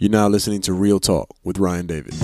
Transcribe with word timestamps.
You're 0.00 0.10
now 0.10 0.26
listening 0.26 0.60
to 0.62 0.72
Real 0.72 0.98
Talk 0.98 1.36
with 1.44 1.56
Ryan 1.56 1.86
David. 1.86 2.14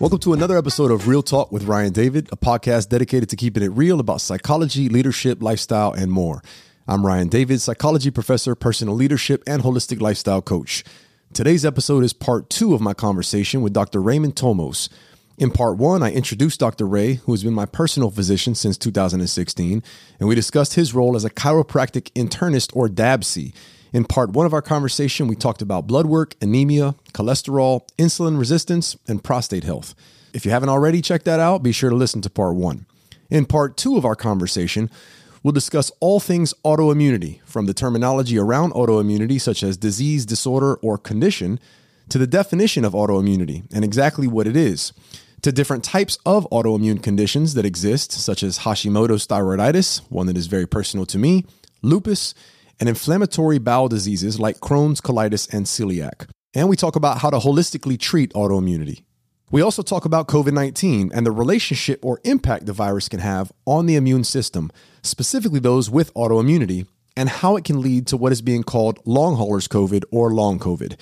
Welcome 0.00 0.20
to 0.20 0.32
another 0.32 0.56
episode 0.56 0.90
of 0.90 1.06
Real 1.06 1.22
Talk 1.22 1.52
with 1.52 1.64
Ryan 1.64 1.92
David, 1.92 2.30
a 2.32 2.36
podcast 2.36 2.88
dedicated 2.88 3.28
to 3.28 3.36
keeping 3.36 3.62
it 3.62 3.68
real 3.72 4.00
about 4.00 4.22
psychology, 4.22 4.88
leadership, 4.88 5.42
lifestyle, 5.42 5.92
and 5.92 6.10
more. 6.10 6.42
I'm 6.88 7.04
Ryan 7.04 7.28
David, 7.28 7.60
psychology 7.60 8.10
professor, 8.10 8.54
personal 8.54 8.94
leadership, 8.94 9.42
and 9.46 9.62
holistic 9.62 10.00
lifestyle 10.00 10.40
coach. 10.40 10.82
Today's 11.34 11.66
episode 11.66 12.04
is 12.04 12.14
part 12.14 12.48
two 12.48 12.72
of 12.72 12.80
my 12.80 12.94
conversation 12.94 13.60
with 13.60 13.74
Dr. 13.74 14.00
Raymond 14.00 14.34
Tomos. 14.34 14.88
In 15.42 15.50
part 15.50 15.76
one, 15.76 16.04
I 16.04 16.12
introduced 16.12 16.60
Dr. 16.60 16.86
Ray, 16.86 17.14
who 17.14 17.32
has 17.32 17.42
been 17.42 17.52
my 17.52 17.66
personal 17.66 18.12
physician 18.12 18.54
since 18.54 18.78
2016, 18.78 19.82
and 20.20 20.28
we 20.28 20.36
discussed 20.36 20.74
his 20.74 20.94
role 20.94 21.16
as 21.16 21.24
a 21.24 21.30
chiropractic 21.30 22.12
internist 22.12 22.70
or 22.76 22.86
DABC. 22.86 23.52
In 23.92 24.04
part 24.04 24.30
one 24.30 24.46
of 24.46 24.54
our 24.54 24.62
conversation, 24.62 25.26
we 25.26 25.34
talked 25.34 25.60
about 25.60 25.88
blood 25.88 26.06
work, 26.06 26.36
anemia, 26.40 26.94
cholesterol, 27.12 27.88
insulin 27.98 28.38
resistance, 28.38 28.96
and 29.08 29.24
prostate 29.24 29.64
health. 29.64 29.96
If 30.32 30.44
you 30.44 30.52
haven't 30.52 30.68
already 30.68 31.02
checked 31.02 31.24
that 31.24 31.40
out, 31.40 31.64
be 31.64 31.72
sure 31.72 31.90
to 31.90 31.96
listen 31.96 32.20
to 32.20 32.30
part 32.30 32.54
one. 32.54 32.86
In 33.28 33.44
part 33.44 33.76
two 33.76 33.96
of 33.96 34.04
our 34.04 34.14
conversation, 34.14 34.90
we'll 35.42 35.50
discuss 35.50 35.90
all 35.98 36.20
things 36.20 36.54
autoimmunity, 36.64 37.40
from 37.42 37.66
the 37.66 37.74
terminology 37.74 38.38
around 38.38 38.74
autoimmunity, 38.74 39.40
such 39.40 39.64
as 39.64 39.76
disease, 39.76 40.24
disorder, 40.24 40.76
or 40.76 40.98
condition, 40.98 41.58
to 42.10 42.18
the 42.18 42.28
definition 42.28 42.84
of 42.84 42.92
autoimmunity 42.92 43.64
and 43.72 43.84
exactly 43.84 44.28
what 44.28 44.46
it 44.46 44.56
is, 44.56 44.92
to 45.42 45.52
different 45.52 45.84
types 45.84 46.18
of 46.24 46.48
autoimmune 46.50 47.02
conditions 47.02 47.54
that 47.54 47.66
exist, 47.66 48.12
such 48.12 48.42
as 48.42 48.60
Hashimoto's 48.60 49.26
thyroiditis, 49.26 50.00
one 50.08 50.26
that 50.26 50.36
is 50.36 50.46
very 50.46 50.66
personal 50.66 51.04
to 51.06 51.18
me, 51.18 51.44
lupus, 51.82 52.34
and 52.78 52.88
inflammatory 52.88 53.58
bowel 53.58 53.88
diseases 53.88 54.40
like 54.40 54.58
Crohn's, 54.60 55.00
colitis, 55.00 55.52
and 55.52 55.66
celiac. 55.66 56.28
And 56.54 56.68
we 56.68 56.76
talk 56.76 56.96
about 56.96 57.18
how 57.18 57.30
to 57.30 57.38
holistically 57.38 57.98
treat 57.98 58.32
autoimmunity. 58.34 59.02
We 59.50 59.62
also 59.62 59.82
talk 59.82 60.04
about 60.04 60.28
COVID 60.28 60.52
19 60.52 61.10
and 61.12 61.26
the 61.26 61.30
relationship 61.30 62.04
or 62.04 62.20
impact 62.24 62.66
the 62.66 62.72
virus 62.72 63.08
can 63.08 63.20
have 63.20 63.52
on 63.66 63.86
the 63.86 63.96
immune 63.96 64.24
system, 64.24 64.70
specifically 65.02 65.60
those 65.60 65.90
with 65.90 66.14
autoimmunity, 66.14 66.86
and 67.16 67.28
how 67.28 67.56
it 67.56 67.64
can 67.64 67.82
lead 67.82 68.06
to 68.06 68.16
what 68.16 68.32
is 68.32 68.42
being 68.42 68.62
called 68.62 68.98
long 69.04 69.36
haulers 69.36 69.68
COVID 69.68 70.04
or 70.10 70.32
long 70.32 70.58
COVID. 70.58 70.96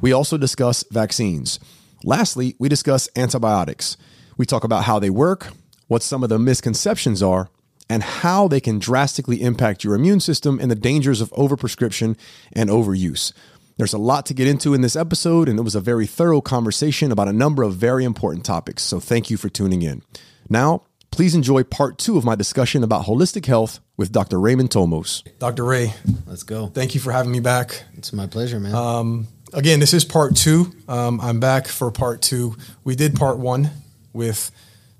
We 0.00 0.12
also 0.12 0.36
discuss 0.38 0.84
vaccines. 0.90 1.58
Lastly, 2.06 2.54
we 2.60 2.68
discuss 2.68 3.08
antibiotics. 3.16 3.96
We 4.36 4.46
talk 4.46 4.62
about 4.62 4.84
how 4.84 5.00
they 5.00 5.10
work, 5.10 5.48
what 5.88 6.04
some 6.04 6.22
of 6.22 6.28
the 6.28 6.38
misconceptions 6.38 7.20
are, 7.20 7.50
and 7.90 8.00
how 8.00 8.46
they 8.46 8.60
can 8.60 8.78
drastically 8.78 9.42
impact 9.42 9.82
your 9.82 9.96
immune 9.96 10.20
system 10.20 10.60
and 10.62 10.70
the 10.70 10.76
dangers 10.76 11.20
of 11.20 11.30
overprescription 11.32 12.16
and 12.52 12.70
overuse. 12.70 13.32
There's 13.76 13.92
a 13.92 13.98
lot 13.98 14.24
to 14.26 14.34
get 14.34 14.46
into 14.46 14.72
in 14.72 14.82
this 14.82 14.94
episode, 14.94 15.48
and 15.48 15.58
it 15.58 15.62
was 15.62 15.74
a 15.74 15.80
very 15.80 16.06
thorough 16.06 16.40
conversation 16.40 17.10
about 17.10 17.26
a 17.26 17.32
number 17.32 17.64
of 17.64 17.74
very 17.74 18.04
important 18.04 18.44
topics. 18.44 18.84
So, 18.84 19.00
thank 19.00 19.28
you 19.28 19.36
for 19.36 19.48
tuning 19.48 19.82
in. 19.82 20.02
Now, 20.48 20.84
please 21.10 21.34
enjoy 21.34 21.64
part 21.64 21.98
two 21.98 22.16
of 22.16 22.24
my 22.24 22.36
discussion 22.36 22.84
about 22.84 23.06
holistic 23.06 23.46
health 23.46 23.80
with 23.96 24.12
Dr. 24.12 24.38
Raymond 24.38 24.70
Tomos. 24.70 25.24
Dr. 25.40 25.64
Ray, 25.64 25.92
Let's 26.24 26.44
go. 26.44 26.68
thank 26.68 26.94
you 26.94 27.00
for 27.00 27.10
having 27.10 27.32
me 27.32 27.40
back. 27.40 27.82
It's 27.94 28.12
my 28.12 28.28
pleasure, 28.28 28.60
man. 28.60 28.74
Um, 28.74 29.26
again, 29.56 29.80
this 29.80 29.92
is 29.92 30.04
part 30.04 30.36
two. 30.36 30.72
Um, 30.86 31.20
I'm 31.20 31.40
back 31.40 31.66
for 31.66 31.90
part 31.90 32.22
two. 32.22 32.56
We 32.84 32.94
did 32.94 33.16
part 33.16 33.38
one 33.38 33.70
with 34.12 34.52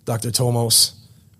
Dr. 0.04 0.30
Tomos, 0.32 0.94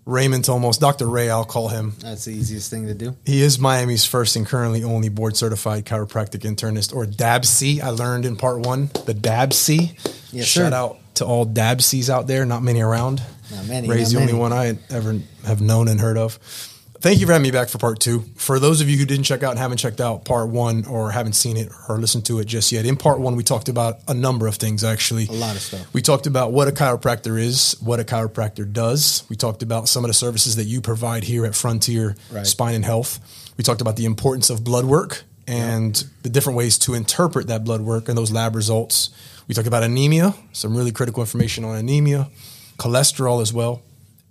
Raymond 0.05 0.45
Tomos, 0.45 0.77
Dr. 0.77 1.07
Ray, 1.07 1.29
I'll 1.29 1.43
call 1.43 1.67
him. 1.67 1.93
That's 1.99 2.25
the 2.25 2.31
easiest 2.33 2.69
thing 2.69 2.87
to 2.87 2.93
do. 2.93 3.17
He 3.25 3.41
is 3.41 3.59
Miami's 3.59 4.05
first 4.05 4.35
and 4.37 4.45
currently 4.45 4.83
only 4.83 5.09
board 5.09 5.35
certified 5.35 5.85
chiropractic 5.85 6.41
internist 6.49 6.95
or 6.95 7.05
DABC. 7.05 7.81
I 7.81 7.89
learned 7.89 8.25
in 8.25 8.37
part 8.37 8.59
one 8.59 8.87
the 9.05 9.13
DABC. 9.13 10.31
Yes, 10.31 10.45
Shout 10.45 10.71
sir. 10.71 10.75
out 10.75 10.97
to 11.15 11.25
all 11.25 11.45
DABCs 11.45 12.09
out 12.09 12.27
there, 12.27 12.45
not 12.45 12.63
many 12.63 12.81
around. 12.81 13.21
Not 13.51 13.65
many, 13.67 13.87
Ray's 13.87 14.13
not 14.13 14.19
the 14.19 14.25
only 14.25 14.39
one 14.39 14.53
I 14.53 14.77
ever 14.89 15.19
have 15.45 15.61
known 15.61 15.87
and 15.87 15.99
heard 15.99 16.17
of. 16.17 16.37
Thank 16.99 17.19
you 17.19 17.27
for 17.27 17.33
having 17.33 17.43
me 17.43 17.51
back 17.51 17.69
for 17.69 17.77
part 17.77 17.99
two. 17.99 18.23
For 18.35 18.59
those 18.59 18.81
of 18.81 18.89
you 18.89 18.97
who 18.97 19.05
didn't 19.05 19.25
check 19.25 19.43
out 19.43 19.51
and 19.51 19.59
haven't 19.59 19.77
checked 19.77 20.01
out 20.01 20.25
part 20.25 20.49
one 20.49 20.83
or 20.85 21.11
haven't 21.11 21.33
seen 21.33 21.55
it 21.55 21.71
or 21.87 21.99
listened 21.99 22.25
to 22.25 22.39
it 22.39 22.45
just 22.45 22.71
yet, 22.71 22.85
in 22.85 22.97
part 22.97 23.19
one, 23.19 23.35
we 23.35 23.43
talked 23.43 23.69
about 23.69 23.99
a 24.07 24.15
number 24.15 24.47
of 24.47 24.55
things 24.55 24.83
actually. 24.83 25.27
A 25.27 25.31
lot 25.31 25.55
of 25.55 25.61
stuff. 25.61 25.93
We 25.93 26.01
talked 26.01 26.25
about 26.25 26.53
what 26.53 26.67
a 26.67 26.71
chiropractor 26.71 27.39
is, 27.39 27.75
what 27.81 27.99
a 27.99 28.03
chiropractor 28.03 28.71
does. 28.71 29.23
We 29.29 29.35
talked 29.35 29.61
about 29.61 29.87
some 29.87 30.03
of 30.03 30.09
the 30.09 30.13
services 30.15 30.55
that 30.55 30.63
you 30.63 30.81
provide 30.81 31.23
here 31.23 31.45
at 31.45 31.55
Frontier 31.55 32.15
Right. 32.31 32.47
Spine 32.47 32.73
and 32.73 32.85
Health. 32.85 33.19
We 33.57 33.63
talked 33.63 33.81
about 33.81 33.95
the 33.95 34.05
importance 34.05 34.49
of 34.49 34.63
blood 34.63 34.85
work 34.85 35.23
and 35.47 36.03
the 36.23 36.29
different 36.29 36.57
ways 36.57 36.79
to 36.79 36.95
interpret 36.95 37.47
that 37.47 37.63
blood 37.63 37.81
work 37.81 38.09
and 38.09 38.17
those 38.17 38.31
lab 38.31 38.55
results. 38.55 39.11
We 39.47 39.53
talked 39.53 39.67
about 39.67 39.83
anemia, 39.83 40.33
some 40.51 40.75
really 40.75 40.91
critical 40.91 41.21
information 41.21 41.63
on 41.63 41.75
anemia, 41.75 42.29
cholesterol 42.77 43.41
as 43.41 43.53
well, 43.53 43.81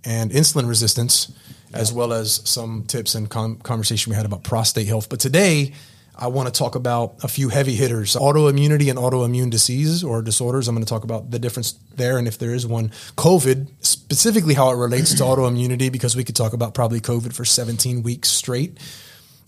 and 0.03 0.31
insulin 0.31 0.67
resistance, 0.67 1.31
as 1.73 1.91
well 1.93 2.13
as 2.13 2.41
some 2.49 2.83
tips 2.83 3.15
and 3.15 3.29
con- 3.29 3.57
conversation 3.57 4.11
we 4.11 4.15
had 4.15 4.25
about 4.25 4.43
prostate 4.43 4.87
health. 4.87 5.09
But 5.09 5.19
today, 5.19 5.73
I 6.19 6.27
want 6.27 6.47
to 6.47 6.57
talk 6.57 6.73
about 6.73 7.23
a 7.23 7.27
few 7.27 7.49
heavy 7.49 7.75
hitters 7.75 8.15
autoimmunity 8.15 8.89
and 8.89 8.97
autoimmune 8.97 9.51
diseases 9.51 10.03
or 10.03 10.21
disorders. 10.21 10.67
I'm 10.67 10.73
going 10.73 10.83
to 10.83 10.89
talk 10.89 11.03
about 11.03 11.29
the 11.29 11.37
difference 11.37 11.73
there 11.95 12.17
and 12.17 12.27
if 12.27 12.39
there 12.39 12.53
is 12.53 12.65
one. 12.65 12.89
COVID, 13.17 13.67
specifically 13.81 14.55
how 14.55 14.71
it 14.71 14.77
relates 14.77 15.13
to 15.15 15.23
autoimmunity, 15.23 15.91
because 15.91 16.15
we 16.15 16.23
could 16.23 16.35
talk 16.35 16.53
about 16.53 16.73
probably 16.73 16.99
COVID 16.99 17.33
for 17.33 17.45
17 17.45 18.01
weeks 18.01 18.29
straight. 18.29 18.79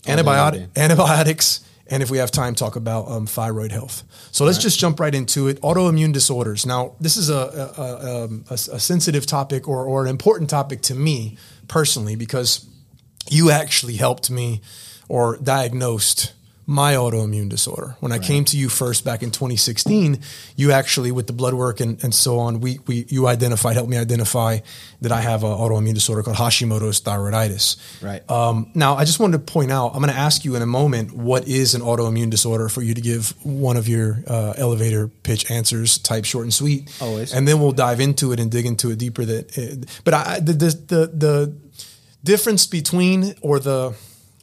Antibiotic, 0.04 0.68
antibiotics, 0.76 1.62
and 1.90 2.02
if 2.04 2.10
we 2.10 2.18
have 2.18 2.30
time, 2.30 2.54
talk 2.54 2.76
about 2.76 3.08
um, 3.08 3.26
thyroid 3.26 3.72
health. 3.72 4.04
So 4.30 4.44
let's 4.44 4.58
just 4.58 4.78
jump 4.78 5.00
right 5.00 5.14
into 5.14 5.48
it. 5.48 5.60
Autoimmune 5.60 6.12
disorders. 6.12 6.64
Now, 6.64 6.94
this 7.00 7.16
is 7.16 7.28
a, 7.28 7.34
a, 7.34 7.82
a, 7.82 8.24
um, 8.24 8.44
a, 8.48 8.54
a 8.54 8.78
sensitive 8.78 9.26
topic 9.26 9.68
or, 9.68 9.84
or 9.84 10.04
an 10.04 10.08
important 10.08 10.48
topic 10.48 10.82
to 10.82 10.94
me 10.94 11.36
personally 11.70 12.16
because 12.16 12.66
you 13.30 13.50
actually 13.50 13.96
helped 13.96 14.30
me 14.30 14.60
or 15.08 15.38
diagnosed 15.38 16.32
my 16.70 16.94
autoimmune 16.94 17.48
disorder. 17.48 17.96
When 17.98 18.12
I 18.12 18.20
came 18.20 18.44
to 18.44 18.56
you 18.56 18.68
first 18.68 19.04
back 19.04 19.24
in 19.24 19.32
2016, 19.32 20.20
you 20.54 20.70
actually, 20.70 21.10
with 21.10 21.26
the 21.26 21.32
blood 21.32 21.52
work 21.52 21.80
and, 21.80 22.02
and 22.04 22.14
so 22.14 22.38
on, 22.38 22.60
we, 22.60 22.78
we 22.86 23.06
you 23.08 23.26
identified, 23.26 23.74
helped 23.74 23.90
me 23.90 23.96
identify 23.96 24.60
that 25.00 25.10
I 25.10 25.20
have 25.20 25.42
an 25.42 25.50
autoimmune 25.50 25.94
disorder 25.94 26.22
called 26.22 26.36
Hashimoto's 26.36 27.00
thyroiditis. 27.00 27.76
Right. 28.00 28.30
Um, 28.30 28.70
now, 28.72 28.94
I 28.94 29.04
just 29.04 29.18
wanted 29.18 29.44
to 29.44 29.52
point 29.52 29.72
out, 29.72 29.88
I'm 29.88 30.00
going 30.00 30.12
to 30.12 30.18
ask 30.18 30.44
you 30.44 30.54
in 30.54 30.62
a 30.62 30.66
moment 30.66 31.12
what 31.12 31.48
is 31.48 31.74
an 31.74 31.80
autoimmune 31.82 32.30
disorder 32.30 32.68
for 32.68 32.82
you 32.82 32.94
to 32.94 33.00
give 33.00 33.34
one 33.44 33.76
of 33.76 33.88
your 33.88 34.22
uh, 34.28 34.54
elevator 34.56 35.08
pitch 35.08 35.50
answers, 35.50 35.98
type 35.98 36.24
short 36.24 36.44
and 36.44 36.54
sweet. 36.54 36.88
Always. 37.02 37.34
And 37.34 37.48
then 37.48 37.58
we'll 37.58 37.72
dive 37.72 37.98
into 37.98 38.30
it 38.30 38.38
and 38.38 38.48
dig 38.48 38.64
into 38.64 38.92
it 38.92 38.98
deeper. 39.00 39.24
That, 39.24 39.58
uh, 39.58 39.90
but 40.04 40.14
I, 40.14 40.38
the, 40.38 40.52
the 40.52 40.70
the 40.70 41.06
the 41.06 41.56
difference 42.22 42.68
between 42.68 43.34
or 43.40 43.58
the 43.58 43.96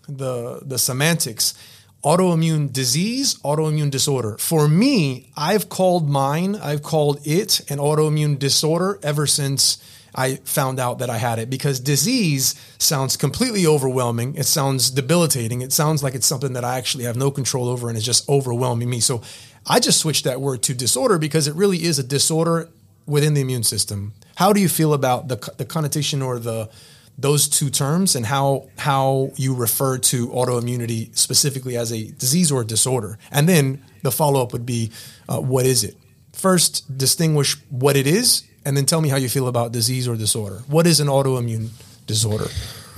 the 0.09 0.59
the 0.65 0.77
semantics 0.77 1.53
autoimmune 2.03 2.71
disease 2.71 3.35
autoimmune 3.39 3.89
disorder. 3.89 4.37
For 4.37 4.67
me 4.67 5.31
i've 5.35 5.69
called 5.69 6.09
mine 6.09 6.55
i've 6.55 6.83
called 6.83 7.19
it 7.25 7.59
an 7.71 7.79
autoimmune 7.79 8.37
disorder 8.37 8.99
ever 9.01 9.25
since 9.25 9.77
i 10.13 10.35
found 10.37 10.79
out 10.79 10.99
that 10.99 11.09
i 11.09 11.17
had 11.17 11.39
it. 11.39 11.49
Because 11.49 11.79
disease 11.79 12.55
sounds 12.77 13.17
completely 13.17 13.65
overwhelming. 13.65 14.35
It 14.35 14.45
sounds 14.45 14.91
debilitating. 14.91 15.61
It 15.61 15.73
sounds 15.73 16.03
like 16.03 16.13
it's 16.13 16.27
something 16.27 16.53
that 16.53 16.63
i 16.63 16.77
actually 16.77 17.05
have 17.05 17.15
no 17.15 17.31
control 17.31 17.67
over 17.67 17.89
and 17.89 17.97
it's 17.97 18.05
just 18.05 18.29
overwhelming 18.29 18.89
me. 18.89 18.99
So 18.99 19.21
i 19.65 19.79
just 19.79 19.99
switched 19.99 20.25
that 20.25 20.39
word 20.39 20.61
to 20.63 20.73
disorder 20.73 21.17
because 21.17 21.47
it 21.47 21.55
really 21.55 21.83
is 21.83 21.99
a 21.99 22.03
disorder 22.03 22.69
within 23.07 23.33
the 23.33 23.41
immune 23.41 23.63
system. 23.63 24.13
How 24.35 24.53
do 24.53 24.59
you 24.59 24.69
feel 24.69 24.93
about 24.93 25.29
the, 25.29 25.37
the 25.57 25.65
connotation 25.65 26.21
or 26.21 26.37
the 26.37 26.69
those 27.17 27.47
two 27.49 27.69
terms 27.69 28.15
and 28.15 28.25
how 28.25 28.67
how 28.77 29.31
you 29.35 29.55
refer 29.55 29.97
to 29.97 30.27
autoimmunity 30.27 31.15
specifically 31.17 31.75
as 31.75 31.91
a 31.91 32.11
disease 32.11 32.51
or 32.51 32.61
a 32.61 32.65
disorder. 32.65 33.17
And 33.31 33.49
then 33.49 33.83
the 34.03 34.11
follow-up 34.11 34.53
would 34.53 34.65
be 34.65 34.91
uh, 35.27 35.39
what 35.39 35.65
is 35.65 35.83
it? 35.83 35.95
First 36.33 36.97
distinguish 36.97 37.57
what 37.69 37.95
it 37.95 38.05
is 38.05 38.43
and 38.63 38.77
then 38.77 38.85
tell 38.85 39.01
me 39.01 39.09
how 39.09 39.17
you 39.17 39.29
feel 39.29 39.47
about 39.47 39.71
disease 39.71 40.07
or 40.07 40.15
disorder. 40.15 40.61
What 40.67 40.85
is 40.85 40.99
an 40.99 41.07
autoimmune 41.07 41.69
disorder? 42.05 42.47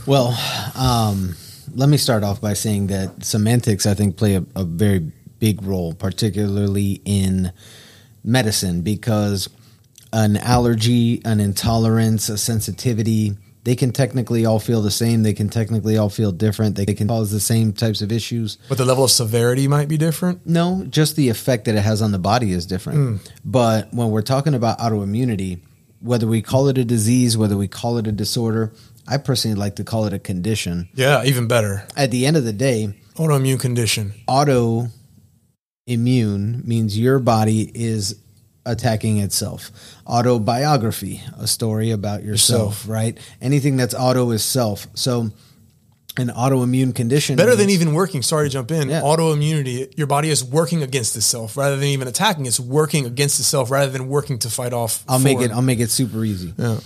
Well, 0.05 0.37
um, 0.75 1.35
let 1.73 1.87
me 1.87 1.97
start 1.97 2.23
off 2.23 2.41
by 2.41 2.53
saying 2.53 2.87
that 2.87 3.23
semantics, 3.23 3.85
I 3.85 3.93
think, 3.93 4.17
play 4.17 4.35
a, 4.35 4.43
a 4.55 4.63
very 4.63 5.11
big 5.39 5.61
role, 5.63 5.93
particularly 5.93 7.01
in 7.05 7.51
medicine, 8.23 8.81
because 8.81 9.47
an 10.11 10.37
allergy, 10.37 11.21
an 11.23 11.39
intolerance, 11.39 12.29
a 12.29 12.37
sensitivity, 12.37 13.37
they 13.69 13.75
can 13.75 13.91
technically 13.91 14.47
all 14.47 14.59
feel 14.59 14.81
the 14.81 14.89
same. 14.89 15.21
They 15.21 15.33
can 15.33 15.47
technically 15.47 15.95
all 15.95 16.09
feel 16.09 16.31
different. 16.31 16.75
They 16.75 16.87
can 16.87 17.07
cause 17.07 17.29
the 17.29 17.39
same 17.39 17.71
types 17.71 18.01
of 18.01 18.11
issues. 18.11 18.57
but 18.67 18.79
the 18.79 18.85
level 18.85 19.03
of 19.03 19.11
severity 19.11 19.67
might 19.67 19.87
be 19.87 19.95
different 19.95 20.43
No, 20.43 20.85
just 20.89 21.15
the 21.15 21.29
effect 21.29 21.65
that 21.65 21.75
it 21.75 21.81
has 21.83 22.01
on 22.01 22.11
the 22.11 22.17
body 22.17 22.51
is 22.51 22.65
different. 22.65 22.97
Hmm. 22.97 23.29
But 23.45 23.93
when 23.93 24.09
we're 24.09 24.23
talking 24.23 24.55
about 24.55 24.79
autoimmunity, 24.79 25.59
whether 25.99 26.25
we 26.25 26.41
call 26.41 26.67
it 26.69 26.79
a 26.79 26.83
disease, 26.83 27.37
whether 27.37 27.55
we 27.57 27.67
call 27.67 27.99
it 27.99 28.07
a 28.07 28.11
disorder, 28.11 28.73
I 29.07 29.17
personally 29.17 29.55
like 29.55 29.75
to 29.75 29.83
call 29.83 30.05
it 30.07 30.13
a 30.13 30.19
condition. 30.19 30.89
Yeah, 30.95 31.23
even 31.25 31.47
better. 31.47 31.85
At 31.95 32.09
the 32.09 32.25
end 32.25 32.37
of 32.37 32.45
the 32.45 32.53
day, 32.53 32.95
Autoimmune 33.17 33.59
condition. 33.59 34.13
auto 34.27 34.87
immune 35.85 36.63
means 36.65 36.97
your 36.97 37.19
body 37.19 37.69
is 37.75 38.15
attacking 38.69 39.17
itself. 39.17 39.71
Autobiography, 40.07 41.21
a 41.37 41.47
story 41.47 41.91
about 41.91 42.23
yourself, 42.23 42.73
Yourself. 42.73 42.89
right? 42.89 43.17
Anything 43.41 43.77
that's 43.77 43.93
auto 43.93 44.31
is 44.31 44.43
self. 44.43 44.87
So 44.93 45.31
an 46.17 46.27
autoimmune 46.29 46.93
condition 46.93 47.35
Better 47.35 47.55
than 47.55 47.69
even 47.69 47.93
working. 47.93 48.21
Sorry 48.21 48.47
to 48.47 48.53
jump 48.53 48.71
in. 48.71 48.89
Yeah. 48.89 49.01
Autoimmunity. 49.01 49.95
Your 49.97 50.07
body 50.07 50.29
is 50.29 50.43
working 50.43 50.83
against 50.83 51.15
itself 51.15 51.55
rather 51.55 51.75
than 51.77 51.85
even 51.87 52.07
attacking. 52.07 52.45
It's 52.45 52.59
working 52.59 53.05
against 53.05 53.39
itself 53.39 53.71
rather 53.71 53.91
than 53.91 54.07
working 54.09 54.39
to 54.39 54.49
fight 54.49 54.73
off. 54.73 55.03
I'll 55.07 55.19
make 55.19 55.39
it. 55.39 55.51
I'll 55.51 55.61
make 55.61 55.79
it 55.79 55.89
super 55.89 56.23
easy. 56.25 56.53
Yeah. 56.57 56.79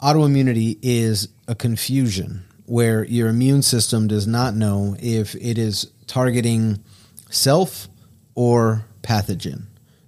Autoimmunity 0.00 0.78
is 0.82 1.28
a 1.48 1.54
confusion 1.54 2.44
where 2.66 3.04
your 3.04 3.28
immune 3.28 3.62
system 3.62 4.06
does 4.08 4.26
not 4.26 4.54
know 4.54 4.96
if 5.00 5.34
it 5.36 5.56
is 5.58 5.90
targeting 6.06 6.82
self 7.30 7.88
or 8.34 8.84
pathogen. 9.02 9.64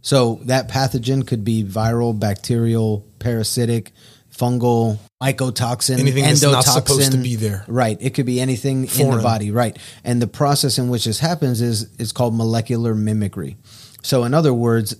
So 0.09 0.41
that 0.45 0.71
pathogen 0.71 1.27
could 1.27 1.45
be 1.45 1.63
viral, 1.63 2.19
bacterial, 2.19 3.05
parasitic, 3.19 3.93
fungal, 4.35 4.97
mycotoxin, 5.23 5.99
Anything 5.99 6.25
that's 6.25 6.41
endotoxin. 6.41 6.53
not 6.53 6.65
supposed 6.65 7.13
to 7.13 7.19
be 7.19 7.35
there. 7.37 7.63
Right. 7.69 7.99
It 8.01 8.15
could 8.15 8.25
be 8.25 8.41
anything 8.41 8.87
in 8.87 9.11
the 9.11 9.21
body. 9.23 9.51
Right. 9.51 9.77
And 10.05 10.23
the 10.23 10.27
process 10.27 10.79
in 10.79 10.89
which 10.89 11.05
this 11.05 11.19
happens 11.19 11.61
is 11.61 11.95
is 11.99 12.13
called 12.13 12.35
molecular 12.35 12.95
mimicry. 12.95 13.59
So 14.03 14.25
in 14.25 14.33
other 14.33 14.55
words, 14.55 14.97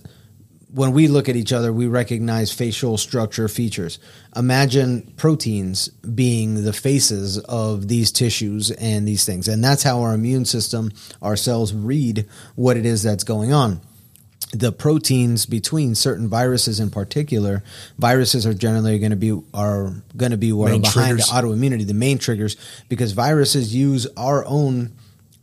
when 0.71 0.91
we 0.91 1.07
look 1.07 1.27
at 1.27 1.35
each 1.35 1.53
other, 1.53 1.73
we 1.73 1.87
recognize 1.87 2.51
facial 2.51 2.95
structure 2.99 3.47
features. 3.47 3.97
Imagine 4.35 5.11
proteins 5.17 5.87
being 5.87 6.63
the 6.63 6.73
faces 6.73 7.39
of 7.39 7.87
these 7.87 8.11
tissues 8.11 8.69
and 8.69 9.07
these 9.07 9.25
things. 9.25 9.47
And 9.47 9.63
that's 9.63 9.81
how 9.81 10.01
our 10.01 10.13
immune 10.13 10.45
system, 10.45 10.91
our 11.19 11.35
cells 11.35 11.73
read 11.73 12.27
what 12.53 12.77
it 12.77 12.85
is 12.85 13.01
that's 13.01 13.23
going 13.23 13.53
on. 13.53 13.81
The 14.51 14.71
proteins 14.71 15.45
between 15.45 15.93
certain 15.93 16.27
viruses 16.27 16.79
in 16.79 16.89
particular, 16.89 17.63
viruses 17.99 18.47
are 18.47 18.53
generally 18.53 18.97
going 18.97 19.11
to 19.11 19.15
be 19.15 19.39
are 19.53 19.93
going 20.17 20.31
to 20.31 20.37
be 20.37 20.51
what 20.51 20.71
are 20.71 20.79
behind 20.79 21.19
triggers. 21.19 21.29
autoimmunity, 21.29 21.85
the 21.85 21.93
main 21.93 22.17
triggers, 22.17 22.57
because 22.89 23.11
viruses 23.11 23.75
use 23.75 24.07
our 24.17 24.43
own 24.45 24.91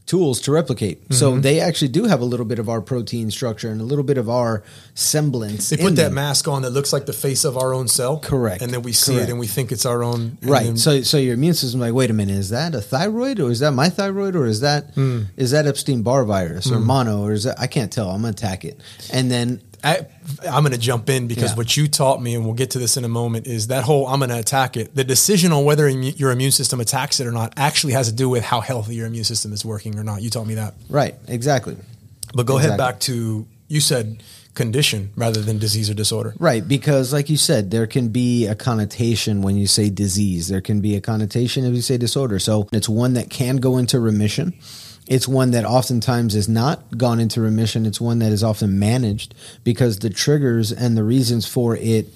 tools 0.07 0.41
to 0.43 0.53
replicate. 0.53 1.03
Mm-hmm. 1.03 1.15
So 1.15 1.39
they 1.39 1.59
actually 1.61 1.89
do 1.89 2.05
have 2.05 2.21
a 2.21 2.25
little 2.25 2.47
bit 2.47 2.59
of 2.61 2.69
our 2.69 2.81
protein 2.81 3.31
structure 3.31 3.71
and 3.71 3.81
a 3.81 3.85
little 3.85 4.05
bit 4.05 4.19
of 4.19 4.29
our 4.31 4.63
semblance. 4.95 5.69
They 5.71 5.77
put 5.77 5.97
that 5.97 6.05
them. 6.05 6.15
mask 6.15 6.49
on 6.49 6.63
that 6.63 6.71
looks 6.71 6.93
like 6.93 7.07
the 7.07 7.13
face 7.13 7.45
of 7.45 7.57
our 7.57 7.73
own 7.75 7.89
cell. 7.89 8.19
Correct. 8.21 8.63
And 8.63 8.73
then 8.73 8.83
we 8.83 8.93
see 8.93 9.13
Correct. 9.15 9.29
it 9.29 9.31
and 9.33 9.39
we 9.41 9.47
think 9.47 9.73
it's 9.73 9.85
our 9.87 10.03
own. 10.03 10.39
Right. 10.43 10.65
then- 10.65 10.77
So 10.77 11.03
so 11.03 11.17
your 11.19 11.35
immune 11.35 11.55
system 11.55 11.81
like, 11.81 11.93
wait 11.93 12.11
a 12.11 12.13
minute, 12.13 12.37
is 12.37 12.51
that 12.51 12.75
a 12.75 12.81
thyroid 12.81 13.41
or 13.41 13.51
is 13.51 13.61
that 13.61 13.73
my 13.73 13.89
thyroid 13.89 14.35
or 14.37 14.47
is 14.47 14.61
that 14.61 14.95
Hmm. 14.95 15.23
is 15.37 15.51
that 15.51 15.67
Epstein 15.67 16.03
Barr 16.03 16.25
virus 16.25 16.71
or 16.71 16.81
mono 16.81 17.23
or 17.23 17.33
is 17.33 17.45
that 17.45 17.59
I 17.61 17.67
can't 17.67 17.93
tell. 17.93 18.11
I'm 18.11 18.23
gonna 18.23 18.31
attack 18.31 18.65
it. 18.65 18.81
And 19.13 19.31
then 19.31 19.61
I, 19.85 20.07
I'm 20.51 20.63
going 20.63 20.73
to 20.73 20.79
jump 20.79 21.09
in 21.11 21.27
because 21.29 21.51
Yeah. 21.53 21.57
what 21.57 21.77
you 21.77 21.89
taught 21.89 22.21
me, 22.23 22.35
and 22.35 22.45
we'll 22.45 22.55
get 22.55 22.71
to 22.73 22.79
this 22.79 22.97
in 22.97 23.05
a 23.05 23.09
moment, 23.09 23.47
is 23.47 23.69
that 23.69 23.85
whole 23.85 24.07
I'm 24.07 24.19
going 24.21 24.31
to 24.31 24.39
attack 24.39 24.77
it. 24.77 24.95
The 24.95 25.05
decision 25.05 25.53
on 25.53 25.65
whether 25.65 25.89
your 25.89 26.31
immune 26.31 26.51
system 26.53 26.81
attacks 26.81 27.21
it 27.21 27.27
or 27.27 27.33
not 27.33 27.53
actually 27.57 27.93
has 27.95 28.09
to 28.09 28.15
do 28.15 28.29
with 28.29 28.43
how 28.45 28.61
healthy 28.61 28.95
your 28.95 29.07
immune 29.07 29.25
system 29.25 29.53
is 29.53 29.65
working 29.65 29.99
or 29.99 30.05
not. 30.05 30.23
You 30.23 30.31
taught 30.31 30.47
me 30.47 30.55
that. 30.55 30.75
right, 30.89 31.15
exactly. 31.29 31.77
But 32.35 32.47
go 32.47 32.59
ahead 32.59 32.77
back 32.77 33.01
to 33.01 33.47
you 33.69 33.81
said 33.81 34.23
condition 34.55 35.11
rather 35.17 35.41
than 35.43 35.59
disease 35.59 35.89
or 35.91 35.95
disorder. 35.95 36.35
Right, 36.39 36.67
because 36.67 37.13
like 37.13 37.29
you 37.31 37.37
said, 37.37 37.71
there 37.71 37.87
can 37.87 38.09
be 38.09 38.47
a 38.47 38.55
connotation 38.55 39.43
when 39.43 39.57
you 39.57 39.67
say 39.67 39.91
disease. 39.91 40.49
There 40.49 40.61
can 40.61 40.81
be 40.81 40.97
a 40.97 41.01
connotation 41.01 41.65
if 41.65 41.75
you 41.75 41.83
say 41.83 41.99
disorder. 41.99 42.39
So 42.39 42.69
it's 42.73 42.89
one 42.89 43.15
that 43.15 43.29
can 43.31 43.57
go 43.59 43.77
into 43.79 44.01
remission. 44.01 44.55
It's 45.07 45.29
one 45.29 45.53
that 45.53 45.65
oftentimes 45.65 46.35
is 46.35 46.49
not 46.49 46.99
gone 46.99 47.21
into 47.21 47.41
remission. 47.41 47.87
It's 47.87 48.01
one 48.01 48.19
that 48.19 48.33
is 48.33 48.43
often 48.43 48.79
managed 48.79 49.35
because 49.63 50.01
the 50.01 50.11
triggers 50.11 50.73
and 50.73 50.97
the 50.97 51.05
reasons 51.05 51.47
for 51.47 51.77
it 51.77 52.09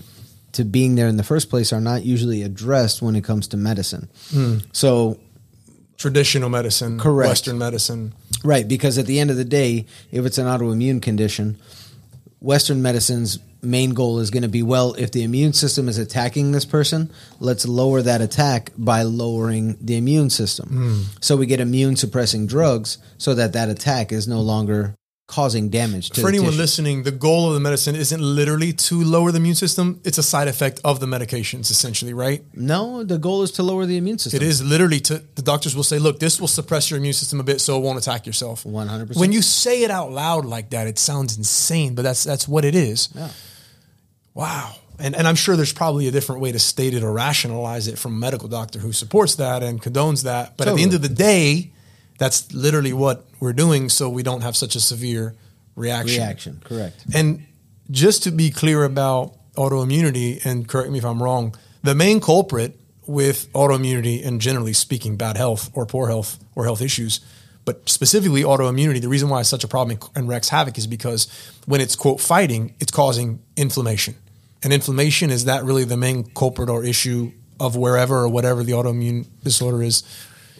to 0.52 0.64
being 0.64 0.96
there 0.96 1.06
in 1.06 1.16
the 1.16 1.22
first 1.22 1.48
place 1.48 1.72
are 1.72 1.80
not 1.80 2.04
usually 2.04 2.42
addressed 2.42 3.00
when 3.00 3.14
it 3.14 3.22
comes 3.22 3.46
to 3.48 3.56
medicine. 3.56 4.08
Hmm. 4.30 4.58
So 4.72 5.20
Traditional 6.00 6.48
medicine, 6.48 6.98
Correct. 6.98 7.28
Western 7.28 7.58
medicine. 7.58 8.14
Right, 8.42 8.66
because 8.66 8.96
at 8.96 9.04
the 9.04 9.20
end 9.20 9.30
of 9.30 9.36
the 9.36 9.44
day, 9.44 9.84
if 10.10 10.24
it's 10.24 10.38
an 10.38 10.46
autoimmune 10.46 11.02
condition, 11.02 11.58
Western 12.40 12.82
medicine's 12.82 13.38
main 13.62 13.90
goal 13.90 14.18
is 14.18 14.30
going 14.30 14.42
to 14.42 14.48
be 14.48 14.62
well, 14.62 14.94
if 14.94 15.12
the 15.12 15.22
immune 15.22 15.52
system 15.52 15.88
is 15.88 15.98
attacking 15.98 16.52
this 16.52 16.64
person, 16.64 17.10
let's 17.38 17.66
lower 17.66 18.00
that 18.02 18.20
attack 18.20 18.72
by 18.76 19.02
lowering 19.02 19.76
the 19.80 19.96
immune 19.96 20.30
system. 20.30 20.68
Hmm. 20.68 21.02
So 21.20 21.36
we 21.36 21.46
get 21.46 21.60
immune 21.60 21.96
suppressing 21.96 22.46
drugs 22.46 22.98
so 23.18 23.34
that 23.34 23.52
that 23.52 23.68
attack 23.68 24.12
is 24.12 24.26
no 24.26 24.40
longer 24.40 24.94
causing 25.30 25.70
damage 25.70 26.10
to 26.10 26.20
For 26.20 26.28
anyone 26.28 26.50
tissue. 26.50 26.58
listening, 26.58 27.02
the 27.04 27.12
goal 27.12 27.46
of 27.48 27.54
the 27.54 27.60
medicine 27.60 27.94
isn't 27.94 28.20
literally 28.20 28.72
to 28.72 29.02
lower 29.02 29.30
the 29.30 29.38
immune 29.38 29.54
system. 29.54 30.00
It's 30.02 30.18
a 30.18 30.24
side 30.24 30.48
effect 30.48 30.80
of 30.84 30.98
the 30.98 31.06
medications, 31.06 31.70
essentially, 31.70 32.12
right? 32.12 32.44
No, 32.52 33.04
the 33.04 33.16
goal 33.16 33.42
is 33.42 33.52
to 33.52 33.62
lower 33.62 33.86
the 33.86 33.96
immune 33.96 34.18
system. 34.18 34.42
It 34.42 34.46
is 34.46 34.62
literally 34.62 34.98
to 35.00 35.22
the 35.36 35.42
doctors 35.42 35.76
will 35.76 35.84
say, 35.84 36.00
look, 36.00 36.18
this 36.18 36.40
will 36.40 36.48
suppress 36.48 36.90
your 36.90 36.98
immune 36.98 37.12
system 37.14 37.38
a 37.38 37.44
bit 37.44 37.60
so 37.60 37.78
it 37.78 37.82
won't 37.82 37.96
attack 37.98 38.26
yourself. 38.26 38.64
100%. 38.64 39.16
When 39.16 39.30
you 39.30 39.40
say 39.40 39.84
it 39.84 39.90
out 39.90 40.10
loud 40.10 40.44
like 40.44 40.70
that, 40.70 40.88
it 40.88 40.98
sounds 40.98 41.38
insane, 41.38 41.94
but 41.94 42.02
that's 42.02 42.24
that's 42.24 42.48
what 42.48 42.64
it 42.64 42.74
is. 42.74 43.08
Yeah. 43.14 43.30
Wow. 44.34 44.74
And 44.98 45.14
and 45.14 45.28
I'm 45.28 45.36
sure 45.36 45.54
there's 45.56 45.72
probably 45.72 46.08
a 46.08 46.10
different 46.10 46.40
way 46.40 46.50
to 46.52 46.58
state 46.58 46.92
it 46.92 47.02
or 47.04 47.12
rationalize 47.12 47.86
it 47.86 47.98
from 47.98 48.14
a 48.14 48.18
medical 48.18 48.48
doctor 48.48 48.80
who 48.80 48.92
supports 48.92 49.36
that 49.36 49.62
and 49.62 49.80
condones 49.80 50.24
that. 50.24 50.56
But 50.56 50.66
at 50.68 50.74
the 50.74 50.82
end 50.82 50.94
of 50.94 51.02
the 51.02 51.08
day, 51.08 51.70
that's 52.20 52.52
literally 52.52 52.92
what 52.92 53.24
we're 53.40 53.54
doing 53.54 53.88
so 53.88 54.10
we 54.10 54.22
don't 54.22 54.42
have 54.42 54.54
such 54.54 54.76
a 54.76 54.80
severe 54.80 55.34
reaction. 55.74 56.20
Reaction, 56.20 56.62
correct. 56.62 57.02
And 57.14 57.46
just 57.90 58.24
to 58.24 58.30
be 58.30 58.50
clear 58.50 58.84
about 58.84 59.36
autoimmunity, 59.54 60.44
and 60.44 60.68
correct 60.68 60.90
me 60.90 60.98
if 60.98 61.04
I'm 61.06 61.22
wrong, 61.22 61.56
the 61.82 61.94
main 61.94 62.20
culprit 62.20 62.78
with 63.06 63.50
autoimmunity 63.54 64.24
and 64.24 64.38
generally 64.38 64.74
speaking, 64.74 65.16
bad 65.16 65.38
health 65.38 65.70
or 65.72 65.86
poor 65.86 66.08
health 66.08 66.38
or 66.54 66.64
health 66.64 66.82
issues, 66.82 67.20
but 67.64 67.88
specifically 67.88 68.42
autoimmunity, 68.42 69.00
the 69.00 69.08
reason 69.08 69.30
why 69.30 69.40
it's 69.40 69.48
such 69.48 69.64
a 69.64 69.68
problem 69.68 69.98
and 70.14 70.28
wreaks 70.28 70.50
havoc 70.50 70.76
is 70.76 70.86
because 70.86 71.26
when 71.64 71.80
it's 71.80 71.96
quote 71.96 72.20
fighting, 72.20 72.74
it's 72.80 72.92
causing 72.92 73.42
inflammation. 73.56 74.14
And 74.62 74.74
inflammation 74.74 75.30
is 75.30 75.46
that 75.46 75.64
really 75.64 75.84
the 75.84 75.96
main 75.96 76.24
culprit 76.24 76.68
or 76.68 76.84
issue 76.84 77.32
of 77.58 77.76
wherever 77.76 78.18
or 78.18 78.28
whatever 78.28 78.62
the 78.62 78.72
autoimmune 78.72 79.26
disorder 79.42 79.82
is. 79.82 80.02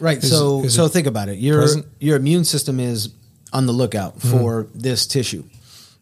Right. 0.01 0.17
Is- 0.17 0.29
so 0.29 0.63
is 0.65 0.73
so 0.75 0.87
think 0.87 1.07
about 1.07 1.29
it. 1.29 1.37
Your 1.39 1.59
present? 1.61 1.85
your 1.99 2.17
immune 2.17 2.43
system 2.43 2.79
is 2.79 3.09
on 3.53 3.65
the 3.67 3.73
lookout 3.73 4.17
Mm-hmm. 4.19 4.31
for 4.37 4.67
this 4.75 5.05
tissue. 5.07 5.43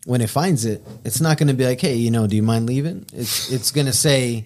When 0.05 0.21
it 0.21 0.29
finds 0.29 0.65
it, 0.65 0.81
it's 1.03 1.19
not 1.21 1.37
going 1.37 1.49
to 1.49 1.53
be 1.53 1.65
like, 1.65 1.81
"Hey, 1.81 1.95
you 1.95 2.09
know, 2.09 2.25
do 2.25 2.35
you 2.35 2.41
mind 2.43 2.65
leaving?" 2.65 3.05
It's 3.13 3.51
it's 3.51 3.71
going 3.71 3.85
to 3.87 3.93
say, 3.93 4.45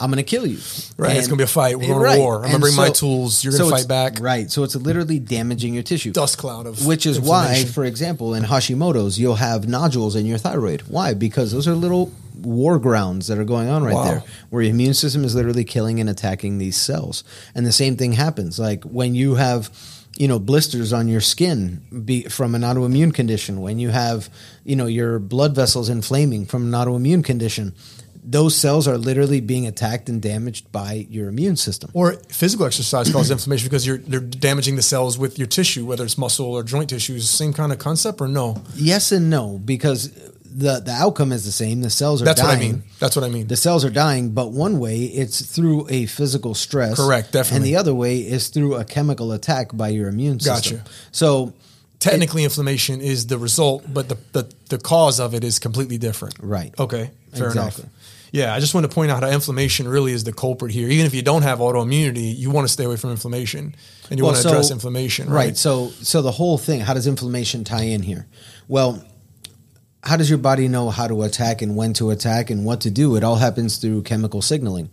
"I'm 0.00 0.10
going 0.10 0.16
to 0.16 0.28
kill 0.28 0.46
you." 0.46 0.58
Right, 0.96 1.16
it's 1.16 1.28
gonna 1.28 1.36
be 1.36 1.44
a 1.44 1.46
fight. 1.46 1.78
We're 1.78 1.86
going 1.88 2.14
to 2.14 2.18
war. 2.18 2.36
I'm 2.36 2.42
gonna 2.44 2.54
And 2.54 2.60
bring 2.62 2.74
my 2.76 2.88
tools. 2.88 3.44
You're 3.44 3.52
gonna 3.52 3.64
so 3.64 3.70
fight 3.70 3.86
back. 3.86 4.18
Right. 4.20 4.50
So 4.50 4.62
it's 4.64 4.74
literally 4.74 5.18
damaging 5.18 5.74
your 5.74 5.82
tissue. 5.82 6.12
Dust 6.12 6.38
cloud 6.38 6.66
of 6.66 6.86
Which 6.86 7.04
is 7.04 7.20
why, 7.20 7.64
for 7.66 7.84
example, 7.84 8.32
in 8.34 8.42
Hashimoto's, 8.44 9.20
you'll 9.20 9.34
have 9.36 9.68
nodules 9.68 10.16
in 10.16 10.24
your 10.24 10.38
thyroid. 10.38 10.82
Why? 10.88 11.12
Because 11.14 11.52
those 11.52 11.68
are 11.68 11.74
little 11.74 12.10
war 12.42 12.78
grounds 12.78 13.26
that 13.28 13.38
are 13.38 13.44
going 13.44 13.68
on 13.68 13.82
right 13.84 13.94
Wow. 13.94 14.04
there, 14.04 14.22
where 14.50 14.62
your 14.62 14.70
immune 14.72 14.94
system 14.94 15.24
is 15.24 15.34
literally 15.34 15.64
killing 15.64 16.00
and 16.00 16.08
attacking 16.08 16.58
these 16.58 16.76
cells. 16.76 17.24
And 17.54 17.66
the 17.66 17.72
same 17.72 17.96
thing 17.96 18.12
happens, 18.12 18.58
like 18.58 18.84
when 18.84 19.14
you 19.14 19.34
have, 19.36 19.70
you 20.18 20.28
know, 20.28 20.38
blisters 20.38 20.92
on 20.92 21.08
your 21.08 21.20
skin 21.20 21.80
be, 22.04 22.24
from 22.24 22.54
an 22.54 22.62
autoimmune 22.62 23.14
condition, 23.14 23.60
when 23.60 23.78
you 23.78 23.90
have, 23.90 24.28
you 24.64 24.76
know, 24.76 24.86
your 24.86 25.18
blood 25.18 25.54
vessels 25.54 25.88
inflaming 25.88 26.46
from 26.46 26.62
an 26.64 26.72
autoimmune 26.72 27.24
condition. 27.24 27.74
Those 28.22 28.54
cells 28.54 28.86
are 28.86 28.98
literally 28.98 29.40
being 29.40 29.66
attacked 29.66 30.10
and 30.10 30.20
damaged 30.20 30.70
by 30.70 31.06
your 31.08 31.28
immune 31.30 31.56
system. 31.56 31.90
Or 31.94 32.12
physical 32.28 32.66
exercise 32.66 33.10
causes 33.10 33.30
inflammation 33.36 33.66
because 33.66 33.86
you're 33.86 33.96
they're 33.96 34.20
damaging 34.20 34.76
the 34.76 34.82
cells 34.82 35.16
with 35.18 35.38
your 35.38 35.48
tissue, 35.48 35.86
whether 35.86 36.04
it's 36.04 36.18
muscle 36.18 36.44
or 36.52 36.62
joint 36.62 36.90
tissues. 36.90 37.30
Same 37.30 37.54
kind 37.54 37.72
of 37.72 37.78
concept, 37.78 38.20
or 38.20 38.28
no? 38.28 38.62
Yes 38.74 39.10
and 39.10 39.30
no, 39.30 39.58
because 39.64 40.10
the 40.52 40.80
the 40.80 40.92
outcome 40.92 41.32
is 41.32 41.44
the 41.44 41.52
same. 41.52 41.80
The 41.80 41.90
cells 41.90 42.22
are 42.22 42.24
That's 42.24 42.40
dying. 42.40 42.58
what 42.58 42.64
I 42.66 42.72
mean. 42.72 42.82
That's 42.98 43.16
what 43.16 43.24
I 43.24 43.28
mean. 43.28 43.46
The 43.46 43.56
cells 43.56 43.84
are 43.84 43.90
dying, 43.90 44.30
but 44.30 44.52
one 44.52 44.78
way 44.78 44.98
it's 45.04 45.40
through 45.44 45.86
a 45.90 46.06
physical 46.06 46.54
stress. 46.54 46.96
Correct, 46.96 47.32
definitely. 47.32 47.56
And 47.56 47.64
the 47.66 47.76
other 47.76 47.94
way 47.94 48.18
is 48.18 48.48
through 48.48 48.74
a 48.76 48.84
chemical 48.84 49.32
attack 49.32 49.70
by 49.76 49.88
your 49.88 50.08
immune 50.08 50.40
system. 50.40 50.78
Gotcha. 50.78 50.90
So 51.12 51.52
Technically, 51.98 52.44
inflammation 52.44 53.02
is 53.02 53.26
the 53.26 53.36
result, 53.36 53.84
but 53.92 54.08
the, 54.08 54.16
the 54.32 54.50
the 54.70 54.78
cause 54.78 55.20
of 55.20 55.34
it 55.34 55.44
is 55.44 55.58
completely 55.58 55.98
different. 55.98 56.34
Right. 56.40 56.72
Okay. 56.78 57.10
Fair 57.34 57.48
Exactly. 57.48 57.84
enough. 57.84 57.94
Yeah, 58.32 58.54
I 58.54 58.60
just 58.60 58.72
want 58.72 58.88
to 58.88 58.94
point 58.94 59.10
out 59.10 59.22
how 59.22 59.28
inflammation 59.28 59.86
really 59.86 60.12
is 60.12 60.24
the 60.24 60.32
culprit 60.32 60.72
here. 60.72 60.88
Even 60.88 61.04
if 61.04 61.12
you 61.14 61.20
don't 61.20 61.42
have 61.42 61.58
autoimmunity, 61.58 62.34
you 62.34 62.50
want 62.50 62.66
to 62.66 62.72
stay 62.72 62.84
away 62.84 62.96
from 62.96 63.10
inflammation 63.10 63.74
and 64.08 64.18
you 64.18 64.24
Well, 64.24 64.32
want 64.32 64.36
to 64.38 64.42
so- 64.44 64.48
address 64.48 64.70
inflammation. 64.70 65.28
Right. 65.28 65.48
Right. 65.48 65.56
So 65.58 65.90
so 66.00 66.22
the 66.22 66.30
whole 66.30 66.56
thing, 66.56 66.80
how 66.80 66.94
does 66.94 67.06
inflammation 67.06 67.64
tie 67.64 67.82
in 67.82 68.00
here? 68.02 68.26
Well, 68.66 69.04
how 70.02 70.16
does 70.16 70.28
your 70.30 70.38
body 70.38 70.68
know 70.68 70.90
how 70.90 71.06
to 71.06 71.22
attack 71.22 71.62
and 71.62 71.76
when 71.76 71.92
to 71.94 72.10
attack 72.10 72.50
and 72.50 72.64
what 72.64 72.80
to 72.82 72.90
do? 72.90 73.16
It 73.16 73.24
all 73.24 73.36
happens 73.36 73.76
through 73.76 74.02
chemical 74.02 74.42
signaling. 74.42 74.90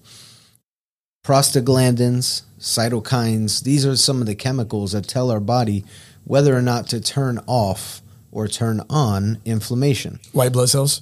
Prostaglandins, 1.26 2.44
cytokines, 2.60 3.64
these 3.64 3.86
are 3.86 3.96
some 3.96 4.22
of 4.22 4.28
the 4.28 4.36
chemicals 4.36 4.94
that 4.94 5.08
tell 5.08 5.30
our 5.32 5.40
body 5.40 5.84
whether 6.24 6.56
or 6.56 6.62
not 6.62 6.88
to 6.88 7.02
turn 7.02 7.40
off 7.48 8.02
or 8.32 8.48
turn 8.48 8.82
on 8.90 9.42
inflammation. 9.46 10.20
White 10.32 10.54
blood 10.54 10.70
cells. 10.70 11.02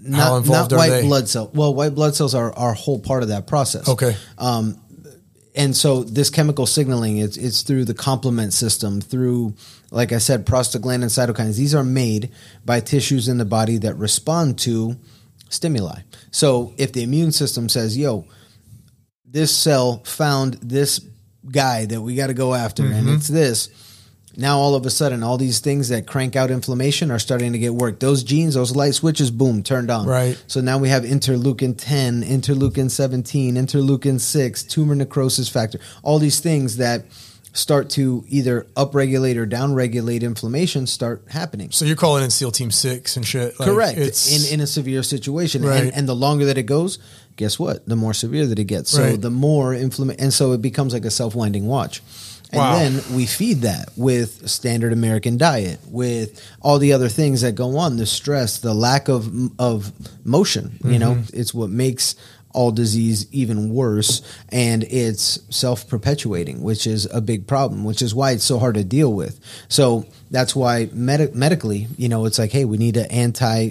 Not, 0.00 0.46
not 0.46 0.72
white 0.72 0.90
they? 0.90 1.02
blood 1.02 1.28
cell. 1.28 1.50
Well, 1.52 1.74
white 1.74 1.94
blood 1.94 2.14
cells 2.14 2.34
are, 2.34 2.52
are 2.52 2.72
a 2.72 2.76
whole 2.76 3.00
part 3.00 3.22
of 3.22 3.30
that 3.30 3.46
process. 3.46 3.88
Okay. 3.88 4.16
Um, 4.38 4.80
and 5.58 5.76
so 5.76 6.04
this 6.04 6.30
chemical 6.30 6.64
signaling 6.66 7.18
it's 7.18 7.36
it's 7.36 7.62
through 7.62 7.84
the 7.84 7.92
complement 7.94 8.52
system 8.54 9.00
through 9.00 9.52
like 9.90 10.12
i 10.12 10.18
said 10.18 10.46
prostaglandin 10.46 11.10
cytokines 11.10 11.56
these 11.56 11.74
are 11.74 11.84
made 11.84 12.30
by 12.64 12.80
tissues 12.80 13.28
in 13.28 13.36
the 13.36 13.44
body 13.44 13.76
that 13.76 13.94
respond 13.96 14.58
to 14.58 14.96
stimuli 15.50 16.00
so 16.30 16.72
if 16.78 16.92
the 16.92 17.02
immune 17.02 17.32
system 17.32 17.68
says 17.68 17.98
yo 17.98 18.24
this 19.26 19.54
cell 19.54 20.02
found 20.04 20.54
this 20.54 21.00
guy 21.50 21.84
that 21.86 22.00
we 22.00 22.14
got 22.14 22.28
to 22.28 22.34
go 22.34 22.54
after 22.54 22.84
Mm-hmm. 22.84 22.92
and 22.94 23.08
it's 23.10 23.28
this 23.28 23.68
now 24.38 24.58
all 24.58 24.74
of 24.74 24.86
a 24.86 24.90
sudden 24.90 25.22
all 25.22 25.36
these 25.36 25.58
things 25.60 25.88
that 25.90 26.06
crank 26.06 26.36
out 26.36 26.50
inflammation 26.50 27.10
are 27.10 27.18
starting 27.18 27.52
to 27.52 27.58
get 27.58 27.74
worked 27.74 28.00
those 28.00 28.22
genes 28.22 28.54
those 28.54 28.74
light 28.74 28.94
switches 28.94 29.30
boom 29.30 29.62
turned 29.62 29.90
on 29.90 30.06
Right. 30.06 30.42
so 30.46 30.60
now 30.60 30.78
we 30.78 30.88
have 30.88 31.02
interleukin 31.02 31.74
10 31.76 32.22
interleukin 32.22 32.90
17 32.90 33.56
interleukin 33.56 34.20
6 34.20 34.62
tumor 34.62 34.94
necrosis 34.94 35.48
factor 35.48 35.78
all 36.02 36.18
these 36.18 36.40
things 36.40 36.76
that 36.78 37.04
start 37.52 37.90
to 37.90 38.24
either 38.28 38.66
upregulate 38.76 39.36
or 39.36 39.46
downregulate 39.46 40.22
inflammation 40.22 40.86
start 40.86 41.22
happening 41.30 41.70
So 41.72 41.84
you're 41.86 41.96
calling 41.96 42.22
in 42.22 42.30
SEAL 42.30 42.52
Team 42.52 42.70
Six 42.70 43.16
and 43.16 43.26
shit. 43.26 43.58
Like, 43.58 43.68
correct 43.68 43.98
It's 43.98 44.30
in, 44.50 44.54
in 44.54 44.60
a 44.60 44.66
severe 44.66 45.02
situation 45.02 45.62
Right. 45.64 45.84
and, 45.84 45.94
and 45.94 46.08
the 46.08 46.14
longer 46.14 46.44
that 46.44 46.58
it 46.58 46.64
goes 46.64 46.98
guess 47.36 47.58
what 47.58 47.86
the 47.88 47.96
more 47.96 48.14
severe 48.14 48.46
that 48.46 48.58
it 48.58 48.64
gets 48.64 48.90
so 48.90 49.02
Right. 49.02 49.20
the 49.20 49.30
more 49.30 49.74
inflammation 49.74 50.20
and 50.22 50.32
so 50.32 50.52
it 50.52 50.62
becomes 50.62 50.92
like 50.92 51.04
a 51.04 51.10
self-winding 51.10 51.66
watch 51.66 52.02
and 52.50 52.58
Wow. 52.58 52.78
then 52.78 53.02
we 53.14 53.26
feed 53.26 53.62
that 53.62 53.90
with 53.96 54.48
standard 54.48 54.92
american 54.92 55.36
diet 55.36 55.80
with 55.88 56.40
all 56.62 56.78
the 56.78 56.92
other 56.94 57.08
things 57.08 57.42
that 57.42 57.54
go 57.54 57.76
on 57.76 57.96
the 57.98 58.06
stress 58.06 58.58
the 58.58 58.72
lack 58.74 59.08
of 59.08 59.30
of 59.60 59.92
motion 60.24 60.78
you 60.84 60.98
know 60.98 61.14
Mm-hmm. 61.14 61.38
it's 61.40 61.52
what 61.52 61.70
makes 61.70 62.14
all 62.54 62.70
disease 62.72 63.26
even 63.30 63.68
worse 63.74 64.22
and 64.50 64.82
it's 64.84 65.38
self-perpetuating 65.54 66.62
which 66.62 66.86
is 66.86 67.06
a 67.12 67.20
big 67.20 67.46
problem 67.46 67.84
which 67.84 68.00
is 68.02 68.14
why 68.14 68.30
it's 68.32 68.44
so 68.44 68.58
hard 68.58 68.74
to 68.74 68.82
deal 68.84 69.12
with 69.12 69.38
so 69.68 70.06
that's 70.30 70.56
why 70.56 70.88
medi- 70.92 71.30
medically 71.34 71.86
you 71.98 72.08
know 72.08 72.24
it's 72.24 72.38
like 72.38 72.50
hey 72.50 72.64
we 72.64 72.78
need 72.78 72.94
to 72.94 73.10
anti 73.12 73.70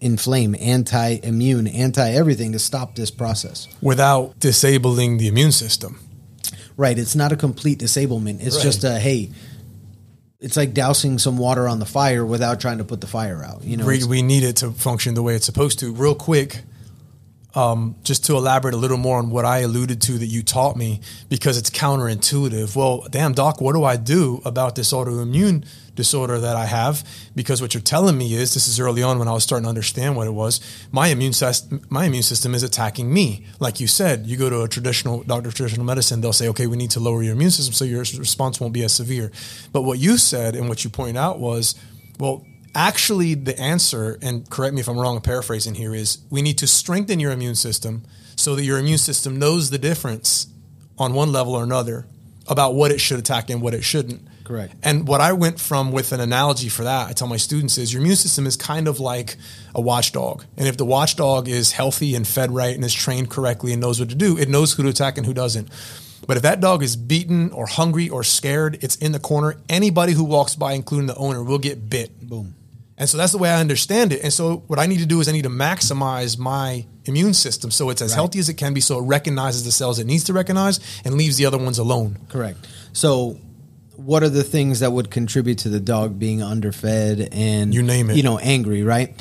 inflame 0.00 0.54
anti-immune 0.60 1.66
anti-everything 1.66 2.52
to 2.52 2.58
stop 2.58 2.94
this 2.94 3.10
process 3.10 3.68
without 3.80 4.38
disabling 4.40 5.18
the 5.18 5.28
immune 5.28 5.52
system. 5.52 5.98
Right 6.76 6.98
it's 6.98 7.14
not 7.14 7.32
a 7.32 7.36
complete 7.36 7.78
disablement 7.78 8.40
it's 8.42 8.56
Right. 8.56 8.62
just 8.62 8.84
a 8.84 8.98
hey 8.98 9.30
it's 10.40 10.56
like 10.56 10.74
dousing 10.74 11.18
some 11.18 11.36
water 11.38 11.68
on 11.68 11.78
the 11.78 11.86
fire 11.86 12.24
without 12.26 12.60
trying 12.60 12.78
to 12.78 12.84
put 12.84 13.00
the 13.00 13.06
fire 13.06 13.44
out 13.44 13.62
you 13.62 13.76
know 13.76 13.86
we, 13.86 14.02
we 14.04 14.22
need 14.22 14.42
it 14.42 14.56
to 14.56 14.70
function 14.72 15.14
the 15.14 15.22
way 15.22 15.34
it's 15.36 15.46
supposed 15.46 15.78
to. 15.78 15.92
Real 15.92 16.14
quick, 16.16 16.62
um, 17.54 17.94
just 18.02 18.24
to 18.26 18.36
elaborate 18.36 18.74
a 18.74 18.78
little 18.78 18.96
more 18.96 19.18
on 19.18 19.30
what 19.30 19.44
I 19.44 19.58
alluded 19.58 20.00
to 20.02 20.12
that 20.18 20.26
you 20.26 20.42
taught 20.42 20.74
me, 20.76 21.00
because 21.28 21.58
it's 21.58 21.68
counterintuitive. 21.70 22.74
Well, 22.74 23.06
damn, 23.10 23.34
doc, 23.34 23.60
what 23.60 23.74
do 23.74 23.84
I 23.84 23.96
do 23.96 24.40
about 24.44 24.74
this 24.74 24.92
autoimmune 24.92 25.64
disorder 25.94 26.38
that 26.40 26.56
I 26.56 26.66
have? 26.66 27.06
Because 27.34 27.60
what 27.60 27.74
you're 27.74 27.82
telling 27.82 28.16
me 28.16 28.34
is 28.34 28.54
this 28.54 28.68
is 28.68 28.80
early 28.80 29.02
on 29.02 29.18
when 29.18 29.28
I 29.28 29.32
was 29.32 29.44
starting 29.44 29.64
to 29.64 29.68
understand 29.68 30.16
what 30.16 30.26
it 30.26 30.32
was. 30.32 30.60
My 30.90 31.08
immune 31.08 31.32
system, 31.32 31.84
my 31.88 32.06
immune 32.06 32.22
system 32.22 32.54
is 32.54 32.62
attacking 32.62 33.12
me. 33.12 33.46
Like 33.60 33.80
you 33.80 33.86
said, 33.86 34.26
you 34.26 34.36
go 34.36 34.50
to 34.50 34.62
a 34.62 34.68
traditional 34.68 35.22
doctor 35.22 35.48
of 35.48 35.54
traditional 35.54 35.84
medicine, 35.84 36.20
they'll 36.20 36.32
say, 36.32 36.48
okay, 36.48 36.66
we 36.66 36.76
need 36.76 36.90
to 36.92 37.00
lower 37.00 37.22
your 37.22 37.32
immune 37.32 37.50
system 37.50 37.72
so 37.74 37.84
your 37.84 38.00
response 38.00 38.60
won't 38.60 38.72
be 38.72 38.84
as 38.84 38.92
severe. 38.92 39.30
But 39.72 39.82
what 39.82 39.98
you 39.98 40.16
said 40.16 40.54
and 40.56 40.68
what 40.68 40.84
you 40.84 40.90
pointed 40.90 41.16
out 41.16 41.38
was, 41.38 41.74
well, 42.18 42.46
actually 42.74 43.34
the 43.34 43.58
answer 43.60 44.18
and 44.22 44.48
correct 44.48 44.74
me 44.74 44.80
if 44.80 44.88
i'm 44.88 44.98
wrong 44.98 45.20
paraphrasing 45.20 45.74
here 45.74 45.94
is 45.94 46.18
we 46.30 46.40
need 46.40 46.56
to 46.56 46.66
strengthen 46.66 47.20
your 47.20 47.30
immune 47.30 47.54
system 47.54 48.02
so 48.34 48.56
that 48.56 48.64
your 48.64 48.78
immune 48.78 48.96
system 48.96 49.38
knows 49.38 49.68
the 49.68 49.76
difference 49.76 50.46
on 50.98 51.12
one 51.12 51.30
level 51.30 51.54
or 51.54 51.62
another 51.62 52.06
about 52.48 52.74
what 52.74 52.90
it 52.90 53.00
should 53.00 53.18
attack 53.18 53.50
and 53.50 53.60
what 53.60 53.74
it 53.74 53.84
shouldn't 53.84 54.22
Correct. 54.52 54.74
and 54.82 55.08
what 55.08 55.20
i 55.20 55.32
went 55.32 55.60
from 55.60 55.92
with 55.92 56.12
an 56.12 56.20
analogy 56.20 56.68
for 56.68 56.84
that 56.84 57.08
i 57.08 57.12
tell 57.12 57.28
my 57.28 57.36
students 57.36 57.78
is 57.78 57.92
your 57.92 58.02
immune 58.02 58.16
system 58.16 58.46
is 58.46 58.56
kind 58.56 58.88
of 58.88 59.00
like 59.00 59.36
a 59.74 59.80
watchdog 59.80 60.44
and 60.56 60.68
if 60.68 60.76
the 60.76 60.84
watchdog 60.84 61.48
is 61.48 61.72
healthy 61.72 62.14
and 62.14 62.26
fed 62.26 62.50
right 62.50 62.74
and 62.74 62.84
is 62.84 62.94
trained 62.94 63.30
correctly 63.30 63.72
and 63.72 63.80
knows 63.80 63.98
what 63.98 64.08
to 64.08 64.14
do 64.14 64.36
it 64.36 64.48
knows 64.48 64.72
who 64.72 64.82
to 64.82 64.88
attack 64.88 65.16
and 65.16 65.26
who 65.26 65.34
doesn't 65.34 65.68
but 66.26 66.36
if 66.36 66.42
that 66.44 66.60
dog 66.60 66.82
is 66.82 66.96
beaten 66.96 67.50
or 67.50 67.66
hungry 67.66 68.08
or 68.08 68.22
scared, 68.22 68.78
it's 68.80 68.96
in 68.96 69.12
the 69.12 69.18
corner. 69.18 69.56
Anybody 69.68 70.12
who 70.12 70.24
walks 70.24 70.54
by, 70.54 70.74
including 70.74 71.06
the 71.06 71.16
owner, 71.16 71.42
will 71.42 71.58
get 71.58 71.90
bit. 71.90 72.18
Boom. 72.20 72.54
And 72.96 73.08
so 73.08 73.16
that's 73.16 73.32
the 73.32 73.38
way 73.38 73.50
I 73.50 73.58
understand 73.58 74.12
it. 74.12 74.22
And 74.22 74.32
so 74.32 74.58
what 74.68 74.78
I 74.78 74.86
need 74.86 74.98
to 74.98 75.06
do 75.06 75.20
is 75.20 75.28
I 75.28 75.32
need 75.32 75.42
to 75.42 75.50
maximize 75.50 76.38
my 76.38 76.86
immune 77.04 77.34
system 77.34 77.72
so 77.72 77.90
it's 77.90 78.00
as 78.00 78.14
healthy 78.14 78.38
as 78.38 78.48
it 78.48 78.54
can 78.54 78.74
be, 78.74 78.80
so 78.80 78.98
it 78.98 79.02
recognizes 79.02 79.64
the 79.64 79.72
cells 79.72 79.98
it 79.98 80.06
needs 80.06 80.24
to 80.24 80.32
recognize 80.32 80.78
and 81.04 81.14
leaves 81.14 81.36
the 81.36 81.46
other 81.46 81.58
ones 81.58 81.78
alone. 81.78 82.18
Correct. 82.28 82.58
So, 82.92 83.38
what 84.04 84.22
are 84.22 84.28
the 84.28 84.42
things 84.44 84.80
that 84.80 84.92
would 84.92 85.10
contribute 85.10 85.58
to 85.58 85.68
the 85.68 85.80
dog 85.80 86.18
being 86.18 86.42
underfed 86.42 87.28
and 87.32 87.72
You 87.74 87.82
name 87.82 88.10
it. 88.10 88.16
You 88.16 88.22
know, 88.22 88.38
angry, 88.38 88.82
right? 88.82 89.14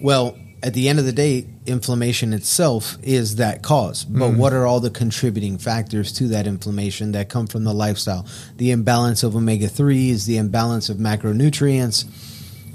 Well, 0.00 0.36
at 0.62 0.74
the 0.74 0.88
end 0.88 0.98
of 1.00 1.04
the 1.04 1.12
day, 1.12 1.46
inflammation 1.66 2.32
itself 2.32 2.96
is 3.02 3.36
that 3.36 3.62
cause. 3.62 4.04
But 4.04 4.30
Mm-hmm. 4.30 4.38
what 4.38 4.52
are 4.52 4.64
all 4.64 4.80
the 4.80 4.90
contributing 4.90 5.58
factors 5.58 6.12
to 6.14 6.28
that 6.28 6.46
inflammation 6.46 7.12
that 7.12 7.28
come 7.28 7.46
from 7.48 7.64
the 7.64 7.74
lifestyle? 7.74 8.26
The 8.58 8.70
imbalance 8.70 9.22
of 9.24 9.34
omega 9.34 9.68
threes, 9.68 10.26
the 10.26 10.36
imbalance 10.38 10.88
of 10.88 10.98
macronutrients, 10.98 12.04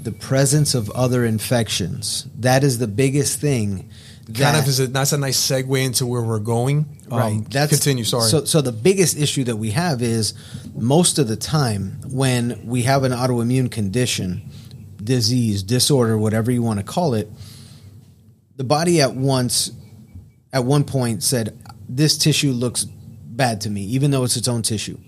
the 0.02 0.12
presence 0.12 0.74
of 0.74 0.90
other 0.90 1.24
infections. 1.24 2.26
That 2.38 2.62
is 2.62 2.78
the 2.78 2.86
biggest 2.86 3.40
thing. 3.40 3.88
Kind 4.34 4.56
of 4.58 4.68
is 4.68 4.78
a, 4.80 4.86
that's 4.88 5.12
a 5.12 5.18
nice 5.18 5.38
segue 5.38 5.82
into 5.82 6.04
where 6.04 6.20
we're 6.22 6.38
going. 6.38 6.86
Um, 7.10 7.18
Right. 7.18 7.50
That's 7.50 7.70
continue. 7.70 8.04
Sorry. 8.04 8.28
So, 8.28 8.44
so 8.44 8.60
the 8.60 8.72
biggest 8.72 9.16
issue 9.16 9.44
that 9.44 9.56
we 9.56 9.70
have 9.70 10.02
is 10.02 10.34
most 10.74 11.18
of 11.18 11.28
the 11.28 11.36
time 11.36 11.98
when 12.10 12.60
we 12.66 12.82
have 12.82 13.04
an 13.04 13.12
autoimmune 13.12 13.70
condition, 13.70 14.50
disease, 15.02 15.62
disorder, 15.62 16.18
whatever 16.18 16.50
you 16.50 16.62
want 16.62 16.78
to 16.78 16.84
call 16.84 17.14
it, 17.14 17.30
the 18.56 18.64
body 18.64 19.00
at 19.00 19.14
once, 19.14 19.70
at 20.52 20.64
one 20.64 20.84
point 20.84 21.22
said, 21.22 21.58
"This 21.88 22.18
tissue 22.18 22.52
looks 22.52 22.84
bad 22.84 23.62
to 23.62 23.70
me, 23.70 23.82
even 23.84 24.10
though 24.10 24.24
it's 24.24 24.36
its 24.36 24.48
own 24.48 24.60
tissue." 24.62 24.98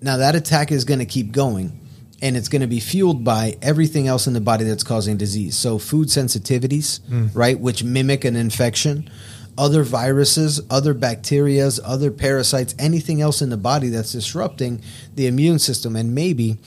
Now 0.00 0.16
that 0.16 0.34
attack 0.34 0.72
is 0.72 0.84
going 0.84 1.00
to 1.00 1.06
keep 1.06 1.30
going, 1.32 1.78
and 2.20 2.36
it's 2.36 2.48
going 2.48 2.62
to 2.62 2.68
be 2.68 2.80
fueled 2.80 3.24
by 3.24 3.56
everything 3.62 4.08
else 4.08 4.26
in 4.26 4.32
the 4.32 4.40
body 4.40 4.64
that's 4.64 4.82
causing 4.82 5.16
disease. 5.16 5.56
So 5.56 5.78
food 5.78 6.08
sensitivities, 6.08 7.00
hmm. 7.06 7.26
right, 7.32 7.58
which 7.58 7.84
mimic 7.84 8.24
an 8.24 8.36
infection, 8.36 9.08
other 9.56 9.82
viruses, 9.82 10.60
other 10.70 10.94
bacterias, 10.94 11.80
other 11.84 12.10
parasites, 12.10 12.74
anything 12.78 13.20
else 13.20 13.42
in 13.42 13.50
the 13.50 13.56
body 13.56 13.88
that's 13.88 14.12
disrupting 14.12 14.80
the 15.14 15.26
immune 15.26 15.58
system 15.58 15.96
and 15.96 16.14
maybe 16.14 16.58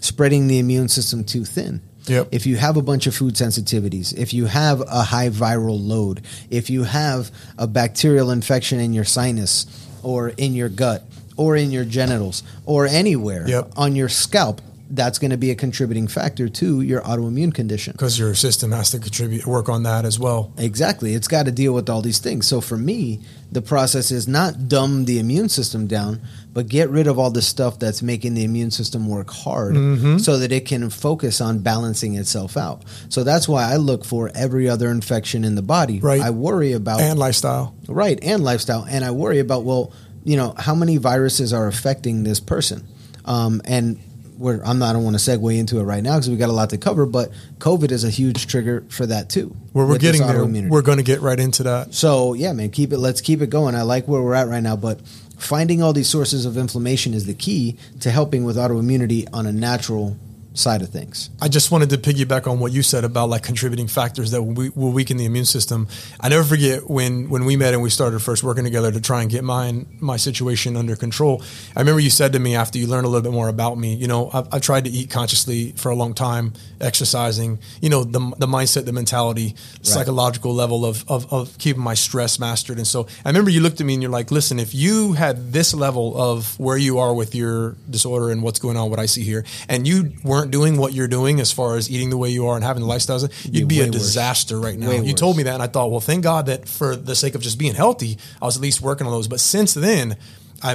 spreading 0.00 0.46
the 0.46 0.58
immune 0.58 0.88
system 0.88 1.24
too 1.24 1.44
thin. 1.44 1.80
Yep. 2.06 2.28
If 2.32 2.46
you 2.46 2.56
have 2.56 2.76
a 2.76 2.82
bunch 2.82 3.06
of 3.06 3.14
food 3.14 3.34
sensitivities, 3.34 4.16
if 4.16 4.32
you 4.32 4.46
have 4.46 4.80
a 4.80 5.02
high 5.02 5.28
viral 5.28 5.78
load, 5.80 6.22
if 6.50 6.70
you 6.70 6.84
have 6.84 7.30
a 7.58 7.66
bacterial 7.66 8.30
infection 8.30 8.80
in 8.80 8.92
your 8.92 9.04
sinus 9.04 9.66
or 10.02 10.30
in 10.30 10.54
your 10.54 10.68
gut 10.68 11.04
or 11.36 11.56
in 11.56 11.70
your 11.70 11.84
genitals 11.84 12.42
or 12.64 12.86
anywhere 12.86 13.46
Yep. 13.46 13.72
on 13.76 13.94
your 13.94 14.08
scalp, 14.08 14.60
that's 14.92 15.18
going 15.20 15.30
to 15.30 15.36
be 15.36 15.50
a 15.50 15.54
contributing 15.54 16.08
factor 16.08 16.48
to 16.48 16.80
your 16.80 17.00
autoimmune 17.02 17.54
condition. 17.54 17.92
because 17.92 18.18
your 18.18 18.34
system 18.34 18.72
has 18.72 18.90
to 18.90 18.98
contribute, 18.98 19.46
work 19.46 19.68
on 19.68 19.84
that 19.84 20.04
as 20.04 20.18
well. 20.18 20.52
Exactly. 20.58 21.14
It's 21.14 21.28
got 21.28 21.46
to 21.46 21.52
deal 21.52 21.72
with 21.72 21.88
all 21.88 22.02
these 22.02 22.18
things. 22.18 22.46
So 22.48 22.60
for 22.60 22.76
me, 22.76 23.20
the 23.52 23.62
process 23.62 24.10
is 24.10 24.26
not 24.26 24.68
dumb 24.68 25.04
the 25.04 25.18
immune 25.20 25.48
system 25.48 25.86
down, 25.86 26.20
but 26.52 26.66
get 26.68 26.90
rid 26.90 27.06
of 27.06 27.18
all 27.18 27.30
the 27.30 27.42
stuff 27.42 27.78
that's 27.78 28.02
making 28.02 28.34
the 28.34 28.42
immune 28.44 28.70
system 28.72 29.08
work 29.08 29.30
hard 29.30 29.74
Mm-hmm. 29.74 30.18
so 30.18 30.38
that 30.38 30.50
it 30.50 30.66
can 30.66 30.90
focus 30.90 31.40
on 31.40 31.60
balancing 31.60 32.14
itself 32.16 32.56
out. 32.56 32.82
So 33.08 33.22
that's 33.22 33.48
why 33.48 33.72
I 33.72 33.76
look 33.76 34.04
for 34.04 34.30
every 34.34 34.68
other 34.68 34.90
infection 34.90 35.44
in 35.44 35.54
the 35.54 35.62
body. 35.62 36.00
Right. 36.00 36.20
I 36.20 36.30
worry 36.30 36.72
about 36.72 37.00
And 37.00 37.18
lifestyle. 37.18 37.74
Right, 37.88 38.18
and 38.22 38.42
lifestyle. 38.42 38.84
And 38.90 39.04
I 39.04 39.12
worry 39.12 39.38
about, 39.38 39.62
well, 39.64 39.92
you 40.24 40.36
know, 40.36 40.54
how 40.58 40.74
many 40.74 40.96
viruses 40.96 41.52
are 41.52 41.66
affecting 41.68 42.24
this 42.24 42.40
person? 42.40 42.86
Um, 43.24 43.62
and 43.64 43.98
we're, 44.40 44.62
I'm 44.64 44.78
not, 44.78 44.90
I 44.90 44.92
don't 44.94 45.04
want 45.04 45.20
to 45.20 45.22
segue 45.30 45.56
into 45.56 45.78
it 45.78 45.82
right 45.82 46.02
now 46.02 46.14
because 46.14 46.30
we 46.30 46.36
got 46.36 46.48
a 46.48 46.52
lot 46.52 46.70
to 46.70 46.78
cover, 46.78 47.04
but 47.04 47.30
COVID 47.58 47.92
is 47.92 48.04
a 48.04 48.10
huge 48.10 48.46
trigger 48.46 48.84
for 48.88 49.04
that 49.06 49.28
too. 49.28 49.54
Where 49.72 49.84
we're 49.86 49.98
getting 49.98 50.22
there, 50.26 50.44
we're 50.70 50.82
going 50.82 50.96
to 50.98 51.04
get 51.04 51.20
right 51.20 51.38
into 51.38 51.62
that. 51.64 51.92
So 51.94 52.32
yeah, 52.32 52.52
man, 52.52 52.70
keep 52.70 52.92
it. 52.92 52.98
Let's 52.98 53.20
keep 53.20 53.42
it 53.42 53.50
going. 53.50 53.74
I 53.74 53.82
like 53.82 54.08
where 54.08 54.22
we're 54.22 54.34
at 54.34 54.48
right 54.48 54.62
now, 54.62 54.76
but 54.76 55.00
finding 55.38 55.82
all 55.82 55.92
these 55.92 56.08
sources 56.08 56.46
of 56.46 56.56
inflammation 56.56 57.12
is 57.12 57.26
the 57.26 57.34
key 57.34 57.76
to 58.00 58.10
helping 58.10 58.44
with 58.44 58.56
autoimmunity 58.56 59.28
on 59.32 59.46
a 59.46 59.52
natural 59.52 60.16
side 60.60 60.82
of 60.82 60.90
things. 60.90 61.30
I 61.40 61.48
just 61.48 61.70
wanted 61.70 61.90
to 61.90 61.98
piggyback 61.98 62.46
on 62.46 62.60
what 62.60 62.72
you 62.72 62.82
said 62.82 63.04
about 63.04 63.28
like 63.28 63.42
contributing 63.42 63.88
factors 63.88 64.30
that 64.30 64.42
we, 64.42 64.68
will 64.70 64.92
weaken 64.92 65.16
the 65.16 65.24
immune 65.24 65.44
system. 65.46 65.88
I 66.20 66.28
never 66.28 66.44
forget 66.44 66.88
when 66.88 67.28
when 67.30 67.44
we 67.44 67.56
met 67.56 67.74
and 67.74 67.82
we 67.82 67.90
started 67.90 68.20
first 68.20 68.42
working 68.42 68.64
together 68.64 68.92
to 68.92 69.00
try 69.00 69.22
and 69.22 69.30
get 69.30 69.42
my 69.42 69.84
my 69.98 70.16
situation 70.16 70.76
under 70.76 70.96
control. 70.96 71.42
I 71.74 71.80
remember 71.80 72.00
you 72.00 72.10
said 72.10 72.32
to 72.34 72.38
me 72.38 72.54
after 72.54 72.78
you 72.78 72.86
learned 72.86 73.06
a 73.06 73.08
little 73.08 73.22
bit 73.22 73.32
more 73.32 73.48
about 73.48 73.78
me, 73.78 73.94
you 73.94 74.06
know, 74.06 74.30
I've, 74.32 74.48
I've 74.52 74.62
tried 74.62 74.84
to 74.84 74.90
eat 74.90 75.10
consciously 75.10 75.72
for 75.72 75.90
a 75.90 75.94
long 75.94 76.14
time, 76.14 76.52
exercising, 76.80 77.58
you 77.80 77.88
know, 77.88 78.04
the 78.04 78.20
the 78.38 78.46
mindset, 78.46 78.84
the 78.84 78.92
mentality, 78.92 79.46
right. 79.46 79.86
psychological 79.86 80.54
level 80.54 80.84
of, 80.84 81.04
of 81.08 81.32
of 81.32 81.56
keeping 81.58 81.82
my 81.82 81.94
stress 81.94 82.38
mastered. 82.38 82.76
And 82.76 82.86
so 82.86 83.06
I 83.24 83.30
remember 83.30 83.50
you 83.50 83.60
looked 83.60 83.80
at 83.80 83.86
me 83.86 83.94
and 83.94 84.02
you're 84.02 84.12
like, 84.12 84.30
listen, 84.30 84.58
if 84.58 84.74
you 84.74 85.14
had 85.14 85.52
this 85.52 85.74
level 85.74 86.20
of 86.20 86.58
where 86.58 86.76
you 86.76 86.98
are 86.98 87.14
with 87.14 87.34
your 87.34 87.76
disorder 87.88 88.30
and 88.30 88.42
what's 88.42 88.58
going 88.58 88.76
on, 88.76 88.90
what 88.90 88.98
I 88.98 89.06
see 89.06 89.22
here, 89.22 89.44
and 89.68 89.86
you 89.86 90.12
weren't 90.22 90.49
doing 90.50 90.76
what 90.76 90.92
you're 90.92 91.08
doing 91.08 91.40
as 91.40 91.52
far 91.52 91.76
as 91.76 91.90
eating 91.90 92.10
the 92.10 92.16
way 92.16 92.28
you 92.28 92.46
are 92.46 92.56
and 92.56 92.64
having 92.64 92.82
the 92.82 92.88
lifestyles, 92.88 93.22
you'd 93.44 93.68
be, 93.68 93.78
be 93.78 93.80
a 93.80 93.90
disaster 93.90 94.56
worse. 94.56 94.64
right 94.64 94.78
now. 94.78 94.88
Way 94.88 94.96
you 94.96 95.02
worse. 95.02 95.14
told 95.14 95.36
me 95.36 95.44
that, 95.44 95.54
and 95.54 95.62
I 95.62 95.66
thought, 95.66 95.90
well, 95.90 96.00
thank 96.00 96.22
God 96.22 96.46
that 96.46 96.68
for 96.68 96.96
the 96.96 97.14
sake 97.14 97.34
of 97.34 97.40
just 97.40 97.58
being 97.58 97.74
healthy, 97.74 98.18
I 98.40 98.44
was 98.44 98.56
at 98.56 98.62
least 98.62 98.80
working 98.80 99.06
on 99.06 99.12
those. 99.12 99.28
But 99.28 99.40
since 99.40 99.74
then, 99.74 100.16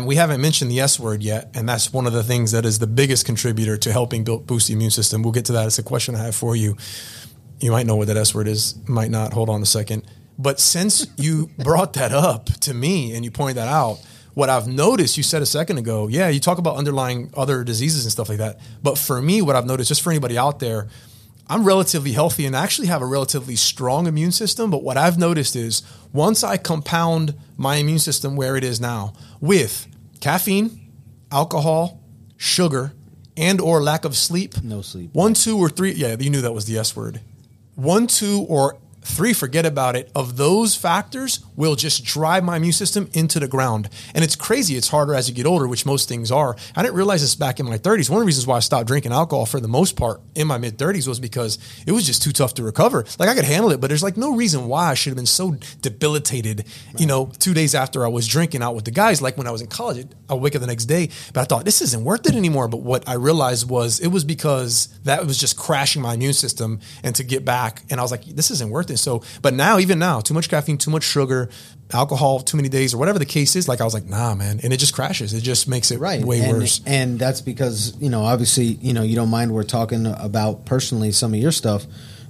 we 0.03 0.15
haven't 0.15 0.41
mentioned 0.41 0.71
the 0.71 0.79
S 0.79 0.99
word 0.99 1.21
yet, 1.21 1.51
and 1.53 1.67
that's 1.69 1.93
one 1.93 2.07
of 2.07 2.13
the 2.13 2.23
things 2.23 2.51
that 2.51 2.65
is 2.65 2.79
the 2.79 2.87
biggest 2.87 3.25
contributor 3.25 3.77
to 3.77 3.91
helping 3.91 4.23
build, 4.23 4.47
boost 4.47 4.67
the 4.67 4.73
immune 4.73 4.91
system. 4.91 5.21
We'll 5.21 5.33
get 5.33 5.45
to 5.45 5.53
that. 5.53 5.67
It's 5.67 5.79
a 5.79 5.83
question 5.83 6.15
I 6.15 6.25
have 6.25 6.35
for 6.35 6.55
you. 6.55 6.75
You 7.59 7.71
might 7.71 7.85
know 7.85 7.95
what 7.95 8.07
that 8.07 8.17
S 8.17 8.33
word 8.33 8.47
is, 8.47 8.75
might 8.87 9.11
not. 9.11 9.33
Hold 9.33 9.49
on 9.49 9.61
a 9.61 9.65
second. 9.65 10.03
But 10.37 10.59
since 10.59 11.07
you 11.17 11.49
brought 11.57 11.93
that 11.93 12.11
up 12.11 12.45
to 12.61 12.73
me 12.73 13.13
and 13.15 13.23
you 13.23 13.31
pointed 13.31 13.57
that 13.57 13.67
out, 13.67 13.99
what 14.35 14.49
I've 14.49 14.67
noticed, 14.67 15.17
you 15.17 15.23
said 15.23 15.41
a 15.41 15.45
second 15.45 15.79
ago, 15.79 16.07
yeah, 16.07 16.27
you 16.27 16.39
talk 16.39 16.59
about 16.59 16.75
underlying 16.75 17.31
other 17.35 17.63
diseases 17.63 18.05
and 18.05 18.11
stuff 18.11 18.29
like 18.29 18.37
that. 18.37 18.59
But 18.83 18.97
for 18.97 19.21
me, 19.21 19.41
what 19.41 19.55
I've 19.55 19.65
noticed, 19.65 19.87
just 19.87 20.01
for 20.01 20.11
anybody 20.11 20.37
out 20.37 20.59
there, 20.59 20.87
I'm 21.47 21.63
relatively 21.63 22.11
healthy 22.11 22.45
and 22.45 22.55
actually 22.55 22.87
have 22.87 23.01
a 23.01 23.05
relatively 23.05 23.55
strong 23.55 24.07
immune 24.07 24.31
system. 24.31 24.69
But 24.69 24.83
what 24.83 24.97
I've 24.97 25.17
noticed 25.17 25.55
is 25.55 25.83
once 26.11 26.43
I 26.43 26.57
compound 26.57 27.35
my 27.55 27.77
immune 27.77 27.99
system 27.99 28.35
where 28.35 28.55
it 28.57 28.63
is 28.63 28.81
now 28.81 29.13
with 29.39 29.87
caffeine, 30.19 30.91
alcohol, 31.31 32.01
sugar, 32.35 32.93
and 33.37 33.61
or 33.61 33.81
lack 33.81 34.05
of 34.05 34.17
sleep. 34.17 34.61
No 34.63 34.81
sleep. 34.81 35.13
One, 35.13 35.33
two, 35.33 35.57
or 35.57 35.69
three. 35.69 35.93
Yeah, 35.93 36.15
you 36.19 36.29
knew 36.29 36.41
that 36.41 36.53
was 36.53 36.65
the 36.65 36.77
S 36.77 36.95
word. 36.95 37.21
One, 37.75 38.07
two, 38.07 38.45
or 38.49 38.77
Three, 39.05 39.33
forget 39.33 39.65
about 39.65 39.95
it. 39.95 40.11
Of 40.15 40.35
those 40.37 40.75
factors, 40.75 41.39
will 41.55 41.75
just 41.75 42.03
drive 42.03 42.43
my 42.43 42.57
immune 42.57 42.73
system 42.73 43.09
into 43.13 43.39
the 43.39 43.47
ground. 43.47 43.89
And 44.13 44.23
it's 44.23 44.35
crazy. 44.35 44.75
It's 44.75 44.89
harder 44.89 45.13
as 45.15 45.29
you 45.29 45.35
get 45.35 45.45
older, 45.45 45.67
which 45.67 45.85
most 45.85 46.09
things 46.09 46.31
are. 46.31 46.55
I 46.75 46.83
didn't 46.83 46.95
realize 46.95 47.21
this 47.21 47.35
back 47.35 47.59
in 47.59 47.65
my 47.65 47.77
30s. 47.77 48.09
One 48.09 48.17
of 48.17 48.21
the 48.21 48.27
reasons 48.27 48.47
why 48.47 48.57
I 48.57 48.59
stopped 48.59 48.87
drinking 48.87 49.11
alcohol 49.11 49.45
for 49.45 49.59
the 49.59 49.67
most 49.67 49.95
part 49.95 50.21
in 50.35 50.47
my 50.47 50.57
mid 50.57 50.77
30s 50.77 51.07
was 51.07 51.19
because 51.19 51.57
it 51.85 51.91
was 51.91 52.05
just 52.05 52.21
too 52.21 52.31
tough 52.31 52.53
to 52.55 52.63
recover. 52.63 53.05
Like 53.17 53.29
I 53.29 53.35
could 53.35 53.45
handle 53.45 53.71
it, 53.71 53.79
but 53.79 53.87
there's 53.87 54.03
like 54.03 54.17
no 54.17 54.35
reason 54.35 54.67
why 54.67 54.91
I 54.91 54.93
should 54.93 55.11
have 55.11 55.17
been 55.17 55.25
so 55.25 55.55
debilitated, 55.81 56.65
you 56.97 57.05
know, 57.05 57.31
two 57.39 57.53
days 57.53 57.75
after 57.75 58.05
I 58.05 58.09
was 58.09 58.27
drinking 58.27 58.61
out 58.61 58.75
with 58.75 58.85
the 58.85 58.91
guys. 58.91 59.21
Like 59.21 59.37
when 59.37 59.47
I 59.47 59.51
was 59.51 59.61
in 59.61 59.67
college, 59.67 60.05
I 60.29 60.33
would 60.33 60.43
wake 60.43 60.55
up 60.55 60.61
the 60.61 60.67
next 60.67 60.85
day, 60.85 61.09
but 61.33 61.41
I 61.41 61.43
thought 61.45 61.65
this 61.65 61.81
isn't 61.81 62.03
worth 62.03 62.27
it 62.27 62.35
anymore. 62.35 62.67
But 62.67 62.81
what 62.81 63.07
I 63.07 63.13
realized 63.13 63.69
was 63.69 63.99
it 63.99 64.07
was 64.07 64.23
because 64.23 64.87
that 65.03 65.25
was 65.25 65.37
just 65.37 65.57
crashing 65.57 66.01
my 66.01 66.13
immune 66.13 66.33
system 66.33 66.79
and 67.03 67.15
to 67.15 67.23
get 67.23 67.45
back. 67.45 67.83
And 67.89 67.99
I 67.99 68.03
was 68.03 68.11
like, 68.11 68.25
this 68.25 68.51
isn't 68.51 68.69
worth 68.69 68.89
it. 68.89 68.94
So, 68.97 69.23
but 69.41 69.53
now, 69.53 69.79
even 69.79 69.99
now, 69.99 70.19
too 70.19 70.33
much 70.33 70.49
caffeine, 70.49 70.77
too 70.77 70.91
much 70.91 71.03
sugar, 71.03 71.49
alcohol 71.91 72.39
too 72.39 72.57
many 72.57 72.69
days 72.69 72.93
or 72.93 72.97
whatever 72.97 73.19
the 73.19 73.25
case 73.25 73.55
is 73.55 73.67
like 73.67 73.79
i 73.79 73.83
was 73.83 73.93
like 73.93 74.05
nah 74.05 74.33
man. 74.33 74.59
And 74.63 74.73
it 74.73 74.77
just 74.77 74.95
crashes. 74.95 75.33
It 75.33 75.41
just 75.41 75.67
makes 75.67 75.91
it 75.91 75.99
right. 75.99 76.23
way 76.23 76.41
and, 76.41 76.57
worse. 76.57 76.81
and 76.85 77.19
that's 77.19 77.41
because 77.41 77.95
you 77.99 78.09
know 78.09 78.23
obviously 78.23 78.65
you 78.65 78.91
know 78.93 79.03
you 79.03 79.15
don't 79.15 79.29
mind 79.29 79.53
we're 79.53 79.63
talking 79.63 80.07
about 80.07 80.65
personally 80.65 81.11
some 81.11 81.33
of 81.33 81.39
your 81.39 81.51
stuff 81.51 81.85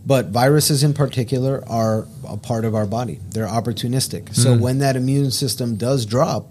but 0.05 0.27
viruses 0.27 0.83
in 0.83 0.93
particular 0.93 1.63
are 1.67 2.05
a 2.27 2.37
part 2.37 2.63
of 2.63 2.75
our 2.75 2.85
body. 2.85 3.19
They're 3.31 3.47
opportunistic. 3.47 4.35
So 4.35 4.55
mm. 4.55 4.59
when 4.59 4.77
that 4.79 4.95
immune 4.95 5.31
system 5.31 5.77
does 5.77 6.05
drop 6.05 6.47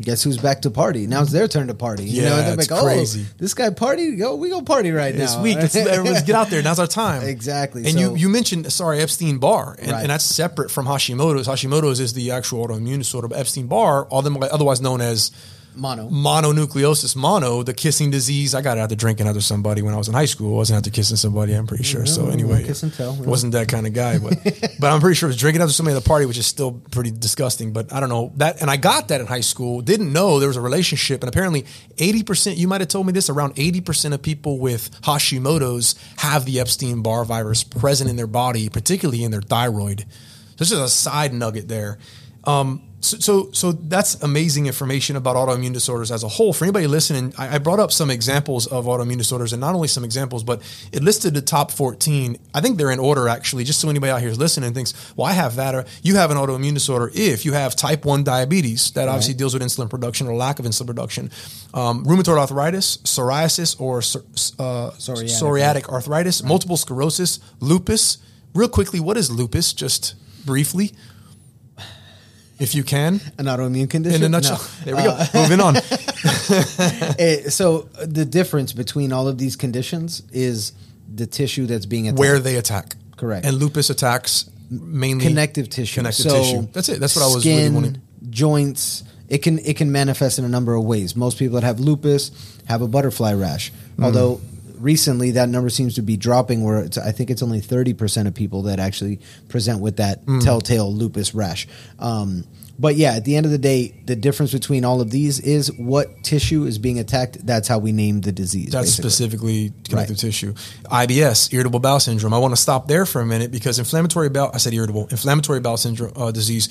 guess 0.00 0.22
who's 0.22 0.38
back 0.38 0.62
to 0.62 0.70
party? 0.70 1.06
Now 1.06 1.22
it's 1.22 1.32
their 1.32 1.48
turn 1.48 1.68
to 1.68 1.74
party. 1.74 2.04
You 2.04 2.22
yeah, 2.22 2.28
know, 2.28 2.36
they're 2.36 2.56
like, 2.56 2.72
oh, 2.72 2.82
crazy. 2.82 3.26
this 3.38 3.54
guy 3.54 3.70
party, 3.70 4.16
go, 4.16 4.36
we 4.36 4.50
go 4.50 4.62
party 4.62 4.90
right 4.90 5.14
this 5.14 5.34
now. 5.34 5.42
week. 5.42 5.56
everyone's 5.56 6.22
get 6.22 6.34
out 6.34 6.50
there. 6.50 6.62
Now's 6.62 6.78
our 6.78 6.86
time. 6.86 7.22
Exactly. 7.36 7.84
And 7.84 7.92
so, 7.92 7.98
you, 7.98 8.16
you 8.16 8.28
mentioned, 8.28 8.72
sorry, 8.72 9.00
Epstein 9.00 9.38
Barr, 9.38 9.76
and, 9.78 9.90
right. 9.90 10.00
and, 10.00 10.10
that's 10.10 10.24
separate 10.24 10.70
from 10.70 10.86
Hashimoto's. 10.86 11.46
Hashimoto's 11.46 12.00
is 12.00 12.14
the 12.14 12.30
actual 12.30 12.66
autoimmune 12.66 12.98
disorder, 12.98 13.28
but 13.28 13.38
Epstein 13.38 13.66
Barr, 13.66 14.06
otherwise 14.10 14.80
known 14.80 15.00
as 15.00 15.32
mono. 15.76 16.08
Mononucleosis. 16.08 17.16
Mono 17.16 17.62
the 17.62 17.74
kissing 17.74 18.10
disease. 18.10 18.54
I 18.54 18.62
got 18.62 18.78
out 18.78 18.90
to 18.90 18.96
drinking 18.96 19.26
after 19.26 19.40
somebody 19.40 19.82
when 19.82 19.94
i 19.94 19.96
was 19.96 20.08
in 20.08 20.14
high 20.14 20.26
school. 20.26 20.54
I 20.54 20.56
wasn't 20.58 20.78
after 20.78 20.90
kissing 20.90 21.16
somebody 21.16 21.52
i'm 21.54 21.66
pretty 21.66 21.84
sure. 21.84 22.06
So 22.06 22.28
anyway 22.28 22.64
kiss 22.64 22.82
and 22.82 22.92
tell 22.92 23.14
wasn't 23.14 23.52
that 23.52 23.68
kind 23.68 23.86
of 23.86 23.92
guy 23.92 24.18
but 24.18 24.34
but 24.80 24.92
i'm 24.92 25.00
pretty 25.00 25.14
sure 25.14 25.28
it 25.28 25.30
was 25.30 25.36
drinking 25.36 25.62
after 25.62 25.72
somebody 25.72 25.96
at 25.96 26.02
the 26.02 26.08
party 26.08 26.26
which 26.26 26.38
is 26.38 26.46
still 26.46 26.72
pretty 26.90 27.10
disgusting 27.10 27.72
but 27.72 27.92
i 27.92 28.00
don't 28.00 28.08
know. 28.08 28.32
That 28.36 28.60
and 28.60 28.70
i 28.70 28.76
got 28.76 29.08
that 29.08 29.20
in 29.20 29.26
high 29.26 29.40
school 29.40 29.80
didn't 29.80 30.12
know 30.12 30.38
there 30.38 30.48
was 30.48 30.56
a 30.56 30.60
relationship 30.60 31.22
and 31.22 31.28
apparently 31.28 31.62
80% 31.96 32.56
you 32.56 32.68
might 32.68 32.80
have 32.80 32.88
told 32.88 33.06
me 33.06 33.12
this 33.12 33.30
around 33.30 33.54
80% 33.56 34.12
of 34.12 34.22
people 34.22 34.58
with 34.58 34.90
hashimoto's 35.02 35.94
have 36.18 36.44
the 36.44 36.60
epstein-barr 36.60 37.24
virus 37.24 37.64
present 37.64 38.10
in 38.10 38.16
their 38.16 38.26
body 38.26 38.68
particularly 38.68 39.24
in 39.24 39.30
their 39.30 39.42
thyroid. 39.42 40.00
So 40.00 40.56
this 40.58 40.72
is 40.72 40.78
a 40.78 40.88
side 40.88 41.32
nugget 41.32 41.68
there. 41.68 41.98
Um, 42.44 42.82
so, 43.00 43.18
so, 43.18 43.52
so, 43.52 43.72
that's 43.72 44.14
amazing 44.22 44.66
information 44.66 45.16
about 45.16 45.36
autoimmune 45.36 45.72
disorders 45.72 46.10
as 46.10 46.24
a 46.24 46.28
whole. 46.28 46.52
For 46.52 46.64
anybody 46.64 46.86
listening, 46.86 47.34
I, 47.36 47.56
I, 47.56 47.58
brought 47.58 47.78
up 47.78 47.92
some 47.92 48.10
examples 48.10 48.66
of 48.66 48.86
autoimmune 48.86 49.18
disorders, 49.18 49.52
and 49.52 49.60
not 49.60 49.74
only 49.74 49.86
some 49.86 50.02
examples, 50.02 50.42
but 50.42 50.62
it 50.92 51.02
listed 51.02 51.34
the 51.34 51.42
top 51.42 51.70
14. 51.70 52.38
I 52.54 52.60
think 52.60 52.78
they're 52.78 52.90
in 52.90 52.98
order, 52.98 53.28
actually, 53.28 53.64
just 53.64 53.80
so 53.80 53.90
anybody 53.90 54.10
out 54.10 54.20
here 54.20 54.30
is 54.30 54.38
listening 54.38 54.68
and 54.68 54.74
thinks, 54.74 54.94
well, 55.14 55.26
I 55.26 55.32
have 55.32 55.56
that, 55.56 55.74
or 55.74 55.84
you 56.02 56.16
have 56.16 56.30
an 56.30 56.38
autoimmune 56.38 56.74
disorder. 56.74 57.10
If 57.14 57.44
you 57.44 57.52
have 57.52 57.76
type 57.76 58.06
1 58.06 58.24
diabetes, 58.24 58.90
that 58.92 59.08
obviously 59.08 59.34
deals 59.34 59.52
with 59.52 59.62
insulin 59.62 59.90
production 59.90 60.26
or 60.26 60.34
lack 60.34 60.58
of 60.58 60.64
insulin 60.64 60.86
production, 60.86 61.30
um, 61.74 62.04
rheumatoid 62.04 62.38
arthritis, 62.38 62.96
psoriasis 62.98 63.78
or 63.78 63.98
uh, 63.98 64.90
psoriatic. 64.96 65.42
psoriatic 65.42 65.88
arthritis, 65.90 66.40
right. 66.40 66.48
multiple 66.48 66.76
sclerosis, 66.76 67.40
lupus. 67.60 68.18
Real 68.54 68.68
quickly, 68.70 69.00
what 69.00 69.18
is 69.18 69.30
lupus, 69.30 69.74
just 69.74 70.14
briefly? 70.46 70.92
If 72.58 72.74
you 72.74 72.82
can. 72.82 73.20
An 73.38 73.46
autoimmune 73.46 73.90
condition. 73.90 74.22
In 74.22 74.26
a 74.26 74.28
nutshell. 74.28 74.58
No. 74.58 74.84
There 74.84 74.96
we 74.96 75.02
go. 75.02 75.10
Uh, 75.10 75.26
Moving 75.34 75.60
on. 75.60 75.76
Eh, 77.18 77.48
so 77.48 77.88
the 78.04 78.24
difference 78.24 78.72
between 78.72 79.12
all 79.12 79.26
of 79.26 79.38
these 79.38 79.56
conditions 79.56 80.22
is 80.32 80.72
the 81.12 81.26
tissue 81.26 81.66
that's 81.66 81.86
being 81.86 82.08
attacked. 82.08 82.18
Where 82.18 82.38
they 82.38 82.56
attack. 82.56 82.96
Correct. 83.16 83.46
And 83.46 83.56
lupus 83.56 83.90
attacks 83.90 84.48
mainly 84.70 85.24
connective 85.26 85.68
tissue. 85.68 86.00
Connective 86.00 86.30
so 86.30 86.42
tissue. 86.42 86.68
That's 86.72 86.88
it. 86.88 87.00
That's 87.00 87.16
what 87.16 87.22
I 87.22 87.34
was 87.34 87.42
skin, 87.42 87.58
really 87.58 87.74
wanting. 87.74 88.02
Joints. 88.30 89.04
It 89.28 89.38
can 89.38 89.58
it 89.60 89.76
can 89.76 89.90
manifest 89.92 90.38
in 90.38 90.44
a 90.44 90.48
number 90.48 90.74
of 90.74 90.84
ways. 90.84 91.16
Most 91.16 91.38
people 91.38 91.56
that 91.56 91.66
have 91.66 91.80
lupus 91.80 92.30
have 92.66 92.82
a 92.82 92.88
butterfly 92.88 93.34
rash. 93.34 93.72
Mm. 93.96 94.04
Although 94.04 94.40
recently 94.78 95.32
that 95.32 95.48
number 95.48 95.70
seems 95.70 95.94
to 95.94 96.02
be 96.02 96.16
dropping 96.16 96.62
where 96.62 96.78
it's, 96.78 96.98
I 96.98 97.12
think 97.12 97.30
it's 97.30 97.42
only 97.42 97.60
30% 97.60 98.26
of 98.26 98.34
people 98.34 98.62
that 98.62 98.78
actually 98.78 99.20
present 99.48 99.80
with 99.80 99.96
that 99.96 100.24
mm. 100.24 100.42
telltale 100.42 100.92
lupus 100.92 101.34
rash. 101.34 101.66
Um, 101.98 102.44
but 102.78 102.96
yeah, 102.96 103.12
at 103.12 103.24
the 103.24 103.36
end 103.36 103.46
of 103.46 103.52
the 103.52 103.58
day, 103.58 103.94
the 104.04 104.16
difference 104.16 104.52
between 104.52 104.84
all 104.84 105.00
of 105.00 105.10
these 105.10 105.40
is 105.40 105.72
what 105.72 106.22
tissue 106.22 106.64
is 106.64 106.78
being 106.78 106.98
attacked. 106.98 107.44
That's 107.46 107.68
how 107.68 107.78
we 107.78 107.92
name 107.92 108.20
the 108.20 108.32
disease. 108.32 108.70
That's 108.70 108.88
basically. 108.88 109.10
specifically 109.10 109.72
connective 109.88 110.16
right. 110.16 110.20
tissue. 110.20 110.52
IBS, 110.84 111.54
irritable 111.54 111.80
bowel 111.80 112.00
syndrome. 112.00 112.34
I 112.34 112.38
want 112.38 112.52
to 112.52 112.60
stop 112.60 112.86
there 112.86 113.06
for 113.06 113.22
a 113.22 113.26
minute 113.26 113.50
because 113.50 113.78
inflammatory 113.78 114.28
bowel, 114.28 114.50
I 114.52 114.58
said 114.58 114.74
irritable, 114.74 115.06
inflammatory 115.08 115.60
bowel 115.60 115.78
syndrome 115.78 116.12
uh, 116.16 116.32
disease. 116.32 116.68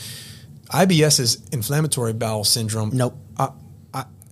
IBS 0.70 1.20
is 1.20 1.42
inflammatory 1.52 2.14
bowel 2.14 2.44
syndrome. 2.44 2.92
Nope. 2.94 3.18
Uh, 3.38 3.50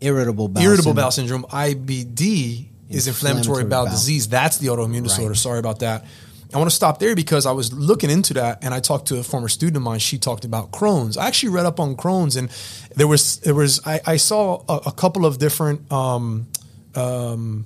irritable 0.03 0.47
bowel 0.49 0.63
irritable 0.63 0.91
syndrome. 0.91 0.95
bowel 0.95 1.11
syndrome. 1.11 1.43
IBD 1.45 2.67
is 2.89 3.07
inflammatory, 3.07 3.63
bowel, 3.63 3.85
bowel, 3.85 3.93
disease. 3.93 4.27
That's 4.27 4.57
the 4.57 4.67
autoimmune 4.67 5.03
disorder. 5.03 5.29
Right. 5.29 5.37
Sorry 5.37 5.59
about 5.59 5.79
that. 5.79 6.05
I 6.53 6.57
want 6.57 6.69
to 6.69 6.75
stop 6.75 6.99
there 6.99 7.15
because 7.15 7.45
I 7.45 7.51
was 7.51 7.73
looking 7.73 8.11
into 8.11 8.35
that 8.35 8.63
and 8.63 8.73
I 8.73 8.79
talked 8.79 9.07
to 9.07 9.17
a 9.17 9.23
former 9.23 9.49
student 9.49 9.77
of 9.77 9.83
mine. 9.83 9.99
She 9.99 10.19
talked 10.19 10.45
about 10.45 10.71
Crohn's. 10.71 11.17
I 11.17 11.27
actually 11.27 11.49
read 11.49 11.65
up 11.65 11.79
on 11.79 11.95
Crohn's 11.95 12.35
and 12.35 12.49
there 12.95 13.07
was 13.07 13.37
there 13.39 13.55
was 13.55 13.81
I, 13.87 14.01
I 14.05 14.17
saw 14.17 14.63
a, 14.69 14.89
a, 14.89 14.91
couple 14.91 15.25
of 15.25 15.39
different 15.39 15.91
um, 15.91 16.47
um, 16.93 17.65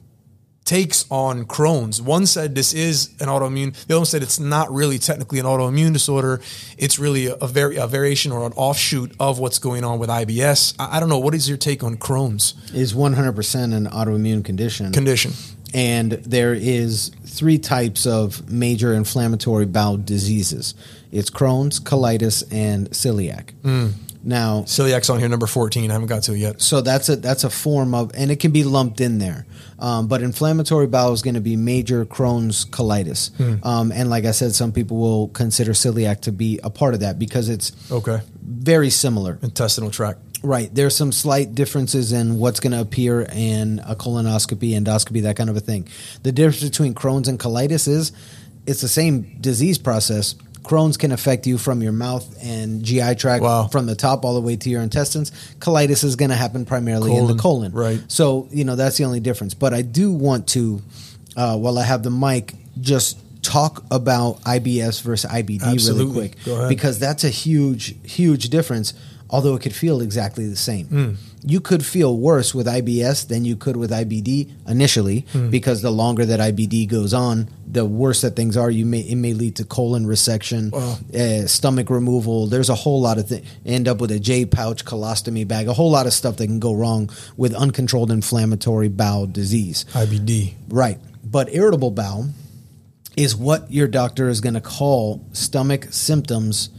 takes 0.68 1.06
on 1.10 1.46
Crohn's. 1.46 2.02
One 2.02 2.28
said 2.28 2.54
this 2.54 2.74
is 2.74 3.10
an 3.20 3.28
autoimmune. 3.28 3.74
The 3.88 3.94
other 3.94 4.02
one 4.02 4.06
said 4.06 4.22
it's 4.22 4.40
not 4.40 4.72
really 4.72 5.00
technically 5.00 5.40
an 5.40 5.46
autoimmune 5.46 5.94
disorder. 5.94 6.42
It's 6.78 7.00
really 7.00 7.28
a, 7.28 7.36
a, 7.36 7.48
vari- 7.48 7.78
a 7.78 7.88
variation 7.88 8.32
or 8.32 8.46
an 8.46 8.54
offshoot 8.56 9.14
of 9.20 9.40
what's 9.40 9.58
going 9.60 9.84
on 9.84 9.98
with 9.98 10.10
IBS. 10.10 10.76
I, 10.78 10.98
I 10.98 11.00
don't 11.00 11.10
know. 11.10 11.20
What 11.20 11.34
is 11.34 11.48
your 11.48 11.58
take 11.58 11.84
on 11.84 11.96
Crohn's? 11.96 12.54
Is 12.74 12.94
100% 12.94 13.74
an 13.74 13.88
autoimmune 13.88 14.44
condition. 14.44 14.92
Condition. 14.92 15.32
And 15.74 16.12
there 16.12 16.54
is 16.54 17.12
three 17.26 17.58
types 17.58 18.06
of 18.06 18.52
major 18.52 18.94
inflammatory 18.94 19.66
bowel 19.66 19.98
diseases. 19.98 20.76
It's 21.12 21.30
Crohn's, 21.30 21.80
colitis, 21.80 22.44
and 22.52 22.90
celiac. 22.92 23.52
Mm. 23.64 23.94
Now, 24.24 24.64
Celiac's 24.64 25.10
on 25.10 25.20
here, 25.20 25.30
number 25.30 25.48
14. 25.48 25.90
I 25.90 25.94
haven't 25.94 26.10
got 26.10 26.24
to 26.24 26.34
it 26.34 26.40
yet. 26.40 26.62
so 26.62 26.82
that's 26.82 27.08
a 27.08 27.16
that's 27.16 27.46
a 27.46 27.50
form 27.50 27.96
of, 27.96 28.12
and 28.14 28.30
it 28.30 28.42
can 28.42 28.52
be 28.52 28.66
lumped 28.66 29.00
in 29.00 29.20
there. 29.20 29.46
Um, 29.80 30.08
but 30.08 30.22
inflammatory 30.24 30.88
bowel 30.88 31.14
is 31.14 31.22
going 31.22 31.36
to 31.36 31.42
be 31.42 31.56
major 31.56 32.04
Crohn's 32.06 32.66
colitis, 32.66 33.30
um, 33.66 33.92
and 33.92 34.10
like 34.10 34.26
I 34.26 34.32
said, 34.32 34.56
some 34.56 34.72
people 34.72 34.98
will 34.98 35.28
consider 35.30 35.74
celiac 35.74 36.22
to 36.22 36.32
be 36.32 36.60
a 36.64 36.70
part 36.72 36.94
of 36.96 37.02
that 37.02 37.20
because 37.20 37.48
it's 37.48 37.72
Okay. 37.92 38.20
very 38.42 38.90
similar. 38.90 39.38
Intestinal 39.44 39.92
tract. 39.92 40.20
Right. 40.44 40.74
There's 40.74 40.96
some 40.96 41.12
slight 41.12 41.56
differences 41.56 42.12
in 42.12 42.38
what's 42.40 42.60
going 42.60 42.72
to 42.74 42.82
appear 42.82 43.22
in 43.32 43.80
a 43.86 43.96
colonoscopy, 43.96 44.72
endoscopy, 44.80 45.24
that 45.24 45.36
kind 45.36 45.50
of 45.50 45.58
a 45.58 45.60
thing. 45.60 45.88
The 46.24 46.32
difference 46.32 46.64
between 46.64 46.94
Crohn's 46.94 47.28
and 47.28 47.40
colitis 47.40 47.88
is 47.88 48.12
it's 48.68 48.82
the 48.82 48.88
same 48.88 49.38
disease 49.42 49.78
process. 49.78 50.36
Crohn's 50.68 50.98
can 50.98 51.12
affect 51.12 51.48
you 51.48 51.58
from 51.58 51.82
your 51.82 51.92
mouth 51.94 52.26
and 52.44 52.84
GI 52.84 53.16
tract 53.16 53.44
Wow. 53.44 53.68
from 53.68 53.86
the 53.86 53.96
top 53.96 54.26
all 54.26 54.34
the 54.34 54.42
way 54.42 54.56
to 54.58 54.70
your 54.70 54.82
intestines. 54.82 55.32
Colitis 55.60 56.04
is 56.04 56.16
going 56.16 56.30
to 56.30 56.36
happen 56.36 56.66
primarily 56.66 57.16
in 57.16 57.28
the 57.28 57.36
Colon, 57.36 57.72
colon. 57.72 57.74
right. 57.74 58.02
So, 58.08 58.48
you 58.52 58.64
know, 58.66 58.76
that's 58.76 58.98
the 58.98 59.06
only 59.06 59.20
difference. 59.20 59.54
But 59.54 59.74
I 59.74 59.82
do 59.82 60.12
want 60.12 60.48
to, 60.50 60.82
uh, 61.36 61.58
while 61.58 61.78
I 61.80 61.84
have 61.84 62.04
the 62.04 62.10
mic, 62.12 62.54
just 62.82 63.18
talk 63.44 63.84
about 63.92 64.42
IBS 64.44 65.02
versus 65.02 65.30
IBD 65.32 65.64
Absolutely. 65.64 66.06
really 66.16 66.30
quick. 66.30 66.46
Go 66.46 66.56
ahead. 66.58 66.70
Because 66.70 67.00
that's 67.00 67.24
a 67.24 67.30
huge, 67.30 67.96
huge 68.04 68.50
difference, 68.50 68.94
although 69.30 69.56
it 69.56 69.62
could 69.62 69.74
feel 69.76 70.02
exactly 70.02 70.48
the 70.48 70.56
same. 70.58 70.86
Hmm. 70.88 71.12
You 71.50 71.62
could 71.62 71.86
feel 71.86 72.18
worse 72.18 72.54
with 72.54 72.68
IBS 72.68 73.28
than 73.28 73.46
you 73.46 73.56
could 73.56 73.78
with 73.78 73.90
IBD 73.92 74.50
initially, 74.68 75.26
Hmm. 75.32 75.50
because 75.50 75.82
the 75.82 75.92
longer 75.92 76.26
that 76.26 76.40
IBD 76.42 76.86
goes 76.88 77.14
on, 77.14 77.48
the 77.72 77.86
worse 77.86 78.22
that 78.22 78.36
things 78.36 78.58
are. 78.58 78.70
You 78.70 78.86
may 78.86 79.00
it 79.00 79.16
may 79.16 79.34
lead 79.34 79.56
to 79.58 79.64
colon 79.64 80.06
resection, 80.06 80.74
uh, 80.74 81.48
stomach 81.48 81.90
removal. 81.90 82.48
There's 82.48 82.70
a 82.70 82.76
whole 82.76 83.00
lot 83.02 83.18
of 83.18 83.28
things. 83.30 83.46
End 83.66 83.88
up 83.88 84.02
with 84.02 84.12
a 84.12 84.20
J 84.20 84.46
pouch, 84.46 84.84
colostomy 84.84 85.48
bag, 85.48 85.68
a 85.70 85.74
whole 85.74 85.90
lot 85.92 86.06
of 86.06 86.14
stuff 86.14 86.36
that 86.38 86.48
can 86.48 86.60
go 86.60 86.74
wrong 86.74 87.10
with 87.38 87.54
uncontrolled 87.54 88.12
inflammatory 88.12 88.90
bowel 88.90 89.26
disease. 89.28 89.86
IBD. 89.94 90.54
Right. 90.70 91.00
But 91.24 91.54
irritable 91.54 91.92
bowel 91.92 92.30
is 93.16 93.36
what 93.36 93.72
your 93.72 93.88
doctor 93.88 94.28
is 94.30 94.42
going 94.42 94.54
to 94.56 94.62
call 94.62 95.26
stomach 95.32 95.88
symptoms 95.92 96.70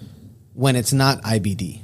when 0.55 0.77
it's 0.77 0.93
not 0.93 1.23
IBD. 1.23 1.81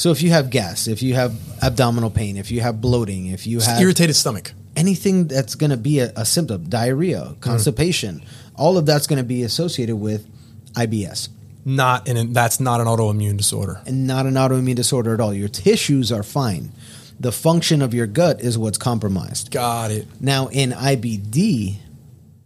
So 0.00 0.10
if 0.10 0.22
you 0.22 0.30
have 0.30 0.48
gas, 0.48 0.88
if 0.88 1.02
you 1.02 1.12
have 1.12 1.38
abdominal 1.62 2.08
pain, 2.08 2.38
if 2.38 2.50
you 2.50 2.62
have 2.62 2.80
bloating, 2.80 3.26
if 3.26 3.46
you 3.46 3.60
have 3.60 3.82
Irritated 3.82 4.16
stomach. 4.16 4.52
anything 4.74 5.28
that's 5.28 5.54
going 5.54 5.72
to 5.72 5.76
be 5.76 5.98
a, 5.98 6.10
a 6.16 6.24
symptom, 6.24 6.70
diarrhea, 6.70 7.20
mm. 7.20 7.40
constipation, 7.40 8.24
all 8.54 8.78
of 8.78 8.86
that's 8.86 9.06
going 9.06 9.18
to 9.18 9.28
be 9.28 9.42
associated 9.42 9.96
with 9.96 10.26
IBS 10.72 11.28
Not 11.66 12.08
and 12.08 12.34
that's 12.34 12.60
not 12.60 12.80
an 12.80 12.86
autoimmune 12.86 13.36
disorder. 13.36 13.82
and 13.84 14.06
not 14.06 14.24
an 14.24 14.36
autoimmune 14.36 14.74
disorder 14.74 15.12
at 15.12 15.20
all. 15.20 15.34
Your 15.34 15.48
tissues 15.48 16.10
are 16.10 16.22
fine. 16.22 16.72
The 17.20 17.30
function 17.30 17.82
of 17.82 17.92
your 17.92 18.06
gut 18.06 18.40
is 18.40 18.56
what's 18.56 18.78
compromised. 18.78 19.50
Got 19.50 19.90
it. 19.90 20.08
Now, 20.18 20.46
in 20.46 20.70
IBD, 20.70 21.76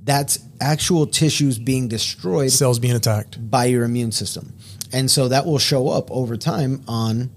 that's 0.03 0.40
actual 0.61 1.07
tissues 1.07 1.61
being 1.61 1.87
destroyed 1.87 2.51
Cells 2.51 2.81
being 2.81 2.97
attacked. 2.97 3.49
by 3.49 3.67
your 3.67 3.85
immune 3.85 4.11
system. 4.11 4.55
And 4.93 5.09
so 5.09 5.29
that 5.29 5.47
will 5.47 5.59
show 5.59 5.88
up 5.88 6.11
over 6.11 6.37
time 6.37 6.83
on 6.88 7.31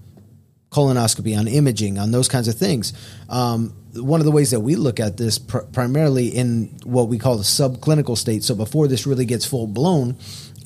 colonoscopy, 0.70 1.38
on 1.38 1.48
imaging, 1.48 1.98
on 1.98 2.10
those 2.10 2.28
kinds 2.28 2.48
of 2.48 2.54
things. 2.54 2.92
Um, 3.28 3.74
one 3.94 4.20
of 4.20 4.26
the 4.26 4.32
ways 4.32 4.50
that 4.50 4.60
we 4.60 4.76
look 4.76 5.00
at 5.00 5.16
this 5.16 5.38
pr- 5.38 5.58
primarily 5.72 6.28
in 6.28 6.66
what 6.84 7.08
we 7.08 7.18
call 7.18 7.36
the 7.36 7.42
subclinical 7.42 8.16
state, 8.18 8.44
so 8.44 8.54
before 8.54 8.86
this 8.86 9.06
really 9.06 9.24
gets 9.24 9.46
full 9.46 9.66
blown, 9.66 10.16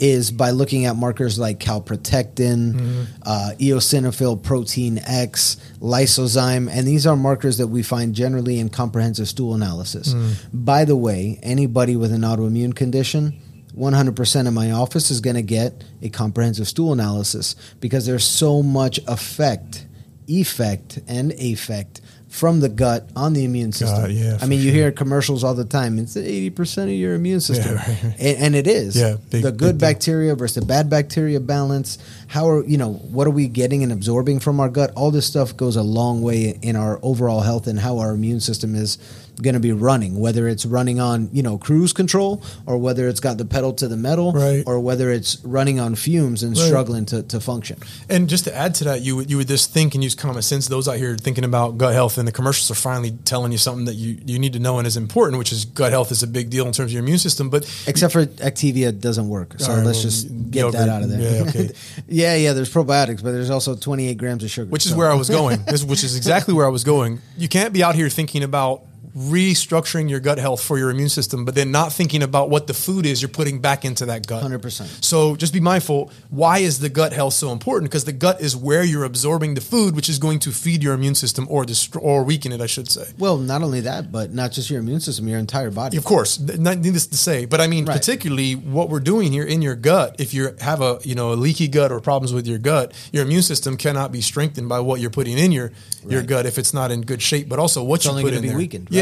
is 0.00 0.32
by 0.32 0.50
looking 0.50 0.86
at 0.86 0.96
markers 0.96 1.38
like 1.38 1.60
calprotectin, 1.60 3.06
uh, 3.22 3.52
eosinophil 3.58 4.42
protein 4.42 4.98
X, 5.06 5.56
lysozyme, 5.80 6.68
and 6.70 6.86
these 6.86 7.06
are 7.06 7.14
markers 7.14 7.58
that 7.58 7.68
we 7.68 7.82
find 7.84 8.14
generally 8.14 8.58
in 8.58 8.68
comprehensive 8.68 9.28
stool 9.28 9.54
analysis. 9.54 10.12
By 10.52 10.84
the 10.84 10.96
way, 10.96 11.38
anybody 11.42 11.94
with 11.94 12.12
an 12.12 12.22
autoimmune 12.22 12.74
condition, 12.74 13.40
100% 13.76 14.48
of 14.48 14.52
my 14.52 14.72
office 14.72 15.10
is 15.10 15.20
going 15.20 15.36
to 15.36 15.42
get 15.42 15.84
a 16.02 16.08
comprehensive 16.08 16.66
stool 16.68 16.92
analysis 16.92 17.54
because 17.80 18.04
there's 18.04 18.24
so 18.24 18.62
much 18.62 18.98
effect, 19.06 19.86
effect, 20.28 20.98
and 21.06 21.32
affect 21.32 22.00
from 22.32 22.60
the 22.60 22.68
gut 22.70 23.10
on 23.14 23.34
the 23.34 23.44
immune 23.44 23.72
system. 23.72 24.04
God, 24.04 24.10
yeah, 24.10 24.38
I 24.40 24.46
mean, 24.46 24.60
you 24.60 24.70
sure. 24.70 24.74
hear 24.74 24.90
commercials 24.90 25.44
all 25.44 25.52
the 25.52 25.66
time. 25.66 25.98
It's 25.98 26.16
80% 26.16 26.84
of 26.84 26.88
your 26.88 27.12
immune 27.12 27.40
system. 27.40 27.74
right. 27.76 28.04
and, 28.18 28.38
and 28.38 28.54
it 28.56 28.66
is. 28.66 28.98
Yeah, 28.98 29.16
big- 29.28 29.42
the 29.42 29.52
good 29.52 29.76
deal. 29.78 29.88
bacteria 29.88 30.34
versus 30.34 30.62
the 30.62 30.66
bad 30.66 30.88
bacteria 30.88 31.40
balance. 31.40 31.98
How 32.28 32.48
are, 32.48 32.64
you 32.64 32.78
know, 32.78 32.94
what 32.94 33.26
are 33.26 33.30
we 33.30 33.48
getting 33.48 33.82
and 33.82 33.92
absorbing 33.92 34.40
from 34.40 34.60
our 34.60 34.70
gut? 34.70 34.92
All 34.96 35.10
this 35.10 35.26
stuff 35.26 35.54
goes 35.54 35.76
a 35.76 35.82
long 35.82 36.22
way 36.22 36.58
in 36.62 36.74
our 36.74 36.98
overall 37.02 37.42
health 37.42 37.66
and 37.66 37.78
how 37.78 37.98
our 37.98 38.12
immune 38.12 38.40
system 38.40 38.74
is 38.74 38.96
going 39.40 39.54
to 39.54 39.60
be 39.60 39.72
running, 39.72 40.18
whether 40.20 40.46
it's 40.46 40.66
running 40.66 41.00
on, 41.00 41.28
you 41.32 41.42
know, 41.42 41.56
cruise 41.58 41.92
control 41.92 42.42
or 42.66 42.76
whether 42.76 43.08
it's 43.08 43.20
got 43.20 43.38
the 43.38 43.44
pedal 43.44 43.72
to 43.72 43.88
the 43.88 43.96
metal 43.96 44.32
Right. 44.32 44.62
or 44.66 44.78
whether 44.80 45.10
it's 45.10 45.38
running 45.44 45.80
on 45.80 45.94
fumes 45.94 46.42
and 46.42 46.56
Right. 46.56 46.66
struggling 46.66 47.06
to, 47.06 47.22
to 47.22 47.40
function. 47.40 47.78
And 48.08 48.28
just 48.28 48.44
to 48.44 48.54
add 48.54 48.74
to 48.76 48.84
that, 48.84 49.00
you 49.02 49.16
would 49.16 49.30
you 49.30 49.36
would 49.38 49.48
just 49.48 49.72
think 49.72 49.94
and 49.94 50.04
use 50.04 50.14
common 50.14 50.42
sense. 50.42 50.68
Those 50.68 50.86
out 50.88 50.96
here 50.98 51.16
thinking 51.16 51.44
about 51.44 51.78
gut 51.78 51.94
health, 51.94 52.18
and 52.18 52.28
the 52.28 52.32
commercials 52.32 52.70
are 52.70 52.74
finally 52.80 53.12
telling 53.24 53.52
you 53.52 53.58
something 53.58 53.86
that 53.86 53.94
you, 53.94 54.18
you 54.26 54.38
need 54.38 54.52
to 54.52 54.58
know 54.58 54.78
and 54.78 54.86
is 54.86 54.96
important, 54.96 55.38
which 55.38 55.52
is 55.52 55.64
gut 55.64 55.92
health 55.92 56.10
is 56.12 56.22
a 56.22 56.26
big 56.26 56.50
deal 56.50 56.66
in 56.66 56.72
terms 56.72 56.90
of 56.90 56.92
your 56.92 57.02
immune 57.02 57.18
system. 57.18 57.48
But 57.48 57.64
Except 57.86 58.12
for 58.12 58.26
Activia 58.26 58.92
doesn't 58.98 59.28
work. 59.28 59.54
So 59.58 59.68
right, 59.74 59.84
let's 59.84 59.98
well, 59.98 60.02
just 60.02 60.28
get 60.50 60.60
yogurt, 60.60 60.78
that 60.78 60.88
out 60.88 61.02
of 61.02 61.08
there. 61.08 61.20
yeah, 61.20 61.48
okay. 61.48 61.70
yeah, 62.08 62.34
yeah, 62.36 62.52
there's 62.52 62.72
probiotics, 62.72 63.22
but 63.22 63.32
there's 63.32 63.50
also 63.50 63.74
28 63.76 64.18
grams 64.18 64.44
of 64.44 64.50
sugar. 64.50 64.68
which 64.70 64.84
is 64.84 64.92
So- 64.92 64.98
where 64.98 65.10
I 65.10 65.14
was 65.14 65.28
going. 65.38 65.62
This, 65.66 65.82
which 65.84 66.04
is 66.04 66.16
exactly 66.16 66.52
where 66.54 66.66
I 66.66 66.70
was 66.70 66.84
going. 66.84 67.20
You 67.38 67.48
can't 67.48 67.72
be 67.72 67.82
out 67.82 67.94
here 67.94 68.08
thinking 68.10 68.42
about 68.42 68.82
restructuring 69.16 70.08
your 70.08 70.20
gut 70.20 70.38
health 70.38 70.62
for 70.62 70.78
your 70.78 70.90
immune 70.90 71.08
system, 71.08 71.44
but 71.44 71.54
then 71.54 71.70
not 71.70 71.92
thinking 71.92 72.22
about 72.22 72.50
what 72.50 72.66
the 72.66 72.74
food 72.74 73.06
is 73.06 73.20
you're 73.22 73.28
putting 73.28 73.60
back 73.60 73.84
into 73.84 74.06
that 74.06 74.26
gut. 74.26 74.42
100%. 74.42 75.04
So 75.04 75.36
just 75.36 75.52
be 75.52 75.60
mindful. 75.60 76.10
Why 76.30 76.58
is 76.58 76.78
the 76.80 76.88
gut 76.88 77.12
health 77.12 77.34
so 77.34 77.52
important? 77.52 77.90
Because 77.90 78.04
the 78.04 78.12
gut 78.12 78.40
is 78.40 78.56
where 78.56 78.82
you're 78.82 79.04
absorbing 79.04 79.54
the 79.54 79.60
food, 79.60 79.94
which 79.94 80.08
is 80.08 80.18
going 80.18 80.38
to 80.40 80.50
feed 80.50 80.82
your 80.82 80.94
immune 80.94 81.14
system 81.14 81.46
or 81.50 81.64
destroy 81.64 82.00
or 82.02 82.24
weaken 82.24 82.52
it, 82.52 82.60
I 82.60 82.66
should 82.66 82.90
say. 82.90 83.06
Well, 83.18 83.38
not 83.38 83.62
only 83.62 83.80
that, 83.82 84.10
but 84.10 84.32
not 84.32 84.52
just 84.52 84.70
your 84.70 84.80
immune 84.80 85.00
system, 85.00 85.28
your 85.28 85.38
entire 85.38 85.70
body. 85.70 85.96
Of 85.96 86.04
course, 86.04 86.38
not 86.40 86.78
needless 86.78 87.06
to 87.08 87.16
say, 87.16 87.44
but 87.44 87.60
I 87.60 87.66
mean, 87.66 87.84
Right. 87.84 87.96
particularly 87.96 88.54
what 88.54 88.88
we're 88.88 89.00
doing 89.00 89.32
here 89.32 89.44
in 89.44 89.60
your 89.62 89.74
gut. 89.74 90.16
If 90.18 90.32
you 90.34 90.54
have 90.60 90.80
a 90.80 90.98
you 91.02 91.14
know 91.14 91.32
a 91.32 91.34
leaky 91.34 91.68
gut 91.68 91.90
or 91.90 92.00
problems 92.00 92.32
with 92.32 92.46
your 92.46 92.58
gut, 92.58 92.92
your 93.12 93.24
immune 93.24 93.42
system 93.42 93.76
cannot 93.76 94.12
be 94.12 94.20
strengthened 94.20 94.68
by 94.68 94.80
what 94.80 95.00
you're 95.00 95.10
putting 95.10 95.36
in 95.38 95.52
your 95.52 95.72
your 96.08 96.22
gut 96.22 96.46
if 96.46 96.58
it's 96.58 96.72
not 96.74 96.90
in 96.90 97.02
good 97.02 97.20
shape. 97.22 97.48
But 97.48 97.58
also 97.58 97.82
what 97.82 97.96
It's 97.96 98.06
you 98.06 98.22
put 98.22 98.32
in 98.34 98.42
be 98.42 98.48
there. 98.48 98.56
weakened, 98.56 98.88
right. 98.90 98.96
Yeah, 98.96 99.01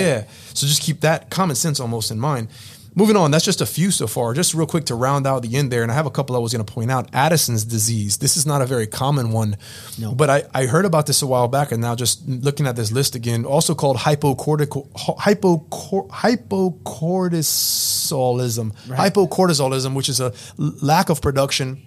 so 0.55 0.67
just 0.67 0.83
keep 0.83 1.01
that 1.01 1.31
common 1.31 1.57
sense 1.57 1.81
almost 1.81 2.11
in 2.11 2.19
mind. 2.19 2.49
Moving 2.97 3.15
on, 3.15 3.31
that's 3.31 3.45
just 3.45 3.61
a 3.61 3.67
few 3.67 3.93
so 3.93 4.09
far. 4.09 4.35
Just 4.35 4.53
real 4.53 4.67
quick 4.67 4.87
to 4.87 4.97
round 4.97 5.25
out 5.25 5.43
the 5.43 5.57
end 5.57 5.71
there, 5.71 5.85
and 5.85 5.93
I 5.93 5.95
have 5.95 6.07
a 6.07 6.11
couple 6.11 6.35
I 6.35 6.41
was 6.41 6.53
going 6.53 6.65
to 6.65 6.71
point 6.73 6.91
out. 6.91 7.09
Addison's 7.13 7.65
disease. 7.65 8.17
This 8.19 8.37
is 8.37 8.47
not 8.47 8.63
a 8.63 8.67
very 8.67 8.89
common 8.89 9.31
one, 9.31 9.57
No. 9.97 10.13
but 10.13 10.29
I, 10.29 10.43
I 10.53 10.67
heard 10.67 10.85
about 10.85 11.07
this 11.07 11.23
a 11.23 11.27
while 11.27 11.47
back, 11.47 11.71
and 11.71 11.81
now 11.81 11.95
just 11.95 12.27
looking 12.29 12.67
at 12.67 12.75
this 12.75 12.91
list 12.91 13.15
again, 13.15 13.45
also 13.45 13.77
called 13.77 13.97
hypocortical 13.99 14.89
hypocor, 14.91 16.09
hypocortisolism, 16.11 18.73
hypocortisolism, 18.89 19.95
which 19.95 20.09
is 20.09 20.21
a 20.21 20.33
lack 20.59 21.09
of 21.11 21.21
production 21.23 21.83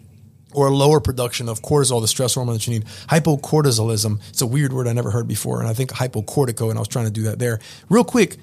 or 0.53 0.69
lower 0.71 0.99
production 0.99 1.49
of 1.49 1.61
cortisol, 1.61 2.01
the 2.01 2.07
stress 2.07 2.35
hormone 2.35 2.55
that 2.55 2.67
you 2.67 2.73
need. 2.73 2.85
Hypocortisolism. 3.09 4.19
It's 4.29 4.41
a 4.41 4.47
weird 4.47 4.73
word 4.73 4.87
I 4.87 4.93
never 4.93 5.11
heard 5.11 5.27
before, 5.27 5.59
and 5.59 5.67
I 5.67 5.73
think 5.73 5.91
hypocortico, 5.91 6.69
and 6.69 6.77
I 6.77 6.81
was 6.81 6.87
trying 6.87 7.05
to 7.05 7.11
do 7.11 7.23
that 7.23 7.39
there. 7.39 7.59
Real 7.89 8.03
quick, 8.03 8.37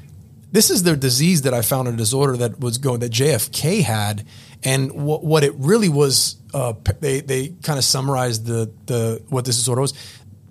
this 0.52 0.70
is 0.70 0.82
the 0.82 0.96
disease 0.96 1.42
that 1.42 1.54
I 1.54 1.62
found 1.62 1.88
a 1.88 1.92
disorder 1.92 2.36
that 2.38 2.58
was 2.58 2.78
going 2.78 3.00
that 3.00 3.12
JFK 3.12 3.82
had, 3.82 4.26
and 4.64 4.92
what 4.92 5.22
what 5.22 5.44
it 5.44 5.54
really 5.56 5.88
was, 5.88 6.36
uh, 6.52 6.74
they, 7.00 7.20
they 7.20 7.48
kind 7.62 7.78
of 7.78 7.84
summarized 7.84 8.46
the 8.46 8.70
the 8.86 9.22
what 9.28 9.44
this 9.44 9.56
disorder 9.56 9.80
was. 9.80 9.94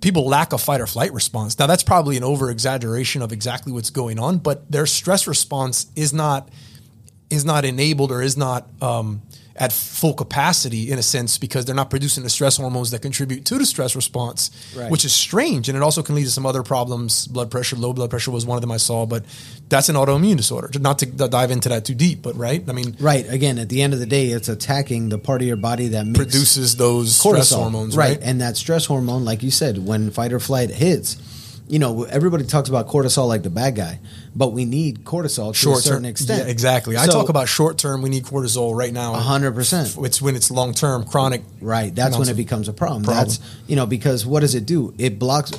People 0.00 0.26
lack 0.26 0.54
a 0.54 0.58
fight 0.58 0.80
or 0.80 0.86
flight 0.86 1.12
response. 1.12 1.58
Now 1.58 1.66
that's 1.66 1.82
probably 1.82 2.16
an 2.16 2.24
over 2.24 2.50
exaggeration 2.50 3.20
of 3.20 3.32
exactly 3.32 3.70
what's 3.70 3.90
going 3.90 4.18
on, 4.18 4.38
but 4.38 4.70
their 4.70 4.86
stress 4.86 5.26
response 5.26 5.86
is 5.94 6.14
not 6.14 6.48
is 7.28 7.44
not 7.44 7.64
enabled 7.64 8.10
or 8.10 8.22
is 8.22 8.36
not 8.36 8.68
um, 8.82 9.22
at 9.56 9.72
full 9.72 10.14
capacity 10.14 10.90
in 10.90 10.98
a 10.98 11.02
sense 11.02 11.36
because 11.38 11.64
they're 11.64 11.74
not 11.74 11.90
producing 11.90 12.22
the 12.22 12.30
stress 12.30 12.56
hormones 12.56 12.90
that 12.92 13.02
contribute 13.02 13.44
to 13.44 13.58
the 13.58 13.66
stress 13.66 13.94
response, 13.94 14.50
Right. 14.76 14.90
which 14.90 15.04
is 15.04 15.12
strange. 15.12 15.68
And 15.68 15.76
it 15.76 15.82
also 15.82 16.02
can 16.02 16.14
lead 16.14 16.24
to 16.24 16.30
some 16.30 16.46
other 16.46 16.62
problems. 16.62 17.26
Blood 17.26 17.50
pressure, 17.50 17.76
low 17.76 17.92
blood 17.92 18.10
pressure 18.10 18.30
was 18.30 18.46
one 18.46 18.56
of 18.56 18.62
them 18.62 18.72
I 18.72 18.76
saw, 18.78 19.06
but 19.06 19.24
that's 19.68 19.88
an 19.88 19.96
autoimmune 19.96 20.36
disorder. 20.36 20.70
Not 20.78 20.98
to 21.00 21.06
dive 21.06 21.50
into 21.50 21.68
that 21.68 21.84
too 21.84 21.94
deep, 21.94 22.22
but 22.22 22.36
right? 22.36 22.64
I 22.68 22.72
mean, 22.72 22.96
Right. 23.00 23.28
Again, 23.28 23.58
at 23.58 23.68
the 23.68 23.82
end 23.82 23.92
of 23.92 23.98
the 24.00 24.06
day, 24.06 24.28
it's 24.28 24.48
attacking 24.48 25.08
the 25.10 25.18
part 25.18 25.42
of 25.42 25.46
your 25.48 25.56
body 25.56 25.88
that 25.88 26.06
makes 26.06 26.16
produces 26.18 26.76
those 26.76 27.14
stress 27.16 27.50
hormones, 27.50 27.96
right? 27.96 28.18
And 28.22 28.40
that 28.40 28.56
stress 28.56 28.86
hormone, 28.86 29.24
like 29.24 29.42
you 29.42 29.50
said, 29.50 29.84
when 29.86 30.10
fight 30.10 30.32
or 30.32 30.40
flight 30.40 30.70
hits, 30.70 31.16
you 31.70 31.78
know, 31.78 32.02
everybody 32.02 32.44
talks 32.44 32.68
about 32.68 32.88
cortisol 32.88 33.28
like 33.28 33.44
the 33.44 33.50
bad 33.50 33.76
guy, 33.76 34.00
but 34.34 34.48
we 34.48 34.64
need 34.64 35.04
cortisol 35.04 35.52
to 35.52 35.54
Short 35.58 35.78
a 35.78 35.82
certain 35.82 36.02
term, 36.02 36.10
extent. 36.10 36.44
Yeah, 36.46 36.50
exactly. 36.50 36.96
I 36.98 37.06
talk 37.06 37.28
about 37.28 37.48
short 37.48 37.78
term. 37.78 38.02
We 38.02 38.10
need 38.10 38.24
cortisol 38.24 38.76
right 38.76 38.92
now. 38.92 39.14
hundred 39.14 39.52
percent. 39.54 39.96
It's 40.00 40.20
when 40.20 40.34
it's 40.34 40.50
long 40.50 40.74
term, 40.74 41.04
chronic. 41.04 41.42
Right. 41.60 41.94
That's 41.94 42.18
when 42.18 42.28
it 42.28 42.36
becomes 42.36 42.68
a 42.68 42.72
problem. 42.72 43.04
problem. 43.04 43.28
That's 43.28 43.40
you 43.68 43.76
know 43.76 43.86
because 43.86 44.26
what 44.26 44.40
does 44.40 44.54
it 44.56 44.66
do? 44.66 44.94
It 44.98 45.18
blocks. 45.18 45.52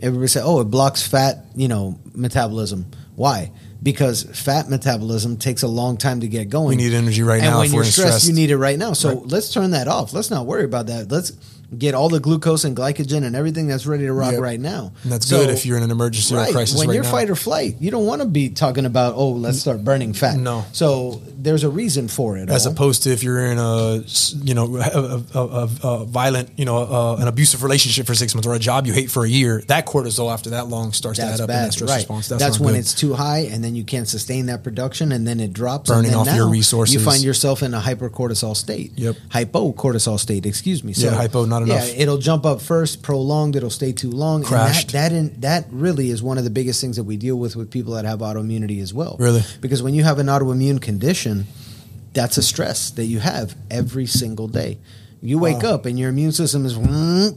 Everybody 0.00 0.28
say, 0.28 0.42
oh, 0.42 0.60
it 0.60 0.64
blocks 0.64 1.06
fat. 1.06 1.46
You 1.56 1.68
know, 1.68 1.98
metabolism. 2.14 2.86
Why? 3.16 3.50
Because 3.82 4.22
fat 4.22 4.68
metabolism 4.68 5.36
takes 5.38 5.62
a 5.62 5.68
long 5.68 5.96
time 5.96 6.20
to 6.20 6.28
get 6.28 6.50
going. 6.50 6.76
We 6.76 6.84
need 6.84 6.92
energy 6.94 7.22
right 7.22 7.40
and 7.40 7.50
now 7.50 7.58
when 7.58 7.68
if 7.68 7.72
you're 7.72 7.84
stressed, 7.84 8.08
stressed. 8.08 8.28
you 8.28 8.34
need 8.34 8.50
it 8.50 8.58
right 8.58 8.78
now. 8.78 8.92
So 8.92 9.08
Right. 9.10 9.26
let's 9.28 9.52
turn 9.52 9.70
that 9.70 9.88
off. 9.88 10.12
Let's 10.12 10.30
not 10.30 10.44
worry 10.46 10.64
about 10.64 10.86
that. 10.86 11.10
Let's 11.10 11.32
get 11.76 11.94
all 11.94 12.08
the 12.08 12.20
glucose 12.20 12.64
and 12.64 12.76
glycogen 12.76 13.24
and 13.24 13.34
everything 13.34 13.66
that's 13.66 13.86
ready 13.86 14.04
to 14.06 14.12
rock 14.12 14.32
Yep. 14.32 14.40
right 14.40 14.60
now. 14.60 14.92
And 15.02 15.12
that's 15.12 15.26
So- 15.26 15.38
good 15.40 15.50
if 15.50 15.64
you're 15.66 15.76
in 15.76 15.82
an 15.82 15.90
emergency 15.90 16.34
or 16.34 16.38
Right. 16.38 16.52
crisis 16.52 16.78
when 16.78 16.88
right 16.88 16.94
you're 16.94 17.04
now. 17.04 17.10
fight 17.10 17.30
or 17.30 17.34
flight, 17.36 17.76
you 17.80 17.90
don't 17.90 18.06
want 18.06 18.22
to 18.22 18.28
be 18.28 18.48
talking 18.50 18.84
about 18.84 19.14
oh, 19.16 19.30
let's 19.30 19.58
start 19.60 19.82
burning 19.84 20.12
fat. 20.12 20.38
No. 20.38 20.64
So 20.72 21.20
there's 21.44 21.64
a 21.64 21.70
reason 21.70 22.08
for 22.08 22.36
it. 22.36 22.48
as 22.50 22.66
all. 22.66 22.72
opposed 22.72 23.02
to 23.04 23.10
if 23.10 23.22
you're 23.22 23.44
in 23.46 23.58
a 23.58 24.02
you 24.42 24.54
know 24.54 24.76
a, 24.76 25.22
a, 25.34 25.38
a, 25.38 25.68
a 25.84 26.04
violent 26.04 26.50
you 26.56 26.64
know 26.64 26.76
uh, 26.78 27.16
an 27.20 27.28
abusive 27.28 27.62
relationship 27.62 28.06
for 28.06 28.14
six 28.14 28.34
months 28.34 28.46
or 28.46 28.54
a 28.54 28.58
job 28.58 28.86
you 28.86 28.92
hate 28.92 29.10
for 29.10 29.24
a 29.24 29.28
year 29.28 29.62
that 29.68 29.86
cortisol 29.86 30.32
after 30.32 30.50
that 30.50 30.66
long 30.68 30.92
starts 30.92 31.18
to 31.18 31.24
That's 31.24 31.40
add 31.40 31.44
up 31.44 31.48
bad, 31.48 31.58
in 31.58 31.64
that 31.66 31.72
stress 31.72 31.90
right? 31.90 31.96
response 31.98 32.28
That's, 32.28 32.42
that's, 32.42 32.58
when 32.60 32.74
good. 32.74 32.80
it's 32.80 32.94
too 32.94 33.14
high, 33.14 33.40
and 33.52 33.62
then 33.62 33.74
you 33.76 33.84
can't 33.84 34.08
sustain 34.08 34.46
that 34.46 34.64
production, 34.64 35.12
and 35.12 35.26
then 35.26 35.38
it 35.40 35.52
drops. 35.52 35.88
Burning 35.90 36.12
and 36.12 36.26
then 36.26 36.28
off 36.28 36.36
your 36.36 36.48
resources. 36.48 36.94
You 36.94 37.00
find 37.00 37.22
yourself 37.22 37.62
in 37.62 37.74
a 37.74 37.80
hypercortisol 37.80 38.56
state. 38.56 38.92
Yep. 38.96 39.16
Hypocortisol 39.30 40.18
state. 40.18 40.46
Excuse 40.46 40.82
me. 40.82 40.92
Yeah, 40.96 41.10
hypo, 41.10 41.44
not 41.44 41.62
enough. 41.62 41.86
Yeah, 41.88 42.02
it'll 42.02 42.18
jump 42.18 42.44
up 42.46 42.60
first, 42.60 43.02
prolonged. 43.02 43.56
It'll 43.56 43.70
stay 43.70 43.92
too 43.92 44.10
long. 44.10 44.40
and 44.40 44.46
Crashed. 44.46 44.92
that 44.92 45.10
that, 45.10 45.12
in, 45.12 45.40
that 45.40 45.66
really 45.70 46.10
is 46.10 46.22
one 46.22 46.38
of 46.38 46.44
the 46.44 46.50
biggest 46.50 46.80
things 46.80 46.96
that 46.96 47.04
we 47.04 47.16
deal 47.16 47.36
with 47.36 47.56
with 47.56 47.70
people 47.70 47.94
that 47.94 48.04
have 48.04 48.20
autoimmunity 48.20 48.80
as 48.80 48.92
well. 48.94 49.16
Really? 49.18 49.42
because 49.60 49.82
when 49.82 49.94
you 49.94 50.02
have 50.04 50.18
an 50.18 50.26
autoimmune 50.26 50.80
condition, 50.80 51.33
that's 52.12 52.36
a 52.38 52.42
stress 52.42 52.90
that 52.92 53.04
you 53.06 53.18
have 53.18 53.54
every 53.70 54.06
single 54.06 54.48
day. 54.48 54.78
You 55.20 55.38
wake 55.38 55.62
Wow. 55.62 55.74
up 55.74 55.86
and 55.86 55.98
your 55.98 56.10
immune 56.10 56.32
system 56.32 56.64
is 56.66 56.74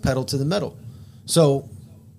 pedal 0.02 0.24
to 0.26 0.38
the 0.38 0.46
metal. 0.46 0.76
So, 1.26 1.68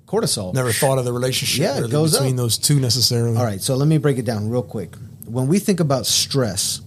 cortisol. 0.07 0.55
never 0.55 0.73
thought 0.73 0.99
of 0.99 1.05
the 1.05 1.13
relationship 1.13 1.63
Yeah, 1.63 1.79
really 1.79 1.91
goes 1.91 2.13
between 2.13 2.33
up. 2.35 2.37
those 2.39 2.59
two 2.59 2.81
necessarily 2.81 3.37
All 3.37 3.45
right, 3.45 3.61
so 3.61 3.75
let 3.77 3.87
me 3.89 3.99
break 3.99 4.19
it 4.19 4.25
down 4.25 4.49
real 4.49 4.63
quick. 4.63 4.97
When 5.27 5.47
we 5.47 5.59
think 5.59 5.81
about 5.81 6.07
stress, 6.07 6.81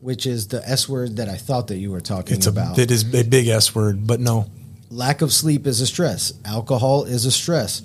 which 0.00 0.26
is 0.26 0.48
the 0.48 0.66
S 0.68 0.88
word 0.88 1.16
that 1.16 1.28
I 1.28 1.36
thought 1.36 1.68
that 1.68 1.78
you 1.78 1.90
were 1.90 2.00
talking 2.00 2.36
it's 2.36 2.46
a 2.46 2.50
about, 2.50 2.78
it 2.78 2.90
is 2.90 3.02
a 3.14 3.22
big 3.24 3.48
s 3.48 3.74
word 3.74 4.06
but 4.06 4.20
no 4.20 4.46
lack 4.90 5.20
of 5.22 5.32
sleep 5.32 5.66
is 5.66 5.80
a 5.82 5.86
stress. 5.86 6.32
Alcohol 6.44 7.04
is 7.04 7.24
a 7.26 7.30
stress. 7.30 7.82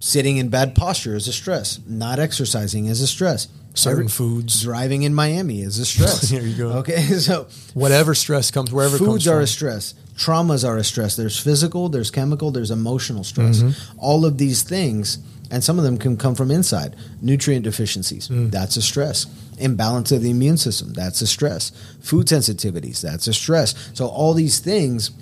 Sitting 0.00 0.36
in 0.36 0.48
bad 0.48 0.74
posture 0.74 1.14
is 1.16 1.26
a 1.28 1.32
stress. 1.32 1.80
Not 1.86 2.18
exercising 2.18 2.86
is 2.86 3.00
a 3.00 3.06
stress. 3.06 3.48
Certain 3.78 4.00
Every- 4.04 4.08
foods. 4.10 4.62
Driving 4.62 5.02
in 5.04 5.14
Miami 5.14 5.62
is 5.62 5.78
a 5.78 5.84
stress. 5.86 6.30
There 6.30 6.42
you 6.46 6.56
go. 6.56 6.68
Okay, 6.80 7.00
so 7.28 7.46
whatever 7.74 8.14
stress 8.14 8.50
comes 8.50 8.72
wherever 8.72 8.96
it 8.96 8.98
comes 8.98 9.10
foods 9.10 9.28
are 9.28 9.36
from. 9.36 9.44
a 9.44 9.46
stress 9.46 9.94
traumas 10.16 10.66
are 10.68 10.76
a 10.76 10.82
stress 10.82 11.14
there's 11.14 11.38
physical 11.38 11.88
there's 11.88 12.10
chemical 12.10 12.50
there's 12.50 12.72
emotional 12.72 13.22
stress 13.22 13.62
Mm-hmm. 13.62 13.98
all 14.00 14.24
of 14.26 14.36
these 14.36 14.64
things 14.64 15.18
and 15.52 15.62
some 15.62 15.78
of 15.78 15.84
them 15.84 15.96
can 15.96 16.16
come 16.16 16.34
from 16.34 16.50
inside 16.50 16.96
nutrient 17.22 17.62
deficiencies 17.62 18.26
Mm. 18.28 18.50
that's 18.50 18.76
a 18.76 18.82
stress 18.82 19.26
imbalance 19.58 20.10
of 20.10 20.22
the 20.22 20.30
immune 20.30 20.56
system 20.56 20.92
that's 20.92 21.20
a 21.22 21.26
stress 21.26 21.70
food 22.00 22.26
sensitivities 22.26 23.00
that's 23.00 23.28
a 23.28 23.32
stress 23.32 23.76
so 23.94 24.08
all 24.08 24.34
these 24.34 24.58
things 24.58 25.12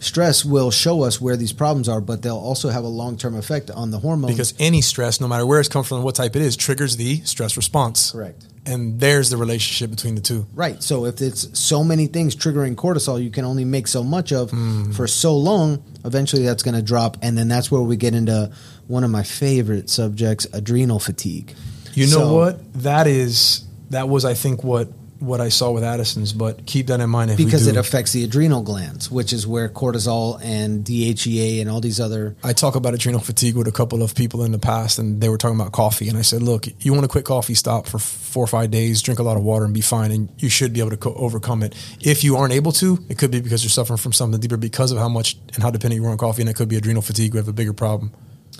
stress 0.00 0.44
will 0.44 0.70
show 0.70 1.02
us 1.02 1.20
where 1.20 1.36
these 1.36 1.52
problems 1.52 1.88
are 1.88 2.00
but 2.00 2.22
they'll 2.22 2.36
also 2.36 2.68
have 2.70 2.82
a 2.84 2.88
long-term 2.88 3.36
effect 3.36 3.70
on 3.70 3.90
the 3.92 3.98
hormones 4.00 4.32
because 4.34 4.54
any 4.58 4.80
stress 4.80 5.20
no 5.20 5.28
matter 5.28 5.46
where 5.46 5.60
it's 5.60 5.68
come 5.68 5.84
from 5.84 5.96
and 5.98 6.04
what 6.04 6.14
type 6.16 6.34
it 6.34 6.42
is 6.42 6.56
triggers 6.56 6.96
the 6.96 7.20
stress 7.20 7.56
response 7.56 8.10
correct 8.10 8.46
and 8.66 8.98
there's 9.00 9.30
the 9.30 9.36
relationship 9.38 9.90
between 9.90 10.14
the 10.14 10.20
two 10.20 10.46
Right. 10.54 10.82
So 10.82 11.06
if 11.06 11.22
it's 11.22 11.58
so 11.58 11.82
many 11.82 12.06
things 12.08 12.36
triggering 12.36 12.74
cortisol, 12.74 13.22
you 13.22 13.30
can 13.30 13.46
only 13.46 13.64
make 13.64 13.88
so 13.88 14.02
much 14.04 14.32
of 14.32 14.50
Mm. 14.50 14.94
for 14.94 15.06
so 15.06 15.34
long. 15.34 15.82
Eventually, 16.04 16.42
that's 16.44 16.62
going 16.62 16.74
to 16.74 16.82
drop, 16.82 17.16
and 17.22 17.38
then 17.38 17.48
that's 17.48 17.70
where 17.70 17.80
we 17.80 17.96
get 17.96 18.14
into 18.14 18.50
one 18.86 19.02
of 19.02 19.10
my 19.10 19.22
favorite 19.22 19.88
subjects: 19.88 20.46
adrenal 20.52 20.98
fatigue. 20.98 21.54
You 21.94 22.04
know 22.08 22.12
So- 22.18 22.34
what? 22.36 22.72
That 22.82 23.06
is 23.06 23.62
that 23.88 24.10
was 24.10 24.26
I 24.26 24.34
think 24.34 24.62
what 24.62 24.88
what 25.20 25.40
I 25.40 25.48
saw 25.48 25.70
with 25.70 25.84
Addison's, 25.84 26.32
but 26.32 26.66
keep 26.66 26.88
that 26.88 27.00
in 27.00 27.10
mind 27.10 27.30
if 27.30 27.36
Because 27.36 27.66
it 27.66 27.76
affects 27.76 28.12
the 28.12 28.24
adrenal 28.24 28.62
glands, 28.62 29.10
which 29.10 29.32
is 29.32 29.46
where 29.46 29.68
cortisol 29.68 30.40
and 30.42 30.84
DHEA 30.84 31.60
and 31.60 31.70
all 31.70 31.80
these 31.80 32.00
other 32.00 32.36
I 32.42 32.52
talk 32.52 32.74
about 32.74 32.94
adrenal 32.94 33.20
fatigue 33.20 33.56
with 33.56 33.68
a 33.68 33.72
couple 33.72 34.02
of 34.02 34.14
people 34.14 34.42
in 34.42 34.52
the 34.52 34.58
past, 34.58 34.98
and 34.98 35.20
they 35.20 35.28
were 35.28 35.38
talking 35.38 35.60
about 35.60 35.72
coffee. 35.72 36.08
And 36.08 36.18
I 36.18 36.22
said, 36.22 36.42
"Look, 36.42 36.66
you 36.80 36.92
want 36.92 37.04
to 37.04 37.08
quit 37.08 37.24
coffee? 37.24 37.54
Stop 37.54 37.86
for 37.86 37.98
four 37.98 38.44
or 38.44 38.46
five 38.46 38.70
days, 38.70 39.02
drink 39.02 39.18
a 39.18 39.22
lot 39.22 39.36
of 39.36 39.42
water, 39.42 39.64
and 39.64 39.74
be 39.74 39.80
fine. 39.80 40.10
And 40.10 40.28
you 40.38 40.48
should 40.48 40.72
be 40.72 40.80
able 40.80 40.90
to 40.90 40.96
co- 40.96 41.14
overcome 41.14 41.62
it. 41.62 41.74
If 42.00 42.24
you 42.24 42.36
aren't 42.36 42.54
able 42.54 42.72
to, 42.72 42.98
it 43.08 43.18
could 43.18 43.30
be 43.30 43.40
because 43.40 43.62
you're 43.62 43.70
suffering 43.70 43.98
from 43.98 44.12
something 44.12 44.40
deeper 44.40 44.56
because 44.56 44.92
of 44.92 44.98
how 44.98 45.08
much 45.08 45.36
and 45.54 45.62
how 45.62 45.70
dependent 45.70 46.00
you 46.00 46.06
are 46.06 46.10
on 46.10 46.18
coffee, 46.18 46.42
and 46.42 46.48
it 46.48 46.56
could 46.56 46.68
be 46.68 46.76
adrenal 46.76 47.02
fatigue. 47.02 47.34
We 47.34 47.38
have 47.38 47.48
a 47.48 47.52
bigger 47.52 47.72
problem, 47.72 48.12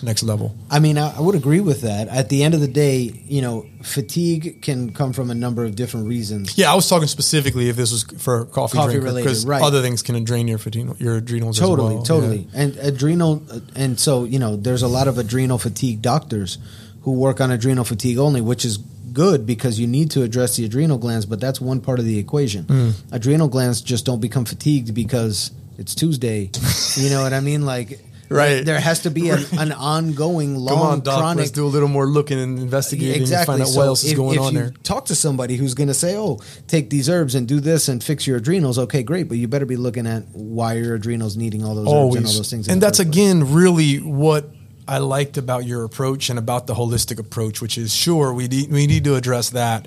next 0.03 0.23
level. 0.23 0.55
I 0.71 0.79
mean, 0.81 0.97
I, 0.99 1.17
I 1.17 1.21
would 1.21 1.35
agree 1.35 1.61
with 1.61 1.83
that. 1.83 2.09
At 2.09 2.29
the 2.29 2.43
end 2.43 2.55
of 2.55 2.61
the 2.61 2.69
day, 2.69 2.99
you 3.27 3.43
know, 3.43 3.67
fatigue 3.83 4.63
can 4.63 4.93
come 4.93 5.13
from 5.13 5.31
a 5.31 5.35
number 5.35 5.65
of 5.65 5.75
different 5.77 6.07
reasons. 6.09 6.57
Yeah, 6.57 6.73
I 6.73 6.75
was 6.75 6.89
talking 6.89 7.09
specifically 7.09 7.69
if 7.69 7.77
this 7.77 7.93
was 7.93 8.05
for 8.19 8.45
coffee, 8.47 8.77
Coffee 8.79 8.93
drinker, 8.93 9.05
related, 9.07 9.25
because 9.27 9.47
right. 9.47 9.63
other 9.63 9.83
things 9.83 10.03
can 10.03 10.23
drain 10.25 10.49
your 10.49 10.59
adrenal, 10.65 10.97
your 10.99 11.17
adrenals. 11.17 11.61
as 11.61 11.67
totally 11.67 11.95
well. 11.95 12.03
totally 12.03 12.39
Yeah. 12.53 12.61
and 12.63 12.77
adrenal 12.79 13.43
and 13.75 13.99
so 13.99 14.25
you 14.25 14.39
know 14.39 14.57
there's 14.57 14.83
a 14.83 14.89
lot 14.89 15.09
of 15.09 15.19
adrenal 15.19 15.59
fatigue 15.59 16.03
doctors 16.03 16.59
who 17.03 17.13
work 17.13 17.41
on 17.41 17.51
adrenal 17.51 17.85
fatigue 17.85 18.19
only 18.19 18.41
which 18.41 18.65
is 18.65 18.77
good 19.13 19.47
because 19.47 19.81
you 19.81 19.87
need 19.87 20.11
to 20.13 20.23
address 20.23 20.57
the 20.57 20.65
adrenal 20.65 20.99
glands 20.99 21.27
but 21.27 21.41
that's 21.41 21.61
one 21.61 21.81
part 21.81 21.99
of 21.99 22.05
the 22.05 22.19
equation 22.19 22.65
Hmm. 22.65 22.91
adrenal 23.13 23.49
glands 23.49 23.81
just 23.81 24.05
don't 24.05 24.21
become 24.21 24.45
fatigued 24.45 24.95
because 24.95 25.51
it's 25.79 25.95
tuesday 25.95 26.51
you 26.97 27.11
know 27.11 27.23
what 27.23 27.33
i 27.33 27.41
mean 27.41 27.65
like 27.67 27.99
Right. 28.31 28.65
there 28.65 28.79
has 28.79 29.01
to 29.01 29.11
be 29.11 29.29
an, 29.31 29.45
an 29.59 29.73
ongoing 29.95 30.55
long 30.57 30.69
Come 30.77 30.87
on, 30.87 31.01
doc. 31.01 31.19
chronic 31.19 31.39
Let's 31.39 31.51
do 31.51 31.67
a 31.67 31.69
little 31.69 31.89
more 31.89 32.07
looking 32.07 32.39
and 32.39 32.59
investigating 32.61 33.21
exactly. 33.21 33.55
and 33.55 33.61
find 33.61 33.63
out 33.63 33.73
So 33.73 33.79
what 33.81 33.87
else 33.87 34.05
is 34.05 34.15
going 34.15 34.37
if 34.37 34.41
on 34.43 34.55
there. 34.55 34.71
Talk 34.85 35.07
to 35.07 35.15
somebody 35.17 35.57
who's 35.57 35.75
going 35.75 35.89
to 35.89 35.95
say, 35.95 36.17
"Oh, 36.17 36.39
take 36.69 36.91
these 36.91 37.09
herbs 37.09 37.35
and 37.35 37.49
do 37.49 37.59
this 37.59 37.89
and 37.89 38.03
fix 38.03 38.27
your 38.27 38.37
adrenals." 38.37 38.79
Okay, 38.79 39.03
great, 39.03 39.29
but 39.29 39.37
you 39.37 39.49
better 39.49 39.67
be 39.67 39.77
looking 39.77 40.07
at 40.07 40.23
why 40.33 40.75
your 40.75 40.95
adrenals 40.95 41.37
needing 41.37 41.65
all 41.65 41.75
those 41.75 41.87
herbs 41.89 42.17
and 42.17 42.27
all 42.27 42.33
those 42.35 42.51
things. 42.51 42.69
and 42.69 42.81
that's 42.81 42.99
first 42.99 43.11
place. 43.13 43.17
again 43.27 43.53
really 43.53 43.97
what 43.99 44.49
i 44.89 44.99
liked 44.99 45.37
about 45.37 45.65
your 45.67 45.85
approach 45.85 46.31
and 46.31 46.39
about 46.39 46.67
the 46.67 46.75
holistic 46.75 47.19
approach 47.19 47.61
which 47.61 47.77
is 47.79 47.95
sure 47.95 48.33
we 48.33 48.49
need, 48.49 48.71
we 48.71 48.87
need 48.87 49.05
to 49.05 49.15
address 49.15 49.51
that 49.51 49.87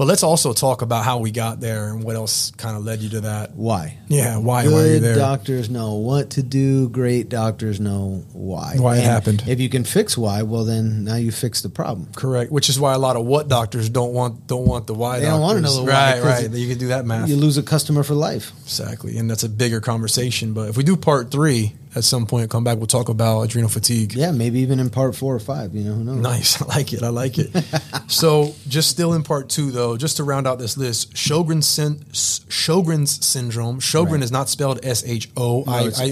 but 0.00 0.06
let's 0.06 0.22
also 0.22 0.54
talk 0.54 0.80
about 0.80 1.04
how 1.04 1.18
we 1.18 1.30
got 1.30 1.60
there 1.60 1.88
and 1.90 2.02
what 2.02 2.16
else 2.16 2.52
kind 2.52 2.74
of 2.74 2.82
led 2.82 3.00
you 3.02 3.10
to 3.10 3.20
that 3.20 3.50
why. 3.54 3.98
yeah 4.08 4.38
why 4.38 4.66
why 4.66 4.72
are 4.80 4.86
you 4.94 4.98
there 4.98 5.14
doctors 5.14 5.68
know 5.68 5.92
what 5.96 6.30
to 6.30 6.42
do. 6.42 6.88
Great 6.88 7.28
doctors 7.28 7.78
know 7.80 8.24
why. 8.32 8.76
Why 8.78 8.96
it 8.96 9.04
happened. 9.04 9.44
If 9.46 9.60
you 9.60 9.68
can 9.68 9.84
fix 9.84 10.16
why, 10.16 10.40
well, 10.40 10.64
then 10.64 11.04
now 11.04 11.16
you 11.16 11.30
fix 11.30 11.60
the 11.60 11.68
problem. 11.68 12.08
correct 12.16 12.50
which 12.50 12.70
is 12.70 12.80
why 12.80 12.94
a 12.94 12.98
lot 12.98 13.16
of 13.16 13.26
what 13.26 13.48
doctors 13.48 13.90
don't 13.90 14.14
want 14.14 14.46
don't 14.46 14.66
want 14.66 14.86
the 14.86 14.94
why 14.94 15.20
They 15.20 15.26
don't 15.26 15.42
want 15.42 15.56
to 15.58 15.62
know 15.62 15.76
the 15.76 15.82
why, 15.82 16.18
right 16.18 16.22
right 16.22 16.50
you 16.50 16.66
can 16.66 16.78
do 16.78 16.88
that 16.88 17.04
math 17.04 17.28
You 17.28 17.36
lose 17.36 17.58
a 17.58 17.62
customer 17.62 18.02
for 18.02 18.14
life. 18.14 18.52
exactly 18.62 19.18
and 19.18 19.28
that's 19.30 19.42
a 19.42 19.50
bigger 19.50 19.82
conversation 19.82 20.54
but 20.54 20.70
if 20.70 20.78
we 20.78 20.82
do 20.82 20.96
part 20.96 21.30
three 21.30 21.74
at 21.94 22.04
some 22.04 22.26
point 22.26 22.50
come 22.50 22.62
back 22.64 22.78
we'll 22.78 22.86
talk 22.86 23.08
about 23.08 23.42
adrenal 23.42 23.68
fatigue 23.70 24.14
Yeah, 24.14 24.30
maybe 24.30 24.60
even 24.60 24.78
in 24.80 24.90
part 24.90 25.14
four 25.16 25.34
or 25.34 25.40
five. 25.40 25.74
You 25.74 25.84
know, 25.84 25.94
who 25.94 26.04
knows? 26.04 26.16
Nice. 26.20 26.62
I 26.62 26.66
like 26.66 26.92
it. 26.92 27.02
I 27.02 27.08
like 27.08 27.38
it. 27.38 27.50
so, 28.08 28.54
just 28.68 28.90
still 28.90 29.12
in 29.14 29.22
part 29.22 29.48
two, 29.48 29.70
though, 29.70 29.96
just 29.96 30.16
to 30.18 30.24
round 30.24 30.46
out 30.46 30.58
this 30.58 30.76
list, 30.76 31.14
Sjogren's, 31.14 31.66
syn- 31.66 31.98
Sjogren's 32.12 33.24
syndrome. 33.24 33.80
Sjogren 33.80 34.10
Right. 34.12 34.22
is 34.22 34.32
not 34.32 34.48
spelled 34.48 34.84
S 34.84 35.04
H 35.06 35.28
O. 35.36 35.64
I 35.66 35.84
it's 35.84 36.00
I- 36.00 36.06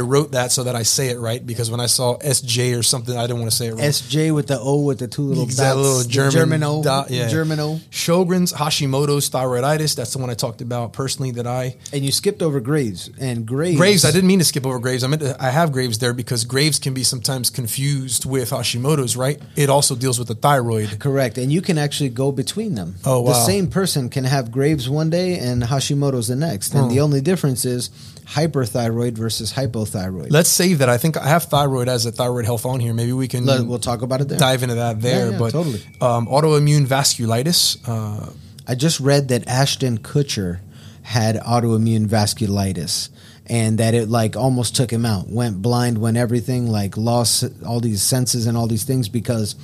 wrote 0.00 0.32
that 0.32 0.52
so 0.52 0.64
that 0.64 0.74
I 0.76 0.82
say 0.82 1.08
it 1.08 1.18
right 1.18 1.44
because 1.44 1.70
when 1.70 1.80
I 1.80 1.86
saw 1.86 2.14
S 2.16 2.40
J 2.40 2.74
or 2.74 2.82
something, 2.82 3.16
I 3.16 3.22
didn't 3.22 3.40
want 3.40 3.50
to 3.50 3.56
say 3.56 3.66
it 3.68 3.70
wrong. 3.70 3.80
SJ 3.80 4.34
with 4.34 4.46
the 4.48 4.58
O 4.58 4.80
with 4.80 4.98
the 4.98 5.08
two 5.08 5.22
little 5.22 5.46
dots. 5.46 5.58
little 5.58 5.98
the 5.98 6.08
German, 6.08 6.32
German 6.32 6.62
O. 6.64 6.82
dot, 6.82 7.10
yeah. 7.10 7.28
German 7.28 7.60
O. 7.60 7.80
Sjogren's, 7.90 8.52
Hashimoto's 8.52 9.30
thyroiditis. 9.30 9.94
That's 9.96 10.12
the 10.12 10.18
one 10.18 10.30
I 10.30 10.34
talked 10.34 10.60
about 10.60 10.92
personally. 10.92 11.30
That 11.32 11.46
I 11.46 11.76
And 11.92 12.04
you 12.04 12.12
skipped 12.12 12.42
over 12.42 12.60
Graves. 12.60 13.10
And 13.18 13.46
Graves. 13.46 13.76
Graves. 13.76 14.04
I 14.04 14.10
didn't 14.12 14.28
mean 14.28 14.38
to 14.38 14.44
skip 14.44 14.66
over 14.66 14.78
Graves. 14.86 15.02
I 15.02 15.08
meant 15.08 15.22
to, 15.22 15.36
I 15.42 15.50
have 15.50 15.72
Graves 15.72 15.98
there 15.98 16.12
because 16.14 16.44
Graves 16.44 16.78
can 16.78 16.94
be 16.94 17.02
sometimes 17.02 17.50
confused 17.50 18.24
with 18.24 18.50
Hashimoto's. 18.50 19.16
Right. 19.16 19.40
It 19.56 19.68
also 19.68 19.96
deals 19.96 20.16
with 20.18 20.28
the 20.28 20.36
thyroid. 20.36 21.00
Correct. 21.00 21.38
And 21.38 21.52
you 21.52 21.60
can 21.60 21.76
actually 21.76 22.10
go 22.10 22.30
between 22.30 22.76
them. 22.76 22.94
Oh, 23.04 23.20
wow. 23.22 23.32
The 23.32 23.44
same 23.46 23.66
person 23.68 24.08
can 24.10 24.22
have 24.24 24.52
Graves 24.52 24.88
one 24.88 25.10
day 25.10 25.38
and 25.40 25.62
Hashimoto's 25.64 26.28
the 26.28 26.36
next. 26.36 26.72
And 26.74 26.84
Hmm. 26.84 26.90
the 26.94 27.00
only 27.00 27.20
difference 27.20 27.64
is 27.64 27.90
hyperthyroid 28.26 29.12
versus 29.18 29.52
hypothyroid. 29.54 30.30
Let's 30.30 30.48
save 30.48 30.78
that. 30.78 30.88
I 30.88 30.98
think 30.98 31.16
I 31.16 31.26
have 31.26 31.44
thyroid 31.44 31.88
as 31.88 32.06
a 32.06 32.12
thyroid 32.12 32.44
health 32.44 32.64
on 32.64 32.78
here. 32.80 32.94
Maybe 32.94 33.12
we 33.12 33.26
can 33.28 33.44
Let- 33.44 33.66
we'll 33.66 33.78
talk 33.80 34.02
about 34.02 34.20
it 34.20 34.28
there. 34.28 34.38
dive 34.38 34.62
into 34.62 34.76
that 34.76 35.00
there. 35.00 35.26
Yeah, 35.26 35.32
yeah, 35.32 35.38
but 35.38 35.50
totally. 35.50 35.80
um, 36.00 36.26
autoimmune 36.28 36.86
vasculitis. 36.86 37.76
Uh, 37.86 38.30
I 38.68 38.74
just 38.76 39.00
read 39.00 39.28
that 39.28 39.46
Ashton 39.48 39.98
Kutcher 39.98 40.58
had 41.02 41.36
autoimmune 41.36 42.06
vasculitis. 42.08 43.08
And 43.48 43.78
that 43.78 43.94
it 43.94 44.08
like 44.08 44.36
almost 44.36 44.74
took 44.76 44.90
him 44.92 45.06
out. 45.06 45.28
Went 45.28 45.62
blind, 45.62 45.98
went 45.98 46.16
everything, 46.16 46.70
like 46.70 46.96
lost 46.96 47.44
all 47.64 47.80
these 47.80 48.02
senses 48.02 48.46
and 48.46 48.56
all 48.56 48.66
these 48.66 48.84
things 48.84 49.08
because 49.08 49.54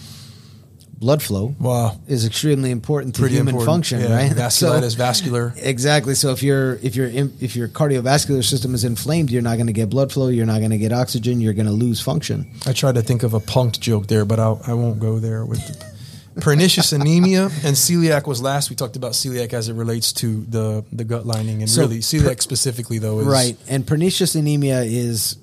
blood 0.98 1.20
flow 1.20 1.52
Wow. 1.58 1.98
is 2.06 2.24
extremely 2.24 2.70
important 2.70 3.16
to 3.16 3.22
Pretty 3.22 3.34
human 3.34 3.54
important. 3.56 3.74
function, 3.74 4.00
Yeah, 4.02 4.14
right? 4.14 4.30
Vasculitis, 4.30 4.94
vascular. 4.96 5.52
Exactly. 5.56 6.14
So 6.14 6.30
if 6.30 6.44
your 6.44 6.74
if 6.82 6.94
your 6.94 7.08
if 7.40 7.56
your 7.56 7.66
cardiovascular 7.68 8.44
system 8.44 8.72
is 8.72 8.84
inflamed, 8.84 9.30
you're 9.30 9.42
not 9.42 9.56
going 9.56 9.66
to 9.66 9.72
get 9.72 9.90
blood 9.90 10.12
flow. 10.12 10.28
You're 10.28 10.46
not 10.46 10.58
going 10.58 10.70
to 10.70 10.78
get 10.78 10.92
oxygen. 10.92 11.40
You're 11.40 11.54
going 11.54 11.66
to 11.66 11.72
lose 11.72 12.00
function. 12.00 12.46
I 12.66 12.72
tried 12.72 12.94
to 12.94 13.02
think 13.02 13.24
of 13.24 13.34
a 13.34 13.40
punked 13.40 13.80
joke 13.80 14.06
there, 14.06 14.24
but 14.24 14.38
I'll, 14.38 14.60
I 14.64 14.74
won't 14.74 15.00
go 15.00 15.18
there 15.18 15.44
with 15.44 15.58
the 15.66 15.91
pernicious 16.40 16.92
anemia 16.92 17.44
and 17.44 17.76
celiac 17.76 18.26
was 18.26 18.40
last. 18.40 18.70
We 18.70 18.76
talked 18.76 18.96
about 18.96 19.12
celiac 19.12 19.52
as 19.52 19.68
it 19.68 19.74
relates 19.74 20.12
to 20.14 20.44
the 20.44 20.84
the 20.92 21.04
gut 21.04 21.26
lining 21.26 21.62
and 21.62 21.70
So 21.70 21.82
really 21.82 21.98
celiac 21.98 22.42
specifically 22.42 22.98
though 22.98 23.20
is 23.20 23.26
Right. 23.26 23.56
And 23.68 23.86
pernicious 23.86 24.34
anemia 24.34 24.82
is 24.82 25.36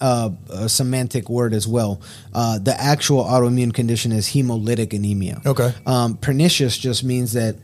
uh, 0.00 0.30
a 0.50 0.68
semantic 0.68 1.28
word 1.28 1.52
as 1.52 1.66
well. 1.66 2.00
Uh, 2.32 2.58
the 2.58 2.78
actual 2.80 3.24
autoimmune 3.24 3.74
condition 3.74 4.12
is 4.12 4.28
hemolytic 4.28 4.92
anemia. 4.92 5.40
Okay. 5.44 5.72
Um, 5.86 6.16
pernicious 6.16 6.78
just 6.78 7.02
means 7.04 7.32
that 7.32 7.56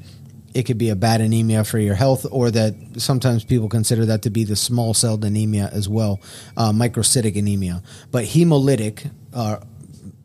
it 0.53 0.65
could 0.65 0.79
be 0.79 0.89
a 0.89 0.97
bad 0.97 1.21
anemia 1.21 1.65
for 1.65 1.79
your 1.79 1.97
health, 1.97 2.27
or 2.31 2.51
that 2.51 2.75
sometimes 2.97 3.45
people 3.45 3.69
consider 3.69 4.07
that 4.07 4.23
to 4.23 4.31
be 4.31 4.45
the 4.45 4.55
small 4.55 4.95
celled 4.95 5.25
anemia 5.25 5.69
as 5.73 5.89
well, 5.89 6.21
uh, 6.57 6.71
microcytic 6.71 7.37
anemia. 7.37 7.83
But 8.13 8.25
hemolytic, 8.25 9.11
uh, 9.33 9.59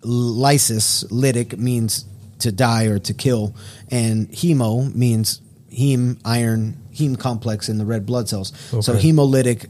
lysis, 0.03 1.03
lytic 1.05 1.57
means 1.57 2.05
to 2.39 2.51
die 2.51 2.85
or 2.85 2.99
to 2.99 3.13
kill, 3.13 3.55
and 3.89 4.29
hemo 4.31 4.93
means 4.95 5.41
heme, 5.71 6.19
iron, 6.25 6.77
heme 6.93 7.17
complex 7.19 7.69
in 7.69 7.77
the 7.77 7.85
red 7.85 8.05
blood 8.05 8.27
cells. 8.27 8.53
So 8.69 8.93
hemolytic 8.93 9.67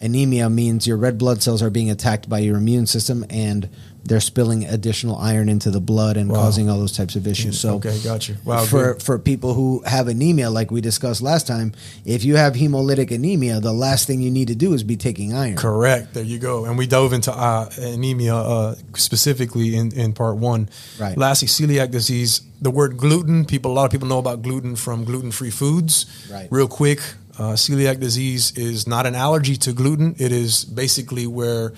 anemia 0.00 0.50
means 0.50 0.86
your 0.86 0.96
red 0.96 1.18
blood 1.18 1.42
cells 1.42 1.62
are 1.62 1.70
being 1.70 1.90
attacked 1.90 2.28
by 2.28 2.40
your 2.40 2.56
immune 2.56 2.86
system 2.86 3.24
and 3.30 3.68
they're 4.06 4.20
spilling 4.20 4.64
additional 4.64 5.16
iron 5.16 5.48
into 5.48 5.70
the 5.70 5.80
blood 5.80 6.16
and 6.16 6.30
Wow. 6.30 6.36
causing 6.42 6.68
all 6.70 6.78
those 6.78 6.92
types 6.96 7.16
of 7.16 7.26
issues. 7.26 7.58
So 7.60 7.74
Okay, 7.76 7.98
got 8.04 8.28
you. 8.28 8.36
Wow, 8.44 8.64
for 8.64 8.94
good. 8.94 9.02
for 9.02 9.18
people 9.18 9.54
who 9.54 9.82
have 9.86 10.08
anemia, 10.08 10.50
like 10.50 10.70
we 10.70 10.80
discussed 10.80 11.20
last 11.22 11.46
time, 11.46 11.72
if 12.04 12.24
you 12.24 12.36
have 12.36 12.54
hemolytic 12.54 13.10
anemia, 13.10 13.60
the 13.60 13.72
last 13.72 14.06
thing 14.06 14.20
you 14.20 14.30
need 14.30 14.48
to 14.48 14.54
do 14.54 14.72
is 14.74 14.82
be 14.82 14.96
taking 14.96 15.34
iron. 15.34 15.56
Correct. 15.56 16.14
There 16.14 16.24
you 16.24 16.38
go. 16.38 16.64
And 16.64 16.78
we 16.78 16.86
dove 16.86 17.12
into 17.12 17.32
uh, 17.32 17.68
anemia 17.78 18.34
uh, 18.34 18.74
specifically 18.94 19.76
in, 19.76 19.92
in 19.92 20.12
part 20.12 20.36
one. 20.36 20.68
Right. 20.98 21.16
Lastly, 21.16 21.48
celiac 21.48 21.90
disease. 21.90 22.40
The 22.60 22.70
word 22.70 22.96
gluten. 22.96 23.44
People. 23.44 23.72
A 23.72 23.74
lot 23.74 23.84
of 23.84 23.90
people 23.90 24.08
know 24.08 24.18
about 24.18 24.42
gluten 24.42 24.76
from 24.76 25.04
gluten-free 25.04 25.50
foods. 25.50 26.06
Right. 26.32 26.48
Real 26.50 26.68
quick, 26.68 27.00
uh, 27.38 27.52
celiac 27.52 28.00
disease 28.00 28.52
is 28.56 28.86
not 28.86 29.04
an 29.06 29.14
allergy 29.14 29.56
to 29.56 29.72
gluten. 29.72 30.14
It 30.18 30.32
is 30.32 30.64
basically 30.64 31.26
where 31.26 31.72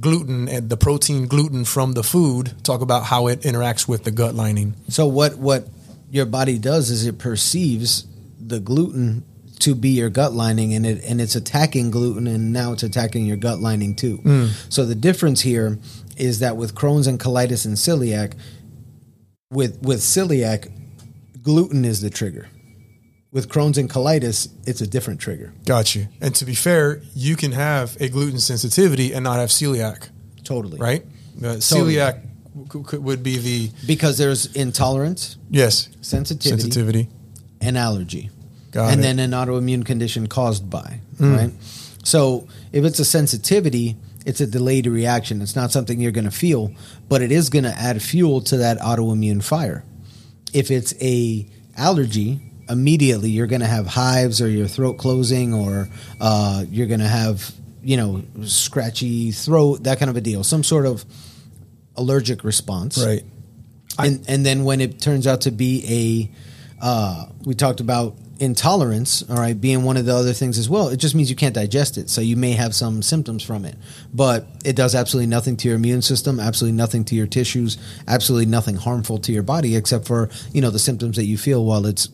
gluten 0.00 0.48
and 0.48 0.68
the 0.70 0.76
protein 0.76 1.26
gluten 1.26 1.64
from 1.64 1.92
the 1.92 2.02
food 2.02 2.54
talk 2.62 2.80
about 2.80 3.04
how 3.04 3.26
it 3.26 3.40
interacts 3.40 3.88
with 3.88 4.04
the 4.04 4.10
gut 4.10 4.34
lining. 4.34 4.74
So 4.88 5.06
what 5.06 5.36
what 5.36 5.68
your 6.10 6.26
body 6.26 6.58
does 6.58 6.90
is 6.90 7.06
it 7.06 7.18
perceives 7.18 8.06
the 8.38 8.60
gluten 8.60 9.24
to 9.60 9.74
be 9.74 9.90
your 9.90 10.10
gut 10.10 10.32
lining 10.32 10.74
and 10.74 10.84
it 10.84 11.02
and 11.04 11.20
it's 11.20 11.34
attacking 11.34 11.90
gluten 11.90 12.26
and 12.26 12.52
now 12.52 12.72
it's 12.72 12.82
attacking 12.82 13.26
your 13.26 13.36
gut 13.36 13.60
lining 13.60 13.94
too. 13.94 14.18
Mm. 14.18 14.72
So 14.72 14.84
the 14.84 14.94
difference 14.94 15.40
here 15.40 15.78
is 16.16 16.40
that 16.40 16.56
with 16.56 16.74
Crohn's 16.74 17.06
and 17.06 17.18
colitis 17.18 17.64
and 17.64 17.76
celiac 17.76 18.34
with 19.50 19.80
with 19.82 20.00
celiac 20.00 20.70
gluten 21.42 21.84
is 21.84 22.00
the 22.00 22.10
trigger. 22.10 22.48
With 23.34 23.48
Crohn's 23.50 23.76
and 23.78 23.90
colitis 23.90 24.48
it's 24.66 24.80
a 24.80 24.86
different 24.86 25.20
trigger. 25.20 25.52
Got 25.66 25.94
you. 25.94 26.06
And 26.22 26.34
to 26.36 26.44
be 26.46 26.54
fair, 26.54 27.02
you 27.14 27.36
can 27.36 27.52
have 27.52 27.96
a 28.00 28.08
gluten 28.08 28.38
sensitivity 28.38 29.12
and 29.12 29.24
not 29.24 29.38
have 29.40 29.50
celiac, 29.50 30.08
Totally. 30.44 30.78
right? 30.78 31.02
Uh, 31.38 31.58
Totally. 31.58 31.94
Celiac 31.96 32.22
c- 32.90 32.96
would 32.96 33.22
be 33.24 33.36
the 33.38 33.70
Because 33.86 34.16
there's 34.18 34.46
intolerance, 34.54 35.36
yes 35.50 35.88
sensitivity, 36.00 36.62
sensitivity. 36.62 37.08
and 37.60 37.76
allergy. 37.76 38.30
Got 38.70 38.92
and 38.92 39.00
it. 39.00 39.02
then 39.02 39.18
an 39.18 39.32
autoimmune 39.32 39.84
condition 39.84 40.26
caused 40.28 40.70
by, 40.70 41.00
right? 41.20 41.52
So 42.04 42.46
if 42.72 42.84
it's 42.84 42.98
a 43.00 43.04
sensitivity, 43.04 43.96
it's 44.26 44.40
a 44.40 44.46
delayed 44.46 44.86
reaction. 44.86 45.42
It's 45.42 45.56
not 45.56 45.70
something 45.72 46.00
you're 46.00 46.12
going 46.12 46.24
to 46.24 46.30
feel, 46.30 46.72
but 47.08 47.20
it 47.22 47.30
is 47.32 47.50
going 47.50 47.64
to 47.64 47.70
add 47.76 48.00
fuel 48.00 48.40
to 48.42 48.56
that 48.58 48.78
autoimmune 48.78 49.42
fire. 49.42 49.84
If 50.52 50.70
it's 50.70 50.94
a 51.00 51.46
allergy, 51.76 52.40
immediately 52.68 53.30
you're 53.30 53.46
going 53.46 53.60
to 53.60 53.66
have 53.66 53.86
hives 53.86 54.40
or 54.40 54.48
your 54.48 54.66
throat 54.66 54.94
closing 54.98 55.52
or 55.54 55.88
uh, 56.20 56.64
you're 56.70 56.86
going 56.86 57.00
to 57.00 57.08
have, 57.08 57.52
you 57.82 57.96
know, 57.96 58.22
scratchy 58.44 59.30
throat, 59.32 59.82
that 59.84 59.98
kind 59.98 60.10
of 60.10 60.16
a 60.16 60.20
deal. 60.20 60.42
Some 60.44 60.64
sort 60.64 60.86
of 60.86 61.04
allergic 61.96 62.42
response 62.42 62.98
Right. 63.04 63.22
and 63.98 64.24
and 64.28 64.44
then 64.44 64.64
when 64.64 64.80
it 64.80 65.00
turns 65.00 65.26
out 65.28 65.42
to 65.42 65.52
be 65.52 66.30
a 66.80 66.84
uh, 66.84 67.26
we 67.44 67.54
talked 67.54 67.78
about 67.78 68.16
intolerance 68.40 69.22
all 69.30 69.36
right 69.36 69.60
being 69.60 69.84
one 69.84 69.96
of 69.96 70.04
the 70.06 70.12
other 70.14 70.32
things 70.32 70.58
as 70.58 70.68
well 70.68 70.88
it 70.88 70.96
just 70.96 71.14
means 71.14 71.30
you 71.30 71.36
can't 71.36 71.54
digest 71.54 71.96
it 71.96 72.10
so 72.10 72.20
you 72.20 72.36
may 72.36 72.50
have 72.50 72.74
some 72.74 73.00
symptoms 73.00 73.44
from 73.44 73.64
it 73.64 73.76
but 74.12 74.44
it 74.64 74.74
does 74.74 74.96
absolutely 74.96 75.28
nothing 75.28 75.56
to 75.56 75.68
your 75.68 75.76
immune 75.76 76.02
system 76.02 76.40
absolutely 76.40 76.76
nothing 76.76 77.04
to 77.04 77.14
your 77.14 77.28
tissues 77.28 77.78
absolutely 78.08 78.44
nothing 78.46 78.74
harmful 78.74 79.18
to 79.18 79.30
your 79.30 79.44
body 79.44 79.76
except 79.76 80.04
for 80.04 80.28
you 80.52 80.60
know 80.60 80.70
the 80.70 80.80
symptoms 80.80 81.14
that 81.14 81.26
you 81.26 81.38
feel 81.38 81.64
while 81.64 81.86
it's 81.86 82.08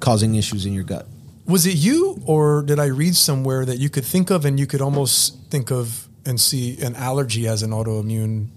causing 0.00 0.34
issues 0.34 0.66
in 0.66 0.72
your 0.72 0.84
gut 0.84 1.06
Was 1.46 1.66
it 1.66 1.76
you, 1.76 2.20
or 2.26 2.62
did 2.62 2.78
I 2.78 2.86
read 2.86 3.14
somewhere 3.14 3.64
that 3.64 3.78
you 3.78 3.88
could 3.88 4.04
think 4.04 4.30
of 4.30 4.44
and 4.44 4.58
you 4.58 4.66
could 4.66 4.80
almost 4.80 5.36
think 5.50 5.70
of 5.70 6.08
and 6.24 6.40
see 6.40 6.76
an 6.82 6.96
allergy 6.96 7.46
as 7.46 7.62
an 7.62 7.70
autoimmune 7.70 8.48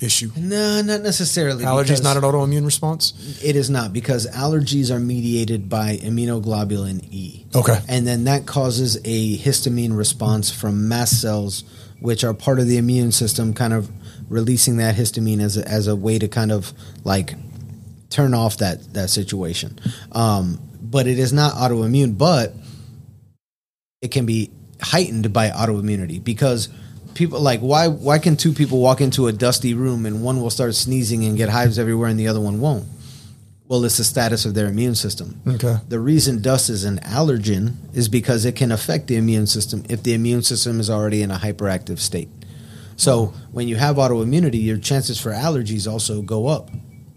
issue? 0.00 0.30
no 0.36 0.82
not 0.82 1.00
necessarily 1.02 1.64
Allergy 1.64 1.92
is 1.92 2.02
not 2.02 2.16
an 2.16 2.24
autoimmune 2.24 2.64
response. 2.64 3.38
It 3.42 3.54
is 3.54 3.70
not 3.70 3.92
because 3.92 4.26
allergies 4.26 4.90
are 4.90 4.98
mediated 4.98 5.68
by 5.68 5.96
immunoglobulin 5.98 7.04
E. 7.12 7.46
Okay. 7.54 7.78
And 7.88 8.04
then 8.06 8.24
that 8.24 8.46
causes 8.46 8.96
a 9.04 9.38
histamine 9.38 9.96
response 9.96 10.50
from 10.50 10.88
mast 10.88 11.20
cells, 11.20 11.62
which 12.00 12.24
are 12.24 12.34
part 12.34 12.58
of 12.58 12.66
the 12.66 12.78
immune 12.78 13.12
system, 13.12 13.54
kind 13.54 13.72
of 13.72 13.88
releasing 14.28 14.76
that 14.78 14.96
histamine 14.96 15.40
as 15.40 15.56
a, 15.56 15.68
as 15.68 15.86
a 15.86 15.94
way 15.94 16.18
to 16.18 16.26
kind 16.26 16.50
of 16.50 16.72
like 17.04 17.34
turn 18.12 18.34
off 18.34 18.58
that, 18.58 18.92
that 18.94 19.10
situation. 19.10 19.78
Um, 20.12 20.60
but 20.80 21.06
it 21.06 21.18
is 21.18 21.32
not 21.32 21.54
autoimmune, 21.54 22.16
but 22.18 22.52
it 24.00 24.08
can 24.10 24.26
be 24.26 24.50
heightened 24.80 25.32
by 25.32 25.48
autoimmunity 25.50 26.22
because 26.22 26.68
people 27.14 27.40
like 27.40 27.60
why 27.60 27.86
why 27.88 28.18
can 28.18 28.36
two 28.36 28.52
people 28.52 28.80
walk 28.80 29.00
into 29.00 29.28
a 29.28 29.32
dusty 29.32 29.74
room 29.74 30.06
and 30.06 30.24
one 30.24 30.40
will 30.40 30.50
start 30.50 30.74
sneezing 30.74 31.24
and 31.24 31.36
get 31.36 31.48
hives 31.48 31.78
everywhere 31.78 32.08
and 32.08 32.18
the 32.18 32.26
other 32.26 32.40
one 32.40 32.58
won't 32.60 32.84
well 33.68 33.84
it's 33.84 33.98
the 33.98 34.02
status 34.04 34.44
of 34.44 34.54
their 34.54 34.66
immune 34.66 34.94
system 34.96 35.40
Okay. 35.46 35.76
the 35.88 36.00
reason 36.00 36.42
dust 36.42 36.68
is 36.68 36.82
an 36.84 36.98
allergen 37.00 37.76
is 37.94 38.08
because 38.08 38.44
it 38.44 38.56
can 38.56 38.72
affect 38.72 39.06
the 39.06 39.14
immune 39.16 39.46
system 39.46 39.84
if 39.88 40.02
the 40.02 40.14
immune 40.14 40.42
system 40.42 40.80
is 40.80 40.90
already 40.90 41.22
in 41.22 41.30
a 41.30 41.36
hyperactive 41.36 41.98
state 42.00 42.28
so 42.96 43.26
when 43.52 43.68
you 43.68 43.76
have 43.76 43.96
autoimmunity 43.96 44.60
your 44.64 44.78
chances 44.78 45.20
for 45.20 45.30
allergies 45.30 45.86
also 45.90 46.22
go 46.22 46.48
up 46.48 46.70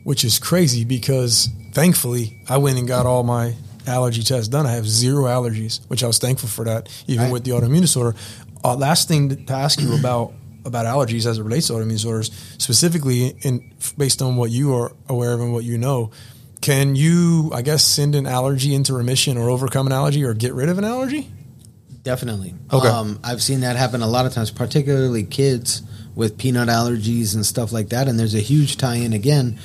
Which 0.05 0.23
is 0.23 0.39
crazy 0.39 0.85
because 0.85 1.49
thankfully 1.73 2.39
I 2.47 2.57
went 2.57 2.77
and 2.79 2.87
got 2.87 3.05
all 3.05 3.23
my 3.23 3.55
allergy 3.87 4.23
tests 4.23 4.47
done. 4.47 4.65
I 4.65 4.71
have 4.73 4.87
zero 4.87 5.25
allergies, 5.25 5.79
which 5.89 6.03
I 6.03 6.07
was 6.07 6.19
thankful 6.19 6.47
for 6.47 6.63
that, 6.65 6.87
even 7.07 7.25
Right. 7.25 7.33
with 7.33 7.43
the 7.43 7.51
autoimmune 7.51 7.81
disorder. 7.81 8.15
Uh, 8.63 8.75
last 8.75 9.07
thing 9.07 9.45
to 9.45 9.53
ask 9.53 9.81
you 9.81 9.93
about 9.95 10.31
about 10.63 10.85
allergies 10.87 11.25
as 11.27 11.37
it 11.37 11.43
relates 11.43 11.67
to 11.67 11.73
autoimmune 11.73 11.89
disorders, 11.91 12.31
specifically 12.57 13.35
in 13.41 13.71
based 13.97 14.21
on 14.21 14.35
what 14.35 14.49
you 14.51 14.73
are 14.75 14.93
aware 15.09 15.33
of 15.33 15.41
and 15.41 15.51
what 15.53 15.63
you 15.63 15.77
know. 15.77 16.09
Can 16.61 16.95
you, 16.95 17.51
I 17.53 17.61
guess, 17.61 17.83
send 17.83 18.15
an 18.15 18.25
allergy 18.25 18.73
into 18.73 18.93
remission 18.93 19.37
or 19.37 19.49
overcome 19.49 19.85
an 19.87 19.93
allergy 19.93 20.23
or 20.23 20.33
get 20.33 20.53
rid 20.53 20.69
of 20.69 20.77
an 20.79 20.83
allergy? 20.85 21.29
Definitely. 22.03 22.53
Okay. 22.71 22.87
Um, 22.87 23.19
I've 23.23 23.41
seen 23.43 23.61
that 23.61 23.75
happen 23.75 24.01
a 24.01 24.07
lot 24.07 24.25
of 24.27 24.33
times, 24.33 24.49
particularly 24.51 25.23
kids 25.23 25.81
with 26.15 26.37
peanut 26.37 26.69
allergies 26.69 27.35
and 27.35 27.45
stuff 27.45 27.71
like 27.71 27.89
that. 27.89 28.07
And 28.07 28.17
there's 28.19 28.33
a 28.35 28.39
huge 28.39 28.77
tie 28.77 28.95
in 28.95 29.13
again 29.13 29.59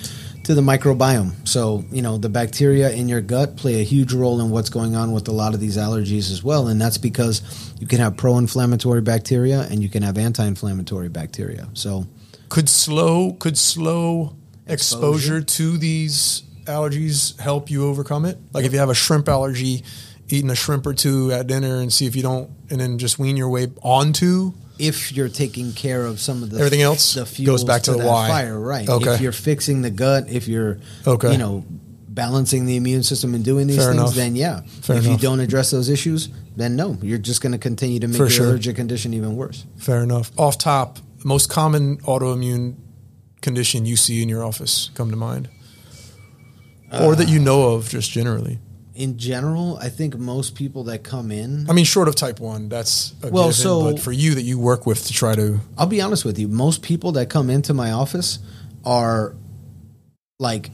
to 0.50 0.56
the 0.56 0.62
microbiome. 0.62 1.46
So, 1.46 1.84
you 1.92 2.02
know, 2.02 2.18
the 2.18 2.28
bacteria 2.28 2.90
in 2.90 3.08
your 3.08 3.20
gut 3.20 3.56
play 3.56 3.80
a 3.80 3.84
huge 3.84 4.12
role 4.12 4.40
in 4.40 4.50
what's 4.50 4.68
going 4.68 4.96
on 4.96 5.12
with 5.12 5.28
a 5.28 5.30
lot 5.32 5.54
of 5.54 5.60
these 5.60 5.76
allergies 5.76 6.32
as 6.32 6.42
well. 6.42 6.66
And 6.66 6.80
that's 6.80 6.98
because 6.98 7.72
you 7.78 7.86
can 7.86 8.00
have 8.00 8.16
pro 8.16 8.36
inflammatory 8.36 9.00
bacteria 9.00 9.60
and 9.70 9.80
you 9.80 9.88
can 9.88 10.02
have 10.02 10.18
anti 10.18 10.44
inflammatory 10.44 11.08
bacteria. 11.08 11.68
So, 11.74 12.08
Could 12.48 12.68
slow 12.68 13.34
could 13.34 13.56
slow 13.56 14.34
exposure, 14.66 15.38
Exposure? 15.38 15.40
to 15.42 15.78
these 15.78 16.42
allergies 16.64 17.38
help 17.38 17.70
you 17.70 17.86
overcome 17.86 18.24
it? 18.24 18.36
Like 18.52 18.64
if 18.64 18.72
you 18.72 18.80
have 18.80 18.90
a 18.90 18.94
shrimp 18.94 19.28
allergy, 19.28 19.84
eating 20.30 20.50
a 20.50 20.56
shrimp 20.56 20.84
or 20.84 20.94
two 20.94 21.30
at 21.30 21.46
dinner 21.46 21.76
and 21.76 21.92
see 21.92 22.06
if 22.06 22.16
you 22.16 22.22
don't, 22.22 22.50
and 22.70 22.80
then 22.80 22.98
just 22.98 23.20
wean 23.20 23.36
your 23.36 23.50
way 23.50 23.68
onto. 23.82 24.52
If 24.80 25.12
you're 25.12 25.28
taking 25.28 25.72
care 25.72 26.04
of 26.06 26.20
some 26.20 26.42
of 26.42 26.50
the 26.50 26.58
Everything 26.58 26.82
else 26.82 27.14
the 27.14 27.26
fuel 27.26 27.52
goes 27.54 27.64
back 27.64 27.82
to 27.82 27.92
the 27.92 27.98
why. 27.98 28.28
fire, 28.28 28.58
right? 28.58 28.88
Okay. 28.88 29.14
If 29.14 29.20
you're 29.20 29.32
fixing 29.32 29.82
the 29.82 29.90
gut, 29.90 30.28
if 30.28 30.48
you're 30.48 30.78
Okay. 31.06 31.32
you 31.32 31.38
know 31.38 31.64
balancing 32.08 32.66
the 32.66 32.76
immune 32.76 33.02
system 33.04 33.34
and 33.34 33.44
doing 33.44 33.66
these 33.68 33.76
Fair 33.76 33.92
things, 33.92 34.02
enough. 34.02 34.14
then 34.14 34.34
yeah. 34.36 34.60
Fair 34.82 34.96
if 34.96 35.04
enough. 35.06 35.22
you 35.22 35.28
don't 35.28 35.40
address 35.40 35.70
those 35.70 35.88
issues, 35.88 36.28
then 36.56 36.74
no, 36.76 36.98
you're 37.02 37.18
just 37.18 37.40
going 37.40 37.52
to 37.52 37.58
continue 37.58 38.00
to 38.00 38.08
make 38.08 38.16
For 38.16 38.24
your 38.24 38.30
sure. 38.30 38.46
allergic 38.48 38.76
condition 38.76 39.14
even 39.14 39.36
worse. 39.36 39.64
Fair 39.76 40.02
enough. 40.02 40.32
Off 40.36 40.58
top, 40.58 40.98
most 41.24 41.48
common 41.48 41.98
autoimmune 41.98 42.74
condition 43.42 43.86
you 43.86 43.96
see 43.96 44.22
in 44.22 44.28
your 44.28 44.44
office 44.44 44.90
come 44.94 45.10
to 45.10 45.16
mind, 45.16 45.48
or 46.92 47.14
that 47.14 47.28
you 47.28 47.40
uh, 47.40 47.44
know 47.44 47.74
of, 47.74 47.88
just 47.88 48.10
generally. 48.10 48.58
In 49.00 49.16
general, 49.16 49.78
I 49.80 49.88
think 49.88 50.18
most 50.18 50.54
people 50.54 50.84
that 50.84 51.02
come 51.02 51.30
in, 51.30 51.64
I 51.70 51.72
mean, 51.72 51.86
short 51.86 52.06
of 52.06 52.16
type 52.16 52.38
one, 52.38 52.68
that's 52.68 53.14
a 53.22 53.30
Well, 53.30 53.44
given, 53.44 53.54
so- 53.54 53.92
but 53.92 53.98
for 54.00 54.12
you 54.12 54.34
that 54.34 54.42
you 54.42 54.58
work 54.58 54.84
with 54.86 55.06
to 55.06 55.12
try 55.14 55.34
to 55.34 55.60
I'll 55.78 55.86
be 55.86 56.02
honest 56.02 56.26
with 56.26 56.38
you, 56.38 56.48
most 56.48 56.82
people 56.82 57.10
that 57.12 57.30
come 57.30 57.48
into 57.48 57.72
my 57.72 57.92
office 57.92 58.40
are 58.84 59.34
like 60.38 60.70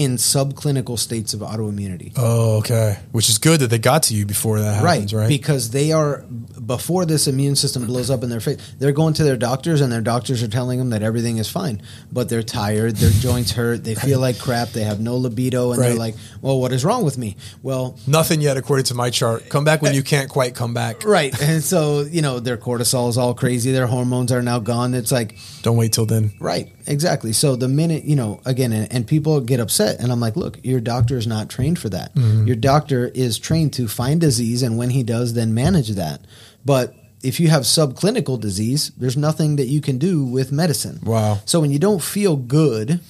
in 0.00 0.16
subclinical 0.16 0.98
states 0.98 1.34
of 1.34 1.40
autoimmunity. 1.40 2.10
Oh, 2.16 2.56
okay. 2.60 2.98
Which 3.12 3.28
is 3.28 3.36
good 3.36 3.60
that 3.60 3.66
they 3.66 3.78
got 3.78 4.04
to 4.04 4.14
you 4.14 4.24
before 4.24 4.58
that 4.58 4.82
happens, 4.82 5.12
right? 5.12 5.28
Because 5.28 5.72
they 5.72 5.92
are 5.92 6.24
before 6.64 7.04
this 7.04 7.26
immune 7.26 7.54
system 7.54 7.84
blows 7.84 8.08
up 8.08 8.22
in 8.22 8.30
their 8.30 8.40
face, 8.40 8.56
they're 8.78 8.92
going 8.92 9.12
to 9.12 9.24
their 9.24 9.36
doctors 9.36 9.82
and 9.82 9.92
their 9.92 10.00
doctors 10.00 10.42
are 10.42 10.48
telling 10.48 10.78
them 10.78 10.88
that 10.90 11.02
everything 11.02 11.36
is 11.36 11.50
fine, 11.50 11.82
but 12.10 12.30
they're 12.30 12.42
tired, 12.42 12.96
their 12.96 13.10
joints 13.20 13.50
hurt, 13.50 13.84
they 13.84 13.94
feel 13.94 14.20
like 14.20 14.38
crap, 14.38 14.68
they 14.70 14.84
have 14.84 15.00
no 15.00 15.16
libido, 15.16 15.72
and 15.72 15.82
they're 15.82 15.94
like, 15.94 16.14
"Well, 16.40 16.58
what 16.58 16.72
is 16.72 16.82
wrong 16.82 17.04
with 17.04 17.18
me?" 17.18 17.36
Well, 17.62 17.98
Nothing 18.06 18.40
yet, 18.40 18.56
according 18.56 18.84
to 18.84 18.94
my 18.94 19.10
chart. 19.10 19.50
Come 19.50 19.64
back 19.64 19.82
when 19.82 19.92
eh, 19.92 19.96
you 19.96 20.02
can't 20.02 20.30
quite 20.30 20.54
come 20.54 20.72
back. 20.72 21.04
right, 21.04 21.38
and 21.42 21.62
so 21.62 22.02
you 22.02 22.22
know 22.22 22.40
their 22.40 22.56
cortisol 22.56 23.10
is 23.10 23.18
all 23.18 23.34
crazy, 23.34 23.70
their 23.72 23.86
hormones 23.86 24.32
are 24.32 24.40
now 24.40 24.60
gone. 24.60 24.94
It's 24.94 25.12
like 25.12 25.36
Don't 25.60 25.76
wait 25.76 25.92
till 25.92 26.06
then. 26.06 26.32
Right, 26.38 26.72
exactly. 26.86 27.32
So 27.32 27.56
the 27.56 27.68
minute, 27.68 28.04
you 28.04 28.16
know, 28.16 28.40
again, 28.46 28.72
and, 28.72 28.90
and 28.92 29.06
people 29.06 29.40
get 29.40 29.60
upset, 29.60 29.89
and 29.98 30.12
I'm 30.12 30.20
like, 30.20 30.36
look, 30.36 30.58
your 30.62 30.80
doctor 30.80 31.16
is 31.16 31.26
not 31.26 31.48
trained 31.48 31.78
for 31.78 31.88
that. 31.88 32.14
Mm-hmm. 32.14 32.46
Your 32.46 32.56
doctor 32.56 33.08
is 33.08 33.38
trained 33.38 33.72
to 33.74 33.88
find 33.88 34.20
disease, 34.20 34.62
and 34.62 34.78
when 34.78 34.90
he 34.90 35.02
does, 35.02 35.34
then 35.34 35.54
manage 35.54 35.90
that. 35.90 36.20
But 36.64 36.94
if 37.22 37.40
you 37.40 37.48
have 37.48 37.62
subclinical 37.62 38.40
disease, 38.40 38.92
there's 38.96 39.16
nothing 39.16 39.56
that 39.56 39.66
you 39.66 39.80
can 39.80 39.98
do 39.98 40.24
with 40.24 40.52
medicine. 40.52 41.00
Wow. 41.02 41.40
So 41.44 41.60
when 41.60 41.70
you 41.70 41.78
don't 41.78 42.02
feel 42.02 42.36
good, 42.36 43.00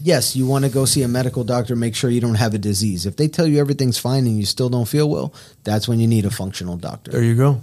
yes, 0.00 0.36
you 0.36 0.46
want 0.46 0.64
to 0.64 0.70
go 0.70 0.84
see 0.84 1.02
a 1.02 1.08
medical 1.08 1.44
doctor, 1.44 1.74
make 1.74 1.94
sure 1.94 2.10
you 2.10 2.20
don't 2.20 2.36
have 2.36 2.54
a 2.54 2.58
disease. 2.58 3.06
If 3.06 3.16
they 3.16 3.28
tell 3.28 3.46
you 3.46 3.58
everything's 3.58 3.98
fine 3.98 4.26
and 4.26 4.38
you 4.38 4.46
still 4.46 4.68
don't 4.68 4.86
feel 4.86 5.08
well, 5.08 5.34
that's 5.64 5.88
when 5.88 6.00
you 6.00 6.06
need 6.06 6.24
a 6.24 6.30
functional 6.30 6.76
doctor. 6.76 7.10
There 7.12 7.22
you 7.22 7.34
go. 7.34 7.62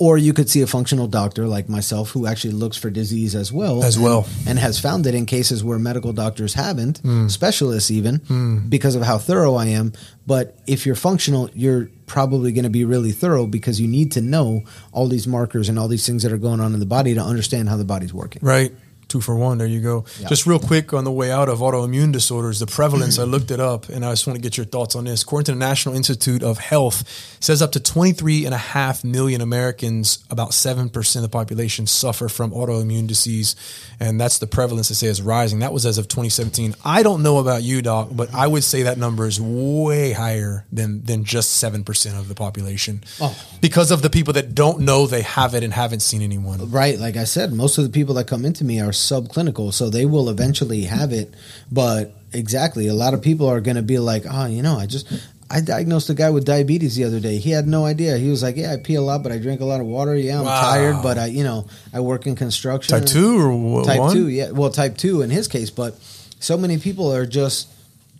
Or 0.00 0.16
you 0.16 0.32
could 0.32 0.48
see 0.48 0.62
a 0.62 0.66
functional 0.66 1.08
doctor 1.08 1.48
like 1.48 1.68
myself 1.68 2.10
who 2.10 2.26
actually 2.26 2.52
looks 2.52 2.76
for 2.76 2.88
disease 2.88 3.34
as 3.34 3.52
well. 3.52 3.82
As 3.82 3.98
well. 3.98 4.26
And 4.46 4.58
has 4.58 4.78
found 4.78 5.06
it 5.06 5.14
in 5.14 5.26
cases 5.26 5.64
where 5.64 5.78
medical 5.78 6.12
doctors 6.12 6.54
haven't, 6.54 6.98
hmm. 6.98 7.26
specialists 7.26 7.90
even, 7.90 8.16
hmm. 8.16 8.68
because 8.68 8.94
of 8.94 9.02
how 9.02 9.18
thorough 9.18 9.56
I 9.56 9.66
am. 9.66 9.92
But 10.26 10.56
if 10.66 10.86
you're 10.86 10.94
functional, 10.94 11.50
you're 11.52 11.90
probably 12.06 12.52
going 12.52 12.64
to 12.64 12.70
be 12.70 12.84
really 12.84 13.12
thorough 13.12 13.46
because 13.46 13.80
you 13.80 13.88
need 13.88 14.12
to 14.12 14.20
know 14.20 14.62
all 14.92 15.08
these 15.08 15.26
markers 15.26 15.68
and 15.68 15.78
all 15.78 15.88
these 15.88 16.06
things 16.06 16.22
that 16.22 16.32
are 16.32 16.38
going 16.38 16.60
on 16.60 16.74
in 16.74 16.80
the 16.80 16.86
body 16.86 17.14
to 17.14 17.20
understand 17.20 17.68
how 17.68 17.76
the 17.76 17.84
body's 17.84 18.14
working. 18.14 18.40
Right. 18.44 18.72
Two 19.08 19.20
for 19.22 19.34
one. 19.34 19.58
There 19.58 19.66
you 19.66 19.80
go. 19.80 20.04
Just 20.28 20.46
real 20.46 20.58
quick 20.58 20.92
on 20.92 21.04
the 21.04 21.10
way 21.12 21.30
out 21.32 21.48
of 21.48 21.60
autoimmune 21.60 22.12
disorders, 22.12 22.60
the 22.60 22.66
prevalence, 22.66 23.18
I 23.18 23.24
looked 23.24 23.50
it 23.50 23.58
up 23.60 23.88
and 23.88 24.04
I 24.04 24.12
just 24.12 24.26
want 24.26 24.36
to 24.36 24.42
get 24.42 24.56
your 24.58 24.66
thoughts 24.66 24.94
on 24.94 25.04
this. 25.04 25.22
According 25.22 25.46
to 25.46 25.52
the 25.52 25.58
National 25.58 25.94
Institute 25.94 26.42
of 26.42 26.58
Health, 26.58 27.00
it 27.38 27.42
says 27.44 27.62
up 27.62 27.72
to 27.72 27.80
23 27.80 28.44
and 28.44 28.54
a 28.54 28.58
half 28.58 29.04
million 29.04 29.40
Americans, 29.40 30.22
about 30.30 30.50
7% 30.50 31.16
of 31.16 31.22
the 31.22 31.28
population 31.28 31.86
suffer 31.86 32.28
from 32.28 32.50
autoimmune 32.50 33.06
disease. 33.06 33.56
And 33.98 34.20
that's 34.20 34.38
the 34.38 34.46
prevalence 34.46 34.88
they 34.88 34.94
say 34.94 35.06
is 35.06 35.22
rising. 35.22 35.60
That 35.60 35.72
was 35.72 35.86
as 35.86 35.98
of 35.98 36.08
2017. 36.08 36.74
I 36.84 37.02
don't 37.02 37.22
know 37.22 37.38
about 37.38 37.62
you, 37.62 37.80
Doc, 37.82 38.08
but 38.12 38.32
I 38.34 38.46
would 38.46 38.62
say 38.64 38.82
that 38.82 38.98
number 38.98 39.26
is 39.26 39.40
way 39.40 40.12
higher 40.12 40.66
than, 40.70 41.02
than 41.04 41.24
just 41.24 41.62
7% 41.62 42.18
of 42.18 42.28
the 42.28 42.34
population 42.34 43.02
Oh. 43.20 43.34
because 43.60 43.90
of 43.90 44.02
the 44.02 44.10
people 44.10 44.34
that 44.34 44.54
don't 44.54 44.80
know 44.80 45.06
they 45.06 45.22
have 45.22 45.54
it 45.54 45.62
and 45.64 45.72
haven't 45.72 46.00
seen 46.00 46.20
anyone. 46.22 46.70
Right, 46.70 46.98
like 46.98 47.16
I 47.16 47.24
said, 47.24 47.52
most 47.52 47.78
of 47.78 47.84
the 47.84 47.90
people 47.90 48.14
that 48.16 48.26
come 48.26 48.44
into 48.44 48.64
me 48.64 48.80
are 48.80 48.92
subclinical, 48.98 49.72
so 49.72 49.90
they 49.90 50.04
will 50.06 50.28
eventually 50.28 50.82
have 50.84 51.12
it. 51.12 51.32
But 51.70 52.12
exactly, 52.32 52.88
a 52.88 52.94
lot 52.94 53.14
of 53.14 53.22
people 53.22 53.46
are 53.48 53.60
going 53.60 53.76
to 53.76 53.82
be 53.82 53.98
like, 53.98 54.24
"Oh, 54.30 54.46
you 54.46 54.62
know, 54.62 54.76
I 54.78 54.86
just 54.86 55.06
I 55.50 55.60
diagnosed 55.62 56.10
a 56.10 56.14
guy 56.14 56.28
with 56.30 56.44
diabetes 56.44 56.94
the 56.96 57.04
other 57.04 57.20
day. 57.20 57.38
He 57.38 57.50
had 57.50 57.66
no 57.66 57.86
idea. 57.86 58.18
He 58.18 58.28
was 58.30 58.42
like, 58.42 58.56
"Yeah, 58.56 58.72
I 58.72 58.76
pee 58.76 58.96
a 58.96 59.00
lot, 59.02 59.22
but 59.22 59.32
I 59.32 59.38
drink 59.38 59.60
a 59.60 59.64
lot 59.64 59.80
of 59.80 59.86
water. 59.86 60.14
Yeah, 60.16 60.38
I'm 60.40 60.44
Wow. 60.44 60.60
tired, 60.60 61.02
but 61.02 61.16
I, 61.18 61.26
you 61.26 61.44
know, 61.44 61.66
I 61.92 62.00
work 62.00 62.26
in 62.26 62.34
construction." 62.36 62.98
Type 62.98 63.06
2 63.08 63.38
or 63.40 63.56
wha- 63.56 63.84
Type 63.84 64.00
one? 64.00 64.12
two, 64.14 64.28
yeah. 64.28 64.50
Well, 64.50 64.70
type 64.70 64.96
two 64.98 65.22
in 65.22 65.30
his 65.30 65.48
case, 65.48 65.70
but 65.70 65.98
so 66.40 66.56
many 66.58 66.78
people 66.78 67.12
are 67.14 67.24
just 67.26 67.68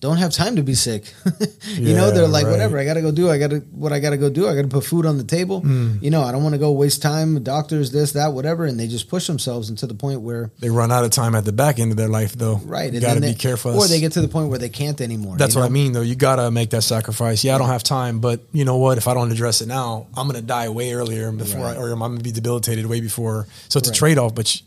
don't 0.01 0.19
have 0.19 0.33
time 0.33 0.55
to 0.57 0.63
be 0.63 0.75
sick. 0.75 1.13
you 1.67 1.95
know, 1.95 2.11
they're 2.13 2.29
like, 2.29 2.45
right. 2.45 2.53
whatever, 2.53 2.79
I 2.79 2.85
got 2.85 2.95
to 2.95 3.01
go 3.03 3.11
do. 3.11 3.29
I 3.31 3.39
got 3.39 3.51
to 3.51 3.59
what 3.73 3.93
I 3.93 3.99
got 3.99 4.11
to 4.11 4.17
go 4.17 4.31
do. 4.31 4.47
I 4.49 4.55
got 4.55 4.63
to 4.63 4.69
put 4.69 4.85
food 4.85 5.07
on 5.07 5.19
the 5.19 5.25
table. 5.25 5.61
Hmm. 5.61 5.97
You 6.01 6.11
know, 6.11 6.23
I 6.23 6.31
don't 6.31 6.43
want 6.45 6.53
to 6.55 6.59
go 6.59 6.71
waste 6.71 7.03
time. 7.03 7.43
Doctors, 7.43 7.91
this, 7.91 8.13
that, 8.13 8.33
whatever, 8.33 8.65
and 8.65 8.79
they 8.79 8.87
just 8.87 9.09
push 9.09 9.27
themselves 9.27 9.71
into 9.71 9.87
the 9.89 9.95
point 9.95 10.21
where 10.21 10.51
They 10.61 10.71
run 10.71 10.93
out 10.93 11.05
of 11.05 11.11
time 11.11 11.35
at 11.35 11.45
the 11.45 11.53
back 11.53 11.79
end 11.81 11.91
of 11.91 11.97
their 11.97 12.09
life, 12.09 12.33
though. 12.35 12.57
right, 12.65 12.93
You 12.93 12.99
and 12.99 13.01
got 13.07 13.15
to 13.15 13.21
then 13.21 13.33
be 13.33 13.39
careful. 13.39 13.75
or 13.77 13.89
they 13.89 13.99
get 14.01 14.13
to 14.13 14.21
the 14.21 14.29
point 14.29 14.51
where 14.51 14.59
they 14.59 14.69
can't 14.69 15.01
anymore. 15.01 15.37
That's 15.37 15.55
you 15.55 15.61
what 15.63 15.67
I 15.67 15.71
mean, 15.71 15.93
though. 15.93 16.03
You 16.03 16.15
got 16.15 16.37
to 16.37 16.51
make 16.51 16.71
that 16.71 16.83
sacrifice. 16.83 17.43
Yeah, 17.43 17.57
I 17.57 17.59
don't 17.59 17.69
have 17.69 17.83
time, 17.83 18.21
but 18.21 18.41
you 18.53 18.65
know 18.65 18.77
what? 18.77 18.99
If 18.99 19.09
I 19.09 19.15
don't 19.15 19.33
address 19.33 19.61
it 19.63 19.67
now, 19.69 20.07
I'm 20.17 20.31
to 20.31 20.41
die 20.43 20.69
way 20.69 20.93
earlier 20.93 21.33
before, 21.33 21.63
Right. 21.63 21.77
I, 21.77 21.81
or 21.81 21.91
I'm 21.91 22.17
to 22.19 22.23
be 22.23 22.31
debilitated 22.33 22.87
way 22.87 23.01
before. 23.01 23.47
So 23.69 23.79
it's 23.79 23.89
Right. 23.89 23.97
a 23.97 23.99
trade 23.99 24.19
off. 24.19 24.35
But 24.35 24.63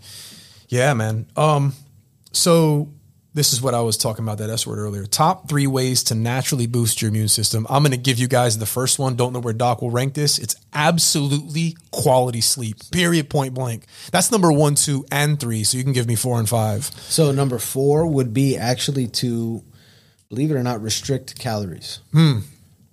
yeah, 0.67 0.93
man. 0.93 1.25
Um, 1.37 1.73
so 2.33 2.89
this 3.33 3.53
is 3.53 3.61
what 3.61 3.73
I 3.73 3.81
was 3.81 3.97
talking 3.97 4.25
about 4.25 4.39
that 4.39 4.49
S 4.49 4.67
word 4.67 4.77
earlier. 4.77 5.05
Top 5.05 5.47
three 5.47 5.67
ways 5.67 6.03
to 6.03 6.15
naturally 6.15 6.67
boost 6.67 7.01
your 7.01 7.09
immune 7.09 7.29
system. 7.29 7.65
I'm 7.69 7.81
going 7.81 7.91
to 7.91 7.97
give 7.97 8.19
you 8.19 8.27
guys 8.27 8.57
the 8.57 8.65
first 8.65 8.99
one. 8.99 9.15
Don't 9.15 9.31
know 9.31 9.39
where 9.39 9.53
Doc 9.53 9.81
will 9.81 9.89
rank 9.89 10.15
this. 10.15 10.37
It's 10.37 10.55
absolutely 10.73 11.77
quality 11.91 12.41
sleep. 12.41 12.77
Period. 12.91 13.29
Point 13.29 13.53
blank. 13.53 13.85
That's 14.11 14.31
number 14.31 14.51
one, 14.51 14.75
two, 14.75 15.05
and 15.11 15.39
three. 15.39 15.63
So 15.63 15.77
you 15.77 15.83
can 15.83 15.93
give 15.93 16.07
me 16.07 16.15
four 16.15 16.39
and 16.39 16.49
five. 16.49 16.85
So 16.85 17.31
number 17.31 17.57
four 17.57 18.05
would 18.05 18.33
be 18.33 18.57
actually 18.57 19.07
to 19.07 19.63
believe 20.29 20.51
it 20.51 20.55
or 20.55 20.63
not 20.63 20.81
restrict 20.81 21.39
calories. 21.39 21.99
Hmm. 22.11 22.39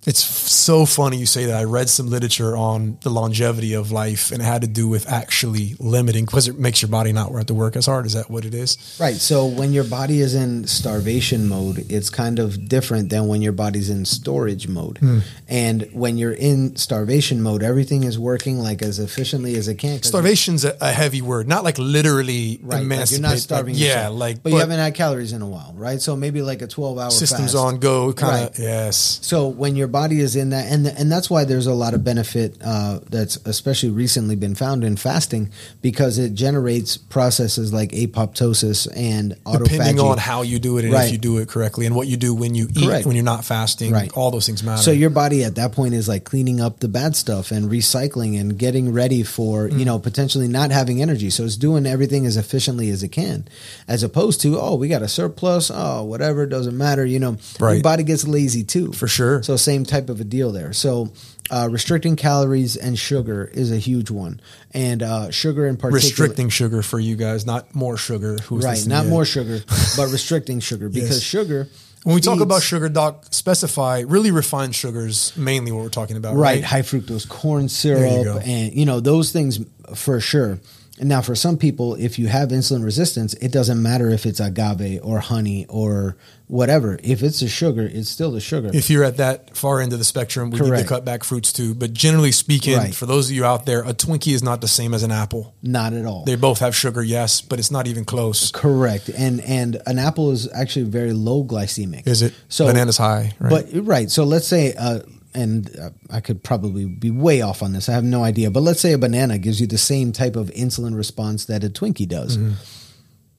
It's 0.05 0.23
so 0.23 0.85
funny 0.85 1.17
you 1.17 1.25
say 1.25 1.45
that. 1.45 1.57
I 1.57 1.65
read 1.65 1.89
some 1.89 2.09
literature 2.09 2.55
on 2.55 2.97
the 3.01 3.09
longevity 3.09 3.73
of 3.73 3.91
life, 3.91 4.31
and 4.31 4.41
it 4.41 4.45
had 4.45 4.61
to 4.61 4.67
do 4.67 4.87
with 4.87 5.07
actually 5.09 5.75
limiting 5.77 6.25
because 6.25 6.47
it 6.47 6.57
makes 6.57 6.81
your 6.81 6.89
body 6.89 7.11
not 7.11 7.31
have 7.33 7.47
to 7.47 7.53
work 7.53 7.75
as 7.75 7.85
hard. 7.85 8.05
Is 8.05 8.13
that 8.13 8.29
what 8.31 8.45
it 8.45 8.53
is? 8.53 8.97
Right. 8.99 9.15
So 9.15 9.45
when 9.45 9.73
your 9.73 9.83
body 9.83 10.21
is 10.21 10.35
in 10.35 10.67
starvation 10.67 11.49
mode, 11.49 11.85
it's 11.89 12.09
kind 12.09 12.39
of 12.39 12.69
different 12.69 13.09
than 13.09 13.27
when 13.27 13.41
your 13.41 13.51
body's 13.51 13.89
in 13.89 14.05
storage 14.05 14.69
mode. 14.69 14.99
Hmm. 14.99 15.19
And 15.49 15.89
when 15.91 16.17
you're 16.17 16.31
in 16.31 16.77
starvation 16.77 17.41
mode, 17.41 17.61
everything 17.61 18.03
is 18.03 18.17
working 18.17 18.59
like 18.59 18.81
as 18.81 18.99
efficiently 18.99 19.55
as 19.57 19.67
it 19.67 19.75
can. 19.75 20.01
Starvation's 20.01 20.63
a, 20.63 20.77
a 20.79 20.91
heavy 20.91 21.21
word, 21.21 21.47
not 21.47 21.65
like 21.65 21.77
literally 21.77 22.59
Right, 22.61 22.85
like 22.85 23.11
you're 23.11 23.19
not 23.19 23.37
starving. 23.37 23.73
Like, 23.73 23.83
yeah, 23.83 24.07
like 24.07 24.43
but, 24.43 24.51
you 24.51 24.59
haven't 24.59 24.79
had 24.79 24.95
calories 24.95 25.33
in 25.33 25.41
a 25.41 25.47
while, 25.47 25.73
right? 25.75 26.01
So 26.01 26.15
maybe 26.15 26.41
like 26.41 26.61
a 26.61 26.67
twelve 26.67 26.97
hour 26.97 27.11
systems 27.11 27.53
fast. 27.53 27.55
on 27.55 27.79
go, 27.79 28.13
kind 28.13 28.45
of. 28.45 28.49
Right. 28.49 28.59
Yes, 28.59 29.19
So 29.21 29.47
when 29.47 29.75
your 29.75 29.88
body 29.89 30.19
is 30.21 30.35
in 30.35 30.49
that, 30.51 30.71
and 30.71 30.87
and 30.87 31.11
that's 31.11 31.29
why 31.29 31.43
there's 31.43 31.67
a 31.67 31.73
lot 31.73 31.93
of 31.93 32.03
benefit 32.03 32.57
uh, 32.63 32.99
that's 33.09 33.37
especially 33.45 33.89
recently 33.89 34.35
been 34.35 34.55
found 34.55 34.83
in 34.83 34.95
fasting 34.95 35.49
because 35.81 36.17
it 36.17 36.33
generates 36.33 36.97
processes 36.97 37.73
like 37.73 37.91
apoptosis 37.91 38.87
and 38.95 39.33
autophagy. 39.45 39.63
depending 39.69 39.99
on 39.99 40.17
how 40.17 40.41
you 40.41 40.59
do 40.59 40.77
it 40.77 40.85
and 40.85 40.93
if 40.93 41.11
you 41.11 41.17
do 41.17 41.37
it 41.39 41.47
correctly, 41.47 41.85
and 41.85 41.95
what 41.95 42.07
you 42.07 42.17
do 42.17 42.33
when 42.33 42.55
you 42.55 42.67
eat, 42.75 42.85
Correct. 42.87 43.05
when 43.05 43.15
you're 43.15 43.25
not 43.25 43.43
fasting. 43.45 43.91
Right. 43.91 44.11
All 44.15 44.31
those 44.31 44.45
things 44.45 44.63
matter. 44.63 44.81
So 44.81 44.91
your 44.91 45.09
body 45.09 45.43
at 45.43 45.55
that 45.55 45.71
point 45.73 45.93
is 45.93 46.07
like 46.07 46.23
cleaning 46.23 46.61
up 46.61 46.79
the 46.79 46.87
bad 46.87 47.15
stuff 47.15 47.51
and 47.51 47.69
recycling 47.69 48.39
and 48.39 48.57
getting 48.57 48.93
ready 48.93 49.23
for, 49.23 49.67
Mm. 49.69 49.79
you 49.79 49.85
know, 49.85 49.99
potentially 49.99 50.47
not 50.47 50.71
having 50.71 51.01
energy. 51.01 51.29
So 51.29 51.43
it's 51.43 51.57
doing 51.57 51.85
everything 51.85 52.25
as 52.25 52.37
efficiently 52.37 52.89
as 52.89 53.03
it 53.03 53.09
can. 53.09 53.47
As 53.87 54.03
opposed 54.03 54.41
to, 54.41 54.59
oh, 54.59 54.75
we 54.75 54.87
got 54.87 55.01
a 55.01 55.07
surplus, 55.07 55.71
oh, 55.73 56.03
whatever, 56.03 56.45
doesn't 56.45 56.77
matter, 56.77 57.05
you 57.05 57.19
know. 57.19 57.37
Your 57.59 57.69
Right. 57.69 57.83
body 57.83 58.03
gets 58.03 58.27
lazy 58.27 58.63
too. 58.63 58.91
For 58.93 59.07
sure. 59.07 59.41
So 59.43 59.55
same 59.57 59.78
type 59.85 60.09
of 60.09 60.19
a 60.21 60.23
deal 60.23 60.51
there. 60.51 60.73
So 60.73 61.11
uh, 61.51 61.67
restricting 61.71 62.15
calories 62.15 62.75
and 62.77 62.97
sugar 62.97 63.49
is 63.53 63.71
a 63.71 63.77
huge 63.77 64.11
one. 64.11 64.39
And 64.71 65.01
uh, 65.01 65.31
sugar 65.31 65.65
in 65.67 65.77
particular 65.77 65.95
restricting 65.95 66.49
sugar 66.49 66.81
for 66.81 66.99
you 66.99 67.15
guys, 67.15 67.45
not 67.45 67.73
more 67.73 67.97
sugar. 67.97 68.37
Who's 68.43 68.63
Right, 68.63 68.85
not 68.87 69.05
more 69.07 69.25
sugar, 69.25 69.59
but 69.97 70.09
restricting 70.11 70.59
sugar 70.59 70.89
because 70.89 71.09
Yes. 71.17 71.21
sugar 71.21 71.67
When 72.03 72.15
we 72.15 72.21
talk 72.21 72.39
about 72.39 72.61
sugar, 72.61 72.87
doc, 72.87 73.25
specify 73.31 74.01
really 74.07 74.31
refined 74.31 74.73
sugars, 74.75 75.33
mainly 75.35 75.71
what 75.71 75.83
we're 75.83 75.89
talking 75.89 76.17
about, 76.17 76.35
right, 76.35 76.55
right? 76.55 76.63
high 76.63 76.81
fructose 76.81 77.27
corn 77.27 77.67
syrup 77.67 78.23
go. 78.23 78.37
and 78.37 78.73
you 78.73 78.85
know 78.85 78.99
those 78.99 79.31
things 79.31 79.59
for 79.95 80.19
sure 80.21 80.59
now 81.01 81.21
for 81.21 81.35
some 81.35 81.57
people 81.57 81.95
if 81.95 82.19
you 82.19 82.27
have 82.27 82.49
insulin 82.49 82.83
resistance 82.83 83.33
it 83.35 83.51
doesn't 83.51 83.81
matter 83.81 84.09
if 84.09 84.25
it's 84.25 84.39
agave 84.39 84.99
or 85.03 85.19
honey 85.19 85.65
or 85.69 86.17
whatever 86.47 86.99
if 87.03 87.21
it's 87.23 87.41
a 87.41 87.47
sugar 87.47 87.89
it's 87.91 88.09
still 88.09 88.31
the 88.31 88.39
sugar 88.41 88.69
If 88.73 88.89
you're 88.89 89.03
at 89.03 89.17
that 89.17 89.55
far 89.55 89.79
end 89.81 89.93
of 89.93 89.99
the 89.99 90.05
spectrum, 90.05 90.49
we 90.49 90.59
need 90.59 90.77
to 90.77 90.83
cut 90.83 91.05
back 91.05 91.23
fruits 91.23 91.53
too. 91.53 91.73
But 91.75 91.93
generally 91.93 92.31
speaking, 92.31 92.75
Right. 92.77 92.93
for 92.95 93.05
those 93.05 93.29
of 93.29 93.35
you 93.35 93.45
out 93.45 93.65
there, 93.65 93.81
a 93.83 93.93
Twinkie 93.93 94.33
is 94.33 94.41
not 94.43 94.59
the 94.61 94.67
same 94.67 94.93
as 94.93 95.03
an 95.03 95.11
apple. 95.11 95.53
not 95.61 95.93
at 95.93 96.05
all 96.05 96.23
They 96.25 96.35
both 96.35 96.59
have 96.59 96.75
sugar, 96.75 97.03
yes, 97.03 97.41
but 97.41 97.59
it's 97.59 97.71
not 97.71 97.87
even 97.87 98.03
close. 98.05 98.51
correct 98.51 99.09
and 99.09 99.39
and 99.41 99.81
an 99.85 99.99
apple 99.99 100.31
is 100.31 100.49
actually 100.53 100.85
very 100.85 101.13
low 101.13 101.43
glycemic 101.43 102.07
Is 102.07 102.21
it? 102.21 102.33
so 102.49 102.65
Banana's 102.67 102.97
high, 102.97 103.33
right? 103.39 103.49
But 103.71 103.85
right, 103.85 104.09
so 104.09 104.23
let's 104.23 104.47
say 104.47 104.73
uh, 104.73 104.99
and 105.33 105.69
uh, 105.79 105.89
I 106.09 106.19
could 106.21 106.43
probably 106.43 106.85
be 106.85 107.11
way 107.11 107.41
off 107.41 107.61
on 107.63 107.73
this. 107.73 107.89
I 107.89 107.93
have 107.93 108.03
no 108.03 108.23
idea, 108.23 108.49
but 108.51 108.61
let's 108.63 108.79
say 108.81 108.93
a 108.93 108.97
banana 108.97 109.37
gives 109.37 109.59
you 109.61 109.67
the 109.67 109.77
same 109.77 110.11
type 110.11 110.35
of 110.35 110.47
insulin 110.51 110.95
response 110.95 111.45
that 111.45 111.63
a 111.63 111.69
Twinkie 111.69 112.07
does. 112.07 112.37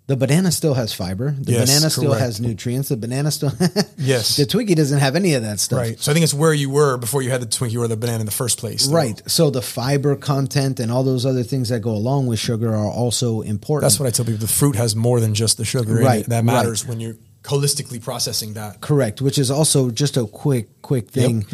The 0.07 0.17
banana 0.17 0.51
still 0.51 0.75
has 0.75 0.93
fiber. 0.93 1.37
The 1.39 1.53
Yes, 1.53 1.69
banana 1.69 1.89
still 1.91 2.05
correct. 2.11 2.21
has 2.21 2.41
nutrients. 2.41 2.89
The 2.89 2.97
banana 2.97 3.31
still 3.31 3.53
Yes. 3.97 4.37
The 4.37 4.43
Twinkie 4.45 4.75
doesn't 4.75 4.99
have 4.99 5.15
any 5.15 5.35
of 5.35 5.43
that 5.43 5.61
stuff. 5.61 5.79
Right. 5.79 6.01
So 6.01 6.11
I 6.11 6.15
think 6.15 6.25
it's 6.25 6.35
where 6.35 6.53
you 6.53 6.69
were 6.69 6.97
before 6.97 7.23
you 7.23 7.31
had 7.31 7.41
the 7.41 7.47
Twinkie 7.47 7.79
or 7.79 7.87
the 7.87 7.97
banana 7.97 8.19
in 8.19 8.27
the 8.27 8.33
first 8.33 8.59
place. 8.59 8.87
though. 8.89 8.97
Right. 8.97 9.23
So 9.31 9.51
the 9.51 9.63
fiber 9.63 10.17
content 10.17 10.81
and 10.81 10.91
all 10.91 11.05
those 11.05 11.25
other 11.25 11.45
things 11.45 11.69
that 11.69 11.79
go 11.79 11.93
along 11.93 12.27
with 12.27 12.41
sugar 12.41 12.75
are 12.75 12.91
also 12.91 13.43
important. 13.43 13.83
That's 13.83 14.01
what 14.01 14.07
I 14.09 14.11
tell 14.11 14.25
people. 14.25 14.41
The 14.41 14.49
fruit 14.53 14.75
has 14.75 14.97
more 14.97 15.21
than 15.21 15.33
just 15.33 15.59
the 15.59 15.65
sugar 15.65 16.01
in 16.01 16.05
Right, 16.05 16.21
it. 16.23 16.29
That 16.29 16.37
right. 16.39 16.45
matters 16.45 16.85
when 16.85 16.99
you're 16.99 17.15
holistically 17.45 18.03
processing 18.03 18.55
that. 18.55 18.81
Correct, 18.81 19.23
which 19.23 19.39
is 19.39 19.49
also 19.49 19.93
just 19.93 20.17
a 20.17 20.27
quick, 20.27 20.83
quick 20.83 21.09
thing. 21.11 21.47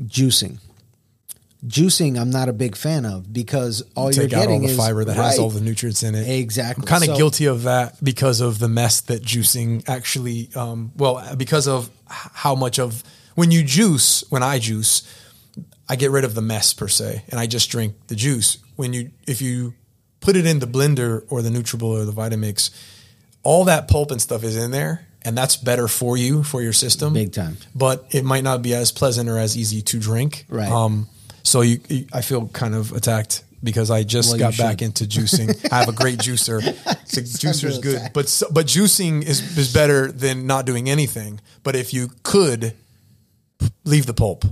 Juicing. 0.00 0.58
Juicing, 1.66 2.18
I'm 2.18 2.30
not 2.30 2.48
a 2.48 2.52
big 2.52 2.74
fan 2.74 3.06
of 3.06 3.32
because 3.32 3.84
all 3.94 4.12
you're 4.12 4.24
Take 4.24 4.32
out 4.32 4.38
all 4.40 4.46
getting 4.46 4.62
the 4.62 4.68
is 4.70 4.76
fiber 4.76 5.04
that 5.04 5.14
has 5.14 5.36
Right. 5.36 5.38
all 5.38 5.48
the 5.50 5.60
nutrients 5.60 6.02
in 6.02 6.16
it. 6.16 6.28
Exactly. 6.28 6.82
I'm 6.82 6.86
kind 6.88 7.04
of 7.04 7.10
So- 7.10 7.16
guilty 7.16 7.44
of 7.44 7.62
that 7.62 8.02
because 8.02 8.40
of 8.40 8.58
the 8.58 8.68
mess 8.68 9.00
that 9.02 9.22
juicing 9.22 9.88
actually. 9.88 10.50
Um, 10.56 10.90
well, 10.96 11.22
because 11.36 11.68
of 11.68 11.88
h- 12.10 12.16
how 12.32 12.56
much 12.56 12.80
of 12.80 13.04
when 13.36 13.52
you 13.52 13.62
juice, 13.62 14.24
when 14.28 14.42
I 14.42 14.58
juice, 14.58 15.02
I 15.88 15.94
get 15.94 16.10
rid 16.10 16.24
of 16.24 16.34
the 16.34 16.42
mess 16.42 16.72
per 16.72 16.88
se, 16.88 17.22
and 17.28 17.38
I 17.38 17.46
just 17.46 17.70
drink 17.70 17.94
the 18.08 18.16
juice. 18.16 18.58
When 18.74 18.92
you 18.92 19.10
if 19.28 19.40
you 19.40 19.74
put 20.20 20.34
it 20.36 20.46
in 20.46 20.58
the 20.58 20.66
blender 20.66 21.22
or 21.28 21.42
the 21.42 21.50
Nutribullet 21.50 22.00
or 22.02 22.04
the 22.04 22.12
Vitamix, 22.12 22.70
all 23.44 23.64
that 23.66 23.86
pulp 23.86 24.10
and 24.10 24.20
stuff 24.20 24.42
is 24.42 24.56
in 24.56 24.72
there, 24.72 25.06
and 25.24 25.36
that's 25.36 25.56
better 25.56 25.88
for 25.88 26.16
you 26.16 26.42
for 26.42 26.60
your 26.62 26.72
system, 26.72 27.12
Big 27.14 27.32
time. 27.32 27.56
But 27.74 28.04
it 28.10 28.24
might 28.24 28.44
not 28.44 28.62
be 28.62 28.74
as 28.74 28.92
pleasant 28.92 29.28
or 29.28 29.38
as 29.38 29.56
easy 29.56 29.82
to 29.82 29.98
drink, 29.98 30.44
Right. 30.48 30.70
Um, 30.70 31.08
so 31.42 31.60
you, 31.62 31.80
you, 31.88 32.06
I 32.12 32.22
feel 32.22 32.48
kind 32.48 32.74
of 32.74 32.92
attacked 32.92 33.42
because 33.64 33.90
I 33.90 34.02
just 34.04 34.30
Well, 34.30 34.38
got 34.38 34.56
back 34.56 34.82
into 34.82 35.04
juicing. 35.04 35.70
I 35.72 35.78
have 35.80 35.88
a 35.88 35.92
great 35.92 36.18
juicer. 36.26 36.60
So 37.06 37.20
juicer's 37.20 37.78
good, 37.78 37.96
attacked. 37.96 38.14
but 38.14 38.28
so- 38.28 38.48
but 38.50 38.66
juicing 38.66 39.22
is 39.24 39.56
is 39.58 39.72
better 39.72 40.10
than 40.12 40.46
not 40.46 40.66
doing 40.66 40.88
anything. 40.90 41.40
But 41.62 41.76
if 41.76 41.92
you 41.94 42.10
could 42.22 42.74
leave 43.84 44.06
the 44.06 44.14
pulp, 44.14 44.44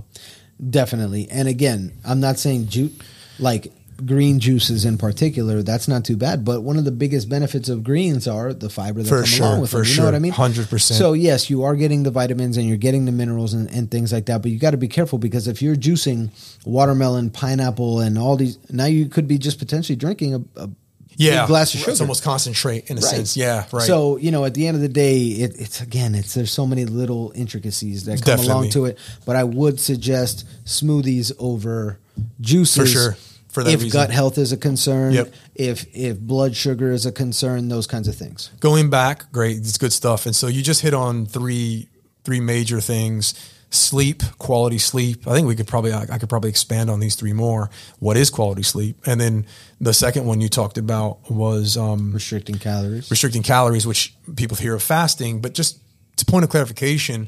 Definitely. 0.69 1.27
And 1.31 1.47
again, 1.47 1.91
I'm 2.05 2.19
not 2.19 2.37
saying 2.37 2.67
ju- 2.67 2.91
like 3.39 3.73
green 4.05 4.39
juices 4.39 4.85
in 4.85 4.97
particular, 4.97 5.61
that's 5.63 5.87
not 5.87 6.03
too 6.05 6.17
bad. 6.17 6.43
But 6.45 6.61
one 6.61 6.77
of 6.77 6.85
the 6.85 6.91
biggest 6.91 7.29
benefits 7.29 7.69
of 7.69 7.83
greens 7.83 8.27
are 8.27 8.53
the 8.53 8.69
fiber 8.69 9.01
that 9.03 9.09
For 9.09 9.17
come 9.17 9.25
sure, 9.25 9.45
along 9.47 9.61
with 9.61 9.71
for 9.71 9.77
them. 9.77 9.85
You 9.87 9.93
sure. 9.93 10.03
know 10.05 10.07
what 10.11 10.15
I 10.15 10.19
mean? 10.19 10.31
100%. 10.33 10.79
So 10.97 11.13
yes, 11.13 11.49
you 11.49 11.63
are 11.63 11.75
getting 11.75 12.03
the 12.03 12.11
vitamins 12.11 12.57
and 12.57 12.67
you're 12.67 12.77
getting 12.77 13.05
the 13.05 13.11
minerals 13.11 13.53
and, 13.53 13.69
and 13.71 13.89
things 13.91 14.11
like 14.13 14.25
that. 14.27 14.41
But 14.41 14.51
you 14.51 14.59
got 14.59 14.71
to 14.71 14.77
be 14.77 14.87
careful 14.87 15.19
because 15.19 15.47
if 15.47 15.61
you're 15.61 15.75
juicing 15.75 16.29
watermelon, 16.65 17.29
pineapple, 17.29 17.99
and 17.99 18.17
all 18.17 18.35
these, 18.37 18.57
now 18.71 18.85
you 18.85 19.07
could 19.07 19.27
be 19.27 19.37
just 19.37 19.59
potentially 19.59 19.95
drinking 19.95 20.33
a, 20.35 20.61
a 20.61 20.69
yeah, 21.17 21.45
glass 21.45 21.73
of 21.73 21.81
sugar. 21.81 21.91
It's 21.91 22.01
almost 22.01 22.23
concentrate 22.23 22.89
in 22.89 22.97
a 22.97 23.01
Right. 23.01 23.09
sense. 23.09 23.37
Yeah, 23.37 23.65
right. 23.71 23.85
So 23.85 24.17
you 24.17 24.31
know, 24.31 24.45
at 24.45 24.53
the 24.55 24.65
end 24.65 24.75
of 24.75 24.81
the 24.81 24.89
day, 24.89 25.19
it, 25.19 25.59
it's 25.59 25.81
again, 25.81 26.15
it's 26.15 26.33
there's 26.33 26.51
so 26.51 26.65
many 26.65 26.85
little 26.85 27.31
intricacies 27.35 28.05
that 28.05 28.23
come 28.23 28.39
along 28.39 28.69
to 28.71 28.85
it. 28.85 28.97
But 29.25 29.35
I 29.35 29.43
would 29.43 29.79
suggest 29.79 30.45
smoothies 30.65 31.31
over 31.37 31.99
juices 32.39 32.75
For 32.75 32.87
sure. 32.87 33.17
For 33.51 33.63
that 33.63 33.71
if 33.73 33.81
reason. 33.83 33.99
gut 33.99 34.11
health 34.11 34.37
is 34.37 34.51
a 34.51 34.57
concern, 34.57 35.13
Yep. 35.13 35.33
if 35.55 35.85
if 35.93 36.19
blood 36.19 36.55
sugar 36.55 36.91
is 36.91 37.05
a 37.05 37.11
concern, 37.11 37.67
those 37.67 37.87
kinds 37.87 38.07
of 38.07 38.15
things. 38.15 38.49
going 38.59 38.89
back, 38.89 39.31
great, 39.31 39.57
it's 39.57 39.77
good 39.77 39.93
stuff. 39.93 40.25
And 40.25 40.35
so 40.35 40.47
you 40.47 40.61
just 40.61 40.81
hit 40.81 40.93
on 40.93 41.25
three 41.25 41.89
three 42.23 42.39
major 42.39 42.79
things: 42.79 43.33
sleep, 43.71 44.23
quality 44.37 44.77
sleep. 44.77 45.27
I 45.27 45.33
think 45.33 45.47
we 45.47 45.55
could 45.55 45.67
probably 45.67 45.91
I, 45.91 46.03
I 46.09 46.17
could 46.17 46.29
probably 46.29 46.49
expand 46.49 46.89
on 46.89 46.99
these 46.99 47.15
three 47.15 47.33
more. 47.33 47.69
What 47.99 48.15
is 48.15 48.29
quality 48.29 48.63
sleep? 48.63 48.97
And 49.05 49.19
then 49.19 49.45
the 49.81 49.93
second 49.93 50.25
one 50.25 50.39
you 50.39 50.47
talked 50.49 50.77
about 50.77 51.29
was 51.29 51.75
um, 51.77 52.13
Restricting 52.13 52.57
calories. 52.57 53.09
restricting 53.11 53.43
calories, 53.43 53.85
which 53.85 54.13
people 54.35 54.55
hear 54.57 54.75
of 54.75 54.83
fasting. 54.83 55.41
But 55.41 55.53
just 55.53 55.79
to 56.17 56.25
point 56.25 56.43
of 56.43 56.49
clarification, 56.49 57.27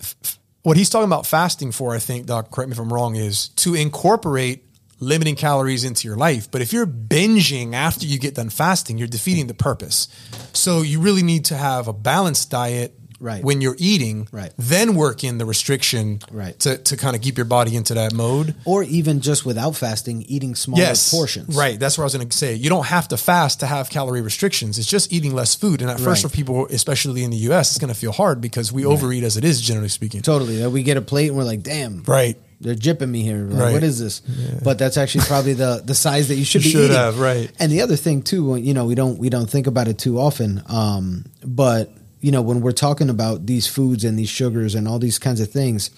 f- 0.00 0.16
f- 0.24 0.38
what 0.62 0.76
he's 0.76 0.90
talking 0.90 1.06
about 1.08 1.26
fasting 1.26 1.72
for, 1.72 1.94
I 1.94 1.98
think, 1.98 2.26
Doc, 2.26 2.50
correct 2.50 2.68
me 2.70 2.72
if 2.72 2.78
I'm 2.80 2.92
wrong, 2.92 3.16
is 3.16 3.48
to 3.56 3.74
incorporate 3.74 4.64
limiting 5.00 5.36
calories 5.36 5.84
into 5.84 6.08
your 6.08 6.16
life. 6.16 6.50
But 6.50 6.60
if 6.62 6.72
you're 6.72 6.86
binging 6.86 7.74
after 7.74 8.06
you 8.06 8.18
get 8.18 8.34
done 8.34 8.50
fasting, 8.50 8.98
you're 8.98 9.08
defeating 9.08 9.46
the 9.46 9.54
purpose. 9.54 10.08
So 10.52 10.82
you 10.82 11.00
really 11.00 11.22
need 11.22 11.44
to 11.46 11.56
have 11.56 11.88
a 11.88 11.92
balanced 11.92 12.50
diet. 12.50 12.94
Right. 13.20 13.42
When 13.42 13.60
you're 13.60 13.74
eating, 13.80 14.28
Right. 14.30 14.52
then 14.56 14.94
work 14.94 15.24
in 15.24 15.38
the 15.38 15.44
restriction 15.44 16.20
Right. 16.30 16.56
to, 16.60 16.78
to 16.78 16.96
kind 16.96 17.16
of 17.16 17.22
keep 17.22 17.36
your 17.36 17.46
body 17.46 17.74
into 17.74 17.94
that 17.94 18.12
mode. 18.14 18.54
or 18.64 18.84
even 18.84 19.20
just 19.20 19.44
without 19.44 19.74
fasting, 19.74 20.22
eating 20.28 20.54
smaller 20.54 20.82
Yes, 20.84 21.10
portions. 21.10 21.56
Right. 21.56 21.80
That's 21.80 21.98
what 21.98 22.02
I 22.02 22.06
was 22.06 22.14
going 22.14 22.28
to 22.28 22.36
say. 22.38 22.54
You 22.54 22.70
don't 22.70 22.86
have 22.86 23.08
to 23.08 23.16
fast 23.16 23.58
to 23.58 23.66
have 23.66 23.90
calorie 23.90 24.20
restrictions. 24.20 24.78
It's 24.78 24.86
just 24.86 25.12
eating 25.12 25.34
less 25.34 25.56
food. 25.56 25.82
And 25.82 25.90
at 25.90 25.98
first, 25.98 26.22
for 26.22 26.28
people, 26.28 26.68
especially 26.70 27.24
in 27.24 27.30
the 27.32 27.36
U.S., 27.50 27.70
it's 27.72 27.78
going 27.80 27.92
to 27.92 27.98
feel 27.98 28.12
hard 28.12 28.40
because 28.40 28.70
we 28.70 28.84
overeat 28.84 29.24
as 29.24 29.36
it 29.36 29.44
is, 29.44 29.60
generally 29.60 29.88
speaking. 29.88 30.22
Totally. 30.22 30.58
That 30.58 30.70
we 30.70 30.84
get 30.84 30.96
a 30.96 31.02
plate 31.02 31.26
and 31.26 31.36
we're 31.36 31.42
like, 31.42 31.64
damn. 31.64 32.04
Right. 32.04 32.38
They're 32.60 32.74
jipping 32.74 33.08
me 33.10 33.22
here. 33.22 33.44
Like, 33.44 33.60
Right. 33.60 33.72
What 33.74 33.82
is 33.84 34.00
this? 34.00 34.20
But 34.64 34.78
that's 34.78 34.96
actually 34.96 35.24
probably 35.26 35.52
the 35.54 35.80
the 35.84 35.94
size 35.94 36.28
that 36.28 36.34
you 36.34 36.44
should 36.44 36.64
You 36.64 36.68
be 36.68 36.72
should 36.72 36.84
eating. 36.86 36.96
have, 36.96 37.18
right. 37.20 37.50
And 37.60 37.70
the 37.70 37.82
other 37.82 37.96
thing 37.96 38.22
too, 38.22 38.56
you 38.56 38.74
know, 38.74 38.84
we 38.86 38.94
don't 38.96 39.18
we 39.18 39.28
don't 39.30 39.48
think 39.48 39.66
about 39.68 39.86
it 39.88 39.98
too 39.98 40.18
often. 40.18 40.62
Um, 40.68 41.26
but 41.44 41.92
you 42.20 42.32
know, 42.32 42.42
when 42.42 42.60
we're 42.60 42.72
talking 42.72 43.10
about 43.10 43.46
these 43.46 43.68
foods 43.68 44.04
and 44.04 44.18
these 44.18 44.28
sugars 44.28 44.74
and 44.74 44.88
all 44.88 44.98
these 44.98 45.20
kinds 45.20 45.40
of 45.40 45.52
things, 45.52 45.90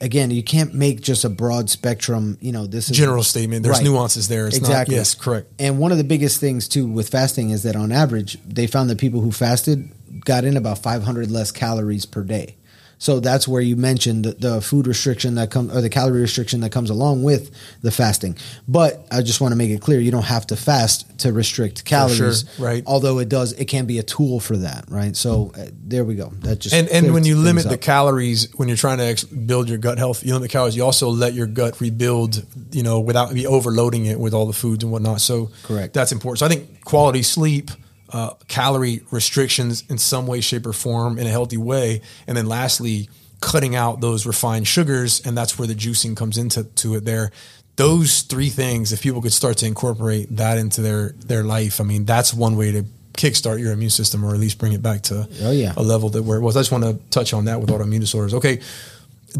again, 0.00 0.30
you 0.30 0.42
can't 0.42 0.74
make 0.74 1.00
just 1.00 1.24
a 1.24 1.30
broad 1.30 1.70
spectrum. 1.70 2.36
You 2.40 2.52
know, 2.52 2.66
this 2.66 2.90
is 2.90 2.96
General 2.96 3.22
statement. 3.22 3.62
There's 3.62 3.78
Right. 3.78 3.84
nuances 3.84 4.28
there. 4.28 4.46
It's 4.46 4.56
exactly. 4.58 4.94
Not, 4.96 5.00
yes, 5.00 5.14
correct. 5.14 5.50
And 5.58 5.78
one 5.78 5.90
of 5.90 5.96
the 5.98 6.04
biggest 6.04 6.38
things 6.38 6.68
too 6.68 6.86
with 6.86 7.08
fasting 7.08 7.48
is 7.50 7.62
that 7.62 7.76
on 7.76 7.92
average, 7.92 8.36
they 8.46 8.66
found 8.66 8.90
that 8.90 8.98
people 8.98 9.22
who 9.22 9.32
fasted 9.32 9.88
got 10.24 10.44
in 10.44 10.56
about 10.58 10.78
500 10.82 11.30
less 11.30 11.50
calories 11.50 12.04
per 12.04 12.22
day. 12.22 12.56
So 13.02 13.18
that's 13.18 13.48
where 13.48 13.60
you 13.60 13.74
mentioned 13.74 14.24
the, 14.24 14.34
the 14.34 14.60
food 14.60 14.86
restriction 14.86 15.34
that 15.34 15.50
comes, 15.50 15.74
or 15.74 15.80
the 15.80 15.88
calorie 15.88 16.20
restriction 16.20 16.60
that 16.60 16.70
comes 16.70 16.88
along 16.88 17.24
with 17.24 17.50
the 17.80 17.90
fasting. 17.90 18.36
But 18.68 19.04
I 19.10 19.22
just 19.22 19.40
want 19.40 19.50
to 19.50 19.56
make 19.56 19.70
it 19.70 19.80
clear: 19.80 19.98
you 19.98 20.12
don't 20.12 20.22
have 20.26 20.46
to 20.46 20.56
fast 20.56 21.18
to 21.18 21.32
restrict 21.32 21.84
calories, 21.84 22.44
sure, 22.56 22.64
right. 22.64 22.84
Although 22.86 23.18
it 23.18 23.28
does, 23.28 23.54
it 23.54 23.64
can 23.64 23.86
be 23.86 23.98
a 23.98 24.04
tool 24.04 24.38
for 24.38 24.56
that, 24.58 24.84
right? 24.88 25.16
So 25.16 25.50
uh, 25.58 25.66
there 25.82 26.04
we 26.04 26.14
go. 26.14 26.28
That 26.42 26.60
just 26.60 26.76
And 26.76 26.88
and 26.90 27.12
when 27.12 27.24
you 27.24 27.34
limit 27.34 27.68
the 27.68 27.76
calories, 27.76 28.52
when 28.54 28.68
you're 28.68 28.76
trying 28.76 28.98
to 28.98 29.04
ex- 29.04 29.24
build 29.24 29.68
your 29.68 29.78
gut 29.78 29.98
health, 29.98 30.24
you 30.24 30.32
limit 30.34 30.48
the 30.48 30.52
calories. 30.52 30.76
You 30.76 30.84
also 30.84 31.08
let 31.08 31.34
your 31.34 31.48
gut 31.48 31.80
rebuild, 31.80 32.44
you 32.70 32.84
know, 32.84 33.00
without 33.00 33.34
be 33.34 33.48
overloading 33.48 34.06
it 34.06 34.20
with 34.20 34.32
all 34.32 34.46
the 34.46 34.52
foods 34.52 34.84
and 34.84 34.92
whatnot. 34.92 35.20
So 35.20 35.50
Correct. 35.64 35.92
That's 35.92 36.12
important. 36.12 36.38
So 36.38 36.46
I 36.46 36.48
think 36.50 36.84
quality 36.84 37.24
sleep, 37.24 37.72
uh, 38.12 38.34
calorie 38.48 39.02
restrictions 39.10 39.84
in 39.88 39.98
some 39.98 40.26
way, 40.26 40.40
shape, 40.40 40.66
or 40.66 40.72
form 40.72 41.18
in 41.18 41.26
a 41.26 41.30
healthy 41.30 41.56
way, 41.56 42.00
and 42.26 42.36
then 42.36 42.46
lastly, 42.46 43.08
cutting 43.40 43.74
out 43.74 44.00
those 44.00 44.26
refined 44.26 44.66
sugars, 44.68 45.20
and 45.26 45.36
that's 45.36 45.58
where 45.58 45.66
the 45.66 45.74
juicing 45.74 46.16
comes 46.16 46.38
into 46.38 46.64
to 46.64 46.94
it. 46.96 47.04
There. 47.04 47.30
Those 47.76 48.20
three 48.22 48.50
things, 48.50 48.92
if 48.92 49.00
people 49.02 49.22
could 49.22 49.32
start 49.32 49.56
to 49.58 49.66
incorporate 49.66 50.36
that 50.36 50.58
into 50.58 50.82
their 50.82 51.10
their 51.26 51.42
life, 51.42 51.80
I 51.80 51.84
mean, 51.84 52.04
that's 52.04 52.34
one 52.34 52.56
way 52.56 52.70
to 52.72 52.84
kickstart 53.14 53.60
your 53.60 53.72
immune 53.72 53.90
system, 53.90 54.24
or 54.24 54.34
at 54.34 54.40
least 54.40 54.58
bring 54.58 54.72
it 54.74 54.82
back 54.82 55.02
to 55.02 55.26
Oh, 55.42 55.50
yeah. 55.52 55.72
a 55.76 55.82
level 55.82 56.10
that 56.10 56.22
where 56.22 56.36
it 56.38 56.42
was. 56.42 56.56
I 56.56 56.60
just 56.60 56.70
want 56.72 56.84
to 56.84 56.98
touch 57.10 57.32
on 57.32 57.46
that 57.46 57.60
with 57.60 57.70
autoimmune 57.70 58.00
disorders. 58.00 58.34
Okay. 58.34 58.60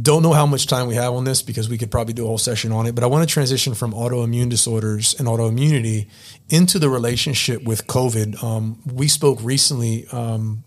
Don't 0.01 0.22
know 0.22 0.32
how 0.32 0.47
much 0.47 0.66
time 0.66 0.86
we 0.86 0.95
have 0.95 1.12
on 1.12 1.24
this 1.24 1.43
because 1.43 1.68
we 1.68 1.76
could 1.76 1.90
probably 1.90 2.14
do 2.14 2.24
a 2.24 2.26
whole 2.26 2.38
session 2.38 2.72
on 2.72 2.86
it, 2.86 2.95
but 2.95 3.05
I 3.05 3.09
want 3.09 3.28
to 3.28 3.32
transition 3.32 3.74
from 3.74 3.93
autoimmune 3.93 4.49
disorders 4.49 5.14
and 5.18 5.28
autoimmunity 5.28 6.09
into 6.49 6.78
the 6.78 6.88
relationship 6.88 7.62
with 7.64 7.86
COVID. 7.86 8.43
Um, 8.43 8.80
we 8.90 9.07
spoke 9.09 9.38
recently 9.43 10.07
um, 10.11 10.64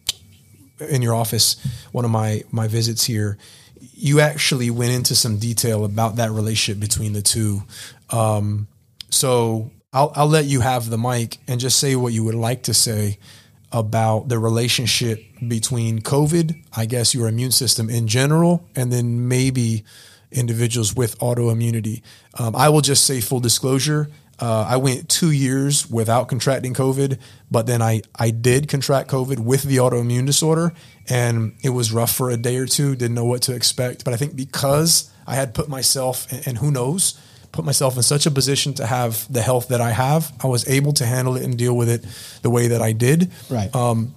in 0.79 1.01
your 1.01 1.15
office, 1.15 1.55
one 1.91 2.05
of 2.05 2.11
my 2.11 2.43
my 2.51 2.67
visits 2.67 3.05
here. 3.05 3.37
You 3.79 4.19
actually 4.19 4.69
went 4.69 4.91
into 4.91 5.15
some 5.15 5.37
detail 5.37 5.85
about 5.85 6.17
that 6.17 6.31
relationship 6.31 6.79
between 6.79 7.13
the 7.13 7.21
two. 7.21 7.63
Um, 8.11 8.67
so 9.09 9.71
I'll, 9.93 10.11
I'll 10.15 10.27
let 10.27 10.45
you 10.45 10.61
have 10.61 10.89
the 10.89 10.97
mic 10.97 11.37
and 11.47 11.59
just 11.59 11.79
say 11.79 11.95
what 11.95 12.13
you 12.13 12.23
would 12.23 12.35
like 12.35 12.63
to 12.63 12.73
say 12.73 13.17
about 13.75 14.29
the 14.29 14.39
relationship 14.39 15.21
between 15.45 15.99
COVID, 15.99 16.63
I 16.77 16.85
guess 16.85 17.13
your 17.13 17.27
immune 17.27 17.51
system 17.51 17.89
in 17.89 18.07
general, 18.07 18.65
and 18.73 18.91
then 18.91 19.27
maybe 19.27 19.83
individuals 20.31 20.95
with 20.95 21.19
autoimmunity. 21.19 22.01
Um, 22.39 22.55
I 22.55 22.69
will 22.69 22.79
just 22.79 23.03
say 23.03 23.19
full 23.19 23.41
disclosure. 23.41 24.07
Uh, 24.39 24.65
I 24.67 24.77
went 24.77 25.09
two 25.09 25.31
years 25.31 25.89
without 25.89 26.29
contracting 26.29 26.73
COVID, 26.73 27.19
but 27.51 27.67
then 27.67 27.81
I, 27.81 28.01
I 28.15 28.31
did 28.31 28.69
contract 28.69 29.09
COVID 29.09 29.39
with 29.39 29.63
the 29.63 29.77
autoimmune 29.77 30.25
disorder, 30.25 30.71
and 31.09 31.53
it 31.61 31.69
was 31.71 31.91
rough 31.91 32.15
for 32.15 32.29
a 32.29 32.37
day 32.37 32.55
or 32.55 32.65
two. 32.65 32.95
Didn't 32.95 33.15
know 33.15 33.25
what 33.25 33.41
to 33.43 33.53
expect, 33.53 34.05
but 34.05 34.13
I 34.13 34.17
think 34.17 34.37
because 34.37 35.11
I 35.27 35.35
had 35.35 35.53
put 35.53 35.67
myself, 35.67 36.31
and, 36.31 36.47
and 36.47 36.57
who 36.59 36.71
knows, 36.71 37.19
put 37.55 37.65
myself 37.65 37.95
in 37.95 38.03
such 38.03 38.25
a 38.25 38.31
position 38.31 38.73
to 38.75 38.85
have 38.85 39.31
the 39.31 39.41
health 39.41 39.69
that 39.69 39.81
I 39.81 39.91
have, 39.91 40.31
I 40.43 40.47
was 40.47 40.67
able 40.67 40.93
to 40.93 41.05
handle 41.05 41.37
it 41.37 41.43
and 41.43 41.57
deal 41.57 41.75
with 41.75 41.89
it 41.89 42.05
the 42.41 42.49
way 42.49 42.67
that 42.67 42.81
I 42.81 42.91
did. 42.91 43.31
Right. 43.49 43.73
Um, 43.73 44.13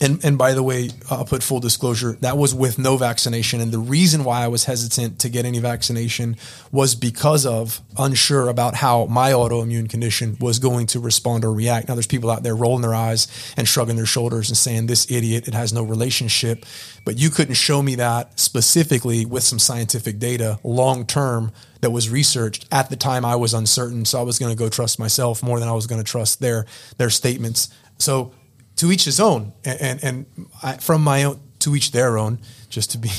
And, 0.00 0.24
and 0.24 0.36
by 0.36 0.54
the 0.54 0.62
way, 0.62 0.90
I'll 1.10 1.24
put 1.24 1.42
full 1.42 1.60
disclosure 1.60 2.12
that 2.20 2.36
was 2.36 2.54
with 2.54 2.78
no 2.78 2.96
vaccination. 2.96 3.60
And 3.60 3.72
the 3.72 3.78
reason 3.78 4.24
why 4.24 4.42
I 4.42 4.48
was 4.48 4.64
hesitant 4.64 5.20
to 5.20 5.28
get 5.28 5.44
any 5.44 5.60
vaccination 5.60 6.36
was 6.72 6.94
because 6.94 7.46
of 7.46 7.80
unsure 7.96 8.48
about 8.48 8.74
how 8.74 9.06
my 9.06 9.30
autoimmune 9.32 9.88
condition 9.88 10.36
was 10.40 10.58
going 10.58 10.86
to 10.88 11.00
respond 11.00 11.44
or 11.44 11.52
react. 11.52 11.88
Now, 11.88 11.94
there's 11.94 12.06
people 12.06 12.30
out 12.30 12.42
there 12.42 12.56
rolling 12.56 12.82
their 12.82 12.94
eyes 12.94 13.28
and 13.56 13.68
shrugging 13.68 13.96
their 13.96 14.06
shoulders 14.06 14.48
and 14.48 14.56
saying, 14.56 14.86
This 14.86 15.10
idiot, 15.10 15.46
it 15.46 15.54
has 15.54 15.72
no 15.72 15.82
relationship. 15.82 16.66
But 17.04 17.16
you 17.18 17.30
couldn't 17.30 17.54
show 17.54 17.80
me 17.80 17.94
that 17.96 18.40
specifically 18.40 19.26
with 19.26 19.42
some 19.42 19.58
scientific 19.58 20.18
data 20.18 20.58
long 20.64 21.06
term 21.06 21.52
that 21.82 21.90
was 21.90 22.08
researched 22.08 22.66
at 22.72 22.90
the 22.90 22.96
time 22.96 23.24
I 23.24 23.36
was 23.36 23.54
uncertain. 23.54 24.06
So 24.06 24.18
I 24.18 24.22
was 24.22 24.38
going 24.38 24.50
to 24.50 24.58
go 24.58 24.68
trust 24.68 24.98
myself 24.98 25.42
more 25.42 25.60
than 25.60 25.68
I 25.68 25.72
was 25.72 25.86
going 25.86 26.02
to 26.02 26.10
trust 26.10 26.40
their 26.40 26.66
their 26.96 27.10
statements. 27.10 27.68
So 27.98 28.32
to 28.84 28.92
each 28.92 29.06
his 29.06 29.18
own, 29.18 29.52
and 29.64 29.80
and, 29.80 30.04
and 30.04 30.26
I, 30.62 30.76
from 30.76 31.02
my 31.02 31.24
own 31.24 31.40
to 31.60 31.74
each 31.74 31.92
their 31.92 32.18
own. 32.18 32.38
Just 32.68 32.90
to 32.90 32.98
be, 32.98 33.10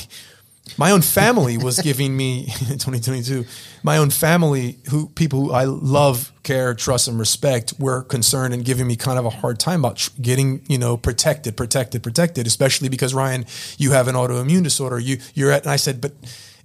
my 0.78 0.92
own 0.92 1.02
family 1.02 1.58
was 1.58 1.80
giving 1.80 2.16
me 2.16 2.42
in 2.70 2.78
2022. 2.78 3.46
My 3.82 3.98
own 3.98 4.12
family, 4.12 4.78
who 4.92 5.10
people 5.10 5.46
who 5.46 5.52
I 5.52 5.64
love, 5.64 6.32
care, 6.44 6.76
trust, 6.76 7.08
and 7.08 7.18
respect, 7.18 7.74
were 7.80 8.04
concerned 8.04 8.54
and 8.54 8.64
giving 8.64 8.86
me 8.86 8.96
kind 8.96 9.18
of 9.18 9.26
a 9.26 9.32
hard 9.32 9.60
time 9.60 9.80
about 9.84 10.08
getting 10.22 10.62
you 10.68 10.78
know 10.78 10.98
protected, 10.98 11.58
protected, 11.58 12.04
protected. 12.04 12.46
Especially 12.46 12.88
because 12.88 13.16
Ryan, 13.16 13.46
you 13.80 13.92
have 13.92 14.08
an 14.08 14.14
autoimmune 14.14 14.64
disorder. 14.64 15.00
You 15.00 15.18
you're 15.34 15.52
at, 15.52 15.64
and 15.64 15.72
I 15.72 15.78
said, 15.78 16.00
but 16.00 16.14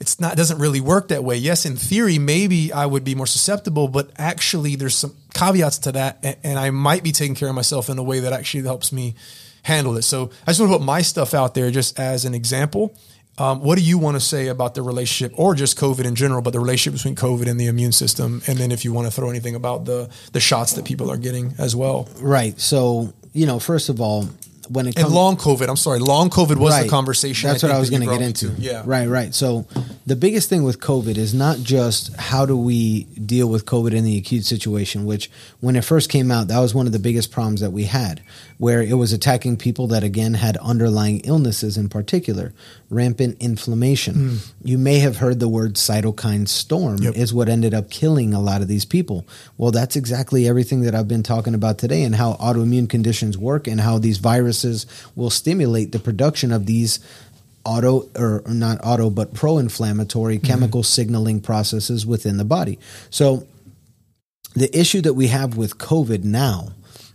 it's 0.01 0.18
not 0.18 0.36
doesn't 0.36 0.59
really 0.59 0.80
work 0.80 1.09
that 1.09 1.22
way. 1.22 1.36
Yes, 1.36 1.66
in 1.66 1.76
theory, 1.76 2.18
maybe 2.18 2.72
I 2.72 2.86
would 2.86 3.05
be 3.05 3.14
more 3.14 3.26
susceptible, 3.26 3.86
but 3.86 4.11
actually, 4.16 4.74
there's 4.74 4.96
some 4.96 5.14
caveats 5.34 5.78
to 5.80 5.92
that, 5.92 6.18
and, 6.22 6.36
and 6.42 6.59
I 6.59 6.70
might 6.70 7.03
be 7.03 7.12
taking 7.12 7.34
care 7.34 7.48
of 7.48 7.55
myself 7.55 7.90
in 7.90 7.98
a 7.98 8.03
way 8.03 8.20
that 8.20 8.32
actually 8.32 8.64
helps 8.64 8.92
me 8.92 9.14
handle 9.62 9.96
it. 9.98 10.03
So 10.03 10.30
I 10.46 10.51
just 10.51 10.61
want 10.61 10.72
to 10.72 10.78
put 10.78 10.84
my 10.84 11.03
stuff 11.03 11.34
out 11.34 11.55
there 11.55 11.70
just 11.70 11.98
as 12.01 12.24
an 12.24 12.34
example. 12.34 12.94
Um, 13.36 13.61
what 13.61 13.78
do 13.78 13.84
you 13.84 13.98
want 13.98 14.16
to 14.16 14.20
say 14.20 14.48
about 14.48 14.74
the 14.74 14.82
relationship, 14.82 15.38
or 15.38 15.55
just 15.55 15.78
COVID 15.78 16.05
in 16.05 16.14
general, 16.14 16.40
but 16.42 16.53
the 16.53 16.61
relationship 16.61 16.98
between 16.98 17.14
COVID 17.14 17.48
and 17.48 17.61
the 17.61 17.66
immune 17.66 17.92
system? 17.92 18.42
And 18.46 18.59
then 18.59 18.72
if 18.72 18.84
you 18.84 18.92
want 18.94 19.07
to 19.07 19.11
throw 19.11 19.28
anything 19.28 19.55
about 19.55 19.84
the 19.84 20.11
the 20.32 20.40
shots 20.40 20.72
that 20.74 20.86
people 20.86 21.11
are 21.11 21.18
getting 21.18 21.55
as 21.59 21.76
well. 21.76 22.09
Right. 22.20 22.59
So 22.59 23.12
you 23.32 23.46
know, 23.46 23.59
first 23.59 23.88
of 23.90 24.01
all, 24.01 24.28
when 24.72 24.86
it 24.86 24.94
And 24.96 25.04
comes 25.04 25.12
long 25.14 25.36
COVID, 25.36 25.68
I'm 25.68 25.76
sorry, 25.76 25.98
long 25.98 26.30
COVID 26.30 26.56
was 26.56 26.72
Right. 26.72 26.84
the 26.84 26.88
conversation. 26.88 27.48
That's 27.50 27.64
I 27.64 27.66
what 27.68 27.76
I 27.76 27.80
was 27.80 27.90
going 27.90 28.02
to 28.02 28.08
get 28.08 28.22
into. 28.22 28.50
to. 28.54 28.60
Yeah. 28.62 28.82
Right, 28.86 29.08
right. 29.08 29.34
So 29.34 29.66
the 30.06 30.14
biggest 30.16 30.48
thing 30.48 30.62
with 30.62 30.78
COVID 30.80 31.16
is 31.16 31.34
not 31.34 31.58
just 31.58 32.14
how 32.16 32.46
do 32.46 32.56
we 32.56 33.04
deal 33.04 33.48
with 33.48 33.66
COVID 33.66 33.92
in 33.92 34.04
the 34.04 34.16
acute 34.16 34.44
situation, 34.44 35.04
which 35.06 35.30
when 35.60 35.74
it 35.76 35.84
first 35.84 36.08
came 36.08 36.30
out, 36.30 36.48
that 36.48 36.60
was 36.60 36.72
one 36.74 36.86
of 36.86 36.92
the 36.92 36.98
biggest 37.00 37.30
problems 37.32 37.60
that 37.60 37.72
we 37.72 37.84
had, 37.84 38.20
where 38.58 38.80
it 38.80 38.94
was 38.94 39.12
attacking 39.12 39.56
people 39.56 39.86
that 39.88 40.04
again 40.04 40.34
had 40.34 40.56
underlying 40.58 41.20
illnesses 41.20 41.76
in 41.76 41.88
particular, 41.88 42.52
rampant 42.91 43.36
inflammation. 43.41 44.14
Hmm. 44.14 44.36
You 44.62 44.76
may 44.76 44.99
have 44.99 45.16
heard 45.16 45.38
the 45.41 45.49
word 45.49 45.74
cytokine 45.74 46.49
storm. 46.49 46.99
Yep. 46.99 47.16
is 47.16 47.32
what 47.32 47.49
ended 47.49 47.72
up 47.72 47.88
killing 47.88 48.34
a 48.34 48.41
lot 48.41 48.61
of 48.61 48.68
these 48.68 48.84
people. 48.84 49.26
Well, 49.57 49.70
that's 49.70 49.97
exactly 49.97 50.49
everything 50.49 50.82
that 50.82 50.95
I've 50.95 51.09
been 51.09 51.22
talking 51.22 51.55
about 51.55 51.78
today 51.78 52.03
and 52.03 52.14
how 52.14 52.34
autoimmune 52.34 52.91
conditions 52.91 53.38
work 53.38 53.66
and 53.68 53.80
how 53.80 53.99
these 53.99 54.18
viruses 54.18 54.86
will 55.14 55.30
stimulate 55.30 55.93
the 55.93 56.01
production 56.01 56.53
of 56.53 56.66
these 56.66 56.99
auto 57.64 58.09
or 58.16 58.43
or 58.45 58.55
not 58.55 58.80
auto 58.82 59.11
but 59.11 59.34
pro-inflammatory 59.34 60.38
hmm. 60.38 60.47
chemical 60.47 60.82
signaling 60.82 61.41
processes 61.41 62.05
within 62.05 62.36
the 62.36 62.45
body. 62.45 62.78
So 63.11 63.47
the 64.55 64.76
issue 64.76 65.01
that 65.03 65.14
we 65.14 65.28
have 65.28 65.57
with 65.57 65.78
COVID 65.78 66.24
now 66.24 66.70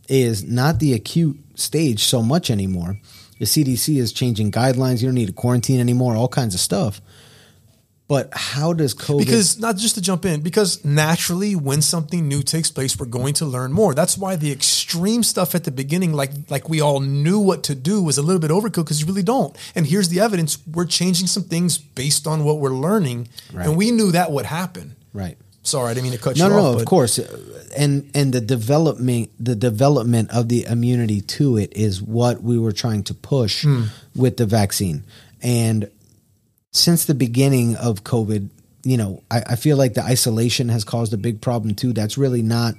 is 0.07 0.43
not 0.43 0.79
the 0.79 0.93
acute 0.93 1.37
stage 1.55 2.03
so 2.03 2.21
much 2.21 2.49
anymore. 2.49 2.99
The 3.39 3.45
CDC 3.45 3.97
is 3.97 4.13
changing 4.13 4.51
guidelines. 4.51 5.01
You 5.01 5.07
don't 5.07 5.15
need 5.15 5.27
to 5.27 5.33
quarantine 5.33 5.79
anymore, 5.79 6.15
all 6.15 6.27
kinds 6.29 6.53
of 6.53 6.59
stuff. 6.61 7.01
But 8.07 8.29
how 8.33 8.71
does 8.73 8.93
COVID 8.93 9.17
Because 9.17 9.57
not 9.59 9.77
just 9.77 9.95
to 9.95 10.01
jump 10.01 10.25
in, 10.25 10.41
because 10.41 10.85
naturally, 10.85 11.55
when 11.55 11.81
something 11.81 12.27
new 12.27 12.43
takes 12.43 12.69
place, 12.69 12.99
we're 12.99 13.07
going 13.07 13.33
to 13.35 13.45
learn 13.45 13.73
more. 13.73 13.95
That's 13.95 14.15
why 14.15 14.35
the 14.35 14.51
extreme 14.51 15.23
stuff 15.23 15.55
at 15.55 15.63
the 15.63 15.71
beginning, 15.71 16.13
like 16.13 16.29
like 16.51 16.69
we 16.69 16.81
all 16.81 16.99
knew 16.99 17.39
what 17.39 17.63
to 17.63 17.73
do, 17.73 18.03
was 18.03 18.19
a 18.19 18.21
little 18.21 18.39
bit 18.39 18.51
overkill 18.51 18.83
because 18.85 19.01
you 19.01 19.07
really 19.07 19.23
don't. 19.23 19.57
And 19.73 19.87
here's 19.87 20.09
the 20.09 20.19
evidence: 20.19 20.59
we're 20.67 20.85
changing 20.85 21.25
some 21.25 21.43
things 21.43 21.79
based 21.79 22.27
on 22.27 22.43
what 22.43 22.59
we're 22.59 22.69
learning, 22.75 23.27
Right. 23.51 23.65
and 23.67 23.75
we 23.75 23.89
knew 23.89 24.11
that 24.11 24.31
would 24.31 24.45
happen. 24.45 24.95
right? 25.11 25.37
Sorry, 25.65 25.89
I 25.91 25.93
didn't 25.95 26.03
mean 26.03 26.13
to 26.13 26.23
cut 26.23 26.37
No, 26.37 26.45
you 26.45 26.49
no, 26.51 26.57
off. 26.57 26.63
no, 26.63 26.71
no, 26.73 26.79
of 26.79 26.85
course. 26.85 27.17
And 27.75 28.09
and 28.13 28.31
the 28.33 28.39
development 28.41 29.29
the 29.39 29.55
development 29.55 30.29
of 30.31 30.47
the 30.47 30.63
immunity 30.65 31.21
to 31.21 31.57
it 31.57 31.73
is 31.75 32.01
what 32.01 32.41
we 32.43 32.57
were 32.59 32.71
trying 32.71 33.03
to 33.05 33.13
push 33.13 33.63
Hmm. 33.63 33.85
with 34.15 34.37
the 34.37 34.45
vaccine. 34.45 35.03
And 35.41 35.89
since 36.71 37.05
the 37.05 37.15
beginning 37.15 37.75
of 37.77 38.03
COVID, 38.03 38.49
you 38.83 38.97
know, 38.97 39.23
I, 39.31 39.41
I 39.51 39.55
feel 39.55 39.77
like 39.77 39.93
the 39.95 40.03
isolation 40.03 40.69
has 40.69 40.83
caused 40.83 41.13
a 41.13 41.17
big 41.17 41.41
problem 41.41 41.73
too. 41.75 41.93
That's 41.93 42.17
really 42.17 42.41
not 42.43 42.75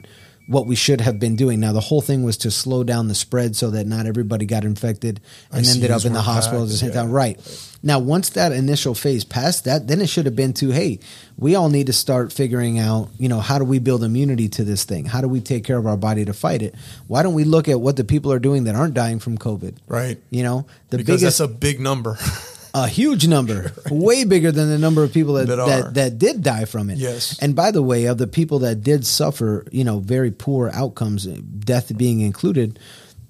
what 0.46 0.66
we 0.66 0.76
should 0.76 1.00
have 1.00 1.18
been 1.18 1.36
doing. 1.36 1.60
Now 1.60 1.72
the 1.72 1.80
whole 1.80 2.00
thing 2.00 2.22
was 2.22 2.36
to 2.38 2.50
slow 2.50 2.84
down 2.84 3.08
the 3.08 3.14
spread 3.14 3.56
so 3.56 3.70
that 3.70 3.86
not 3.86 4.06
everybody 4.06 4.46
got 4.46 4.64
infected 4.64 5.20
and 5.50 5.66
ended 5.66 5.90
up 5.90 6.04
in 6.04 6.12
the 6.12 6.22
hospital 6.22 6.62
at 6.62 6.68
the 6.68 6.74
same 6.74 6.90
yeah. 6.90 7.02
time. 7.02 7.10
Right. 7.10 7.40
Now, 7.82 7.98
once 7.98 8.30
that 8.30 8.52
initial 8.52 8.94
phase 8.94 9.22
passed, 9.22 9.64
that 9.64 9.86
then 9.86 10.00
it 10.00 10.08
should 10.08 10.26
have 10.26 10.34
been 10.34 10.52
to, 10.54 10.70
hey, 10.70 10.98
we 11.38 11.54
all 11.54 11.68
need 11.68 11.86
to 11.86 11.92
start 11.92 12.32
figuring 12.32 12.78
out, 12.78 13.10
you 13.18 13.28
know, 13.28 13.38
how 13.38 13.58
do 13.58 13.64
we 13.64 13.78
build 13.78 14.02
immunity 14.02 14.48
to 14.50 14.64
this 14.64 14.84
thing? 14.84 15.04
How 15.04 15.20
do 15.20 15.28
we 15.28 15.40
take 15.40 15.64
care 15.64 15.78
of 15.78 15.86
our 15.86 15.96
body 15.96 16.24
to 16.24 16.32
fight 16.32 16.62
it? 16.62 16.74
Why 17.06 17.22
don't 17.22 17.34
we 17.34 17.44
look 17.44 17.68
at 17.68 17.80
what 17.80 17.96
the 17.96 18.02
people 18.02 18.32
are 18.32 18.38
doing 18.38 18.64
that 18.64 18.74
aren't 18.74 18.94
dying 18.94 19.20
from 19.20 19.38
COVID? 19.38 19.76
Right. 19.86 20.18
You 20.30 20.42
know, 20.42 20.66
the 20.90 20.98
because 20.98 21.20
biggest, 21.20 21.38
that's 21.38 21.40
a 21.40 21.52
big 21.52 21.78
number. 21.78 22.18
a 22.84 22.86
huge 22.88 23.26
number, 23.26 23.72
way 23.90 24.24
bigger 24.24 24.52
than 24.52 24.68
the 24.68 24.78
number 24.78 25.02
of 25.02 25.12
people 25.12 25.34
that 25.34 25.46
That 25.46 25.66
that, 25.66 25.94
that, 25.94 26.18
did 26.18 26.42
die 26.42 26.66
from 26.66 26.90
it. 26.90 26.98
Yes. 26.98 27.38
And 27.40 27.54
by 27.56 27.70
the 27.70 27.82
way, 27.82 28.04
of 28.04 28.18
the 28.18 28.26
people 28.26 28.58
that 28.60 28.82
did 28.82 29.06
suffer, 29.06 29.64
you 29.72 29.82
know, 29.84 29.98
very 30.00 30.30
poor 30.30 30.70
outcomes, 30.74 31.24
death 31.26 31.96
being 31.96 32.20
included, 32.20 32.78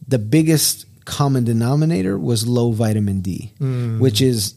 the 0.09 0.18
biggest 0.18 0.86
common 1.05 1.44
denominator 1.44 2.18
was 2.18 2.47
low 2.47 2.72
vitamin 2.72 3.20
D, 3.20 3.53
Mm. 3.61 4.01
which 4.01 4.20
is 4.20 4.55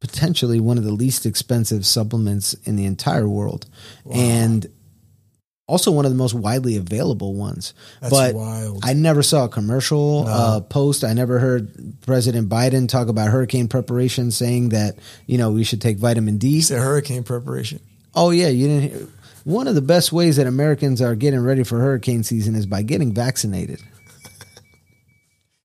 potentially 0.00 0.60
one 0.60 0.78
of 0.78 0.84
the 0.84 0.92
least 0.92 1.24
expensive 1.26 1.86
supplements 1.86 2.54
in 2.64 2.76
the 2.76 2.84
entire 2.86 3.28
world. 3.28 3.66
And 4.12 4.66
also 5.70 5.92
one 5.92 6.04
of 6.04 6.10
the 6.10 6.18
most 6.18 6.34
widely 6.34 6.76
available 6.76 7.34
ones. 7.34 7.72
That's 8.00 8.10
but 8.10 8.34
wild. 8.34 8.80
I 8.84 8.92
never 8.92 9.22
saw 9.22 9.44
a 9.44 9.48
commercial 9.48 10.24
uh, 10.26 10.60
post. 10.60 11.04
I 11.04 11.12
never 11.12 11.38
heard 11.38 11.70
President 12.02 12.48
Biden 12.48 12.88
talk 12.88 13.08
about 13.08 13.28
hurricane 13.28 13.68
preparation, 13.68 14.30
saying 14.30 14.70
that 14.70 14.98
you 15.26 15.38
know 15.38 15.52
we 15.52 15.64
should 15.64 15.80
take 15.80 15.98
vitamin 15.98 16.38
D. 16.38 16.62
A 16.70 16.74
hurricane 16.74 17.22
preparation. 17.22 17.80
Oh 18.14 18.30
yeah, 18.30 18.48
you 18.48 18.66
didn't. 18.66 18.90
Hear. 18.90 19.08
One 19.44 19.68
of 19.68 19.74
the 19.74 19.82
best 19.82 20.12
ways 20.12 20.36
that 20.36 20.46
Americans 20.46 21.00
are 21.00 21.14
getting 21.14 21.40
ready 21.40 21.64
for 21.64 21.78
hurricane 21.78 22.22
season 22.24 22.54
is 22.54 22.66
by 22.66 22.82
getting 22.82 23.14
vaccinated. 23.14 23.80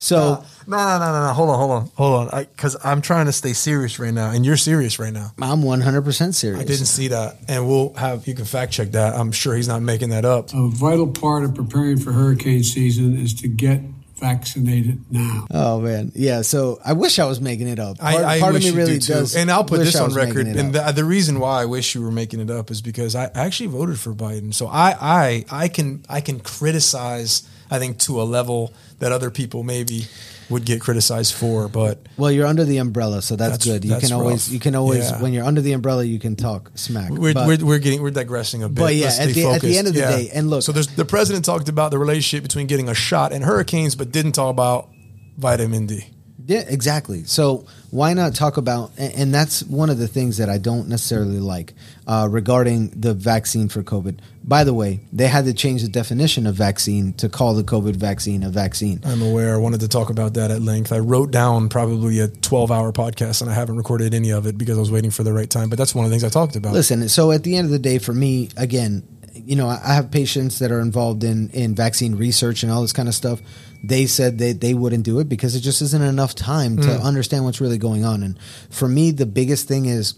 So 0.05 0.43
No, 0.67 0.77
no, 0.77 0.99
no, 0.99 1.11
no, 1.11 1.27
no. 1.27 1.33
Hold 1.33 1.49
on, 1.49 1.57
hold 1.57 1.71
on, 1.71 1.91
hold 1.95 2.33
on. 2.33 2.43
Because 2.43 2.77
I'm 2.83 3.01
trying 3.01 3.25
to 3.25 3.31
stay 3.31 3.53
serious 3.53 3.97
right 3.97 4.13
now, 4.13 4.29
and 4.29 4.45
you're 4.45 4.57
serious 4.57 4.99
right 4.99 5.11
now. 5.13 5.31
I'm 5.41 5.61
100% 5.61 6.33
serious. 6.35 6.61
I 6.61 6.63
didn't 6.63 6.85
see 6.85 7.07
that, 7.07 7.37
and 7.47 7.67
we'll 7.67 7.93
have 7.95 8.27
you 8.27 8.35
can 8.35 8.45
fact 8.45 8.71
check 8.71 8.91
that. 8.91 9.15
I'm 9.15 9.31
sure 9.31 9.55
he's 9.55 9.67
not 9.67 9.81
making 9.81 10.09
that 10.09 10.23
up. 10.23 10.53
A 10.53 10.67
vital 10.67 11.07
part 11.07 11.43
of 11.43 11.55
preparing 11.55 11.97
for 11.97 12.11
hurricane 12.11 12.63
season 12.63 13.17
is 13.17 13.33
to 13.41 13.47
get 13.47 13.81
vaccinated 14.17 15.03
now. 15.11 15.47
Oh 15.51 15.81
man, 15.81 16.11
yeah. 16.13 16.41
So 16.41 16.79
I 16.85 16.93
wish 16.93 17.17
I 17.17 17.25
was 17.25 17.41
making 17.41 17.67
it 17.67 17.79
up. 17.79 17.97
Part, 17.97 18.15
I, 18.15 18.35
I 18.35 18.39
part 18.39 18.53
wish 18.53 18.67
of 18.67 18.75
me 18.75 18.81
really 18.81 18.99
do 18.99 19.13
does. 19.13 19.35
And 19.35 19.51
I'll 19.51 19.63
put 19.63 19.79
wish 19.79 19.93
this 19.93 19.99
on 19.99 20.13
record. 20.13 20.47
And 20.47 20.73
the, 20.73 20.91
the 20.91 21.03
reason 21.03 21.39
why 21.39 21.63
I 21.63 21.65
wish 21.65 21.95
you 21.95 22.01
were 22.01 22.11
making 22.11 22.39
it 22.41 22.51
up 22.51 22.69
is 22.69 22.81
because 22.81 23.15
I 23.15 23.25
actually 23.33 23.67
voted 23.67 23.99
for 23.99 24.13
Biden. 24.13 24.53
So 24.53 24.67
I, 24.67 24.95
I, 24.99 25.45
I 25.51 25.67
can, 25.67 26.05
I 26.07 26.21
can 26.21 26.39
criticize. 26.39 27.49
I 27.71 27.79
think 27.79 27.97
to 27.99 28.21
a 28.21 28.23
level 28.23 28.73
that 28.99 29.11
other 29.11 29.29
people 29.31 29.63
maybe 29.63 30.05
would 30.49 30.63
get 30.63 30.79
criticized 30.79 31.33
for, 31.33 31.67
but 31.67 31.97
well, 32.17 32.31
you're 32.31 32.45
under 32.45 32.63
the 32.63 32.77
umbrella, 32.77 33.21
so 33.23 33.35
that's, 33.35 33.53
That's- 33.53 33.65
good. 33.65 33.83
You 33.83 33.89
that's 33.91 34.05
can 34.07 34.13
always, 34.13 34.47
rough. 34.47 34.53
you 34.53 34.59
can 34.59 34.75
always, 34.75 35.09
Yeah. 35.09 35.19
when 35.21 35.33
you're 35.33 35.43
under 35.43 35.59
the 35.61 35.71
umbrella, 35.73 36.03
you 36.03 36.19
can 36.19 36.35
talk 36.35 36.69
smack. 36.75 37.09
we're, 37.09 37.33
But- 37.33 37.47
we're, 37.47 37.65
we're 37.65 37.79
getting 37.79 38.03
we're 38.03 38.11
digressing 38.11 38.61
a 38.61 38.69
bit. 38.69 38.75
But 38.79 38.95
yeah, 38.95 39.07
at 39.07 39.29
the- 39.33 39.45
at 39.47 39.61
the 39.61 39.77
end 39.77 39.87
of 39.87 39.95
the 39.95 40.01
day, 40.01 40.29
and 40.33 40.49
look- 40.51 40.61
so 40.61 40.71
there's 40.71 40.87
the 40.87 41.05
president 41.05 41.45
talked 41.45 41.67
about 41.67 41.89
the 41.89 41.97
relationship 41.97 42.43
between 42.43 42.67
getting 42.67 42.87
a 42.89 42.93
shot 42.93 43.33
and 43.33 43.43
hurricanes, 43.43 43.95
but 43.95 44.11
didn't 44.11 44.33
talk 44.33 44.51
about 44.51 44.89
vitamin 45.37 45.87
D. 45.87 46.05
Yeah, 46.47 46.63
exactly. 46.67 47.23
So 47.23 47.65
why 47.91 48.13
not 48.13 48.35
talk 48.35 48.57
about? 48.57 48.91
And 48.97 49.13
and 49.15 49.33
that's 49.33 49.63
one 49.63 49.89
of 49.89 49.97
the 49.97 50.07
things 50.07 50.37
that 50.37 50.49
I 50.49 50.57
don't 50.57 50.87
necessarily 50.87 51.39
like 51.39 51.73
uh, 52.07 52.27
regarding 52.29 52.89
the 52.89 53.13
vaccine 53.13 53.67
for 53.69 53.81
COVID. 53.81 54.19
By 54.43 54.63
the 54.63 54.73
way, 54.73 54.99
they 55.11 55.27
had 55.27 55.45
to 55.45 55.53
change 55.53 55.81
the 55.81 55.87
definition 55.87 56.45
of 56.45 56.53
vaccine 56.53 57.13
to 57.13 57.29
call 57.29 57.55
the 57.55 57.63
COVID 57.63 57.95
vaccine 57.95 58.43
a 58.43 58.49
vaccine. 58.49 58.99
I'm 59.03 59.23
aware. 59.23 59.55
I 59.55 59.57
wanted 59.57 59.79
to 59.79 59.87
talk 59.87 60.11
about 60.11 60.35
that 60.35 60.51
at 60.51 60.61
length. 60.61 60.91
I 60.91 60.99
wrote 60.99 61.31
down 61.31 61.67
probably 61.67 62.19
a 62.19 62.27
12 62.27 62.71
hour 62.71 62.91
podcast 62.91 63.41
and 63.41 63.49
I 63.49 63.55
haven't 63.55 63.77
recorded 63.77 64.13
any 64.13 64.29
of 64.29 64.45
it 64.45 64.55
because 64.55 64.77
I 64.77 64.81
was 64.81 64.91
waiting 64.91 65.09
for 65.09 65.23
the 65.23 65.33
right 65.33 65.49
time. 65.49 65.69
But 65.69 65.79
that's 65.79 65.95
one 65.95 66.05
of 66.05 66.11
the 66.11 66.13
things 66.13 66.23
I 66.23 66.29
talked 66.29 66.55
about. 66.55 66.73
Listen, 66.73 67.09
so 67.09 67.31
at 67.31 67.43
the 67.43 67.57
end 67.57 67.65
of 67.65 67.71
the 67.71 67.79
day, 67.79 67.97
for 67.97 68.13
me, 68.13 68.49
again, 68.55 69.01
you 69.45 69.55
know, 69.55 69.67
I 69.67 69.93
have 69.93 70.11
patients 70.11 70.59
that 70.59 70.71
are 70.71 70.79
involved 70.79 71.23
in 71.23 71.49
in 71.51 71.75
vaccine 71.75 72.15
research 72.15 72.63
and 72.63 72.71
all 72.71 72.81
this 72.81 72.93
kind 72.93 73.07
of 73.07 73.15
stuff. 73.15 73.41
They 73.83 74.07
said 74.07 74.39
that 74.39 74.61
they 74.61 74.73
wouldn't 74.73 75.03
do 75.03 75.19
it 75.19 75.29
because 75.29 75.55
it 75.55 75.61
just 75.61 75.81
isn't 75.81 76.01
enough 76.01 76.33
time 76.33 76.77
to 76.77 76.87
mm. 76.87 77.03
understand 77.03 77.45
what's 77.45 77.61
really 77.61 77.77
going 77.77 78.03
on. 78.03 78.23
And 78.23 78.39
for 78.71 78.87
me, 78.87 79.11
the 79.11 79.27
biggest 79.27 79.67
thing 79.67 79.85
is 79.85 80.15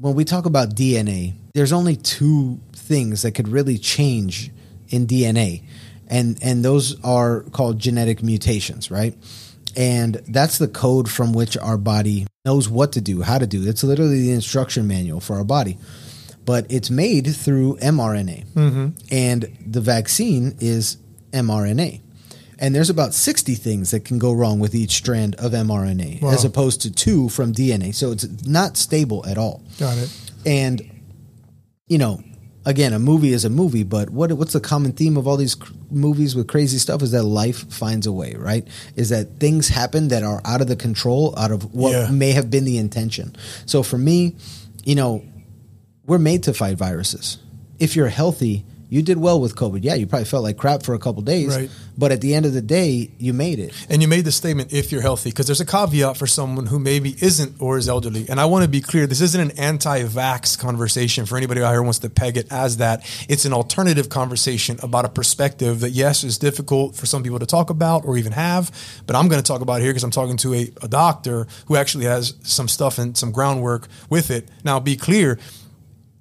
when 0.00 0.14
we 0.14 0.24
talk 0.24 0.46
about 0.46 0.74
DNA, 0.74 1.34
there's 1.54 1.72
only 1.72 1.96
two 1.96 2.60
things 2.72 3.22
that 3.22 3.32
could 3.32 3.48
really 3.48 3.78
change 3.78 4.50
in 4.88 5.06
DNA, 5.06 5.62
and 6.08 6.38
and 6.42 6.64
those 6.64 7.02
are 7.04 7.42
called 7.52 7.78
genetic 7.78 8.22
mutations, 8.22 8.90
right? 8.90 9.14
And 9.76 10.14
that's 10.28 10.58
the 10.58 10.68
code 10.68 11.10
from 11.10 11.32
which 11.32 11.56
our 11.58 11.76
body 11.76 12.26
knows 12.44 12.68
what 12.68 12.92
to 12.92 13.00
do, 13.00 13.22
how 13.22 13.38
to 13.38 13.46
do. 13.46 13.68
It's 13.68 13.84
literally 13.84 14.22
the 14.22 14.32
instruction 14.32 14.86
manual 14.86 15.20
for 15.20 15.36
our 15.36 15.44
body, 15.44 15.78
but 16.46 16.64
it's 16.70 16.88
made 16.90 17.26
through 17.36 17.76
mRNA, 17.76 18.46
mm-hmm. 18.54 18.88
and 19.10 19.56
the 19.66 19.80
vaccine 19.82 20.56
is 20.60 20.96
mRNA. 21.32 22.00
And 22.58 22.74
there's 22.74 22.88
about 22.88 23.12
60 23.12 23.54
things 23.56 23.90
that 23.90 24.06
can 24.06 24.18
go 24.18 24.32
wrong 24.32 24.58
with 24.60 24.74
each 24.74 24.92
strand 24.92 25.34
of 25.34 25.52
mRNA 25.52 26.22
Wow. 26.22 26.30
as 26.30 26.42
opposed 26.44 26.80
to 26.82 26.90
two 26.90 27.28
from 27.28 27.52
DNA. 27.52 27.94
So 27.94 28.12
it's 28.12 28.46
not 28.46 28.78
stable 28.78 29.26
at 29.26 29.36
all. 29.36 29.62
Got 29.78 29.98
it. 29.98 30.10
And 30.46 30.80
you 31.86 31.98
know, 31.98 32.22
again, 32.64 32.94
a 32.94 32.98
movie 32.98 33.32
is 33.34 33.44
a 33.44 33.50
movie, 33.50 33.82
but 33.84 34.08
what 34.08 34.32
what's 34.32 34.54
the 34.54 34.60
common 34.60 34.92
theme 34.92 35.18
of 35.18 35.26
all 35.28 35.36
these 35.36 35.54
cr- 35.54 35.72
movies 35.90 36.34
with 36.34 36.46
crazy 36.48 36.78
stuff 36.78 37.02
is 37.02 37.10
that 37.10 37.24
life 37.24 37.70
finds 37.70 38.06
a 38.06 38.12
way, 38.12 38.34
right? 38.38 38.66
Is 38.96 39.10
that 39.10 39.38
things 39.38 39.68
happen 39.68 40.08
that 40.08 40.22
are 40.22 40.40
out 40.46 40.62
of 40.62 40.66
the 40.68 40.76
control, 40.76 41.34
out 41.38 41.52
of 41.52 41.74
what 41.74 41.92
Yeah. 41.92 42.10
may 42.10 42.32
have 42.32 42.50
been 42.50 42.64
the 42.64 42.78
intention. 42.78 43.36
So 43.66 43.82
for 43.82 43.98
me, 43.98 44.34
you 44.84 44.94
know, 44.94 45.22
we're 46.06 46.18
made 46.18 46.42
to 46.44 46.54
fight 46.54 46.76
viruses. 46.76 47.38
If 47.78 47.96
you're 47.96 48.08
healthy, 48.08 48.64
you 48.88 49.02
did 49.02 49.18
well 49.18 49.40
with 49.40 49.56
COVID. 49.56 49.80
Yeah, 49.82 49.94
you 49.94 50.06
probably 50.06 50.26
felt 50.26 50.44
like 50.44 50.56
crap 50.56 50.84
for 50.84 50.94
a 50.94 50.98
couple 51.00 51.20
days, 51.22 51.48
Right. 51.56 51.68
but 51.98 52.12
at 52.12 52.20
the 52.20 52.34
end 52.34 52.46
of 52.46 52.52
the 52.52 52.62
day, 52.62 53.10
you 53.18 53.32
made 53.32 53.58
it. 53.58 53.72
And 53.90 54.00
you 54.00 54.06
made 54.06 54.24
the 54.24 54.30
statement 54.30 54.72
if 54.72 54.92
you're 54.92 55.00
healthy, 55.02 55.30
because 55.30 55.46
there's 55.46 55.60
a 55.60 55.66
caveat 55.66 56.16
for 56.16 56.28
someone 56.28 56.66
who 56.66 56.78
maybe 56.78 57.16
isn't 57.20 57.60
or 57.60 57.78
is 57.78 57.88
elderly. 57.88 58.26
And 58.28 58.38
I 58.38 58.44
want 58.44 58.62
to 58.62 58.68
be 58.68 58.80
clear 58.80 59.08
this 59.08 59.20
isn't 59.20 59.40
an 59.40 59.50
anti 59.58 60.04
vax 60.04 60.56
conversation 60.56 61.26
for 61.26 61.36
anybody 61.36 61.62
out 61.62 61.70
here 61.70 61.78
who 61.78 61.82
wants 61.82 61.98
to 61.98 62.08
peg 62.08 62.36
it 62.36 62.46
as 62.52 62.76
that. 62.76 63.04
It's 63.28 63.44
an 63.44 63.52
alternative 63.52 64.08
conversation 64.08 64.78
about 64.84 65.04
a 65.04 65.08
perspective 65.08 65.80
that, 65.80 65.90
yes, 65.90 66.22
is 66.22 66.38
difficult 66.38 66.94
for 66.94 67.06
some 67.06 67.24
people 67.24 67.40
to 67.40 67.46
talk 67.46 67.70
about 67.70 68.04
or 68.04 68.16
even 68.16 68.30
have. 68.32 68.70
But 69.08 69.16
I'm 69.16 69.26
going 69.26 69.42
to 69.42 69.46
talk 69.46 69.62
about 69.62 69.80
it 69.80 69.82
here 69.82 69.90
because 69.92 70.04
I'm 70.04 70.12
talking 70.12 70.36
to 70.38 70.54
a, 70.54 70.72
a 70.82 70.88
doctor 70.88 71.48
who 71.66 71.74
actually 71.74 72.04
has 72.04 72.34
some 72.44 72.68
stuff 72.68 72.98
and 72.98 73.18
some 73.18 73.32
groundwork 73.32 73.88
with 74.08 74.30
it. 74.30 74.48
Now, 74.64 74.78
be 74.78 74.96
clear 74.96 75.40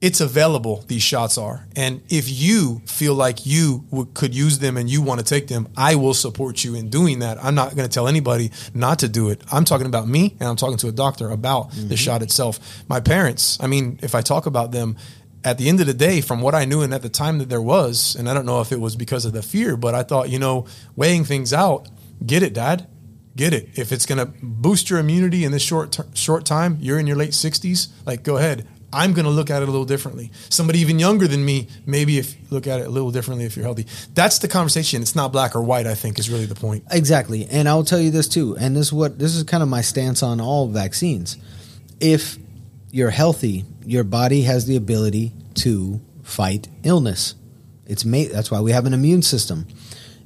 it's 0.05 0.21
available 0.21 0.83
these 0.87 1.01
shots 1.01 1.35
are. 1.35 1.65
And 1.75 2.03
if 2.09 2.29
you 2.29 2.83
feel 2.85 3.15
like 3.15 3.43
you 3.43 3.85
w- 3.89 4.07
could 4.13 4.35
use 4.35 4.59
them 4.59 4.77
and 4.77 4.87
you 4.87 5.01
want 5.01 5.19
to 5.19 5.25
take 5.25 5.47
them 5.47 5.67
i 5.75 5.95
will 5.95 6.13
support 6.13 6.63
you 6.63 6.75
in 6.75 6.91
doing 6.91 7.19
that. 7.19 7.43
I'm 7.43 7.55
not 7.55 7.75
going 7.75 7.89
to 7.89 7.93
tell 7.93 8.07
anybody 8.07 8.51
not 8.75 8.99
to 8.99 9.07
do 9.07 9.29
it. 9.29 9.41
I'm 9.51 9.65
talking 9.65 9.87
about 9.87 10.07
me 10.07 10.35
and 10.39 10.47
i'm 10.47 10.57
talking 10.57 10.77
to 10.77 10.89
a 10.89 10.91
doctor 10.91 11.31
about 11.31 11.71
the 11.71 11.77
mm-hmm. 11.77 11.95
shot 11.95 12.21
itself. 12.21 12.59
My 12.87 12.99
parents 12.99 13.57
i 13.61 13.67
mean 13.67 13.99
if 14.03 14.13
i 14.13 14.21
talk 14.21 14.45
about 14.45 14.71
them 14.71 14.95
at 15.43 15.57
the 15.57 15.69
end 15.69 15.79
of 15.81 15.87
the 15.87 15.93
day 15.93 16.21
from 16.21 16.39
what 16.39 16.53
i 16.53 16.65
knew 16.65 16.81
and 16.83 16.93
at 16.93 17.01
the 17.01 17.09
time 17.09 17.39
that 17.39 17.49
there 17.49 17.61
was 17.61 18.15
and 18.15 18.29
i 18.29 18.33
don't 18.35 18.45
know 18.45 18.61
if 18.61 18.71
it 18.71 18.79
was 18.79 18.95
because 18.95 19.25
of 19.25 19.33
the 19.33 19.41
fear 19.41 19.75
but 19.75 19.95
i 19.95 20.03
thought 20.03 20.29
you 20.29 20.37
know 20.37 20.67
weighing 20.95 21.25
things 21.25 21.51
out 21.51 21.87
get 22.23 22.43
it 22.43 22.53
dad. 22.53 22.87
Get 23.35 23.53
it. 23.53 23.77
If 23.77 23.91
it's 23.91 24.05
going 24.05 24.19
to 24.19 24.31
boost 24.41 24.89
your 24.89 24.97
immunity 24.97 25.43
in 25.43 25.51
this 25.51 25.61
short 25.61 25.99
short 26.13 26.45
time, 26.45 26.77
you're 26.79 26.99
in 26.99 27.05
your 27.05 27.17
late 27.17 27.31
60s, 27.31 27.89
like 28.05 28.23
go 28.23 28.37
ahead. 28.37 28.65
I'm 28.95 29.11
going 29.13 29.25
to 29.25 29.31
look 29.31 29.49
at 29.49 29.61
it 29.61 29.67
a 29.67 29.71
little 29.71 29.85
differently. 29.85 30.31
Somebody 30.49 30.79
even 30.79 30.99
younger 30.99 31.27
than 31.27 31.43
me, 31.43 31.67
maybe 31.85 32.17
if 32.17 32.35
look 32.49 32.65
at 32.65 32.79
it 32.79 32.87
a 32.87 32.89
little 32.89 33.11
differently 33.11 33.45
if 33.45 33.57
you're 33.57 33.65
healthy. 33.65 33.85
That's 34.13 34.39
the 34.39 34.47
conversation. 34.47 35.01
It's 35.01 35.15
not 35.15 35.33
black 35.33 35.53
or 35.53 35.61
white, 35.61 35.85
I 35.85 35.95
think 35.95 36.17
is 36.17 36.29
really 36.29 36.45
the 36.45 36.55
point. 36.55 36.85
Exactly. 36.89 37.45
And 37.45 37.67
I'll 37.67 37.83
tell 37.83 37.99
you 37.99 38.09
this 38.09 38.29
too. 38.29 38.55
And 38.57 38.73
this 38.73 38.87
is 38.87 38.93
what 38.93 39.19
this 39.19 39.35
is 39.35 39.43
kind 39.43 39.61
of 39.61 39.67
my 39.67 39.81
stance 39.81 40.23
on 40.23 40.39
all 40.39 40.69
vaccines. 40.69 41.37
If 41.99 42.37
you're 42.91 43.09
healthy, 43.09 43.65
your 43.85 44.05
body 44.05 44.43
has 44.43 44.65
the 44.65 44.77
ability 44.77 45.33
to 45.55 45.99
fight 46.23 46.69
illness. 46.83 47.35
It's 47.85 48.05
made 48.05 48.31
that's 48.31 48.49
why 48.49 48.61
we 48.61 48.71
have 48.71 48.85
an 48.85 48.93
immune 48.93 49.21
system. 49.21 49.67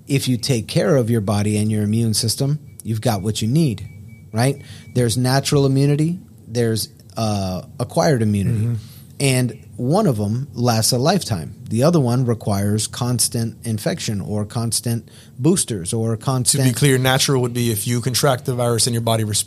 If 0.08 0.28
you 0.28 0.38
take 0.38 0.68
care 0.68 0.96
of 0.96 1.10
your 1.10 1.22
body 1.22 1.58
and 1.58 1.72
your 1.72 1.82
immune 1.84 2.14
system, 2.14 2.60
you've 2.84 3.02
got 3.02 3.24
what 3.24 3.42
you 3.42 3.48
need, 3.48 3.88
right? 4.32 4.62
There's 4.94 5.18
natural 5.18 5.66
immunity, 5.66 6.20
there's 6.48 6.90
uh, 7.20 7.62
acquired 7.80 8.22
immunity. 8.22 8.80
And 9.20 9.66
one 9.76 10.08
of 10.08 10.16
them 10.16 10.48
lasts 10.54 10.94
a 10.94 10.98
lifetime. 10.98 11.54
The 11.70 11.84
other 11.84 12.00
one 12.00 12.26
requires 12.26 12.88
constant 12.88 13.66
infection 13.66 14.22
or 14.22 14.46
constant 14.46 15.10
boosters 15.38 15.92
or 15.94 16.16
constant. 16.16 16.64
To 16.64 16.70
be 16.70 16.74
clear, 16.74 16.98
natural 16.98 17.42
would 17.42 17.54
be 17.54 17.72
if 17.72 17.86
you 17.86 18.00
contract 18.00 18.46
the 18.46 18.56
virus 18.56 18.88
and 18.88 18.94
your 18.94 19.02
body 19.02 19.26
res- 19.26 19.44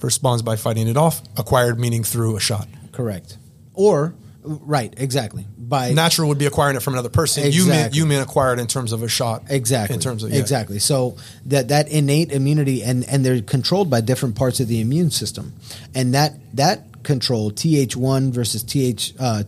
responds 0.00 0.42
by 0.42 0.56
fighting 0.56 0.88
it 0.88 0.96
off. 0.96 1.22
Acquired 1.36 1.78
meaning 1.78 2.02
through 2.02 2.36
a 2.36 2.40
shot. 2.40 2.66
Correct. 2.90 3.38
Or 3.74 4.14
right, 4.42 4.92
exactly. 4.96 5.46
By 5.56 5.92
Natural 5.92 6.28
would 6.28 6.38
be 6.38 6.46
acquiring 6.46 6.76
it 6.76 6.82
from 6.82 6.94
another 6.94 7.08
person. 7.08 7.50
You 7.50 7.66
mean 7.66 7.90
you 7.92 8.04
mean 8.06 8.20
acquired 8.20 8.58
in 8.58 8.66
terms 8.66 8.90
of 8.90 9.04
a 9.04 9.08
shot. 9.08 9.44
exactly 9.48 9.94
In 9.94 10.00
terms 10.00 10.24
of 10.24 10.30
yeah. 10.32 10.40
exactly. 10.40 10.80
So 10.80 11.16
that 11.46 11.68
that 11.68 11.88
innate 11.88 12.32
immunity 12.32 12.82
and 12.82 13.08
and 13.08 13.24
they're 13.24 13.40
controlled 13.40 13.88
by 13.88 14.00
different 14.00 14.34
parts 14.34 14.58
of 14.58 14.66
the 14.66 14.80
immune 14.80 15.10
system, 15.10 15.52
and 15.94 16.14
that 16.14 16.34
that 16.56 16.91
control 17.02 17.50
Th1 17.50 18.32
versus 18.32 18.64
Th2 18.64 19.16
uh, 19.20 19.44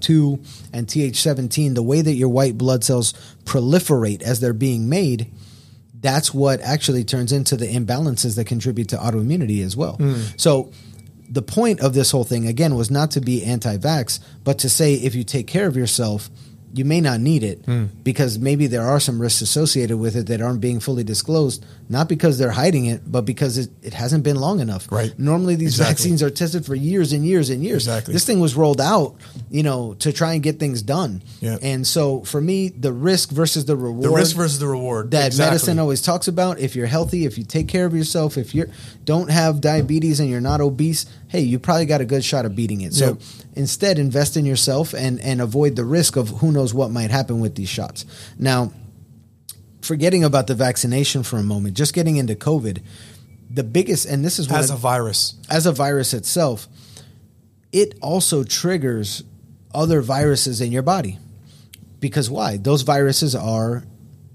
and 0.73 0.87
Th17, 0.87 1.75
the 1.75 1.83
way 1.83 2.01
that 2.01 2.15
your 2.15 2.29
white 2.29 2.59
blood 2.59 2.85
cells 2.85 3.13
proliferate 3.45 4.23
as 4.23 4.41
they're 4.41 4.53
being 4.53 4.89
made. 4.89 5.31
That's 6.01 6.35
what 6.35 6.61
actually 6.61 7.05
turns 7.05 7.33
into 7.33 7.57
the 7.57 7.67
imbalances 7.67 8.37
that 8.37 8.47
contribute 8.47 8.89
to 8.91 8.97
autoimmunity 8.97 9.65
as 9.65 9.77
well. 9.77 9.97
Hmm. 9.97 10.21
So, 10.37 10.71
the 11.29 11.43
point 11.43 11.81
of 11.81 11.95
this 11.95 12.11
whole 12.11 12.25
thing 12.25 12.47
again 12.47 12.75
was 12.75 12.91
not 12.91 13.11
to 13.13 13.21
be 13.21 13.43
anti-vax, 13.43 14.21
but 14.45 14.59
to 14.59 14.69
say 14.69 14.95
if 14.95 15.15
you 15.15 15.25
take 15.25 15.47
care 15.47 15.67
of 15.67 15.77
yourself, 15.77 16.29
you 16.75 16.85
may 16.85 17.01
not 17.01 17.20
need 17.20 17.45
it 17.45 17.64
hmm. 17.64 17.85
because 18.03 18.39
maybe 18.39 18.66
there 18.66 18.83
are 18.83 18.99
some 18.99 19.22
risks 19.22 19.41
associated 19.41 19.97
with 19.97 20.16
it 20.16 20.27
that 20.27 20.43
aren't 20.43 20.61
being 20.61 20.81
fully 20.81 21.05
disclosed, 21.05 21.64
not 21.89 22.09
because 22.09 22.37
they're 22.37 22.51
hiding 22.51 22.87
it, 22.87 23.01
but 23.07 23.22
because 23.25 23.59
it, 23.59 23.70
it 23.83 23.95
hasn't 23.95 24.25
been 24.25 24.35
long 24.37 24.59
enough. 24.59 24.91
Right. 24.91 25.16
Normally, 25.16 25.55
these 25.55 25.75
Exactly. 25.75 25.93
vaccines 25.93 26.22
are 26.22 26.31
tested 26.31 26.66
for 26.66 26.75
years 26.75 27.12
and 27.12 27.25
years 27.25 27.49
and 27.49 27.62
years. 27.62 27.87
Exactly. 27.87 28.12
This 28.12 28.25
thing 28.27 28.41
was 28.41 28.57
rolled 28.57 28.81
out, 28.81 29.14
you 29.51 29.62
know, 29.62 29.95
to 29.95 30.12
try 30.12 30.33
and 30.33 30.43
get 30.43 30.59
things 30.59 30.83
done. 30.83 31.22
Yeah. 31.41 31.59
And 31.62 31.87
so, 31.87 32.22
for 32.22 32.41
me, 32.41 32.70
the 32.70 32.93
risk 32.93 33.31
versus 33.31 33.66
the 33.66 33.77
reward 33.77 34.03
The 34.03 34.11
risk 34.11 34.35
versus 34.35 34.59
the 34.59 34.66
reward. 34.66 35.12
that 35.12 35.27
Exactly. 35.27 35.53
medicine 35.53 35.79
always 35.79 36.03
talks 36.03 36.27
about. 36.27 36.59
If 36.59 36.75
you're 36.75 36.87
healthy, 36.87 37.25
if 37.25 37.39
you 37.39 37.45
take 37.45 37.68
care 37.68 37.87
of 37.87 37.95
yourself, 37.95 38.37
if 38.37 38.53
you 38.53 38.68
don't 39.05 39.31
have 39.31 39.61
diabetes 39.61 40.18
and 40.18 40.29
you're 40.29 40.41
not 40.41 40.61
obese, 40.61 41.07
hey, 41.35 41.41
you 41.41 41.59
probably 41.59 41.85
got 41.85 42.01
a 42.01 42.05
good 42.05 42.24
shot 42.24 42.45
of 42.47 42.55
beating 42.55 42.80
it. 42.82 42.95
So 42.95 43.07
Yep. 43.07 43.18
instead, 43.57 43.99
invest 43.99 44.37
in 44.37 44.45
yourself 44.47 44.95
and 44.95 45.20
and 45.20 45.41
avoid 45.41 45.74
the 45.74 45.85
risk 45.85 46.14
of 46.16 46.28
who 46.28 46.53
knows 46.53 46.72
what 46.72 46.91
might 46.93 47.11
happen 47.11 47.41
with 47.41 47.57
these 47.57 47.68
shots. 47.68 48.05
Now, 48.39 48.72
forgetting 49.80 50.22
about 50.24 50.47
the 50.47 50.55
vaccination 50.55 51.22
for 51.24 51.39
a 51.39 51.43
moment, 51.43 51.76
just 51.76 51.93
getting 51.93 52.16
into 52.16 52.35
COVID, 52.37 52.78
the 53.51 53.64
biggest 53.64 54.07
and 54.07 54.24
this 54.24 54.39
is 54.39 54.51
as 54.51 54.70
a 54.70 54.76
virus. 54.76 55.35
as 55.51 55.66
a 55.66 55.72
virus 55.72 56.14
itself, 56.14 56.68
it 57.72 57.99
also 58.01 58.45
triggers 58.45 59.24
other 59.74 60.01
viruses 60.03 60.61
in 60.61 60.70
your 60.72 60.82
body. 60.82 61.18
Because 62.01 62.30
why? 62.30 62.59
Those 62.59 62.82
viruses 62.82 63.35
are 63.35 63.85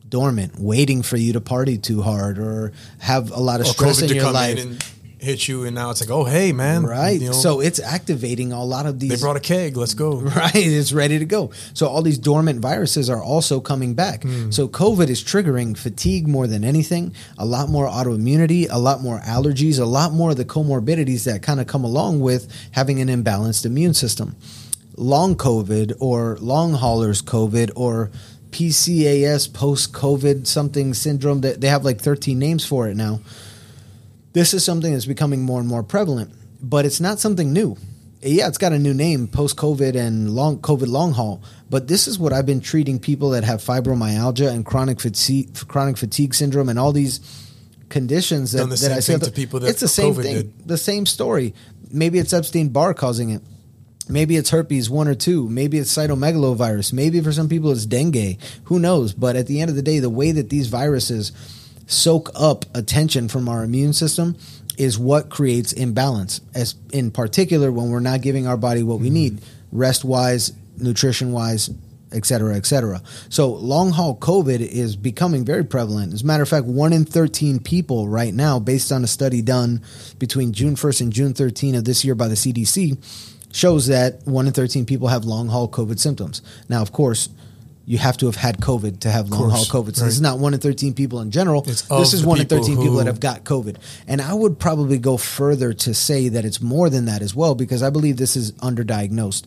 dormant, 0.08 0.60
waiting 0.60 1.02
for 1.04 1.18
you 1.18 1.32
to 1.34 1.40
party 1.42 1.78
too 1.78 2.02
hard 2.02 2.40
or 2.40 2.72
have 2.98 3.32
a 3.32 3.40
lot 3.40 3.60
of 3.62 3.68
Or 3.68 3.70
stress 3.70 3.98
COVID 4.00 4.02
in 4.04 4.08
to 4.10 4.16
your 4.16 4.24
come 4.26 4.34
life. 4.34 4.58
in 4.58 4.68
and 4.70 4.84
hit 5.20 5.48
you, 5.48 5.66
and 5.66 5.76
now 5.76 5.90
it's 5.90 6.02
like, 6.02 6.10
oh 6.10 6.24
hey 6.24 6.52
man, 6.54 6.84
right. 6.86 7.20
you 7.20 7.28
know, 7.28 7.34
so 7.34 7.60
it's 7.60 7.80
activating 7.80 8.52
a 8.52 8.64
lot 8.64 8.86
of 8.86 9.00
these 9.00 9.10
they 9.10 9.18
brought 9.18 9.36
a 9.38 9.40
keg. 9.40 9.76
Let's 9.78 9.94
go. 9.94 10.16
right 10.20 10.52
it's 10.56 10.92
ready 10.94 11.20
to 11.20 11.26
go 11.26 11.52
so 11.74 11.88
all 11.88 12.02
these 12.02 12.18
dormant 12.18 12.60
viruses 12.60 13.10
are 13.10 13.22
also 13.22 13.60
coming 13.60 13.94
back 13.94 14.24
Hmm. 14.24 14.52
so 14.52 14.68
covid 14.68 15.10
is 15.10 15.24
triggering 15.24 15.78
fatigue 15.78 16.28
more 16.28 16.48
than 16.48 16.64
anything 16.64 17.14
a 17.38 17.46
lot 17.46 17.70
more 17.70 17.88
autoimmunity 17.88 18.68
a 18.70 18.78
lot 18.80 19.02
more 19.02 19.20
allergies 19.22 19.80
a 19.80 19.86
lot 19.86 20.12
more 20.14 20.32
of 20.32 20.38
the 20.38 20.46
comorbidities 20.46 21.24
that 21.26 21.42
kind 21.42 21.60
of 21.60 21.68
come 21.68 21.84
along 21.84 22.20
with 22.20 22.48
having 22.72 23.00
an 23.02 23.08
imbalanced 23.08 23.66
immune 23.66 23.94
system 23.94 24.36
long 24.96 25.36
covid 25.36 25.94
or 26.00 26.38
long 26.42 26.74
haulers 26.74 27.22
covid 27.22 27.72
or 27.76 28.12
pcas 28.52 29.52
post 29.52 29.94
covid 29.94 30.46
something 30.48 30.94
syndrome 30.94 31.42
that 31.42 31.62
they 31.62 31.68
have 31.68 31.86
like 31.86 32.00
13 32.02 32.38
names 32.38 32.66
for 32.66 32.88
it 32.88 32.96
now 32.96 33.20
this 34.34 34.54
is 34.54 34.64
something 34.64 34.94
that's 34.94 35.06
becoming 35.06 35.42
more 35.42 35.60
and 35.60 35.68
more 35.68 35.84
prevalent, 35.84 36.34
but 36.62 36.86
it's 36.86 37.00
not 37.00 37.20
something 37.20 37.52
new. 37.52 37.78
Yeah, 38.22 38.48
it's 38.48 38.58
got 38.58 38.74
a 38.74 38.80
new 38.80 38.94
name, 38.94 39.28
post 39.28 39.56
COVID 39.56 39.96
and 39.96 40.32
long 40.32 40.60
COVID 40.60 40.88
long 40.88 41.14
haul. 41.14 41.42
But 41.70 41.88
this 41.88 42.08
is 42.08 42.20
what 42.20 42.34
I've 42.34 42.46
been 42.46 42.60
treating 42.60 43.00
people 43.00 43.30
that 43.30 43.46
have 43.46 43.62
fibromyalgia 43.62 44.52
and 44.52 44.66
chronic 44.66 45.00
fatigue, 45.00 45.56
chronic 45.68 45.96
fatigue 45.98 46.34
syndrome, 46.34 46.68
and 46.68 46.78
all 46.78 46.92
these 46.92 47.22
conditions 47.88 48.52
that, 48.52 48.64
the 48.64 48.70
that 48.70 48.78
same 48.78 48.98
I 48.98 49.00
thing 49.00 49.20
to 49.22 49.32
people 49.32 49.62
that 49.62 49.70
it's 49.70 49.80
the 49.80 49.88
same 49.88 50.14
COVID 50.14 50.24
thing, 50.24 50.36
did. 50.36 50.68
the 50.68 50.78
same 50.78 51.06
story. 51.06 51.54
Maybe 51.92 52.20
it's 52.20 52.34
Epstein 52.34 52.70
Barr 52.70 52.94
causing 52.94 53.30
it. 53.30 53.42
Maybe 54.10 54.36
it's 54.36 54.50
herpes 54.50 54.90
one 54.90 55.08
or 55.08 55.16
two. 55.16 55.48
Maybe 55.48 55.78
it's 55.78 55.96
cytomegalovirus. 55.96 56.94
Maybe 56.94 57.22
for 57.22 57.32
some 57.32 57.48
people 57.48 57.72
it's 57.72 57.86
dengue. 57.86 58.38
Who 58.66 58.80
knows? 58.80 59.14
But 59.14 59.36
at 59.36 59.48
the 59.48 59.62
end 59.62 59.70
of 59.70 59.76
the 59.76 59.84
day, 59.84 60.00
the 60.00 60.10
way 60.10 60.32
that 60.32 60.50
these 60.50 60.68
viruses 60.68 61.32
soak 61.90 62.30
up 62.36 62.66
attention 62.76 63.28
from 63.28 63.50
our 63.50 63.64
immune 63.64 63.94
system 63.94 64.38
is 64.78 64.98
what 64.98 65.30
creates 65.30 65.74
imbalance. 65.74 66.40
As 66.54 66.76
in 66.94 67.12
particular, 67.12 67.72
when 67.72 67.90
we're 67.90 68.00
not 68.00 68.22
giving 68.22 68.48
our 68.48 68.58
body 68.58 68.84
what 68.84 69.00
we 69.00 69.08
mm-hmm. 69.08 69.14
need, 69.16 69.42
rest 69.72 70.06
wise, 70.06 70.54
nutrition 70.78 71.32
wise, 71.32 71.70
et 72.12 72.26
cetera, 72.26 72.56
et 72.56 72.66
cetera. 72.66 73.02
So 73.30 73.50
long 73.50 73.92
haul 73.92 74.16
COVID 74.16 74.62
is 74.62 74.96
becoming 74.96 75.46
very 75.46 75.66
prevalent. 75.66 76.14
As 76.14 76.22
a 76.22 76.26
matter 76.26 76.44
of 76.44 76.50
fact, 76.50 76.66
one 76.66 76.94
in 76.94 77.06
13 77.06 77.60
people 77.60 78.08
right 78.08 78.34
now, 78.34 78.60
based 78.60 78.92
on 78.92 79.04
a 79.04 79.08
study 79.08 79.42
done 79.42 79.82
between 80.18 80.54
June 80.54 80.76
1st 80.76 81.02
and 81.02 81.14
June 81.14 81.34
13 81.34 81.76
of 81.76 81.86
this 81.86 82.06
year 82.06 82.16
by 82.16 82.28
the 82.28 82.36
CDC, 82.36 82.98
shows 83.52 83.88
that 83.88 84.26
one 84.26 84.48
in 84.48 84.54
13 84.54 84.86
people 84.86 85.08
have 85.08 85.26
long 85.26 85.50
haul 85.50 85.68
COVID 85.68 86.00
symptoms. 86.00 86.42
Now, 86.70 86.82
of 86.82 86.92
course, 86.92 87.30
you 87.90 87.98
have 87.98 88.18
to 88.18 88.28
have 88.28 88.36
had 88.36 88.60
COVID 88.60 89.00
to 89.00 89.10
have 89.10 89.30
long 89.32 89.50
haul 89.50 89.66
COVID. 89.66 89.96
So 89.96 90.06
this 90.06 90.14
is 90.14 90.22
not 90.22 90.38
one 90.38 90.54
in 90.54 90.60
13 90.60 90.94
people 90.94 91.22
in 91.22 91.32
general. 91.32 91.64
It's 91.68 91.82
this 91.82 92.14
is 92.14 92.24
one 92.24 92.40
in 92.40 92.46
people 92.46 92.64
13 92.64 92.78
people 92.78 92.98
that 92.98 93.08
have 93.08 93.20
got 93.20 93.44
COVID. 93.44 93.78
And 94.08 94.22
I 94.22 94.32
would 94.32 94.60
probably 94.60 95.00
go 95.00 95.18
further 95.18 95.74
to 95.74 95.96
say 95.96 96.30
that 96.30 96.46
it's 96.46 96.62
more 96.62 96.92
than 96.92 97.06
that 97.06 97.24
as 97.24 97.34
well, 97.34 97.56
because 97.56 97.82
I 97.82 97.90
believe 97.90 98.18
this 98.18 98.36
is 98.36 98.52
underdiagnosed. 98.52 99.44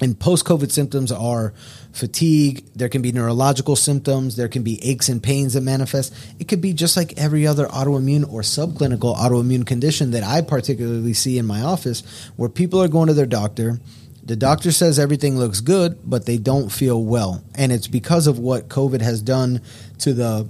And 0.00 0.18
post 0.18 0.46
COVID 0.46 0.70
symptoms 0.70 1.12
are 1.12 1.52
fatigue. 1.92 2.64
There 2.74 2.88
can 2.88 3.02
be 3.02 3.12
neurological 3.12 3.76
symptoms. 3.76 4.36
There 4.36 4.48
can 4.48 4.62
be 4.62 4.82
aches 4.82 5.10
and 5.10 5.22
pains 5.22 5.52
that 5.52 5.60
manifest. 5.60 6.14
It 6.38 6.48
could 6.48 6.62
be 6.62 6.72
just 6.72 6.96
like 6.96 7.12
every 7.18 7.46
other 7.46 7.66
autoimmune 7.66 8.26
or 8.32 8.40
subclinical 8.40 9.14
autoimmune 9.18 9.66
condition 9.66 10.12
that 10.12 10.22
I 10.22 10.40
particularly 10.40 11.12
see 11.12 11.36
in 11.36 11.44
my 11.44 11.60
office, 11.60 12.02
where 12.36 12.48
people 12.48 12.82
are 12.82 12.88
going 12.88 13.08
to 13.08 13.12
their 13.12 13.26
doctor. 13.26 13.80
The 14.22 14.36
doctor 14.36 14.70
says 14.70 14.98
everything 14.98 15.38
looks 15.38 15.60
good, 15.60 15.98
but 16.04 16.26
they 16.26 16.38
don't 16.38 16.70
feel 16.70 17.02
well. 17.02 17.42
And 17.54 17.72
it's 17.72 17.88
because 17.88 18.26
of 18.26 18.38
what 18.38 18.68
COVID 18.68 19.00
has 19.00 19.22
done 19.22 19.60
to 19.98 20.12
the 20.12 20.48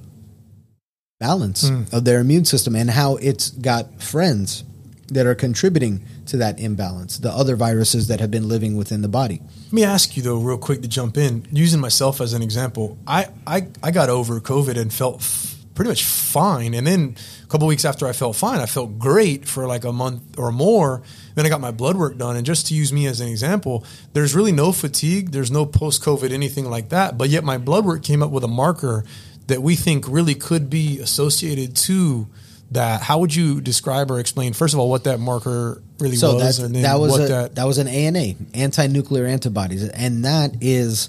balance 1.19 1.69
hmm. 1.69 1.83
of 1.93 2.05
their 2.05 2.21
immune 2.21 2.45
system 2.45 2.75
and 2.75 2.91
how 2.91 3.17
it's 3.17 3.51
got 3.51 4.03
friends 4.03 4.65
that 5.09 5.27
are 5.27 5.35
contributing 5.35 6.03
to 6.27 6.37
that 6.37 6.59
imbalance, 6.61 7.19
the 7.19 7.31
other 7.31 7.57
viruses 7.57 8.07
that 8.09 8.21
have 8.21 8.31
been 8.31 8.49
living 8.49 8.77
within 8.77 9.03
the 9.03 9.09
body. 9.09 9.43
Let 9.67 9.73
me 9.73 9.85
ask 9.85 10.17
you 10.17 10.23
though, 10.23 10.39
real 10.39 10.59
quick 10.59 10.83
to 10.83 10.89
jump 10.89 11.19
in, 11.19 11.47
using 11.51 11.81
myself 11.81 12.21
as 12.21 12.33
an 12.33 12.43
example. 12.43 12.97
I 13.07 13.29
I, 13.47 13.69
I 13.83 13.91
got 13.91 14.09
over 14.09 14.41
COVID 14.41 14.77
and 14.77 14.93
felt 14.93 15.17
f- 15.17 15.60
pretty 15.81 15.89
much 15.89 16.05
fine, 16.05 16.75
and 16.75 16.87
then 16.87 17.17
a 17.43 17.47
couple 17.47 17.67
weeks 17.67 17.87
after 17.87 18.07
I 18.07 18.13
felt 18.13 18.37
fine, 18.37 18.61
I 18.61 18.67
felt 18.67 18.99
great 18.99 19.49
for 19.49 19.67
like 19.67 19.85
a 19.85 19.93
month 19.95 20.39
or 20.39 20.53
more. 20.53 21.01
Then 21.35 21.47
I 21.47 21.49
got 21.49 21.63
my 21.63 21.71
blood 21.71 21.97
work 21.97 22.19
done, 22.19 22.37
and 22.37 22.45
just 22.45 22.67
to 22.67 22.75
use 22.75 22.93
me 22.93 23.07
as 23.07 23.19
an 23.23 23.29
example, 23.29 23.83
there's 24.13 24.35
really 24.35 24.53
no 24.53 24.73
fatigue, 24.73 25.31
there's 25.31 25.51
no 25.51 25.65
post 25.65 26.03
COVID 26.03 26.33
anything 26.33 26.69
like 26.69 26.91
that, 26.91 27.17
but 27.17 27.31
yet 27.31 27.45
my 27.45 27.57
blood 27.57 27.87
work 27.87 28.03
came 28.03 28.23
up 28.23 28.31
with 28.31 28.45
a 28.45 28.49
marker 28.49 29.07
that 29.47 29.63
we 29.63 29.75
think 29.75 30.07
really 30.07 30.35
could 30.35 30.69
be 30.69 30.99
associated 30.99 31.75
to 31.77 32.29
that. 32.73 33.01
How 33.01 33.19
would 33.19 33.35
you 33.35 33.63
describe 33.63 34.11
or 34.11 34.21
explain, 34.21 34.53
first 34.53 34.75
of 34.75 34.81
all, 34.81 34.91
what 34.91 35.05
that 35.05 35.19
marker 35.19 35.81
really 35.99 36.17
So 36.17 36.35
was, 36.35 36.59
and 36.59 36.75
then 36.75 36.83
that 36.83 37.01
was 37.01 37.13
what 37.13 37.23
a, 37.23 37.29
that, 37.29 37.55
that 37.55 37.65
was 37.65 37.79
an 37.79 37.89
ANA, 37.89 38.35
anti-nuclear 38.53 39.25
antibodies, 39.25 39.89
and 39.89 40.27
that 40.27 40.57
is 40.61 41.09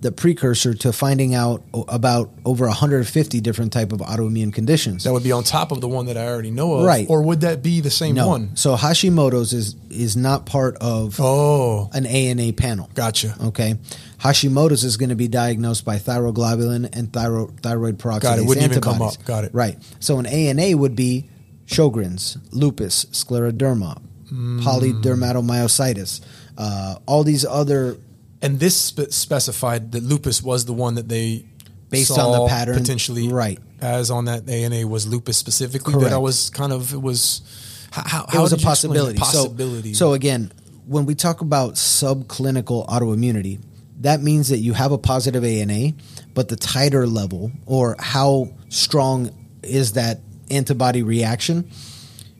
the 0.00 0.10
precursor 0.10 0.72
to 0.72 0.92
finding 0.94 1.34
out 1.34 1.62
about 1.88 2.30
over 2.46 2.66
150 2.66 3.40
different 3.42 3.70
type 3.72 3.92
of 3.92 3.98
autoimmune 4.00 4.50
conditions. 4.52 5.04
that 5.04 5.12
would 5.12 5.22
be 5.22 5.32
on 5.32 5.44
top 5.44 5.72
of 5.72 5.80
the 5.82 5.88
one 5.88 6.06
that 6.06 6.16
I 6.16 6.26
already 6.26 6.50
know 6.50 6.72
of, 6.74 6.86
Right. 6.86 7.06
Or 7.10 7.20
would 7.22 7.42
that 7.42 7.62
be 7.62 7.80
the 7.82 7.90
same 7.90 8.14
no, 8.14 8.26
one? 8.28 8.56
so 8.56 8.76
Hashimoto's 8.76 9.52
is 9.52 9.76
is 9.90 10.16
not 10.16 10.46
part 10.46 10.76
of 10.80 11.16
Oh, 11.20 11.90
an 11.92 12.06
ANA 12.06 12.52
panel. 12.54 12.88
gotcha. 12.94 13.34
Okay, 13.44 13.74
Hashimoto's 14.18 14.84
is 14.84 14.96
going 14.96 15.10
to 15.10 15.16
be 15.16 15.28
diagnosed 15.28 15.84
by 15.84 15.96
thyroglobulin 15.98 16.88
and 16.96 17.12
thyro, 17.12 17.50
thyroid 17.60 17.98
peroxidase 17.98 18.20
Got 18.22 18.38
it. 18.38 18.46
Wouldn't 18.46 18.64
even 18.64 18.80
come 18.80 18.94
antibodies. 18.94 19.18
up. 19.18 19.24
Got 19.26 19.44
it. 19.44 19.50
Right. 19.54 19.76
So 20.00 20.18
an 20.18 20.26
ANA 20.26 20.76
would 20.76 20.96
be 20.96 21.28
Sjogren's, 21.66 22.38
lupus, 22.52 23.04
scleroderma, 23.12 24.00
Hmm. 24.30 24.60
polydermatomyositis, 24.60 26.20
uh, 26.56 26.96
all 27.06 27.24
these 27.24 27.44
other 27.44 27.96
And 28.42 28.58
this 28.58 28.76
spe- 28.76 29.10
specified 29.10 29.92
that 29.92 30.02
lupus 30.02 30.42
was 30.42 30.64
the 30.64 30.72
one 30.72 30.94
that 30.94 31.08
they 31.08 31.46
Based 31.90 32.08
saw 32.08 32.30
on 32.30 32.42
the 32.42 32.48
pattern, 32.48 32.76
potentially 32.76 33.28
right. 33.28 33.58
as 33.80 34.10
on 34.10 34.26
that 34.26 34.48
ANA 34.48 34.86
was 34.86 35.06
lupus 35.06 35.36
specifically. 35.36 35.94
Correct. 35.94 36.10
That 36.10 36.16
I 36.16 36.18
was 36.18 36.50
kind 36.50 36.72
of 36.72 36.94
it 36.94 37.02
was 37.02 37.42
how, 37.90 38.24
how, 38.28 38.40
it 38.40 38.40
was 38.40 38.52
a 38.52 38.56
did 38.56 38.64
you 38.64 38.70
explain 38.70 38.92
possibility. 38.92 39.18
possibility. 39.18 39.94
So, 39.94 40.10
so 40.10 40.12
again, 40.12 40.52
when 40.86 41.06
we 41.06 41.14
talk 41.14 41.40
about 41.40 41.74
subclinical 41.74 42.86
autoimmunity, 42.88 43.60
that 44.00 44.22
means 44.22 44.48
that 44.48 44.58
you 44.58 44.72
have 44.72 44.92
a 44.92 44.98
positive 44.98 45.44
ANA, 45.44 45.92
but 46.34 46.48
the 46.48 46.56
titer 46.56 47.12
level 47.12 47.52
or 47.66 47.96
how 47.98 48.50
strong 48.68 49.30
is 49.62 49.92
that 49.92 50.20
antibody 50.50 51.02
reaction 51.02 51.70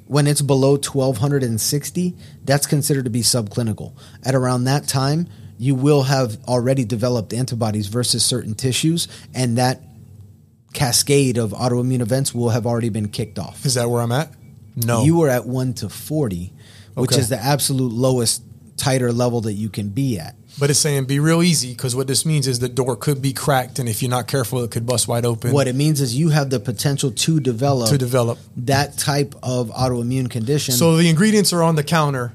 when 0.07 0.27
it's 0.27 0.43
below 0.43 0.73
1260 0.73 2.17
that's 2.45 2.67
considered 2.67 3.05
to 3.05 3.11
be 3.11 3.21
subclinical 3.21 3.93
at 4.25 4.35
around 4.35 4.65
that 4.65 4.89
time 4.89 5.29
you 5.61 5.75
will 5.75 6.05
have 6.05 6.39
already 6.49 6.85
developed 6.87 7.35
antibodies 7.35 7.87
versus 7.89 8.25
certain 8.25 8.55
tissues 8.55 9.07
and 9.35 9.59
that 9.59 9.83
cascade 10.73 11.37
of 11.37 11.51
autoimmune 11.51 12.01
events 12.01 12.35
will 12.35 12.49
have 12.51 12.67
already 12.67 12.89
been 12.89 13.09
kicked 13.09 13.39
off 13.39 13.67
is 13.67 13.75
that 13.75 13.91
where 13.91 14.01
I'm 14.01 14.13
at? 14.13 14.33
No, 14.77 15.05
you 15.05 15.17
were 15.19 15.29
at 15.29 15.47
1 15.47 15.75
to 15.75 15.89
40, 15.89 16.53
which 16.95 17.13
Okay. 17.13 17.21
is 17.21 17.29
the 17.29 17.37
absolute 17.39 17.93
lowest 17.93 18.43
titer 18.77 19.15
level 19.15 19.41
that 19.43 19.53
you 19.55 19.69
can 19.69 19.89
be 19.89 20.19
at. 20.19 20.35
but 20.59 20.71
it's 20.71 20.79
saying 20.79 21.05
be 21.05 21.19
real 21.19 21.43
easy 21.43 21.73
because 21.73 21.95
what 21.95 22.07
this 22.07 22.25
means 22.25 22.47
is 22.47 22.61
the 22.61 22.69
door 22.69 22.97
could 22.97 23.21
be 23.21 23.33
cracked, 23.33 23.79
and 23.81 23.89
if 23.89 24.01
you're 24.01 24.11
not 24.11 24.27
careful, 24.29 24.63
it 24.65 24.71
could 24.71 24.87
bust 24.87 25.07
wide 25.09 25.27
open. 25.27 25.53
What 25.53 25.67
it 25.69 25.75
means 25.75 26.01
is 26.01 26.15
you 26.17 26.31
have 26.31 26.49
the 26.51 26.61
potential 26.61 27.11
to 27.11 27.41
develop 27.41 27.91
to 27.91 27.99
develop? 27.99 28.39
that 28.57 28.97
type 28.97 29.35
of 29.43 29.69
autoimmune 29.71 30.31
condition. 30.31 30.73
So 30.75 30.97
the 30.97 31.09
ingredients 31.11 31.53
are 31.53 31.63
on 31.63 31.75
the 31.75 31.85
counter 31.85 32.33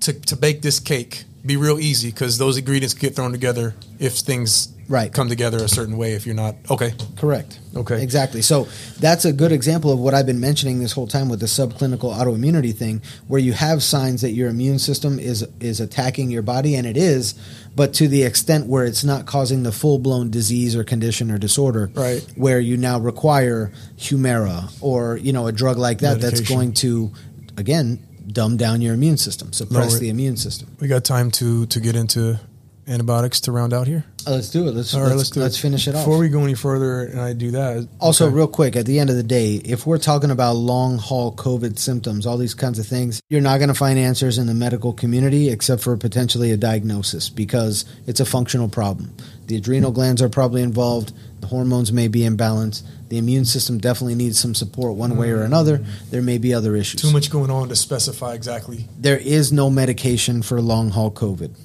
to, 0.00 0.12
to 0.12 0.36
bake 0.36 0.62
this 0.62 0.80
cake. 0.80 1.24
Be 1.46 1.56
real 1.56 1.78
easy 1.78 2.10
because 2.10 2.38
those 2.38 2.56
ingredients 2.56 2.94
get 2.94 3.14
thrown 3.14 3.30
together 3.32 3.74
if 3.98 4.14
things 4.14 4.68
Right. 4.88 5.12
come 5.12 5.28
together 5.30 5.58
a 5.58 5.68
certain 5.68 5.96
way. 5.96 6.12
If 6.12 6.26
you're 6.26 6.34
not 6.34 6.56
okay, 6.70 6.92
Correct. 7.16 7.58
Okay. 7.74 8.02
Exactly. 8.02 8.42
So 8.42 8.68
that's 9.00 9.24
a 9.24 9.32
good 9.32 9.50
example 9.52 9.90
of 9.90 9.98
what 9.98 10.12
I've 10.14 10.26
been 10.26 10.40
mentioning 10.40 10.78
this 10.78 10.92
whole 10.92 11.06
time 11.06 11.28
with 11.28 11.40
the 11.40 11.46
subclinical 11.46 12.14
autoimmunity 12.14 12.74
thing, 12.74 13.00
where 13.26 13.40
you 13.40 13.52
have 13.54 13.82
signs 13.82 14.20
that 14.22 14.30
your 14.32 14.48
immune 14.48 14.78
system 14.78 15.18
is 15.18 15.46
is 15.60 15.80
attacking 15.80 16.30
your 16.30 16.42
body, 16.42 16.74
and 16.76 16.86
it 16.86 16.96
is, 16.96 17.34
but 17.76 17.92
to 17.94 18.08
the 18.08 18.22
extent 18.24 18.66
where 18.66 18.84
it's 18.84 19.04
not 19.04 19.26
causing 19.26 19.62
the 19.64 19.72
full 19.72 19.98
blown 19.98 20.30
disease 20.30 20.76
or 20.76 20.84
condition 20.84 21.30
or 21.30 21.38
disorder, 21.38 21.90
Right. 21.94 22.24
Where 22.36 22.60
you 22.60 22.76
now 22.76 22.98
require 23.00 23.72
Humira 23.98 24.70
or 24.80 25.16
you 25.16 25.32
know 25.32 25.46
a 25.46 25.52
drug 25.52 25.78
like 25.78 25.98
that 26.00 26.20
that's 26.20 26.40
going 26.40 26.72
to, 26.74 27.10
again, 27.56 28.00
dumb 28.26 28.56
down 28.56 28.80
your 28.80 28.94
immune 28.94 29.16
system, 29.16 29.52
suppress 29.52 29.98
the 29.98 30.08
immune 30.08 30.36
system. 30.36 30.68
we 30.80 30.88
got 30.88 31.04
time 31.04 31.30
to 31.32 31.66
to 31.66 31.80
get 31.80 31.96
into 31.96 32.38
antibiotics 32.86 33.40
to 33.40 33.52
round 33.52 33.72
out 33.72 33.86
here. 33.86 34.04
Uh, 34.26 34.32
let's 34.32 34.50
do 34.50 34.68
it. 34.68 34.74
Let's 34.74 34.94
All 34.94 35.00
right, 35.00 35.08
let's, 35.08 35.18
let's 35.18 35.30
do 35.30 35.40
let's 35.40 35.58
it. 35.58 35.60
finish 35.60 35.88
it 35.88 35.94
off. 35.94 36.04
Before 36.04 36.18
we 36.18 36.28
go 36.28 36.42
any 36.42 36.54
further, 36.54 37.04
and 37.04 37.20
I 37.20 37.32
do 37.32 37.50
that. 37.52 37.88
Also, 38.00 38.26
okay. 38.26 38.34
real 38.34 38.46
quick, 38.46 38.76
at 38.76 38.86
the 38.86 38.98
end 38.98 39.10
of 39.10 39.16
the 39.16 39.22
day, 39.22 39.54
if 39.64 39.86
we're 39.86 39.98
talking 39.98 40.30
about 40.30 40.52
long 40.54 40.98
haul 40.98 41.34
COVID 41.34 41.78
symptoms, 41.78 42.26
all 42.26 42.36
these 42.36 42.54
kinds 42.54 42.78
of 42.78 42.86
things, 42.86 43.20
you're 43.28 43.40
not 43.40 43.58
going 43.58 43.68
to 43.68 43.74
find 43.74 43.98
answers 43.98 44.38
in 44.38 44.46
the 44.46 44.54
medical 44.54 44.92
community 44.92 45.50
except 45.50 45.82
for 45.82 45.96
potentially 45.96 46.50
a 46.52 46.56
diagnosis 46.56 47.28
because 47.28 47.84
it's 48.06 48.20
a 48.20 48.24
functional 48.24 48.68
problem. 48.68 49.14
The 49.46 49.56
adrenal 49.56 49.92
glands 49.92 50.22
are 50.22 50.28
probably 50.28 50.62
involved, 50.62 51.12
the 51.40 51.46
hormones 51.46 51.92
may 51.92 52.08
be 52.08 52.20
imbalanced, 52.20 52.82
the 53.08 53.18
immune 53.18 53.44
system 53.44 53.78
definitely 53.78 54.14
needs 54.14 54.38
some 54.38 54.54
support 54.54 54.96
one 54.96 55.16
way 55.16 55.30
or 55.30 55.42
another. 55.42 55.84
There 56.10 56.22
may 56.22 56.38
be 56.38 56.54
other 56.54 56.74
issues. 56.76 57.02
too 57.02 57.12
much 57.12 57.30
going 57.30 57.50
on 57.50 57.68
to 57.68 57.76
specify 57.76 58.34
exactly. 58.34 58.88
There 58.98 59.18
is 59.18 59.52
no 59.52 59.70
medication 59.70 60.42
for 60.42 60.60
long 60.60 60.90
haul 60.90 61.10
COVID. 61.10 61.56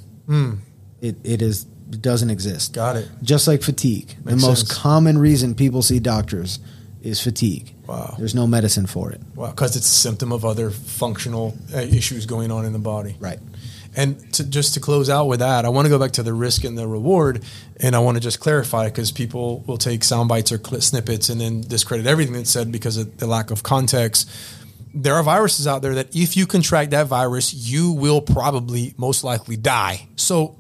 It, 1.02 1.16
it 1.24 1.42
is 1.42 1.66
it 1.92 2.02
doesn't 2.02 2.30
exist. 2.30 2.74
Got 2.74 2.98
it. 2.98 3.10
Just 3.24 3.48
like 3.48 3.64
fatigue. 3.64 4.16
the 4.24 4.36
most 4.36 4.68
sense. 4.68 4.78
common 4.78 5.18
reason 5.18 5.56
people 5.56 5.82
see 5.82 6.00
doctors 6.00 6.60
is 7.02 7.22
fatigue. 7.22 7.74
Wow. 7.88 8.16
There's 8.20 8.36
no 8.36 8.46
medicine 8.46 8.86
for 8.86 9.12
it. 9.12 9.22
Wow, 9.34 9.52
because 9.52 9.76
it's 9.76 9.88
a 9.88 9.90
symptom 9.90 10.32
of 10.32 10.46
other 10.46 10.70
functional 10.70 11.58
uh, 11.74 11.80
issues 11.80 12.26
going 12.26 12.52
on 12.52 12.66
in 12.66 12.74
the 12.74 12.80
body. 12.80 13.16
Right. 13.20 13.40
And 13.96 14.32
to, 14.34 14.44
just 14.44 14.76
to 14.76 14.80
close 14.80 15.10
out 15.10 15.28
with 15.28 15.40
that, 15.40 15.66
I 15.66 15.70
want 15.70 15.86
to 15.86 15.90
go 15.90 16.00
back 16.00 16.12
to 16.12 16.24
the 16.24 16.34
risk 16.34 16.64
and 16.64 16.78
the 16.78 16.88
reward, 16.88 17.44
and 17.78 17.96
I 17.96 18.00
want 18.00 18.18
to 18.18 18.22
just 18.22 18.40
clarify 18.40 18.86
because 18.86 19.12
people 19.12 19.64
will 19.68 19.78
take 19.78 20.04
sound 20.04 20.30
bites 20.30 20.52
or 20.52 20.60
snippets 20.80 21.30
and 21.30 21.42
then 21.42 21.62
discredit 21.62 22.06
everything 22.06 22.34
that's 22.34 22.52
said 22.52 22.72
because 22.72 22.98
of 22.98 23.18
the 23.18 23.28
lack 23.28 23.52
of 23.52 23.64
context. 23.64 24.30
There 24.94 25.16
are 25.16 25.24
viruses 25.24 25.68
out 25.68 25.82
there 25.82 25.96
that 25.96 26.16
if 26.16 26.38
you 26.38 26.48
contract 26.48 26.92
that 26.92 27.08
virus, 27.08 27.54
you 27.54 27.92
will 27.92 28.22
probably 28.22 28.94
most 28.98 29.24
likely 29.24 29.56
die. 29.56 30.08
So, 30.16 30.56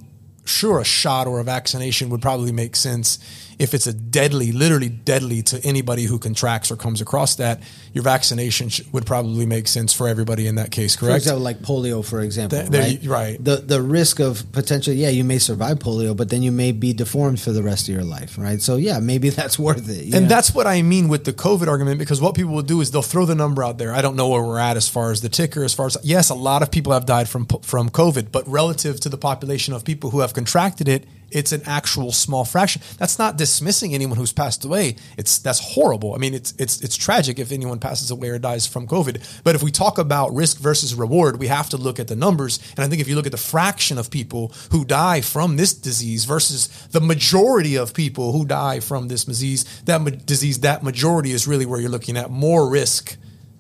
sure, 0.46 0.80
a 0.80 0.86
shot 0.86 1.28
or 1.28 1.40
a 1.40 1.44
vaccination 1.44 2.10
would 2.10 2.22
probably 2.22 2.52
make 2.52 2.76
sense 2.76 3.20
if 3.60 3.74
it's 3.74 3.86
a 3.88 3.94
deadly, 3.94 4.52
literally 4.54 4.88
deadly 4.88 5.42
to 5.44 5.60
anybody 5.66 6.04
who 6.06 6.18
contracts 6.18 6.72
or 6.72 6.78
comes 6.78 7.02
across 7.02 7.36
that, 7.36 7.60
your 7.94 8.04
vaccination 8.04 8.70
sh- 8.70 8.82
would 8.94 9.06
probably 9.06 9.46
make 9.46 9.68
sense 9.68 9.94
for 9.94 10.08
everybody 10.08 10.48
in 10.48 10.56
that 10.56 10.72
case, 10.72 10.96
For 10.96 11.08
correct? 11.08 11.18
example, 11.18 11.44
like 11.44 11.60
polio, 11.60 12.04
for 12.04 12.22
example, 12.22 12.58
right? 12.70 13.02
you- 13.02 13.12
right. 13.12 13.44
The 13.44 13.58
the 13.58 13.82
risk 13.82 14.20
of 14.20 14.50
potentially, 14.54 14.96
yeah, 14.96 15.10
you 15.10 15.24
may 15.26 15.40
survive 15.40 15.80
polio, 15.80 16.16
but 16.16 16.30
then 16.30 16.42
you 16.42 16.52
may 16.54 16.72
be 16.72 16.94
deformed 16.94 17.42
for 17.42 17.52
the 17.52 17.62
rest 17.62 17.90
of 17.90 17.94
your 17.94 18.06
life, 18.06 18.38
right? 18.38 18.62
So 18.62 18.78
yeah, 18.78 19.00
maybe 19.00 19.30
that's 19.40 19.60
worth 19.60 19.90
it. 19.90 20.14
And 20.14 20.24
know? 20.24 20.30
that's 20.30 20.54
what 20.56 20.66
I 20.66 20.82
mean 20.82 21.10
with 21.10 21.26
the 21.26 21.34
COVID 21.34 21.68
argument 21.68 22.00
because 22.00 22.22
what 22.22 22.36
people 22.36 22.54
will 22.54 22.62
do 22.62 22.80
is 22.80 22.92
they'll 22.92 23.02
throw 23.02 23.26
the 23.26 23.36
number 23.36 23.62
out 23.64 23.78
there. 23.78 23.92
I 23.94 24.02
don't 24.02 24.16
know 24.16 24.30
where 24.30 24.42
we're 24.42 24.58
at 24.60 24.78
as 24.78 24.88
far 24.88 25.12
as 25.12 25.20
the 25.22 25.30
ticker, 25.30 25.64
as 25.66 25.74
far 25.74 25.88
as 25.88 25.98
yes, 26.02 26.30
a 26.30 26.36
lot 26.36 26.62
of 26.64 26.72
people 26.72 26.94
have 26.94 27.06
died 27.06 27.28
from 27.28 27.46
from 27.62 27.90
COVID, 27.90 28.32
but 28.32 28.48
relative 28.48 29.00
to 29.02 29.10
the 29.10 29.18
population 29.18 29.74
of 29.74 29.84
people 29.84 30.12
who 30.12 30.22
have 30.22 30.34
contracted 30.34 30.88
it, 30.88 31.06
it's 31.32 31.52
an 31.52 31.62
actual 31.66 32.12
small 32.12 32.46
fraction. 32.46 32.82
That's 32.98 33.20
not 33.20 33.38
dismissing 33.38 33.94
anyone 33.94 34.18
who's 34.18 34.34
passed 34.34 34.66
away. 34.66 34.96
It's 35.18 35.40
that's 35.40 35.60
horrible. 35.60 36.14
I 36.14 36.18
mean, 36.18 36.34
it's 36.34 36.54
it's 36.58 36.82
it's 36.82 36.98
tragic 36.98 37.40
if 37.40 37.52
anyone 37.52 37.80
passes 37.80 38.12
away 38.12 38.30
or 38.30 38.40
dies 38.40 38.68
from 38.68 38.88
COVID. 38.88 39.42
But 39.44 39.56
if 39.56 39.64
we 39.64 39.72
talk 39.72 39.98
about 39.98 40.34
risk 40.34 40.60
versus 40.60 40.96
reward, 40.96 41.40
we 41.40 41.48
have 41.48 41.70
to 41.70 41.78
look 41.78 42.00
at 42.00 42.08
the 42.08 42.16
numbers. 42.16 42.60
And 42.76 42.86
I 42.86 42.88
think 42.88 43.02
if 43.02 43.08
you 43.08 43.16
look 43.16 43.26
at 43.26 43.32
the 43.32 43.38
fraction 43.38 43.98
of 43.98 44.12
people 44.12 44.54
who 44.72 44.86
die 44.86 45.22
from 45.22 45.58
this 45.58 45.74
disease 45.74 46.26
versus 46.26 46.68
the 46.92 47.02
majority 47.02 47.76
of 47.76 47.94
people 47.94 48.32
who 48.32 48.46
die 48.46 48.80
from 48.80 49.08
this 49.08 49.26
disease, 49.26 49.82
that 49.86 50.02
ma- 50.02 50.10
disease, 50.10 50.60
that 50.62 50.84
majority 50.84 51.32
is 51.32 51.48
really 51.48 51.66
where 51.66 51.80
you're 51.80 51.90
looking 51.90 52.18
at 52.18 52.30
more 52.30 52.70
risk 52.70 53.18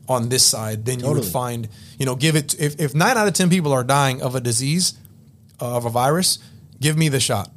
on 0.07 0.29
this 0.29 0.43
side 0.43 0.85
than 0.85 0.99
you 0.99 1.11
would 1.11 1.25
find. 1.25 1.69
You 1.99 2.05
know, 2.05 2.15
give 2.15 2.35
it 2.35 2.59
if 2.59 2.79
if 2.79 2.95
nine 2.95 3.17
out 3.17 3.27
of 3.27 3.33
ten 3.33 3.49
people 3.49 3.71
are 3.71 3.83
dying 3.83 4.21
of 4.21 4.35
a 4.35 4.41
disease 4.41 4.97
uh, 5.61 5.77
of 5.77 5.85
a 5.85 5.89
virus, 5.89 6.39
give 6.79 6.97
me 6.97 7.09
the 7.09 7.19
shot. 7.19 7.51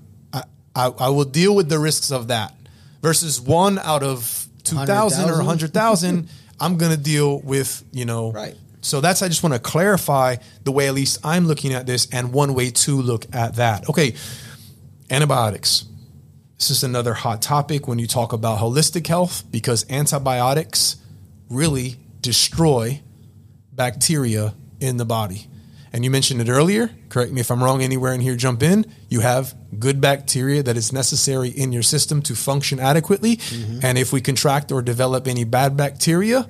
I, 0.74 0.86
I, 0.86 1.08
will 1.10 1.24
deal 1.24 1.54
with 1.54 1.68
the 1.68 1.78
risks 1.78 2.10
of 2.10 2.28
that. 2.28 2.54
Versus 3.02 3.40
one 3.40 3.78
out 3.78 4.02
of 4.02 4.46
2,000 4.64 5.28
or 5.28 5.36
100,000? 5.38 5.44
100,000, 5.46 6.28
I'm 6.60 6.78
going 6.78 6.92
to 6.92 7.02
deal 7.02 7.40
with, 7.40 7.84
you 7.92 8.04
know. 8.04 8.32
Right. 8.32 8.54
So 8.80 9.00
that's, 9.00 9.22
I 9.22 9.28
just 9.28 9.42
want 9.42 9.54
to 9.54 9.60
clarify 9.60 10.36
the 10.64 10.72
way 10.72 10.88
at 10.88 10.94
least 10.94 11.18
I'm 11.24 11.46
looking 11.46 11.72
at 11.72 11.86
this 11.86 12.08
and 12.12 12.32
one 12.32 12.54
way 12.54 12.70
to 12.70 13.00
look 13.00 13.26
at 13.34 13.56
that. 13.56 13.88
Okay. 13.88 14.14
Antibiotics. 15.10 15.86
This 16.58 16.70
is 16.70 16.84
another 16.84 17.14
hot 17.14 17.42
topic 17.42 17.88
when 17.88 17.98
you 17.98 18.06
talk 18.06 18.32
about 18.32 18.60
holistic 18.60 19.06
health 19.06 19.44
because 19.50 19.84
antibiotics 19.90 20.96
really 21.50 21.96
destroy 22.20 23.00
bacteria 23.72 24.54
in 24.80 24.96
the 24.96 25.04
body. 25.04 25.48
And 25.92 26.04
you 26.04 26.10
mentioned 26.10 26.40
it 26.40 26.48
earlier. 26.48 26.90
Correct 27.10 27.32
me 27.32 27.40
if 27.40 27.50
I'm 27.50 27.62
wrong 27.62 27.82
anywhere 27.82 28.14
in 28.14 28.20
here, 28.22 28.34
jump 28.34 28.62
in. 28.62 28.86
You 29.10 29.20
have 29.20 29.54
good 29.78 30.00
bacteria 30.00 30.62
that 30.62 30.76
is 30.76 30.92
necessary 30.92 31.50
in 31.50 31.70
your 31.70 31.82
system 31.82 32.22
to 32.22 32.34
function 32.34 32.80
adequately. 32.80 33.36
Mm-hmm. 33.36 33.80
And 33.82 33.98
if 33.98 34.12
we 34.12 34.22
contract 34.22 34.72
or 34.72 34.80
develop 34.80 35.28
any 35.28 35.44
bad 35.44 35.76
bacteria, 35.76 36.48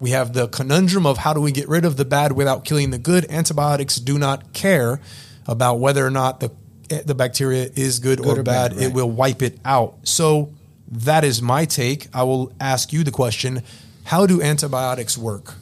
we 0.00 0.10
have 0.10 0.34
the 0.34 0.48
conundrum 0.48 1.06
of 1.06 1.18
how 1.18 1.32
do 1.32 1.40
we 1.40 1.50
get 1.50 1.68
rid 1.68 1.84
of 1.84 1.96
the 1.96 2.04
bad 2.04 2.32
without 2.32 2.64
killing 2.64 2.90
the 2.90 2.98
good. 2.98 3.26
Antibiotics 3.30 3.96
do 3.96 4.18
not 4.18 4.52
care 4.52 5.00
about 5.46 5.76
whether 5.76 6.06
or 6.06 6.10
not 6.10 6.40
the 6.40 6.52
the 6.88 7.14
bacteria 7.14 7.68
is 7.76 7.98
good, 7.98 8.18
or, 8.18 8.38
or 8.38 8.42
bad. 8.42 8.72
bad, 8.72 8.82
It 8.82 8.94
will 8.94 9.10
wipe 9.10 9.42
it 9.42 9.58
out. 9.62 9.96
So 10.04 10.54
that 10.90 11.22
is 11.22 11.42
my 11.42 11.66
take. 11.66 12.08
I 12.14 12.22
will 12.22 12.52
ask 12.60 12.92
you 12.92 13.04
the 13.04 13.10
question: 13.10 13.62
How 14.04 14.26
do 14.26 14.40
antibiotics 14.40 15.18
work? 15.18 15.54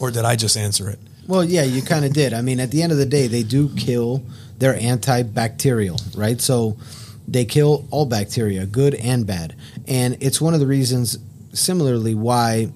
Or 0.00 0.10
did 0.10 0.24
I 0.24 0.36
just 0.36 0.56
answer 0.56 0.90
it? 0.90 0.98
Well, 1.26 1.44
yeah, 1.44 1.64
you 1.64 1.82
kind 1.82 2.04
of 2.04 2.12
did. 2.12 2.32
I 2.32 2.40
mean, 2.40 2.60
at 2.60 2.70
the 2.70 2.82
end 2.82 2.92
of 2.92 2.98
the 2.98 3.06
day, 3.06 3.26
they 3.26 3.42
do 3.42 3.68
kill. 3.74 4.22
They're 4.58 4.78
antibacterial, 4.78 6.16
right? 6.16 6.40
So 6.40 6.76
they 7.26 7.44
kill 7.44 7.86
all 7.90 8.06
bacteria, 8.06 8.64
good 8.66 8.94
and 8.94 9.26
bad. 9.26 9.56
And 9.88 10.16
it's 10.20 10.40
one 10.40 10.54
of 10.54 10.60
the 10.60 10.66
reasons, 10.66 11.18
similarly, 11.52 12.14
why 12.14 12.70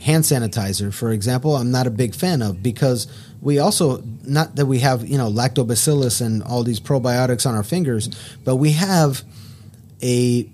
hand 0.00 0.24
sanitizer, 0.24 0.92
for 0.92 1.10
example, 1.10 1.56
I'm 1.56 1.70
not 1.70 1.86
a 1.86 1.90
big 1.90 2.14
fan 2.14 2.42
of 2.42 2.62
because 2.62 3.06
we 3.40 3.58
also 3.58 4.02
not 4.24 4.56
that 4.56 4.66
we 4.66 4.80
have 4.80 5.06
you 5.06 5.18
know 5.18 5.30
lactobacillus 5.30 6.20
and 6.20 6.42
all 6.42 6.62
these 6.62 6.80
probiotics 6.80 7.46
on 7.46 7.54
our 7.54 7.62
fingers, 7.62 8.08
but 8.44 8.56
we 8.56 8.72
have 8.72 9.22
a 10.02 10.48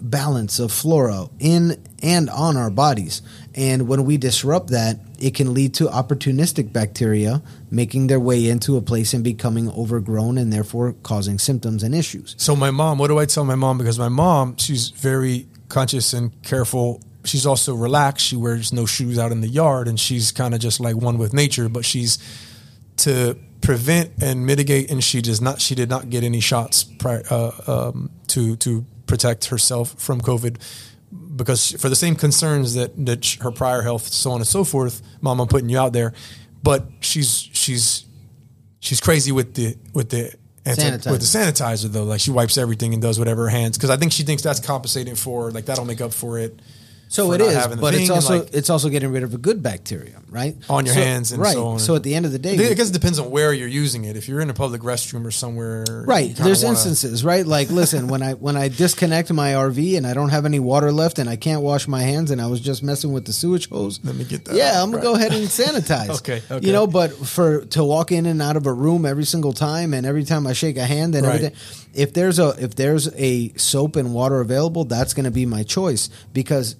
balance 0.00 0.58
of 0.58 0.70
flora 0.72 1.28
in 1.38 1.82
and 2.02 2.30
on 2.30 2.56
our 2.56 2.70
bodies. 2.70 3.22
And 3.54 3.88
when 3.88 4.04
we 4.04 4.16
disrupt 4.16 4.68
that, 4.70 4.98
it 5.20 5.34
can 5.34 5.54
lead 5.54 5.74
to 5.74 5.84
opportunistic 5.84 6.72
bacteria 6.72 7.42
making 7.70 8.06
their 8.06 8.18
way 8.18 8.48
into 8.48 8.76
a 8.76 8.80
place 8.80 9.14
and 9.14 9.22
becoming 9.22 9.70
overgrown 9.70 10.38
and 10.38 10.52
therefore 10.52 10.94
causing 11.02 11.38
symptoms 11.38 11.82
and 11.82 11.94
issues. 11.94 12.34
So 12.38 12.56
my 12.56 12.70
mom, 12.70 12.98
what 12.98 13.08
do 13.08 13.18
I 13.18 13.26
tell 13.26 13.44
my 13.44 13.54
mom? 13.54 13.78
Because 13.78 13.98
my 13.98 14.08
mom, 14.08 14.56
she's 14.56 14.88
very 14.90 15.46
conscious 15.68 16.12
and 16.12 16.42
careful. 16.42 17.02
She's 17.24 17.46
also 17.46 17.74
relaxed. 17.74 18.26
She 18.26 18.36
wears 18.36 18.72
no 18.72 18.86
shoes 18.86 19.18
out 19.18 19.30
in 19.30 19.42
the 19.42 19.48
yard, 19.48 19.88
and 19.88 20.00
she's 20.00 20.32
kind 20.32 20.54
of 20.54 20.60
just 20.60 20.80
like 20.80 20.96
one 20.96 21.18
with 21.18 21.34
nature. 21.34 21.68
But 21.68 21.84
she's 21.84 22.18
to 22.98 23.36
prevent 23.60 24.12
and 24.22 24.46
mitigate, 24.46 24.90
and 24.90 25.04
she 25.04 25.20
does 25.20 25.40
not. 25.40 25.60
She 25.60 25.74
did 25.74 25.90
not 25.90 26.08
get 26.08 26.24
any 26.24 26.40
shots 26.40 26.82
prior, 26.82 27.22
uh, 27.30 27.52
um, 27.66 28.10
to 28.28 28.56
to 28.56 28.86
protect 29.06 29.46
herself 29.46 29.94
from 29.98 30.20
COVID 30.20 30.56
because 31.44 31.72
for 31.80 31.88
the 31.88 31.96
same 31.96 32.14
concerns 32.16 32.74
that 32.74 32.92
that 33.06 33.24
her 33.40 33.50
prior 33.50 33.82
health, 33.82 34.06
so 34.08 34.30
on 34.30 34.40
and 34.40 34.46
so 34.46 34.62
forth. 34.64 35.02
Mom, 35.20 35.40
I'm 35.40 35.48
putting 35.48 35.68
you 35.68 35.78
out 35.78 35.92
there, 35.92 36.12
but 36.62 36.86
she's 37.00 37.48
she's 37.52 38.04
she's 38.78 39.00
crazy 39.00 39.32
with 39.32 39.54
the 39.54 39.76
with 39.94 40.10
the 40.10 40.34
anti- 40.66 41.10
with 41.10 41.20
the 41.20 41.26
sanitizer 41.26 41.90
though. 41.90 42.04
Like 42.04 42.20
she 42.20 42.30
wipes 42.30 42.58
everything 42.58 42.92
and 42.92 43.02
does 43.02 43.18
whatever 43.18 43.44
her 43.44 43.48
hands 43.48 43.78
because 43.78 43.90
I 43.90 43.96
think 43.96 44.12
she 44.12 44.22
thinks 44.22 44.42
that's 44.42 44.60
compensating 44.60 45.14
for 45.14 45.50
like 45.50 45.64
that'll 45.64 45.84
make 45.84 46.00
up 46.00 46.12
for 46.12 46.38
it. 46.38 46.60
So 47.12 47.32
it 47.32 47.40
is, 47.40 47.66
but 47.80 47.92
it's 47.92 48.08
also 48.08 48.38
like, 48.38 48.54
it's 48.54 48.70
also 48.70 48.88
getting 48.88 49.10
rid 49.10 49.24
of 49.24 49.34
a 49.34 49.36
good 49.36 49.64
bacteria, 49.64 50.22
right? 50.30 50.54
on 50.68 50.86
your 50.86 50.94
So- 50.94 51.00
hands 51.02 51.32
and 51.32 51.42
right. 51.42 51.54
so 51.54 51.66
on. 51.66 51.78
So 51.80 51.96
at 51.96 52.04
the 52.04 52.14
end 52.14 52.24
of 52.24 52.30
the 52.30 52.38
day, 52.38 52.52
I 52.70 52.74
guess 52.74 52.90
it 52.90 52.92
depends 52.92 53.18
on 53.18 53.32
where 53.32 53.52
you're 53.52 53.66
using 53.66 54.04
it. 54.04 54.16
If 54.16 54.28
you're 54.28 54.40
in 54.40 54.48
a 54.48 54.54
public 54.54 54.82
restroom 54.82 55.24
or 55.26 55.32
somewhere, 55.32 56.04
Right. 56.06 56.36
There's 56.36 56.62
wanna- 56.62 56.76
instances, 56.76 57.24
right? 57.24 57.44
Like, 57.44 57.68
listen, 57.68 58.06
when 58.06 58.22
I 58.22 58.34
when 58.34 58.56
I 58.56 58.68
disconnect 58.68 59.32
my 59.32 59.54
RV 59.54 59.96
and 59.96 60.06
I 60.06 60.14
don't 60.14 60.28
have 60.28 60.46
any 60.46 60.60
water 60.60 60.92
left 60.92 61.18
and 61.18 61.28
I 61.28 61.34
can't 61.34 61.62
wash 61.62 61.88
my 61.88 62.02
hands 62.02 62.30
and 62.30 62.40
I 62.40 62.46
was 62.46 62.60
just 62.60 62.80
messing 62.84 63.12
with 63.12 63.24
the 63.24 63.32
sewage 63.32 63.68
hose. 63.68 63.98
Let 64.04 64.14
me 64.14 64.22
get 64.22 64.44
that 64.44 64.54
Yeah, 64.54 64.74
out. 64.78 64.84
I'm 64.84 64.90
gonna 64.92 64.98
Right. 64.98 65.02
go 65.02 65.14
ahead 65.16 65.32
and 65.32 65.48
sanitize. 65.60 66.10
Okay, 66.20 66.40
okay. 66.48 66.64
You 66.64 66.72
know, 66.72 66.86
but 66.86 67.10
for 67.26 67.62
to 67.76 67.82
walk 67.82 68.12
in 68.12 68.24
and 68.26 68.40
out 68.40 68.56
of 68.56 68.66
a 68.66 68.72
room 68.72 69.04
every 69.04 69.24
single 69.24 69.52
time 69.52 69.94
and 69.94 70.06
every 70.06 70.22
time 70.24 70.46
I 70.46 70.52
shake 70.52 70.76
a 70.76 70.86
hand 70.86 71.16
and 71.16 71.26
Right. 71.26 71.34
everything, 71.34 71.56
if 71.92 72.12
there's 72.12 72.38
a 72.38 72.54
if 72.60 72.76
there's 72.76 73.08
a 73.16 73.52
soap 73.56 73.96
and 73.96 74.14
water 74.14 74.40
available, 74.40 74.84
that's 74.84 75.12
going 75.12 75.24
to 75.24 75.32
be 75.32 75.44
my 75.44 75.64
choice 75.64 76.08
because 76.32 76.76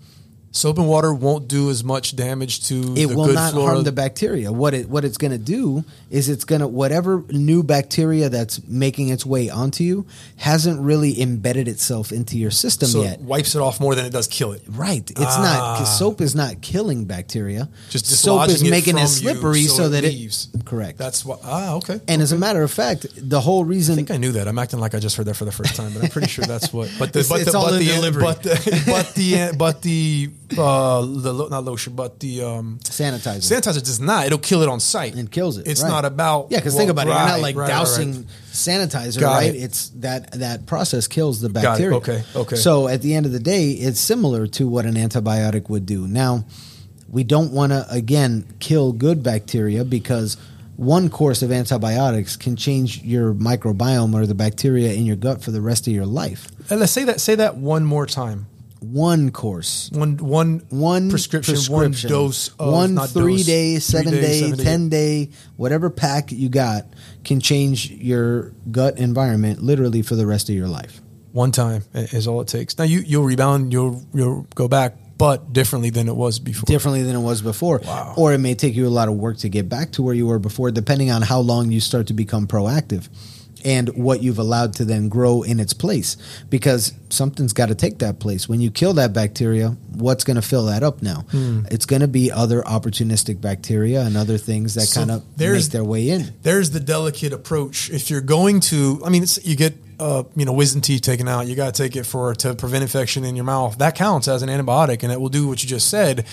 Soap 0.53 0.79
and 0.79 0.89
water 0.89 1.15
won't 1.15 1.47
do 1.47 1.71
as 1.71 1.85
much 1.85 2.17
damage 2.17 2.67
to 2.67 2.75
it 2.97 3.07
the 3.07 3.15
will 3.17 3.27
good 3.27 3.37
not 3.37 3.53
flora. 3.53 3.73
harm 3.75 3.85
the 3.85 3.93
bacteria. 3.93 4.51
What 4.51 4.75
it 4.75 4.89
what 4.91 5.05
it's 5.05 5.17
going 5.17 5.31
to 5.31 5.39
do 5.39 5.85
is 6.11 6.29
it's 6.29 6.45
going 6.45 6.61
to 6.61 6.67
whatever 6.67 7.23
new 7.31 7.63
bacteria 7.63 8.29
that's 8.29 8.61
making 8.67 9.11
its 9.11 9.25
way 9.25 9.49
onto 9.49 9.85
you 9.85 10.07
hasn't 10.39 10.81
really 10.81 11.21
embedded 11.23 11.69
itself 11.69 12.11
into 12.11 12.37
your 12.37 12.51
system 12.51 12.89
so 12.89 13.03
yet. 13.05 13.15
it 13.15 13.21
wipes 13.21 13.55
it 13.55 13.61
off 13.61 13.79
more 13.81 13.95
than 13.95 14.05
it 14.07 14.11
does 14.11 14.27
kill 14.27 14.51
it. 14.51 14.63
Right. 14.69 15.09
It's 15.09 15.21
not 15.21 15.79
'cause 15.79 15.97
soap 15.97 16.21
is 16.21 16.35
not 16.35 16.61
killing 16.61 17.05
bacteria. 17.05 17.69
Ah. 17.73 17.77
Just 17.91 18.07
soap 18.07 18.49
is 18.49 18.61
it 18.63 18.71
making 18.71 18.99
it 18.99 19.07
slippery 19.07 19.67
so 19.67 19.75
so, 19.77 19.85
it 19.87 19.89
that 19.91 20.03
leaves. 20.03 20.49
it 20.53 20.65
correct. 20.65 20.99
That's 20.99 21.25
what. 21.25 21.39
Ah, 21.45 21.75
okay. 21.77 22.01
and 22.09 22.21
as 22.21 22.33
a 22.33 22.37
matter 22.39 22.65
of 22.65 22.73
fact, 22.73 23.07
the 23.17 23.41
whole 23.41 23.63
reason 23.65 23.93
I 23.93 23.97
think 23.97 24.11
I 24.11 24.17
knew 24.17 24.33
that. 24.33 24.49
I'm 24.49 24.59
acting 24.59 24.81
like 24.81 24.97
I 24.97 24.99
just 24.99 25.15
heard 25.17 25.27
that 25.27 25.35
for 25.35 25.45
the 25.45 25.53
first 25.53 25.77
time, 25.77 25.93
but 25.95 26.03
I'm 26.03 26.11
pretty 26.11 26.27
sure 26.29 26.45
that's 26.45 26.73
what. 26.73 26.91
But 26.99 27.13
the 27.13 27.21
It's- 27.21 27.29
but 27.29 27.45
the 27.47 27.53
but 27.53 27.79
the, 27.79 27.85
delivery. 27.85 28.23
but 28.25 28.43
the 28.43 28.83
but 28.87 29.15
the 29.15 29.57
but 29.57 29.83
the 29.83 30.31
uh 30.59 31.01
the 31.01 31.33
lo- 31.33 31.49
not 31.49 31.65
lotion 31.65 31.95
but 31.95 32.21
the 32.21 32.43
um 32.43 32.79
sanitizer 32.83 33.51
sanitizer 33.51 33.83
does 33.83 34.01
not. 34.01 34.27
It'll 34.27 34.39
kill 34.39 34.63
it 34.63 34.69
on 34.69 34.81
sight 34.81 35.15
and 35.15 35.31
kills 35.31 35.59
it. 35.59 35.67
It's 35.67 35.83
right. 35.83 35.89
not 35.89 36.05
about 36.05 36.49
yeah. 36.51 36.59
Because 36.59 36.77
think 36.77 36.91
about 36.91 37.07
it, 37.07 37.11
you're 37.11 37.19
not 37.19 37.41
like 37.41 37.57
right, 37.57 37.63
right, 37.63 37.69
dousing 37.69 38.15
right. 38.15 38.27
sanitizer, 38.53 39.21
Got 39.21 39.35
right? 39.35 39.55
it. 39.55 39.59
It's 39.59 39.89
that 39.91 40.33
that 40.33 40.67
process 40.67 41.07
kills 41.07 41.41
the 41.41 41.49
it. 41.49 41.55
bacteria. 41.55 41.97
Okay, 41.97 42.23
okay. 42.35 42.57
So 42.57 42.89
at 42.89 43.03
the 43.03 43.15
end 43.15 43.27
of 43.27 43.33
the 43.33 43.41
day, 43.41 43.71
it's 43.71 44.01
similar 44.01 44.47
to 44.49 44.69
what 44.69 44.87
an 44.87 44.95
antibiotic 44.95 45.69
would 45.69 45.87
do. 45.87 46.07
Now, 46.07 46.45
we 47.09 47.25
don't 47.25 47.53
want 47.53 47.73
to 47.73 47.87
again 47.91 48.47
kill 48.59 48.93
good 48.93 49.23
bacteria 49.23 49.85
because 49.85 50.37
one 50.77 51.11
course 51.11 51.43
of 51.43 51.53
antibiotics 51.53 52.37
can 52.37 52.57
change 52.57 53.03
your 53.03 53.35
microbiome 53.35 54.15
or 54.15 54.27
the 54.27 54.35
bacteria 54.35 54.93
in 54.95 55.05
your 55.05 55.17
gut 55.17 55.43
for 55.43 55.51
the 55.51 55.61
rest 55.61 55.87
of 55.87 55.93
your 55.93 56.07
life. 56.07 56.49
And 56.71 56.81
let's 56.81 56.93
say 56.93 57.05
that. 57.05 57.21
Say 57.21 57.35
that 57.35 57.57
one 57.57 57.85
more 57.85 58.07
time. 58.07 58.47
One 58.81 59.31
course. 59.31 59.91
One 59.93 60.17
one 60.17 60.63
One 60.71 61.11
prescription, 61.11 61.55
prescription, 61.55 62.11
one 62.11 62.23
dose, 62.25 62.49
of, 62.59 62.73
one 62.73 62.95
not 62.95 63.11
three 63.11 63.37
dose, 63.37 63.47
day, 63.47 63.73
three 63.75 63.81
seven 63.81 64.13
day, 64.13 64.21
day, 64.21 64.41
seven 64.41 64.65
ten 64.65 64.89
day, 64.89 65.31
whatever 65.57 65.91
pack 65.91 66.33
you 66.33 66.49
got 66.49 66.87
can 67.23 67.41
change 67.41 67.91
your 67.91 68.53
gut 68.71 68.99
environment 68.99 69.63
literally 69.63 70.01
for 70.01 70.15
the 70.15 70.27
rest 70.27 70.49
of 70.49 70.55
your 70.55 70.69
life. 70.69 71.03
One 71.33 71.53
time 71.53 71.85
is 71.93 72.27
all 72.27 72.41
it 72.41 72.49
takes. 72.49 72.79
Now 72.79 72.85
you 72.85 73.01
you'll 73.01 73.25
rebound. 73.25 73.73
You'll 73.73 74.03
you'll 74.15 74.47
go 74.55 74.67
back, 74.67 74.97
but 75.19 75.53
differently 75.53 75.91
than 75.91 76.09
it 76.09 76.17
was 76.17 76.39
before. 76.39 76.65
differently 76.65 77.03
than 77.03 77.15
it 77.15 77.21
was 77.21 77.43
before. 77.43 77.83
Wow. 77.85 78.15
Or 78.17 78.33
it 78.33 78.39
may 78.39 78.55
take 78.55 78.75
you 78.75 78.87
a 78.87 78.89
lot 78.89 79.09
of 79.09 79.15
work 79.15 79.37
to 79.39 79.51
get 79.51 79.69
back 79.69 79.93
to 79.93 80.03
where 80.03 80.15
you 80.15 80.27
were 80.27 80.39
before, 80.39 80.71
depending 80.71 81.11
on 81.11 81.21
how 81.21 81.41
long 81.41 81.71
you 81.71 81.81
start 81.81 82.07
to 82.07 82.15
become 82.15 82.47
proactive. 82.47 83.09
And 83.65 83.89
what 83.91 84.23
you've 84.23 84.39
allowed 84.39 84.75
to 84.75 84.85
then 84.85 85.09
grow 85.09 85.43
in 85.43 85.61
its 85.61 85.73
place 85.73 86.17
because 86.49 86.93
something's 87.09 87.53
got 87.53 87.67
to 87.67 87.75
take 87.75 87.99
that 87.99 88.19
place 88.19 88.49
when 88.49 88.61
you 88.61 88.71
kill 88.71 88.93
that 88.95 89.13
bacteria 89.13 89.77
what's 89.95 90.25
going 90.25 90.37
to 90.37 90.43
fill 90.43 90.67
that 90.67 90.83
up 90.83 91.03
now 91.03 91.25
Hmm. 91.31 91.67
it's 91.71 91.87
going 91.87 92.01
to 92.03 92.09
be 92.09 92.31
other 92.33 92.63
opportunistic 92.63 93.41
bacteria 93.41 94.03
and 94.03 94.17
other 94.17 94.39
things 94.39 94.75
that 94.75 94.83
So 94.83 95.01
kind 95.01 95.11
of 95.11 95.25
make 95.39 95.73
their 95.73 95.85
way 95.85 96.09
in 96.11 96.33
there's 96.43 96.71
the 96.71 96.81
delicate 96.81 97.33
approach. 97.33 97.91
If 97.91 98.11
you're 98.11 98.21
going 98.21 98.61
to, 98.61 99.03
I 99.05 99.11
mean, 99.11 99.23
it's, 99.23 99.45
you 99.45 99.57
get 99.57 99.75
uh, 99.99 100.23
you 100.35 100.45
know 100.45 100.53
wisdom 100.53 100.81
teeth 100.81 101.03
taken 101.03 101.29
out, 101.29 101.47
you 101.47 101.55
got 101.55 101.75
to 101.75 101.83
take 101.83 101.95
it 101.97 102.05
for 102.05 102.35
to 102.35 102.55
prevent 102.55 102.83
infection 102.83 103.25
in 103.25 103.37
your 103.37 103.45
mouth. 103.45 103.77
That 103.79 103.95
counts 103.95 104.29
as 104.29 104.43
an 104.43 104.49
antibiotic, 104.49 105.03
and 105.03 105.13
it 105.13 105.21
will 105.21 105.29
do 105.29 105.47
what 105.47 105.63
you 105.63 105.69
just 105.69 105.89
said. 105.91 106.25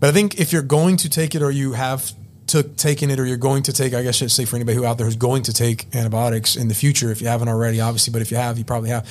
But 0.00 0.10
I 0.10 0.12
think 0.12 0.38
if 0.38 0.52
you're 0.52 0.62
going 0.62 0.96
to 0.98 1.10
take 1.10 1.34
it, 1.34 1.42
or 1.42 1.50
you 1.50 1.72
have 1.72 2.12
took 2.48 2.76
taken 2.76 3.10
it, 3.10 3.18
or 3.20 3.26
you're 3.26 3.36
going 3.36 3.62
to 3.64 3.72
take, 3.72 3.94
I 3.94 4.02
guess 4.02 4.16
I 4.16 4.18
should 4.18 4.30
say 4.32 4.44
for 4.44 4.56
anybody 4.56 4.76
who 4.76 4.84
out 4.84 4.98
there 4.98 5.06
who's 5.06 5.16
going 5.16 5.42
to 5.44 5.52
take 5.52 5.94
antibiotics 5.94 6.56
in 6.56 6.68
the 6.68 6.74
future, 6.74 7.10
if 7.10 7.20
you 7.20 7.28
haven't 7.28 7.48
already, 7.48 7.80
obviously, 7.80 8.12
but 8.12 8.22
if 8.22 8.30
you 8.30 8.36
have, 8.36 8.58
you 8.58 8.64
probably 8.64 8.90
have. 8.90 9.06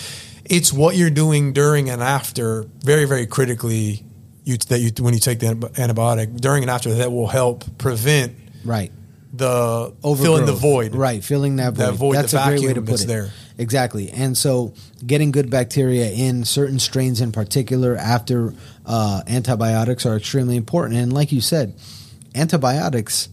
It's 0.46 0.72
what 0.74 0.96
you're 0.96 1.10
doing 1.10 1.54
during 1.54 1.90
and 1.90 2.02
after, 2.02 2.64
very 2.84 3.06
very 3.06 3.26
critically. 3.28 4.04
You, 4.44 4.56
that 4.58 4.80
you 4.80 4.92
when 5.04 5.14
you 5.14 5.20
take 5.20 5.40
the 5.40 5.48
antibiotic 5.48 6.40
during 6.40 6.64
and 6.64 6.70
after 6.72 6.94
that 6.94 7.12
will 7.12 7.28
help 7.28 7.66
prevent 7.78 8.34
right 8.64 8.94
the 9.34 9.94
filling 10.02 10.46
the 10.46 10.54
void. 10.54 10.96
right 10.96 11.22
filling 11.22 11.58
that 11.58 11.74
void, 11.74 11.84
That 11.86 11.94
void, 11.96 12.16
that's 12.16 12.32
the 12.32 12.42
a 12.42 12.48
great 12.48 12.62
way 12.62 12.74
to 12.74 12.82
put 12.82 13.02
it 13.04 13.08
there. 13.08 13.32
exactly 13.58 14.10
and 14.10 14.38
so 14.38 14.74
getting 15.06 15.32
good 15.32 15.50
bacteria 15.50 16.10
in 16.12 16.46
certain 16.46 16.80
strains 16.80 17.20
in 17.20 17.34
particular 17.34 17.98
after 17.98 18.54
uh, 18.86 19.22
antibiotics 19.28 20.06
are 20.06 20.16
extremely 20.16 20.56
important 20.56 20.96
and 20.98 21.12
like 21.12 21.34
you 21.34 21.42
said 21.42 21.74
antibiotics 22.38 23.30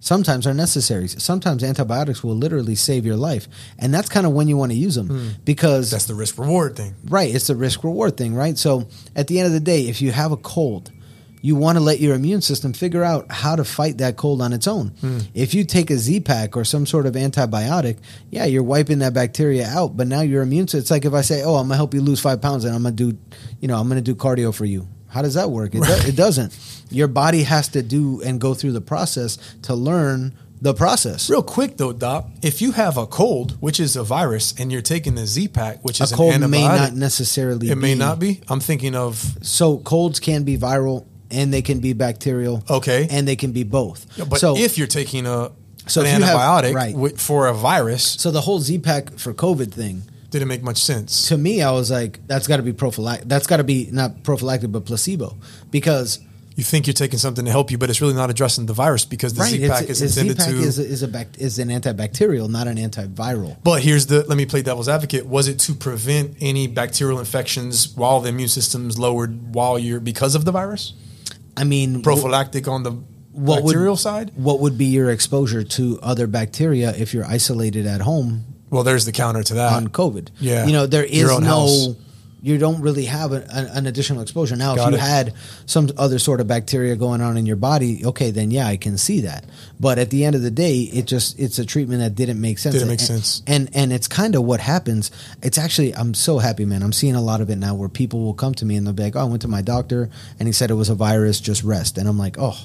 sometimes 0.00 0.46
are 0.46 0.54
necessary 0.54 1.08
sometimes 1.08 1.64
antibiotics 1.64 2.22
will 2.22 2.36
literally 2.36 2.76
save 2.76 3.04
your 3.04 3.16
life 3.16 3.48
and 3.80 3.92
that's 3.92 4.08
kind 4.08 4.26
of 4.26 4.32
when 4.32 4.46
you 4.48 4.56
want 4.56 4.70
to 4.70 4.78
use 4.78 4.94
them 4.94 5.34
because 5.44 5.90
Hmm. 5.90 5.94
That's 5.94 6.06
the 6.06 6.14
risk 6.14 6.38
reward 6.38 6.76
thing. 6.76 6.94
Right, 7.04 7.34
it's 7.34 7.48
the 7.48 7.56
risk 7.56 7.82
reward 7.84 8.16
thing, 8.16 8.34
right? 8.34 8.56
So 8.56 8.88
at 9.16 9.26
the 9.26 9.38
end 9.40 9.46
of 9.48 9.52
the 9.52 9.60
day, 9.60 9.88
if 9.88 10.00
you 10.00 10.12
have 10.12 10.30
a 10.32 10.36
cold, 10.36 10.92
you 11.40 11.56
want 11.56 11.78
to 11.78 11.82
let 11.84 11.98
your 12.00 12.14
immune 12.14 12.42
system 12.42 12.72
figure 12.72 13.02
out 13.04 13.30
how 13.30 13.54
to 13.56 13.64
fight 13.64 13.98
that 13.98 14.16
cold 14.16 14.40
on 14.42 14.52
its 14.52 14.66
own. 14.66 14.92
If 15.34 15.54
you 15.54 15.64
take 15.64 15.88
a 15.90 15.96
Z 15.96 16.20
pack 16.20 16.56
or 16.56 16.64
some 16.64 16.84
sort 16.86 17.06
of 17.06 17.14
antibiotic, 17.14 17.98
yeah, 18.30 18.44
you're 18.44 18.62
wiping 18.64 18.98
that 19.00 19.14
bacteria 19.14 19.66
out, 19.66 19.96
but 19.96 20.06
now 20.08 20.20
your 20.20 20.42
immune 20.42 20.66
system, 20.66 20.80
it's 20.80 20.90
like 20.90 21.04
if 21.04 21.14
I 21.14 21.22
say, 21.22 21.42
oh, 21.44 21.54
I'm 21.54 21.68
going 21.68 21.70
to 21.70 21.76
help 21.76 21.94
you 21.94 22.00
lose 22.02 22.20
five 22.20 22.40
pounds 22.40 22.64
and 22.64 22.74
I'm 22.74 22.82
going 22.82 22.96
to 22.96 23.12
do, 23.12 23.18
you 23.60 23.68
know, 23.68 23.76
I'm 23.78 23.88
going 23.88 24.02
to 24.02 24.12
do 24.12 24.16
cardio 24.16 24.52
for 24.54 24.64
you. 24.64 24.88
How 25.18 25.22
does 25.22 25.34
that 25.34 25.50
work? 25.50 25.74
It, 25.74 25.82
do- 25.82 26.08
it 26.08 26.14
doesn't. 26.14 26.56
Your 26.90 27.08
body 27.08 27.42
has 27.42 27.66
to 27.70 27.82
do 27.82 28.22
and 28.22 28.40
go 28.40 28.54
through 28.54 28.70
the 28.70 28.80
process 28.80 29.36
to 29.62 29.74
learn 29.74 30.32
the 30.62 30.72
process. 30.74 31.28
Real 31.28 31.42
quick 31.42 31.76
though, 31.76 31.92
Doc, 31.92 32.28
if 32.40 32.62
you 32.62 32.70
have 32.70 32.96
a 32.96 33.04
cold, 33.04 33.60
which 33.60 33.80
is 33.80 33.96
a 33.96 34.04
virus, 34.04 34.54
and 34.60 34.70
you're 34.70 34.80
taking 34.80 35.16
the 35.16 35.26
Z 35.26 35.48
pack, 35.48 35.82
which 35.82 36.00
is 36.00 36.12
A 36.12 36.14
cold 36.14 36.34
an 36.34 36.42
antibiotic, 36.42 36.50
may 36.52 36.62
not 36.68 36.92
necessarily 36.94 37.68
it 37.68 37.74
may 37.74 37.96
not 37.96 38.20
be. 38.20 38.40
I'm 38.48 38.60
thinking 38.60 38.94
of 38.94 39.16
So 39.42 39.78
colds 39.78 40.20
can 40.20 40.44
be 40.44 40.56
viral 40.56 41.04
and 41.32 41.52
they 41.52 41.62
can 41.62 41.80
be 41.80 41.94
bacterial. 41.94 42.62
Okay. 42.70 43.08
And 43.10 43.26
they 43.26 43.34
can 43.34 43.50
be 43.50 43.64
both. 43.64 44.06
but 44.30 44.38
so 44.38 44.56
if 44.56 44.78
you're 44.78 44.86
taking 44.86 45.26
a 45.26 45.50
So 45.88 46.02
an 46.02 46.06
you 46.20 46.24
have- 46.24 46.38
antibiotic 46.38 46.74
right. 46.74 47.18
for 47.18 47.48
a 47.48 47.54
virus, 47.54 48.04
so 48.04 48.30
the 48.30 48.42
whole 48.42 48.60
Z 48.60 48.78
pack 48.78 49.18
for 49.18 49.34
COVID 49.34 49.72
thing, 49.72 50.02
didn't 50.30 50.48
make 50.48 50.62
much 50.62 50.82
sense. 50.82 51.28
to 51.28 51.38
me, 51.38 51.62
I 51.62 51.70
was 51.72 51.90
like, 51.90 52.20
that's 52.26 52.46
got 52.46 52.58
to 52.58 52.62
be 52.62 52.72
prophylactic. 52.72 53.28
That's 53.28 53.46
got 53.46 53.58
to 53.58 53.64
be 53.64 53.88
not 53.90 54.22
prophylactic, 54.22 54.70
but 54.70 54.84
placebo, 54.84 55.36
because 55.70 56.20
You 56.56 56.64
think 56.64 56.88
you're 56.88 56.94
taking 56.94 57.20
something 57.20 57.44
to 57.44 57.50
help 57.52 57.70
you, 57.70 57.78
but 57.78 57.88
it's 57.88 58.00
really 58.00 58.14
not 58.14 58.30
addressing 58.30 58.66
the 58.66 58.72
virus 58.72 59.04
because 59.04 59.32
the 59.32 59.42
right, 59.42 59.50
Z 59.50 59.68
pack 59.68 59.84
is 59.88 60.02
it's, 60.02 60.16
intended 60.16 60.40
Z-Pack 60.40 60.54
to. 60.54 60.60
is 60.60 60.78
a, 60.80 60.82
is 60.84 61.02
a 61.04 61.08
bac- 61.08 61.38
is 61.38 61.58
an 61.60 61.68
antibacterial, 61.68 62.50
not 62.50 62.66
an 62.66 62.76
antiviral. 62.78 63.56
But 63.62 63.80
here's 63.82 64.06
the 64.06 64.24
let 64.24 64.36
me 64.36 64.44
play 64.44 64.62
devil's 64.62 64.88
advocate. 64.88 65.24
Was 65.24 65.46
it 65.46 65.60
to 65.60 65.74
prevent 65.74 66.36
any 66.40 66.66
bacterial 66.66 67.20
infections 67.20 67.94
while 67.96 68.18
the 68.20 68.30
immune 68.30 68.48
system's 68.48 68.98
lowered 68.98 69.54
while 69.54 69.78
you're 69.78 70.00
because 70.00 70.34
of 70.34 70.44
the 70.44 70.50
virus? 70.50 70.94
I 71.56 71.62
mean, 71.62 72.02
Prophylactic 72.02 72.66
on 72.66 72.82
the 72.82 72.90
what 73.30 73.62
bacterial 73.62 73.92
would, 73.92 74.00
side? 74.00 74.32
What 74.34 74.58
would 74.58 74.76
be 74.76 74.86
your 74.86 75.10
exposure 75.10 75.62
to 75.62 76.00
other 76.02 76.26
bacteria 76.26 76.90
if 76.96 77.14
you're 77.14 77.24
isolated 77.24 77.86
at 77.86 78.00
home 78.00 78.44
Well, 78.70 78.82
there's 78.84 79.04
the 79.04 79.12
counter 79.12 79.42
to 79.42 79.54
that. 79.54 79.72
on 79.74 79.88
COVID. 79.88 80.28
Yeah. 80.40 80.66
you 80.66 80.72
know 80.72 80.86
there 80.86 81.04
is 81.04 81.26
no. 81.40 81.46
house. 81.46 81.88
You 82.40 82.56
don't 82.56 82.82
really 82.82 83.06
have 83.06 83.32
a, 83.32 83.44
an 83.50 83.88
additional 83.88 84.22
exposure 84.22 84.54
now. 84.54 84.76
Got 84.76 84.92
if 84.92 85.00
you 85.00 85.04
it. 85.04 85.08
had 85.08 85.34
some 85.66 85.88
other 85.98 86.20
sort 86.20 86.40
of 86.40 86.46
bacteria 86.46 86.94
going 86.94 87.20
on 87.20 87.36
in 87.36 87.46
your 87.46 87.56
body, 87.56 88.06
okay, 88.06 88.30
then 88.30 88.52
yeah, 88.52 88.64
I 88.68 88.76
can 88.76 88.96
see 88.96 89.22
that. 89.22 89.44
But 89.80 89.98
at 89.98 90.10
the 90.10 90.24
end 90.24 90.36
of 90.36 90.42
the 90.42 90.50
day, 90.52 90.82
it 90.82 91.06
just 91.06 91.36
it's 91.40 91.58
a 91.58 91.66
treatment 91.66 92.00
that 92.00 92.14
didn't 92.14 92.40
make 92.40 92.60
sense. 92.60 92.74
Didn't 92.76 92.88
make 92.90 93.00
And- 93.00 93.08
sense. 93.08 93.42
And 93.48 93.70
and 93.74 93.92
it's 93.92 94.06
kind 94.06 94.36
of 94.36 94.44
what 94.44 94.60
happens. 94.60 95.10
It's 95.42 95.58
actually 95.58 95.92
I'm 95.96 96.14
so 96.14 96.38
happy, 96.38 96.64
man. 96.64 96.84
I'm 96.84 96.92
seeing 96.92 97.16
a 97.16 97.20
lot 97.20 97.40
of 97.40 97.50
it 97.50 97.56
now 97.56 97.74
where 97.74 97.88
people 97.88 98.20
will 98.20 98.34
come 98.34 98.54
to 98.54 98.64
me 98.64 98.76
and 98.76 98.86
they'll 98.86 98.94
be 98.94 99.02
like, 99.02 99.16
"Oh, 99.16 99.20
I 99.20 99.24
went 99.24 99.42
to 99.42 99.48
my 99.48 99.60
doctor 99.60 100.08
and 100.38 100.46
he 100.46 100.52
said 100.52 100.70
it 100.70 100.74
was 100.74 100.90
a 100.90 100.94
virus. 100.94 101.40
Just 101.40 101.64
rest." 101.64 101.98
And 101.98 102.08
I'm 102.08 102.18
like, 102.18 102.36
"Oh, 102.38 102.56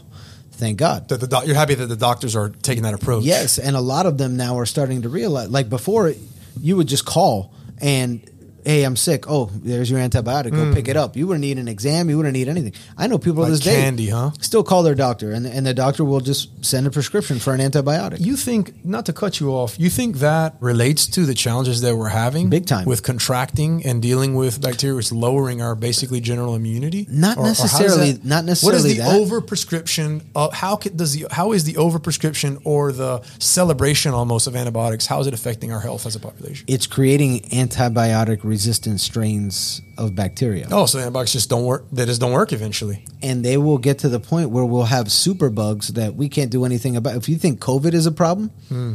thank 0.63 0.77
God." 0.77 1.07
that 1.09 1.19
the 1.19 1.27
doc- 1.27 1.45
you're 1.45 1.55
happy 1.55 1.75
that 1.75 1.87
the 1.87 1.95
doctors 1.95 2.35
are 2.35 2.49
taking 2.49 2.83
that 2.83 2.93
approach. 2.93 3.23
Yes, 3.23 3.59
and 3.59 3.75
a 3.75 3.81
lot 3.81 4.05
of 4.05 4.17
them 4.17 4.37
now 4.37 4.57
are 4.57 4.65
starting 4.65 5.01
to 5.03 5.09
realize. 5.09 5.49
Like 5.49 5.69
before, 5.69 6.13
you 6.59 6.77
would 6.77 6.87
just 6.87 7.05
call 7.05 7.53
and, 7.79 8.21
"Hey, 8.65 8.83
I'm 8.83 8.95
sick. 8.95 9.29
Oh, 9.29 9.49
there's 9.53 9.89
your 9.89 9.99
antibiotic. 9.99 10.51
Go 10.51 10.73
pick 10.73 10.87
it 10.87 10.95
hmm. 10.95 11.03
up." 11.03 11.15
You 11.15 11.27
wouldn't 11.27 11.41
need 11.41 11.57
an 11.57 11.67
exam. 11.67 12.09
You 12.09 12.17
wouldn't 12.17 12.33
need 12.33 12.47
anything. 12.47 12.73
I 12.97 13.07
know 13.07 13.17
people 13.17 13.43
Like 13.43 13.51
this 13.51 13.59
day 13.59 13.81
candy, 13.81 14.09
huh? 14.09 14.31
still 14.41 14.63
call 14.63 14.83
their 14.83 14.95
doctor, 14.95 15.31
and 15.31 15.45
and 15.45 15.65
the 15.65 15.73
doctor 15.73 16.03
will 16.03 16.21
just 16.21 16.63
send 16.65 16.87
a 16.87 16.91
prescription 16.91 17.39
for 17.39 17.53
an 17.53 17.59
antibiotic. 17.59 18.19
You 18.19 18.35
think 18.35 18.85
not 18.85 19.05
to 19.07 19.13
cut 19.13 19.39
you 19.39 19.51
off? 19.51 19.79
You 19.79 19.89
think 19.89 20.17
that 20.17 20.55
relates 20.59 21.07
to 21.07 21.25
the 21.25 21.33
challenges 21.33 21.81
that 21.81 21.95
we're 21.95 22.09
having, 22.09 22.49
Big 22.49 22.65
time. 22.65 22.85
with 22.85 23.03
contracting 23.03 23.85
and 23.85 24.01
dealing 24.01 24.35
with 24.35 24.61
bacteria, 24.61 24.97
it's 24.97 25.11
lowering 25.11 25.61
our 25.61 25.75
basically 25.75 26.21
general 26.21 26.55
immunity. 26.55 27.07
Not 27.09 27.37
does 27.37 27.59
necessarily- 27.59 28.19
not 28.23 28.45
necessarily 28.45 28.81
What 28.81 28.85
is 28.85 28.95
the 28.95 29.01
that. 29.03 29.21
overprescription? 29.21 30.21
Of, 30.35 30.53
how 30.53 30.75
can, 30.75 30.95
does 30.95 31.13
the 31.13 31.27
how 31.31 31.51
is 31.51 31.63
the 31.63 31.73
overprescription 31.73 32.59
or 32.63 32.91
the 32.91 33.21
celebration 33.39 34.13
almost 34.13 34.47
of 34.47 34.55
antibiotics? 34.55 35.05
How 35.05 35.19
is 35.19 35.27
it 35.27 35.33
affecting 35.33 35.71
our 35.71 35.79
health 35.79 36.05
as 36.05 36.15
a 36.15 36.19
population? 36.19 36.65
it's 36.67 36.87
creating 36.87 37.41
antibiotic 37.51 38.43
resistant 38.53 38.99
strains 39.09 39.81
of 39.97 40.07
bacteria. 40.15 40.65
Oh, 40.71 40.85
so 40.85 40.99
antibiotics 40.99 41.33
just 41.39 41.49
don't 41.49 41.65
work. 41.71 41.83
They 41.91 42.05
just 42.05 42.21
don't 42.21 42.31
work 42.41 42.51
eventually. 42.53 42.97
and 43.21 43.43
they 43.47 43.57
will 43.65 43.77
get 43.87 43.95
to 44.03 44.09
the 44.09 44.19
point 44.19 44.47
where 44.55 44.65
we'll 44.71 44.91
have 44.97 45.07
superbugs 45.07 45.85
that 45.99 46.15
we 46.15 46.27
can't 46.35 46.51
do 46.57 46.61
anything 46.65 46.95
about. 46.95 47.15
If 47.15 47.27
you 47.31 47.37
think 47.43 47.59
COVID 47.59 47.93
is 47.93 48.05
a 48.05 48.11
problem, 48.11 48.49
hmm. 48.69 48.93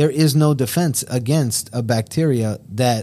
there 0.00 0.10
is 0.10 0.34
no 0.34 0.54
defense 0.54 1.04
against 1.20 1.70
a 1.72 1.82
bacteria 1.82 2.58
that 2.82 3.02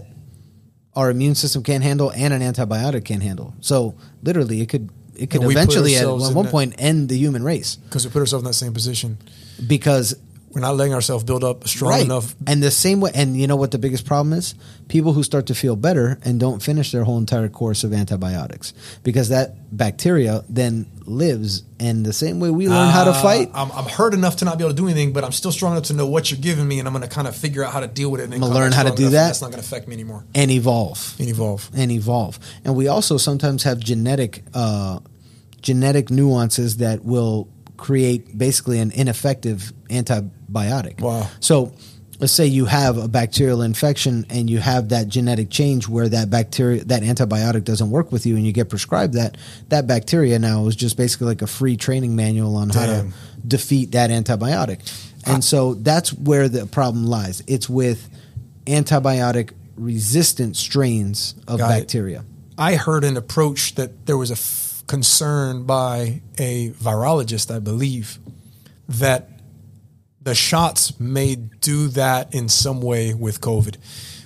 our 0.94 1.10
immune 1.10 1.34
system 1.34 1.62
can't 1.62 1.82
handle 1.82 2.10
and 2.24 2.30
an 2.36 2.42
antibiotic 2.42 3.04
can't 3.04 3.22
handle. 3.22 3.54
So 3.60 3.94
literally, 4.22 4.60
it 4.60 4.68
could 4.68 4.90
it 5.16 5.30
could 5.30 5.40
And 5.42 5.48
we 5.48 5.54
put 5.54 5.62
eventually 5.62 5.94
at 5.96 6.06
one 6.08 6.44
that- 6.44 6.50
point 6.50 6.74
end 6.78 7.08
the 7.08 7.16
human 7.24 7.42
race 7.44 7.76
Because 7.86 8.04
we 8.04 8.10
put 8.12 8.20
ourselves 8.24 8.42
in 8.44 8.48
that 8.50 8.54
same 8.64 8.74
position. 8.74 9.10
because 9.74 10.14
We're 10.54 10.60
not 10.60 10.76
letting 10.76 10.94
ourselves 10.94 11.24
build 11.24 11.42
up 11.42 11.66
strong 11.66 11.90
right 11.90 12.04
enough. 12.04 12.34
and 12.46 12.62
the 12.62 12.70
same 12.70 13.00
way. 13.00 13.10
And 13.14 13.36
you 13.36 13.46
know 13.48 13.56
what 13.56 13.72
the 13.72 13.78
biggest 13.78 14.06
problem 14.06 14.32
is? 14.32 14.54
People 14.86 15.12
who 15.12 15.22
start 15.24 15.46
to 15.46 15.54
feel 15.54 15.74
better 15.74 16.18
and 16.24 16.38
don't 16.38 16.62
finish 16.62 16.92
their 16.92 17.02
whole 17.02 17.18
entire 17.18 17.48
course 17.48 17.82
of 17.82 17.92
antibiotics 17.92 18.72
because 19.02 19.30
that 19.30 19.56
bacteria 19.76 20.44
then 20.48 20.86
lives. 21.06 21.64
And 21.80 22.06
the 22.06 22.12
same 22.12 22.38
way 22.38 22.50
we 22.50 22.68
learn 22.68 22.88
how 22.90 23.04
to 23.04 23.10
Uh, 23.10 23.22
fight, 23.22 23.50
I'm, 23.52 23.72
I'm 23.72 23.86
hurt 23.86 24.14
enough 24.14 24.36
to 24.36 24.44
not 24.44 24.56
be 24.58 24.64
able 24.64 24.72
to 24.74 24.80
do 24.80 24.86
anything, 24.86 25.12
but 25.12 25.24
I'm 25.24 25.32
still 25.32 25.50
strong 25.52 25.72
enough 25.72 25.84
to 25.84 25.92
know 25.92 26.06
what 26.06 26.30
you're 26.30 26.40
giving 26.40 26.66
me, 26.68 26.78
and 26.78 26.86
I'm 26.86 26.94
going 26.94 27.02
to 27.06 27.12
kind 27.14 27.26
of 27.26 27.34
figure 27.36 27.64
out 27.64 27.72
how 27.72 27.80
to 27.80 27.88
deal 27.88 28.10
with 28.10 28.20
it. 28.20 28.24
And 28.32 28.34
I'm 28.34 28.40
learn 28.42 28.70
how 28.72 28.84
to 28.84 28.90
do 28.90 29.02
enough, 29.02 29.12
that. 29.12 29.26
That's 29.26 29.42
not 29.42 29.50
going 29.50 29.60
to 29.62 29.66
affect 29.66 29.88
me 29.88 29.94
anymore. 29.94 30.24
and 30.34 30.50
evolve 30.52 31.16
And 31.18 31.28
evolve. 31.28 31.68
and 31.74 31.90
evolve. 31.90 32.38
And 32.64 32.76
we 32.76 32.86
also 32.88 33.16
sometimes 33.18 33.64
have 33.64 33.80
genetic 33.80 34.44
uh, 34.54 35.00
genetic 35.60 36.10
nuances 36.10 36.76
that 36.76 37.04
will 37.04 37.48
create 37.76 38.36
basically 38.36 38.78
an 38.78 38.90
ineffective 38.92 39.72
antibiotic. 39.88 41.00
Wow. 41.00 41.28
So 41.40 41.74
let's 42.20 42.32
say 42.32 42.46
you 42.46 42.66
have 42.66 42.96
a 42.96 43.08
bacterial 43.08 43.62
infection 43.62 44.26
and 44.30 44.48
you 44.48 44.58
have 44.58 44.90
that 44.90 45.08
genetic 45.08 45.50
change 45.50 45.88
where 45.88 46.08
that 46.08 46.30
bacteria 46.30 46.84
that 46.84 47.02
antibiotic 47.02 47.64
doesn't 47.64 47.90
work 47.90 48.12
with 48.12 48.24
you 48.26 48.36
and 48.36 48.46
you 48.46 48.52
get 48.52 48.68
prescribed 48.68 49.14
that 49.14 49.36
that 49.68 49.86
bacteria 49.86 50.38
now 50.38 50.66
is 50.66 50.76
just 50.76 50.96
basically 50.96 51.26
like 51.26 51.42
a 51.42 51.46
free 51.46 51.76
training 51.76 52.14
manual 52.14 52.56
on 52.56 52.70
how 52.70 52.86
to 52.86 53.08
defeat 53.46 53.92
that 53.92 54.10
antibiotic. 54.10 54.80
And 55.26 55.42
so 55.42 55.74
that's 55.74 56.12
where 56.12 56.48
the 56.48 56.66
problem 56.66 57.06
lies. 57.06 57.42
It's 57.46 57.68
with 57.68 58.08
antibiotic 58.66 59.52
resistant 59.76 60.56
strains 60.56 61.34
of 61.48 61.58
Got 61.58 61.70
it. 61.70 61.80
bacteria. 61.80 62.24
I 62.56 62.76
heard 62.76 63.04
an 63.04 63.16
approach 63.16 63.74
that 63.74 64.06
there 64.06 64.16
was 64.16 64.30
a 64.30 64.36
concern 64.86 65.64
by 65.64 66.20
a 66.38 66.70
virologist, 66.70 67.54
I 67.54 67.58
believe, 67.58 68.18
that 68.88 69.30
the 70.22 70.34
shots 70.34 70.98
may 70.98 71.34
do 71.36 71.88
that 71.88 72.34
in 72.34 72.48
some 72.48 72.80
way 72.80 73.14
with 73.14 73.40
COVID. 73.40 73.76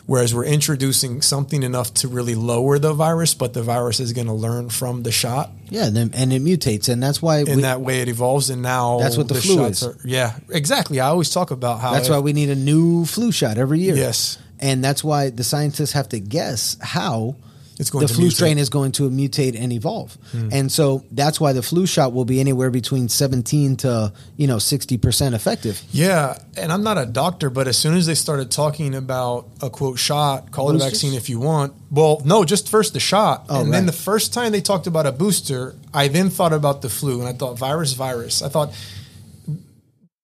Whereas 0.06 0.35
we're 0.35 0.47
introducing 0.47 1.20
something 1.20 1.62
enough 1.62 1.93
to 1.94 2.09
really 2.09 2.35
lower 2.35 2.78
the 2.78 2.94
virus, 2.94 3.35
but 3.35 3.52
the 3.52 3.62
virus 3.62 4.01
is 4.01 4.14
going 4.14 4.26
to 4.28 4.32
learn 4.32 4.70
from 4.70 5.02
the 5.02 5.12
shot. 5.12 5.51
Yeah, 5.68 5.85
and, 5.86 5.94
then, 5.94 6.10
and 6.14 6.32
it 6.32 6.43
mutates, 6.43 6.89
and 6.89 7.02
that's 7.02 7.20
why 7.20 7.40
In 7.40 7.56
we, 7.56 7.62
that 7.62 7.82
way, 7.82 8.01
it 8.01 8.09
evolves, 8.09 8.48
and 8.48 8.62
now 8.62 9.01
That's 9.01 9.18
what 9.18 9.28
the 9.28 9.35
flu 9.35 9.56
shots 9.56 9.82
is. 9.82 9.89
Are, 9.89 9.97
yeah, 10.05 10.39
exactly. 10.51 10.98
I 10.98 11.09
always 11.09 11.28
talk 11.28 11.51
about 11.51 11.80
how 11.80 11.93
that's 11.93 12.06
if- 12.09 12.12
why 12.12 12.20
we 12.20 12.32
need 12.32 12.48
a 12.48 12.55
new 12.56 13.05
flu 13.05 13.30
shot 13.32 13.59
every 13.59 13.80
year. 13.80 13.97
Yes. 13.97 14.39
and 14.60 14.82
that's 14.82 15.05
why 15.05 15.28
the 15.28 15.44
scientists 15.44 15.93
have 15.93 16.09
to 16.09 16.20
guess 16.20 16.78
how 16.80 17.36
It's 17.78 17.90
going 17.90 18.06
the 18.06 18.12
flu 18.12 18.26
mutate. 18.26 18.32
strain 18.32 18.59
is 18.59 18.68
going 18.68 18.92
to 18.92 19.09
mutate 19.09 19.56
and 19.59 19.72
evolve. 19.72 20.18
And 20.52 20.70
so 20.70 21.05
that's 21.12 21.40
why 21.40 21.52
the 21.52 21.62
flu 21.62 21.86
shot 21.86 22.12
will 22.12 22.24
be 22.24 22.40
anywhere 22.40 22.70
between 22.70 23.09
17 23.09 23.76
to, 23.78 24.12
you 24.36 24.46
know, 24.46 24.56
60% 24.56 25.34
effective. 25.34 25.82
Yeah, 25.92 26.38
and 26.56 26.72
I'm 26.72 26.82
not 26.82 26.98
a 26.98 27.06
doctor, 27.06 27.50
but 27.50 27.68
as 27.68 27.76
soon 27.76 27.96
as 27.96 28.06
they 28.06 28.14
started 28.14 28.50
talking 28.50 28.94
about 28.94 29.48
a 29.62 29.70
quote 29.70 29.98
shot, 29.98 30.50
call 30.50 30.70
it 30.70 30.76
a 30.76 30.78
vaccine 30.78 31.14
if 31.14 31.28
you 31.28 31.38
want. 31.38 31.74
Well, 31.90 32.20
no, 32.24 32.44
just 32.44 32.68
first 32.68 32.92
the 32.94 33.00
shot, 33.00 33.46
Oh, 33.48 33.62
and 33.62 33.72
then 33.72 33.86
the 33.86 33.92
first 33.92 34.34
time 34.34 34.52
they 34.52 34.60
talked 34.60 34.86
about 34.86 35.06
a 35.06 35.12
booster, 35.12 35.74
I 35.94 36.09
then 36.09 36.30
thought 36.30 36.52
about 36.52 36.82
the 36.82 36.88
flu, 36.88 37.20
and 37.20 37.28
I 37.28 37.32
thought 37.32 37.59
virus, 37.59 37.92
virus. 37.94 38.42
I 38.42 38.48
thought, 38.48 38.72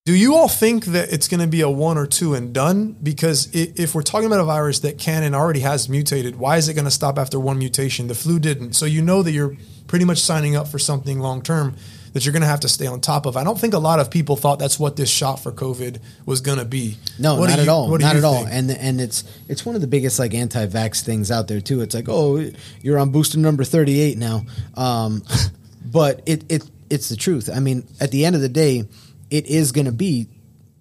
do 0.05 0.15
you 0.15 0.35
all 0.35 0.49
think 0.49 0.85
that 0.87 1.11
it's 1.15 1.29
going 1.29 1.41
to 1.41 1.47
be 1.47 1.63
a 1.63 1.71
one 1.71 1.97
or 1.97 2.07
two 2.07 2.35
and 2.35 2.53
done? 2.53 2.93
Because 3.03 3.49
if 3.55 3.95
we're 3.95 4.03
talking 4.03 4.27
about 4.27 4.41
a 4.41 4.45
virus 4.45 4.81
that 4.81 4.99
can 4.99 5.23
and 5.23 5.35
already 5.35 5.61
has 5.61 5.89
mutated, 5.89 6.37
why 6.37 6.59
is 6.59 6.69
it 6.69 6.75
going 6.75 6.85
to 6.85 6.91
stop 6.91 7.19
after 7.19 7.41
one 7.41 7.59
mutation? 7.59 8.07
The 8.09 8.15
flu 8.15 8.39
didn't, 8.39 8.75
so 8.75 8.85
you 8.85 9.01
know 9.01 9.23
that 9.23 9.33
you're 9.33 9.57
pretty 9.87 10.05
much 10.05 10.19
signing 10.19 10.57
up 10.57 10.69
for 10.69 10.79
something 10.79 11.21
long 11.21 11.41
term 11.41 11.77
that 12.13 12.25
you're 12.27 12.33
going 12.33 12.43
to 12.43 12.49
have 12.49 12.61
to 12.61 12.69
stay 12.69 12.87
on 12.87 13.01
top 13.01 13.25
of. 13.25 13.39
I 13.39 13.45
don't 13.45 13.59
think 13.59 13.73
a 13.73 13.79
lot 13.79 13.99
of 13.99 14.11
people 14.11 14.37
thought 14.37 14.59
that's 14.59 14.79
what 14.79 14.95
this 14.97 15.09
shot 15.11 15.37
for 15.37 15.51
COVID 15.51 16.01
was 16.27 16.43
going 16.43 16.59
to 16.59 16.65
be. 16.67 16.99
No, 17.19 17.37
What 17.37 17.49
not 17.49 17.57
you- 17.57 17.63
at 17.63 17.69
all. 17.69 17.89
Not 17.99 18.15
at 18.15 18.25
all. 18.25 18.47
And 18.47 18.71
and 18.71 19.01
it's 19.01 19.25
it's 19.49 19.65
one 19.65 19.75
of 19.75 19.81
the 19.81 19.87
biggest 19.89 20.19
like 20.19 20.35
anti-vax 20.35 21.03
things 21.03 21.31
out 21.31 21.49
there 21.49 21.63
too. 21.63 21.81
It's 21.81 21.95
like, 21.95 22.11
oh, 22.11 22.51
you're 22.83 22.99
on 22.99 23.11
booster 23.11 23.39
number 23.39 23.65
38 23.65 24.19
now. 24.19 24.43
Um, 24.75 25.23
but 25.87 26.21
it 26.27 26.45
it 26.51 26.71
it's 26.91 27.09
the 27.09 27.17
truth. 27.17 27.49
I 27.53 27.61
mean, 27.61 27.87
at 28.03 28.11
the 28.11 28.27
end 28.27 28.37
of 28.37 28.43
the 28.43 28.51
day, 28.51 28.85
it 29.31 29.47
is 29.47 29.73
going 29.73 29.87
to 29.87 29.93
be 29.93 30.29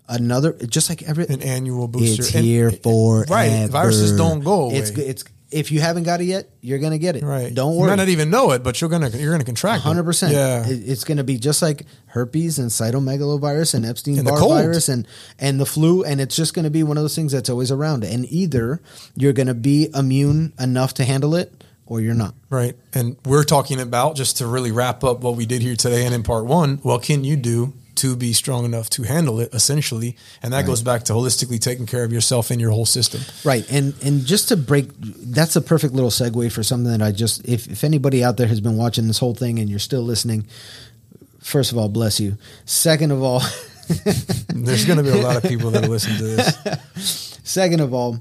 another 0.07 0.53
just 0.67 0.89
like 0.89 1.03
every 1.03 1.25
An 1.27 1.41
annual 1.41 1.87
booster. 1.87 2.21
It's 2.23 2.35
And- 2.35 2.45
here 2.45 2.71
for 2.71 3.25
right. 3.29 3.69
Viruses 3.69 4.15
don't 4.17 4.41
go 4.43 4.65
away. 4.65 4.75
It's 4.75 4.89
it's 4.91 5.23
if 5.51 5.71
you 5.71 5.81
haven't 5.81 6.03
got 6.03 6.19
it 6.19 6.23
yet, 6.23 6.49
you're 6.61 6.79
going 6.79 6.93
to 6.93 6.97
get 6.97 7.15
it. 7.15 7.21
Right. 7.23 7.53
Don't 7.53 7.75
worry. 7.75 7.83
You 7.83 7.95
might 7.95 8.01
not 8.03 8.09
even 8.09 8.31
know 8.31 8.51
it, 8.51 8.63
but 8.63 8.81
you're 8.81 8.89
gonna 8.89 9.09
you're 9.09 9.31
gonna 9.31 9.43
contract. 9.43 9.81
it. 9.81 9.83
Hundred 9.83 10.03
percent. 10.03 10.33
Yeah. 10.33 10.65
it's 10.67 11.03
going 11.03 11.17
to 11.17 11.23
be 11.23 11.37
just 11.37 11.61
like 11.61 11.85
herpes 12.07 12.57
and 12.57 12.71
cytomegalovirus 12.71 13.75
and 13.75 13.85
Epstein 13.85 14.23
Barr 14.23 14.39
virus 14.39 14.89
and 14.89 15.07
and 15.37 15.59
the 15.59 15.65
flu, 15.65 16.03
and 16.03 16.19
it's 16.19 16.35
just 16.35 16.53
going 16.53 16.63
to 16.63 16.71
be 16.71 16.81
one 16.83 16.97
of 16.97 17.03
those 17.03 17.15
things 17.15 17.31
that's 17.31 17.49
always 17.49 17.71
around. 17.71 18.03
And 18.03 18.25
either 18.31 18.81
you're 19.15 19.33
going 19.33 19.47
to 19.47 19.53
be 19.53 19.89
immune 19.93 20.53
enough 20.59 20.95
to 20.95 21.03
handle 21.03 21.35
it, 21.35 21.63
or 21.85 22.01
you're 22.01 22.15
not. 22.15 22.33
Right. 22.49 22.75
And 22.93 23.17
we're 23.25 23.43
talking 23.43 23.79
about, 23.79 24.15
just 24.15 24.37
to 24.37 24.47
really 24.47 24.71
wrap 24.71 25.03
up 25.03 25.21
what 25.21 25.35
we 25.35 25.45
did 25.45 25.61
here 25.61 25.75
today 25.75 26.05
and 26.05 26.15
in 26.15 26.23
part 26.23 26.45
one, 26.45 26.77
what 26.77 27.03
can 27.03 27.23
you 27.23 27.35
do 27.35 27.73
to 27.95 28.15
be 28.15 28.33
strong 28.33 28.65
enough 28.65 28.89
to 28.91 29.03
handle 29.03 29.39
it, 29.39 29.53
essentially? 29.53 30.17
And 30.41 30.53
that 30.53 30.65
goes 30.65 30.81
back 30.81 31.03
to 31.03 31.13
holistically 31.13 31.59
taking 31.59 31.85
care 31.85 32.03
of 32.03 32.11
yourself 32.11 32.51
and 32.51 32.59
your 32.59 32.71
whole 32.71 32.85
system. 32.85 33.21
Right. 33.43 33.69
And 33.71 33.93
and 34.03 34.25
just 34.25 34.49
to 34.49 34.57
break, 34.57 34.89
that's 34.99 35.55
a 35.55 35.61
perfect 35.61 35.93
little 35.93 36.09
segue 36.09 36.51
for 36.51 36.63
something 36.63 36.91
that 36.91 37.01
I 37.01 37.11
just. 37.11 37.47
If 37.47 37.67
if 37.67 37.83
anybody 37.83 38.23
out 38.23 38.37
there 38.37 38.47
has 38.47 38.61
been 38.61 38.77
watching 38.77 39.07
this 39.07 39.19
whole 39.19 39.35
thing 39.35 39.59
and 39.59 39.69
you're 39.69 39.79
still 39.79 40.03
listening, 40.03 40.45
first 41.39 41.71
of 41.71 41.77
all, 41.77 41.89
bless 41.89 42.19
you. 42.19 42.37
Second 42.65 43.11
of 43.11 43.21
all. 43.21 43.41
There's 44.47 44.85
going 44.85 44.97
to 44.97 45.03
be 45.03 45.09
a 45.09 45.21
lot 45.21 45.35
of 45.35 45.43
people 45.43 45.69
that 45.71 45.89
listen 45.89 46.15
to 46.15 46.23
this. 46.23 47.39
Second 47.43 47.81
of 47.81 47.93
all, 47.93 48.19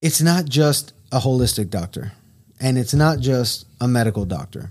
it's 0.00 0.22
not 0.22 0.46
just 0.46 0.94
a 1.12 1.18
holistic 1.18 1.68
doctor 1.68 2.12
and 2.58 2.78
it's 2.78 2.94
not 2.94 3.20
just 3.20 3.66
a 3.80 3.88
medical 3.88 4.24
doctor. 4.24 4.70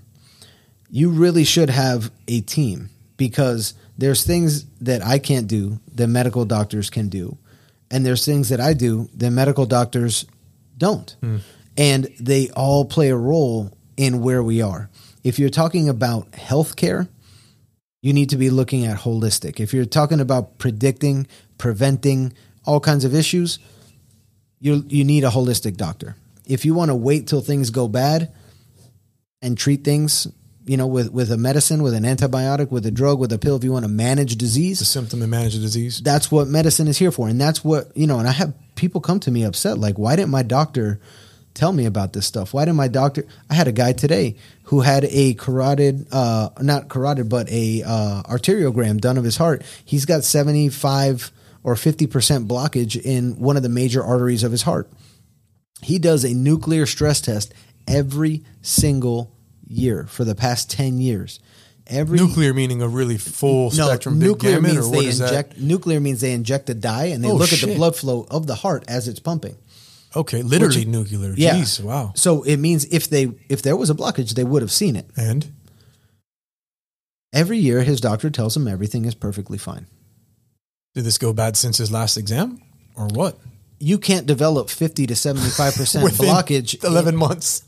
You 0.89 1.09
really 1.09 1.43
should 1.43 1.69
have 1.69 2.09
a 2.27 2.41
team 2.41 2.89
because 3.21 3.75
there's 3.99 4.23
things 4.23 4.65
that 4.79 5.05
I 5.05 5.19
can't 5.19 5.45
do 5.45 5.79
that 5.93 6.07
medical 6.07 6.43
doctors 6.43 6.89
can 6.89 7.07
do. 7.07 7.37
And 7.91 8.03
there's 8.03 8.25
things 8.25 8.49
that 8.49 8.59
I 8.59 8.73
do 8.73 9.11
that 9.13 9.29
medical 9.29 9.67
doctors 9.67 10.25
don't. 10.75 11.15
Hmm. 11.21 11.37
And 11.77 12.09
they 12.19 12.49
all 12.49 12.83
play 12.83 13.09
a 13.09 13.15
role 13.15 13.77
in 13.95 14.23
where 14.23 14.41
we 14.41 14.63
are. 14.63 14.89
If 15.23 15.37
you're 15.37 15.51
talking 15.51 15.87
about 15.87 16.31
healthcare, 16.31 17.09
you 18.01 18.11
need 18.11 18.31
to 18.31 18.37
be 18.37 18.49
looking 18.49 18.87
at 18.87 18.97
holistic. 18.97 19.59
If 19.59 19.71
you're 19.71 19.85
talking 19.85 20.19
about 20.19 20.57
predicting, 20.57 21.27
preventing 21.59 22.33
all 22.65 22.79
kinds 22.79 23.05
of 23.05 23.13
issues, 23.13 23.59
you 24.59 24.83
you 24.87 25.03
need 25.03 25.23
a 25.25 25.29
holistic 25.29 25.77
doctor. 25.77 26.15
If 26.47 26.65
you 26.65 26.73
want 26.73 26.89
to 26.89 26.95
wait 26.95 27.27
till 27.27 27.41
things 27.41 27.69
go 27.69 27.87
bad 27.87 28.33
and 29.43 29.55
treat 29.55 29.83
things, 29.83 30.27
you 30.71 30.77
know, 30.77 30.87
with 30.87 31.11
with 31.11 31.29
a 31.31 31.37
medicine, 31.37 31.79
with 31.83 31.93
an 31.93 32.03
antibiotic, 32.03 32.71
with 32.71 32.85
a 32.85 32.91
drug, 32.91 33.19
with 33.19 33.31
a 33.33 33.37
pill, 33.37 33.55
if 33.57 33.63
you 33.65 33.73
want 33.73 33.83
to 33.83 33.91
manage 34.07 34.37
disease, 34.37 34.79
The 34.79 34.85
symptom 34.85 35.21
and 35.21 35.29
manage 35.29 35.53
the 35.55 35.59
disease. 35.69 36.01
that's 36.01 36.31
what 36.31 36.47
medicine 36.47 36.87
is 36.87 36.97
here 36.97 37.11
for. 37.11 37.27
And 37.27 37.39
that's 37.45 37.61
what 37.69 37.83
you 38.01 38.07
know 38.07 38.19
and 38.19 38.27
i 38.27 38.31
have 38.41 38.53
people 38.75 39.01
come 39.01 39.19
to 39.25 39.31
me 39.31 39.41
upset 39.43 39.77
like 39.85 39.97
why 40.03 40.15
didn't 40.15 40.31
my 40.39 40.43
doctor 40.43 40.99
tell 41.53 41.73
me 41.73 41.85
about 41.85 42.13
this 42.13 42.25
stuff? 42.25 42.53
Why 42.53 42.63
didn't 42.65 42.77
my 42.85 42.87
doctor 42.87 43.21
i 43.49 43.53
had 43.53 43.67
a 43.67 43.73
guy 43.83 43.91
today 44.03 44.37
who 44.69 44.79
had 44.91 45.03
a 45.23 45.33
carotid 45.43 46.07
uh 46.11 46.49
not 46.61 46.87
carotid 46.93 47.27
but 47.27 47.45
a 47.49 47.83
uh 47.85 48.23
arteriogram 48.35 49.01
done 49.01 49.17
of 49.17 49.25
his 49.25 49.37
heart. 49.37 49.63
He's 49.91 50.05
got 50.05 50.23
75 50.23 51.31
or 51.63 51.75
50% 51.75 52.47
blockage 52.47 52.95
in 53.15 53.23
one 53.47 53.57
of 53.57 53.63
the 53.63 53.69
major 53.81 54.01
arteries 54.03 54.43
of 54.43 54.51
his 54.51 54.63
heart. 54.63 54.87
He 55.83 55.99
does 55.99 56.23
a 56.23 56.33
nuclear 56.33 56.85
stress 56.85 57.19
test 57.21 57.53
every 57.87 58.35
single 58.61 59.35
year 59.71 60.05
for 60.05 60.23
the 60.23 60.35
past 60.35 60.69
10 60.69 60.99
years 60.99 61.39
every 61.87 62.17
Nuclear 62.17 62.53
meaning 62.53 62.81
a 62.81 62.87
really 62.87 63.17
full 63.17 63.71
spectrum, 63.71 64.19
big 64.19 64.27
nuclear 64.29 64.53
gamut, 64.55 64.71
means 64.73 64.87
or 64.87 64.91
they 64.91 65.07
inject. 65.07 65.57
Nuclear 65.57 65.99
means 65.99 66.21
they 66.21 66.31
inject 66.33 66.69
a 66.69 66.73
dye 66.73 67.05
and 67.05 67.23
they 67.23 67.27
Oh, 67.29 67.35
look 67.35 67.51
at 67.51 67.59
the 67.59 67.75
blood 67.75 67.95
flow 67.95 68.25
of 68.29 68.47
the 68.47 68.55
heart 68.55 68.83
as 68.87 69.07
it's 69.07 69.19
pumping. 69.19 69.57
Okay, 70.15 70.41
literally 70.43 70.79
Which- 70.85 70.87
nuclear. 70.87 71.33
Yeah. 71.35 71.55
Jeez, 71.55 71.81
wow. 71.83 72.11
So 72.15 72.43
it 72.43 72.57
means 72.57 72.85
if 72.85 73.09
they 73.09 73.31
if 73.49 73.61
there 73.61 73.75
was 73.75 73.89
a 73.89 73.93
blockage, 73.95 74.35
they 74.35 74.43
would 74.43 74.61
have 74.61 74.71
seen 74.71 74.95
it. 74.95 75.07
And 75.17 75.51
Every 77.33 77.57
year, 77.57 77.81
his 77.83 78.01
doctor 78.01 78.29
tells 78.29 78.57
him 78.57 78.67
everything 78.67 79.05
is 79.05 79.15
perfectly 79.15 79.57
fine. 79.57 79.87
did 80.93 81.05
this 81.05 81.17
go 81.17 81.31
bad 81.31 81.55
since 81.55 81.77
his 81.77 81.89
last 81.91 82.17
exam, 82.17 82.61
or 82.95 83.07
what? 83.07 83.37
You 83.79 83.97
can't 83.97 84.27
develop 84.27 84.69
fifty 84.69 85.07
to 85.07 85.15
seventy 85.15 85.49
five 85.49 85.73
percent 85.75 86.05
blockage. 86.13 86.83
Eleven 86.83 87.15
months. 87.15 87.63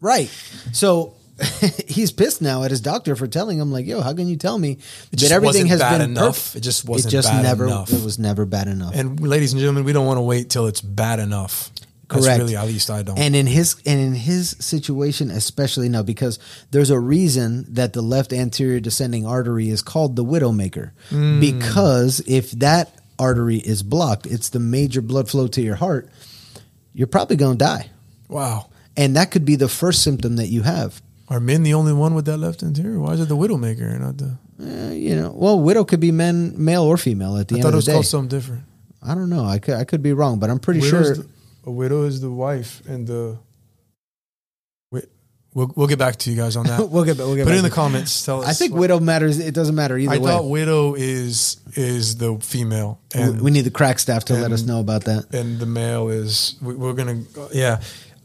right? 0.00 0.28
So. 0.72 1.15
he's 1.86 2.12
pissed 2.12 2.40
now 2.40 2.62
at 2.64 2.70
his 2.70 2.80
doctor 2.80 3.14
for 3.14 3.26
telling 3.26 3.58
him 3.58 3.70
like, 3.70 3.86
"Yo, 3.86 4.00
how 4.00 4.14
can 4.14 4.26
you 4.28 4.36
tell 4.36 4.58
me 4.58 4.78
that 5.10 5.30
everything 5.30 5.66
has 5.66 5.80
bad 5.80 5.98
been 5.98 6.10
enough. 6.10 6.36
perfect?" 6.36 6.56
It 6.56 6.60
just 6.60 6.88
wasn't 6.88 7.12
It 7.12 7.16
just 7.16 7.28
bad 7.28 7.42
never. 7.42 7.66
enough. 7.66 7.92
It 7.92 8.02
was 8.02 8.18
never 8.18 8.46
bad 8.46 8.68
enough. 8.68 8.94
And 8.94 9.20
ladies 9.20 9.52
and 9.52 9.60
gentlemen, 9.60 9.84
we 9.84 9.92
don't 9.92 10.06
want 10.06 10.18
to 10.18 10.22
wait 10.22 10.48
till 10.48 10.66
it's 10.66 10.80
bad 10.80 11.18
enough. 11.18 11.70
That's 12.08 12.24
Correct. 12.24 12.38
really, 12.38 12.56
at 12.56 12.66
least 12.66 12.88
I 12.88 13.02
don't. 13.02 13.18
And 13.18 13.34
in 13.34 13.46
his 13.46 13.76
and 13.84 14.00
in 14.00 14.14
his 14.14 14.56
situation, 14.60 15.30
especially 15.30 15.88
now, 15.88 16.02
because 16.02 16.38
there's 16.70 16.90
a 16.90 17.00
reason 17.00 17.66
that 17.74 17.92
the 17.92 18.02
left 18.02 18.32
anterior 18.32 18.78
descending 18.80 19.26
artery 19.26 19.68
is 19.68 19.82
called 19.82 20.14
the 20.16 20.24
widowmaker. 20.24 20.92
Hmm. 21.10 21.40
Because 21.40 22.20
if 22.26 22.52
that 22.52 22.94
artery 23.18 23.56
is 23.56 23.82
blocked, 23.82 24.24
it's 24.26 24.50
the 24.50 24.60
major 24.60 25.02
blood 25.02 25.28
flow 25.28 25.48
to 25.48 25.60
your 25.60 25.74
heart. 25.74 26.08
You're 26.94 27.08
probably 27.08 27.36
going 27.36 27.58
to 27.58 27.64
die, 27.64 27.90
wow. 28.28 28.68
and 28.96 29.16
that 29.16 29.30
could 29.30 29.44
be 29.44 29.56
the 29.56 29.68
first 29.68 30.02
symptom 30.02 30.36
that 30.36 30.46
you 30.46 30.62
have. 30.62 31.02
Are 31.28 31.40
men 31.40 31.62
the 31.64 31.74
only 31.74 31.92
one 31.92 32.14
with 32.14 32.24
that 32.26 32.36
left 32.38 32.62
anterior? 32.62 33.00
Why 33.00 33.12
is 33.14 33.20
it 33.20 33.28
the 33.28 33.36
widowmaker 33.36 33.82
and 33.90 34.00
not 34.00 34.16
the? 34.18 34.38
Eh, 34.62 34.92
you 34.94 35.16
know, 35.16 35.32
well, 35.34 35.60
widow 35.60 35.84
could 35.84 36.00
be 36.00 36.12
men, 36.12 36.54
male 36.56 36.82
or 36.84 36.96
female. 36.96 37.36
At 37.36 37.48
the 37.48 37.56
I 37.56 37.58
end 37.58 37.62
thought 37.64 37.68
of 37.70 37.74
it 37.74 37.76
was 37.76 37.84
the 37.86 37.90
day, 37.90 37.94
called 37.96 38.06
something 38.06 38.28
different. 38.38 38.62
I 39.02 39.14
don't 39.14 39.28
know. 39.28 39.44
I 39.44 39.58
could 39.58 39.74
I 39.74 39.84
could 39.84 40.02
be 40.02 40.12
wrong, 40.12 40.38
but 40.38 40.50
I'm 40.50 40.58
pretty 40.60 40.80
Widow's 40.80 41.06
sure. 41.06 41.14
the- 41.16 41.28
a 41.64 41.70
widow 41.70 42.04
is 42.04 42.20
the 42.20 42.30
wife, 42.30 42.80
and 42.88 43.06
the. 43.08 43.38
Wait, 44.92 45.06
we'll 45.52 45.72
we'll 45.74 45.88
get 45.88 45.98
back 45.98 46.14
to 46.16 46.30
you 46.30 46.36
guys 46.36 46.54
on 46.56 46.66
that. 46.66 46.88
we'll 46.90 47.02
get 47.04 47.16
we'll 47.18 47.34
get 47.34 47.42
Put 47.44 47.50
back 47.50 47.58
in 47.58 47.64
the 47.64 47.70
comments. 47.70 48.24
Tell 48.24 48.42
us. 48.42 48.48
I 48.48 48.52
think 48.52 48.72
what- 48.72 48.82
widow 48.82 49.00
matters. 49.00 49.38
It 49.40 49.52
doesn't 49.52 49.74
matter 49.74 49.98
either 49.98 50.14
I 50.14 50.18
way. 50.18 50.30
thought 50.30 50.48
widow 50.48 50.94
is 50.94 51.56
is 51.74 52.16
the 52.18 52.38
female, 52.38 53.00
and 53.14 53.40
we 53.42 53.50
need 53.50 53.62
the 53.62 53.70
crack 53.72 53.98
staff 53.98 54.26
to 54.26 54.34
let 54.34 54.52
us 54.52 54.62
know 54.62 54.78
about 54.78 55.04
that. 55.04 55.34
and 55.34 55.58
the 55.58 55.66
male 55.66 56.08
is 56.08 56.54
we, 56.62 56.74
we're 56.74 56.92
gonna 56.94 57.22
yeah 57.52 57.80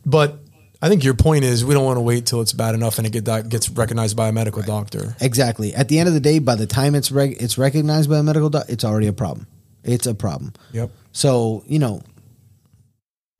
but 0.05 0.39
i 0.81 0.89
think 0.89 1.03
your 1.03 1.13
point 1.13 1.43
is 1.43 1.63
we 1.63 1.73
don't 1.73 1.85
want 1.85 1.97
to 1.97 2.01
wait 2.01 2.25
till 2.25 2.41
it's 2.41 2.53
bad 2.53 2.73
enough 2.75 2.97
and 2.97 3.05
it 3.07 3.11
get 3.11 3.49
gets 3.49 3.69
recognized 3.69 4.15
by 4.17 4.27
a 4.29 4.31
medical 4.31 4.61
doctor 4.61 5.15
Exactly. 5.21 5.73
At 5.75 5.87
the 5.89 5.99
end 5.99 6.07
of 6.07 6.13
the 6.13 6.19
day, 6.19 6.39
by 6.39 6.55
the 6.55 6.67
time 6.67 6.95
it's 6.95 7.11
reg- 7.11 7.37
it's 7.39 7.57
recognized 7.57 8.09
by 8.09 8.17
a 8.19 8.23
medical 8.23 8.49
doctor, 8.49 8.71
it's 8.73 8.83
already 8.83 9.07
a 9.07 9.13
problem. 9.13 9.47
It's 9.83 10.05
a 10.07 10.13
problem. 10.15 10.53
yep 10.73 10.89
So 11.11 11.63
you 11.67 11.79
know, 11.79 12.01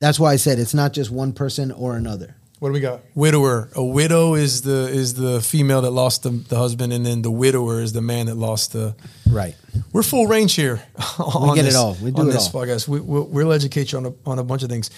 that's 0.00 0.18
why 0.18 0.32
I 0.32 0.36
said 0.36 0.58
it's 0.58 0.74
not 0.74 0.92
just 0.92 1.10
one 1.10 1.32
person 1.32 1.70
or 1.72 1.96
another. 1.96 2.36
what 2.58 2.68
do 2.68 2.72
we 2.74 2.80
got 2.80 3.00
widower 3.14 3.68
a 3.74 3.84
widow 3.84 4.34
is 4.34 4.62
the 4.62 4.88
is 4.88 5.14
the 5.14 5.40
female 5.40 5.80
that 5.82 5.90
lost 5.90 6.22
the, 6.22 6.30
the 6.30 6.56
husband 6.56 6.92
and 6.92 7.04
then 7.04 7.22
the 7.22 7.30
widower 7.30 7.80
is 7.82 7.92
the 7.92 8.02
man 8.02 8.26
that 8.26 8.36
lost 8.36 8.72
the 8.72 8.94
Right. 9.30 9.56
we're 9.92 10.02
full 10.02 10.26
range 10.26 10.54
here 10.54 10.82
on 11.18 11.56
get 11.56 11.64
it 11.66 11.74
all. 11.74 11.96
We 12.02 12.10
do 12.12 12.20
on 12.22 12.28
it 12.28 12.32
this 12.32 12.54
all. 12.54 12.60
podcast 12.62 12.86
we, 12.86 13.00
we'll, 13.00 13.24
we'll 13.24 13.52
educate 13.52 13.90
you 13.92 13.98
on 13.98 14.06
a, 14.06 14.12
on 14.26 14.38
a 14.38 14.44
bunch 14.44 14.62
of 14.62 14.68
things 14.68 14.90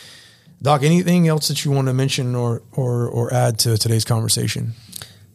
doc 0.65 0.83
anything 0.83 1.29
else 1.29 1.49
that 1.49 1.65
you 1.65 1.71
want 1.71 1.87
to 1.87 1.95
mention 1.95 2.35
or 2.35 2.63
or 2.73 3.07
or 3.07 3.33
add 3.33 3.59
to 3.59 3.77
today's 3.79 4.05
conversation 4.05 4.73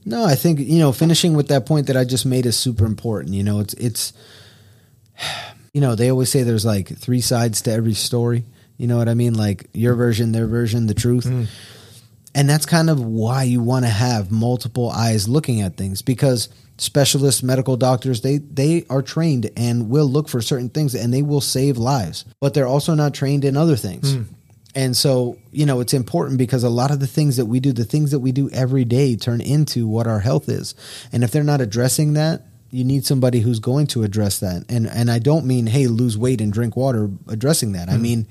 No, 0.05 0.25
I 0.25 0.35
think 0.35 0.59
you 0.59 0.79
know 0.79 0.91
finishing 0.91 1.35
with 1.35 1.49
that 1.49 1.65
point 1.65 1.87
that 1.87 1.97
I 1.97 2.03
just 2.03 2.25
made 2.25 2.45
is 2.45 2.57
super 2.57 2.85
important. 2.85 3.35
You 3.35 3.43
know, 3.43 3.59
it's 3.59 3.73
it's 3.75 4.13
you 5.73 5.81
know 5.81 5.95
they 5.95 6.09
always 6.09 6.31
say 6.31 6.43
there's 6.43 6.65
like 6.65 6.87
three 6.97 7.21
sides 7.21 7.61
to 7.63 7.71
every 7.71 7.93
story. 7.93 8.45
You 8.77 8.87
know 8.87 8.97
what 8.97 9.09
I 9.09 9.13
mean? 9.13 9.33
Like 9.33 9.69
your 9.73 9.95
version, 9.95 10.31
their 10.31 10.47
version, 10.47 10.87
the 10.87 10.93
truth. 10.93 11.25
Mm. 11.25 11.47
And 12.33 12.49
that's 12.49 12.65
kind 12.65 12.89
of 12.89 13.01
why 13.03 13.43
you 13.43 13.61
want 13.61 13.85
to 13.85 13.91
have 13.91 14.31
multiple 14.31 14.89
eyes 14.89 15.27
looking 15.27 15.61
at 15.61 15.75
things 15.75 16.01
because 16.01 16.47
specialists, 16.77 17.43
medical 17.43 17.75
doctors 17.75 18.21
they 18.21 18.37
they 18.37 18.85
are 18.89 19.01
trained 19.01 19.51
and 19.57 19.89
will 19.89 20.05
look 20.05 20.29
for 20.29 20.41
certain 20.41 20.69
things 20.69 20.95
and 20.95 21.13
they 21.13 21.21
will 21.21 21.41
save 21.41 21.77
lives 21.77 22.23
but 22.39 22.53
they're 22.53 22.67
also 22.67 22.95
not 22.95 23.13
trained 23.13 23.43
in 23.43 23.57
other 23.57 23.75
things 23.75 24.15
mm. 24.15 24.25
And 24.75 24.95
so 24.95 25.37
you 25.51 25.65
know 25.65 25.79
it's 25.79 25.93
important 25.93 26.37
because 26.37 26.63
a 26.63 26.69
lot 26.69 26.91
of 26.91 26.99
the 26.99 27.07
things 27.07 27.37
that 27.37 27.45
we 27.45 27.59
do 27.59 27.71
the 27.71 27.85
things 27.85 28.11
that 28.11 28.19
we 28.19 28.31
do 28.31 28.49
every 28.51 28.85
day 28.85 29.15
turn 29.15 29.41
into 29.41 29.87
what 29.87 30.07
our 30.07 30.19
health 30.19 30.47
is 30.49 30.75
and 31.11 31.23
if 31.23 31.31
they're 31.31 31.43
not 31.43 31.61
addressing 31.61 32.13
that 32.13 32.43
you 32.71 32.83
need 32.83 33.03
somebody 33.05 33.39
who's 33.39 33.59
going 33.59 33.87
to 33.87 34.03
address 34.03 34.39
that 34.39 34.63
and 34.69 34.87
and 34.87 35.09
I 35.09 35.19
don't 35.19 35.45
mean 35.45 35.67
hey 35.67 35.87
lose 35.87 36.17
weight 36.17 36.41
and 36.41 36.53
drink 36.53 36.75
water 36.75 37.09
addressing 37.27 37.71
that 37.73 37.89
I 37.89 37.93
mm-hmm. 37.93 38.01
mean 38.01 38.27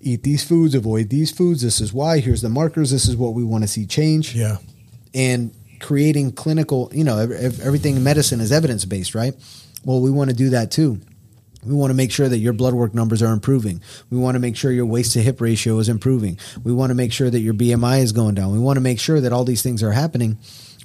eat 0.00 0.22
these 0.22 0.44
foods 0.46 0.74
avoid 0.74 1.10
these 1.10 1.30
foods 1.30 1.62
this 1.62 1.80
is 1.80 1.92
why 1.92 2.20
here's 2.20 2.42
the 2.42 2.48
markers 2.48 2.90
this 2.90 3.08
is 3.08 3.16
what 3.16 3.34
we 3.34 3.42
want 3.42 3.64
to 3.64 3.68
see 3.68 3.86
change 3.86 4.34
Yeah. 4.34 4.58
and 5.14 5.52
creating 5.84 6.32
clinical, 6.32 6.90
you 6.94 7.04
know, 7.04 7.18
ev- 7.18 7.30
ev- 7.30 7.60
everything 7.60 7.96
in 7.96 8.02
medicine 8.02 8.40
is 8.40 8.50
evidence 8.50 8.86
based, 8.86 9.14
right? 9.14 9.34
Well, 9.84 10.00
we 10.00 10.10
want 10.10 10.30
to 10.30 10.36
do 10.36 10.50
that 10.50 10.70
too. 10.70 11.00
We 11.66 11.74
want 11.74 11.90
to 11.90 11.94
make 11.94 12.10
sure 12.12 12.28
that 12.28 12.38
your 12.38 12.52
blood 12.52 12.74
work 12.74 12.94
numbers 12.94 13.22
are 13.22 13.32
improving. 13.32 13.80
We 14.10 14.18
want 14.18 14.34
to 14.34 14.38
make 14.40 14.56
sure 14.56 14.70
your 14.72 14.86
waist 14.86 15.12
to 15.12 15.22
hip 15.22 15.40
ratio 15.40 15.78
is 15.78 15.88
improving. 15.88 16.38
We 16.62 16.72
want 16.72 16.90
to 16.90 16.94
make 16.94 17.12
sure 17.12 17.30
that 17.30 17.40
your 17.40 17.54
BMI 17.54 18.00
is 18.02 18.12
going 18.12 18.34
down. 18.34 18.52
We 18.52 18.58
want 18.58 18.76
to 18.76 18.80
make 18.82 19.00
sure 19.00 19.20
that 19.20 19.32
all 19.32 19.44
these 19.44 19.62
things 19.62 19.82
are 19.82 19.92
happening, 19.92 20.38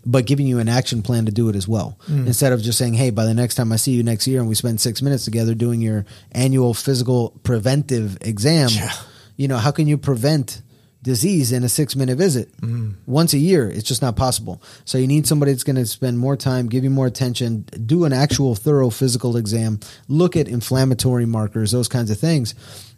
but 0.06 0.26
giving 0.26 0.48
you 0.48 0.60
an 0.60 0.70
action 0.70 1.02
plan 1.02 1.26
to 1.26 1.32
do 1.32 1.50
it 1.50 1.56
as 1.56 1.68
well. 1.68 1.98
Mm. 2.08 2.28
Instead 2.28 2.54
of 2.54 2.62
just 2.62 2.78
saying, 2.78 2.94
hey, 2.94 3.10
by 3.10 3.26
the 3.26 3.34
next 3.34 3.56
time 3.56 3.72
I 3.72 3.76
see 3.76 3.92
you 3.92 4.04
next 4.04 4.28
year 4.28 4.40
and 4.40 4.48
we 4.48 4.56
spend 4.56 4.80
six 4.80 5.02
minutes 5.02 5.26
together 5.26 5.54
doing 5.54 5.82
your 5.82 6.06
annual 6.32 6.74
physical 6.74 7.32
preventive 7.44 8.18
exam, 8.22 8.70
Yeah. 8.72 8.94
you 9.36 9.48
know, 9.48 9.58
how 9.58 9.72
can 9.72 9.88
you 9.88 9.98
prevent 9.98 10.62
disease 11.02 11.52
in 11.52 11.64
a 11.64 11.70
six 11.70 11.96
minute 11.96 12.18
visit 12.18 12.56
mm. 12.62 12.96
once 13.06 13.34
a 13.34 13.38
year? 13.38 13.70
It's 13.70 13.88
just 13.88 14.02
not 14.02 14.16
possible. 14.16 14.62
So 14.86 14.98
you 14.98 15.08
need 15.08 15.28
somebody 15.28 15.52
that's 15.52 15.64
going 15.64 15.76
to 15.78 15.86
spend 15.86 16.20
more 16.20 16.36
time, 16.36 16.68
give 16.68 16.84
you 16.84 16.90
more 16.90 17.08
attention, 17.08 17.62
do 17.86 18.06
an 18.06 18.14
actual 18.14 18.56
thorough 18.56 18.90
physical 18.90 19.38
exam, 19.38 19.80
look 20.08 20.36
at 20.36 20.48
inflammatory 20.48 21.26
markers, 21.26 21.72
those 21.72 21.88
kinds 21.88 22.12
of 22.12 22.20
things. 22.20 22.56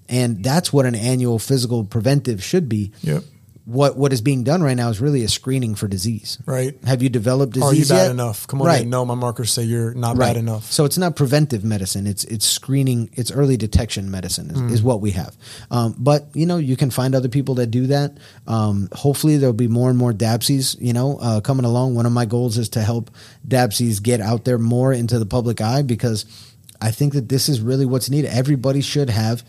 And 0.09 0.43
that's 0.43 0.73
what 0.73 0.85
an 0.85 0.95
annual 0.95 1.39
physical 1.39 1.85
preventive 1.85 2.43
should 2.43 2.67
be. 2.67 2.91
Yep. 3.01 3.23
What 3.65 3.95
what 3.95 4.11
is 4.11 4.21
being 4.21 4.43
done 4.43 4.63
right 4.63 4.75
now 4.75 4.89
is 4.89 4.99
really 4.99 5.23
a 5.23 5.29
screening 5.29 5.75
for 5.75 5.87
disease. 5.87 6.39
Right. 6.47 6.75
Have 6.83 7.03
you 7.03 7.09
developed 7.09 7.53
disease 7.53 7.69
Are 7.71 7.75
you 7.75 7.85
bad 7.99 8.03
yet? 8.05 8.11
enough? 8.11 8.47
Come 8.47 8.59
on, 8.61 8.67
right. 8.67 8.81
in. 8.81 8.89
no, 8.89 9.05
my 9.05 9.13
markers 9.13 9.51
say 9.51 9.63
you're 9.63 9.93
not 9.93 10.17
Right. 10.17 10.29
bad 10.33 10.37
enough. 10.37 10.71
So 10.71 10.83
it's 10.83 10.97
not 10.97 11.15
preventive 11.15 11.63
medicine. 11.63 12.07
It's 12.07 12.23
it's 12.23 12.45
screening. 12.45 13.11
It's 13.13 13.31
early 13.31 13.57
detection 13.57 14.09
medicine 14.09 14.49
is, 14.49 14.57
Mm. 14.57 14.71
is 14.71 14.81
what 14.81 14.99
we 14.99 15.11
have. 15.11 15.37
Um, 15.69 15.95
but 15.99 16.27
you 16.33 16.47
know 16.47 16.57
you 16.57 16.75
can 16.75 16.89
find 16.89 17.13
other 17.13 17.29
people 17.29 17.53
that 17.55 17.67
do 17.67 17.85
that. 17.87 18.17
Um, 18.47 18.89
hopefully 18.93 19.37
there'll 19.37 19.53
be 19.53 19.67
more 19.67 19.89
and 19.89 19.97
more 19.97 20.11
DAPSIs. 20.11 20.75
You 20.81 20.93
know 20.93 21.17
uh, 21.21 21.39
coming 21.41 21.65
along. 21.65 21.93
One 21.93 22.07
of 22.07 22.11
my 22.11 22.25
goals 22.25 22.57
is 22.57 22.67
to 22.69 22.81
help 22.81 23.11
DAPSIs 23.47 24.01
get 24.01 24.21
out 24.21 24.43
there 24.43 24.57
more 24.57 24.91
into 24.91 25.19
the 25.19 25.25
public 25.27 25.61
eye 25.61 25.83
because 25.83 26.25
I 26.81 26.89
think 26.89 27.13
that 27.13 27.29
this 27.29 27.47
is 27.47 27.61
really 27.61 27.85
what's 27.85 28.09
needed. 28.09 28.31
Everybody 28.31 28.81
should 28.81 29.11
have 29.11 29.43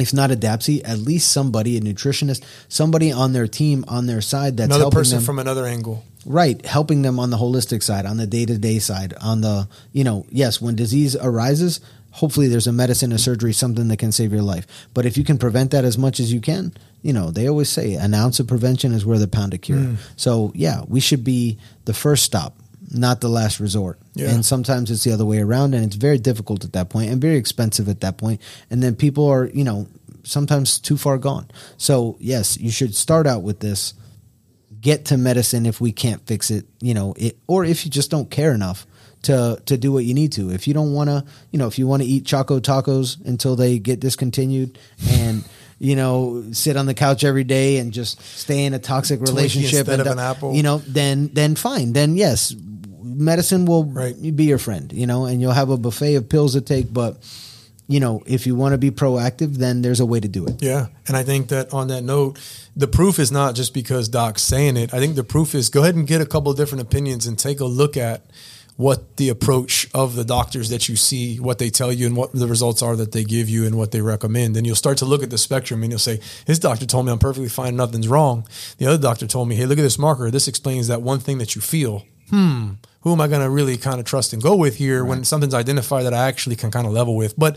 if 0.00 0.12
not 0.12 0.30
a 0.30 0.36
DAPSI, 0.36 0.82
at 0.84 0.98
least 0.98 1.30
somebody, 1.30 1.76
a 1.76 1.80
nutritionist, 1.80 2.42
somebody 2.68 3.12
on 3.12 3.32
their 3.32 3.46
team, 3.46 3.84
on 3.88 4.06
their 4.06 4.20
side 4.20 4.56
that's 4.56 4.66
Another 4.66 4.84
helping 4.84 4.98
person 4.98 5.18
them. 5.18 5.24
from 5.24 5.38
another 5.38 5.66
angle. 5.66 6.04
Right, 6.26 6.64
helping 6.66 7.02
them 7.02 7.18
on 7.18 7.30
the 7.30 7.38
holistic 7.38 7.82
side, 7.82 8.04
on 8.04 8.18
the 8.18 8.26
day 8.26 8.44
to 8.44 8.58
day 8.58 8.78
side, 8.78 9.14
on 9.20 9.40
the, 9.40 9.68
you 9.92 10.04
know, 10.04 10.26
yes, 10.30 10.60
when 10.60 10.76
disease 10.76 11.16
arises, 11.16 11.80
hopefully 12.10 12.48
there's 12.48 12.66
a 12.66 12.72
medicine, 12.72 13.12
a 13.12 13.18
surgery, 13.18 13.52
something 13.52 13.88
that 13.88 13.98
can 13.98 14.12
save 14.12 14.32
your 14.32 14.42
life. 14.42 14.66
But 14.92 15.06
if 15.06 15.16
you 15.16 15.24
can 15.24 15.38
prevent 15.38 15.70
that 15.70 15.84
as 15.84 15.96
much 15.96 16.20
as 16.20 16.32
you 16.32 16.40
can, 16.40 16.74
you 17.02 17.12
know, 17.14 17.30
they 17.30 17.48
always 17.48 17.70
say 17.70 17.94
an 17.94 18.12
ounce 18.12 18.40
of 18.40 18.46
prevention 18.46 18.92
is 18.92 19.06
worth 19.06 19.22
a 19.22 19.28
pound 19.28 19.54
of 19.54 19.62
cure. 19.62 19.78
Hmm. 19.78 19.94
So, 20.16 20.52
yeah, 20.54 20.82
we 20.86 21.00
should 21.00 21.24
be 21.24 21.58
the 21.86 21.94
first 21.94 22.24
stop, 22.24 22.54
not 22.90 23.20
the 23.20 23.28
last 23.28 23.60
resort. 23.60 23.98
Yeah. 24.14 24.30
And 24.30 24.44
sometimes 24.44 24.90
it's 24.90 25.04
the 25.04 25.12
other 25.12 25.24
way 25.24 25.38
around, 25.38 25.74
and 25.74 25.84
it's 25.84 25.96
very 25.96 26.18
difficult 26.18 26.64
at 26.64 26.72
that 26.72 26.90
point 26.90 27.10
and 27.10 27.20
very 27.20 27.36
expensive 27.36 27.88
at 27.88 28.00
that 28.00 28.18
point. 28.18 28.40
And 28.70 28.82
then 28.82 28.96
people 28.96 29.26
are, 29.26 29.46
you 29.46 29.64
know, 29.64 29.86
sometimes 30.24 30.78
too 30.78 30.96
far 30.96 31.18
gone. 31.18 31.50
So, 31.76 32.16
yes, 32.20 32.58
you 32.58 32.70
should 32.70 32.94
start 32.94 33.26
out 33.26 33.42
with 33.42 33.60
this 33.60 33.94
get 34.80 35.06
to 35.06 35.16
medicine 35.16 35.66
if 35.66 35.80
we 35.80 35.92
can't 35.92 36.26
fix 36.26 36.50
it, 36.50 36.66
you 36.80 36.94
know, 36.94 37.14
it, 37.16 37.38
or 37.46 37.64
if 37.64 37.84
you 37.84 37.90
just 37.90 38.10
don't 38.10 38.30
care 38.30 38.52
enough 38.52 38.86
to 39.22 39.60
to 39.66 39.76
do 39.76 39.92
what 39.92 40.04
you 40.04 40.14
need 40.14 40.32
to. 40.32 40.50
If 40.50 40.66
you 40.66 40.74
don't 40.74 40.92
want 40.92 41.10
to, 41.10 41.24
you 41.50 41.58
know, 41.58 41.66
if 41.66 41.78
you 41.78 41.86
want 41.86 42.02
to 42.02 42.08
eat 42.08 42.24
Choco 42.24 42.60
Tacos 42.60 43.22
until 43.24 43.56
they 43.56 43.78
get 43.78 44.00
discontinued 44.00 44.78
and 45.10 45.44
you 45.78 45.96
know 45.96 46.44
sit 46.52 46.76
on 46.76 46.86
the 46.86 46.94
couch 46.94 47.24
every 47.24 47.44
day 47.44 47.78
and 47.78 47.92
just 47.92 48.20
stay 48.22 48.64
in 48.64 48.74
a 48.74 48.78
toxic 48.78 49.20
relationship 49.20 49.80
instead 49.80 50.00
and 50.00 50.08
of 50.08 50.12
an 50.12 50.18
apple. 50.18 50.54
you 50.54 50.62
know, 50.62 50.78
then 50.78 51.28
then 51.32 51.54
fine, 51.54 51.92
then 51.92 52.16
yes, 52.16 52.54
medicine 53.14 53.64
will 53.66 53.84
Right. 53.84 54.14
be 54.36 54.44
your 54.44 54.58
friend, 54.58 54.92
you 54.92 55.06
know, 55.06 55.24
and 55.26 55.40
you'll 55.40 55.52
have 55.52 55.70
a 55.70 55.76
buffet 55.76 56.14
of 56.16 56.28
pills 56.28 56.52
to 56.52 56.60
take, 56.60 56.92
but 56.92 57.16
you 57.88 57.98
know, 57.98 58.22
if 58.24 58.46
you 58.46 58.54
want 58.54 58.72
to 58.72 58.78
be 58.78 58.92
proactive, 58.92 59.56
then 59.56 59.82
there's 59.82 59.98
a 59.98 60.06
way 60.06 60.20
to 60.20 60.28
do 60.28 60.46
it. 60.46 60.62
Yeah. 60.62 60.86
And 61.08 61.16
I 61.16 61.24
think 61.24 61.48
that 61.48 61.74
on 61.74 61.88
that 61.88 62.02
note, 62.02 62.38
the 62.76 62.86
proof 62.86 63.18
is 63.18 63.32
not 63.32 63.56
just 63.56 63.74
because 63.74 64.08
Doc's 64.08 64.42
saying 64.42 64.76
it. 64.76 64.94
I 64.94 65.00
think 65.00 65.16
the 65.16 65.24
proof 65.24 65.56
is 65.56 65.68
go 65.70 65.82
ahead 65.82 65.96
and 65.96 66.06
get 66.06 66.20
a 66.20 66.26
couple 66.26 66.52
of 66.52 66.56
different 66.56 66.82
opinions 66.82 67.26
and 67.26 67.36
take 67.36 67.58
a 67.58 67.64
look 67.64 67.96
at 67.96 68.22
what 68.76 69.16
the 69.16 69.28
approach 69.28 69.88
of 69.92 70.14
the 70.14 70.24
doctors 70.24 70.68
that 70.70 70.88
you 70.88 70.94
see, 70.94 71.38
what 71.40 71.58
they 71.58 71.68
tell 71.68 71.92
you, 71.92 72.06
and 72.06 72.16
what 72.16 72.32
the 72.32 72.46
results 72.46 72.80
are 72.80 72.94
that 72.96 73.10
they 73.10 73.24
give 73.24 73.48
you 73.48 73.66
and 73.66 73.76
what 73.76 73.90
they 73.90 74.00
recommend. 74.00 74.56
And 74.56 74.64
you'll 74.64 74.76
start 74.76 74.96
to 74.98 75.04
look 75.04 75.22
at 75.24 75.30
the 75.30 75.36
spectrum 75.36 75.82
and 75.82 75.90
you'll 75.90 75.98
say, 75.98 76.20
His 76.46 76.60
doctor 76.60 76.86
told 76.86 77.06
me 77.06 77.12
I'm 77.12 77.18
perfectly 77.18 77.48
fine, 77.48 77.74
nothing's 77.74 78.06
wrong. 78.08 78.46
The 78.78 78.86
other 78.86 78.98
doctor 78.98 79.26
told 79.26 79.48
me, 79.48 79.56
Hey, 79.56 79.66
look 79.66 79.78
at 79.78 79.82
this 79.82 79.98
marker. 79.98 80.30
This 80.30 80.46
explains 80.46 80.86
that 80.86 81.02
one 81.02 81.18
thing 81.18 81.38
that 81.38 81.56
you 81.56 81.60
feel. 81.60 82.06
Hmm. 82.30 82.74
Who 83.02 83.12
am 83.12 83.20
I 83.20 83.28
going 83.28 83.40
to 83.40 83.48
really 83.48 83.76
kind 83.76 83.98
of 83.98 84.04
trust 84.04 84.32
and 84.32 84.42
go 84.42 84.54
with 84.54 84.76
here 84.76 85.04
when 85.04 85.24
something's 85.24 85.54
identified 85.54 86.04
that 86.04 86.12
I 86.12 86.28
actually 86.28 86.56
can 86.56 86.70
kind 86.70 86.86
of 86.86 86.92
level 86.92 87.16
with? 87.16 87.38
But 87.38 87.56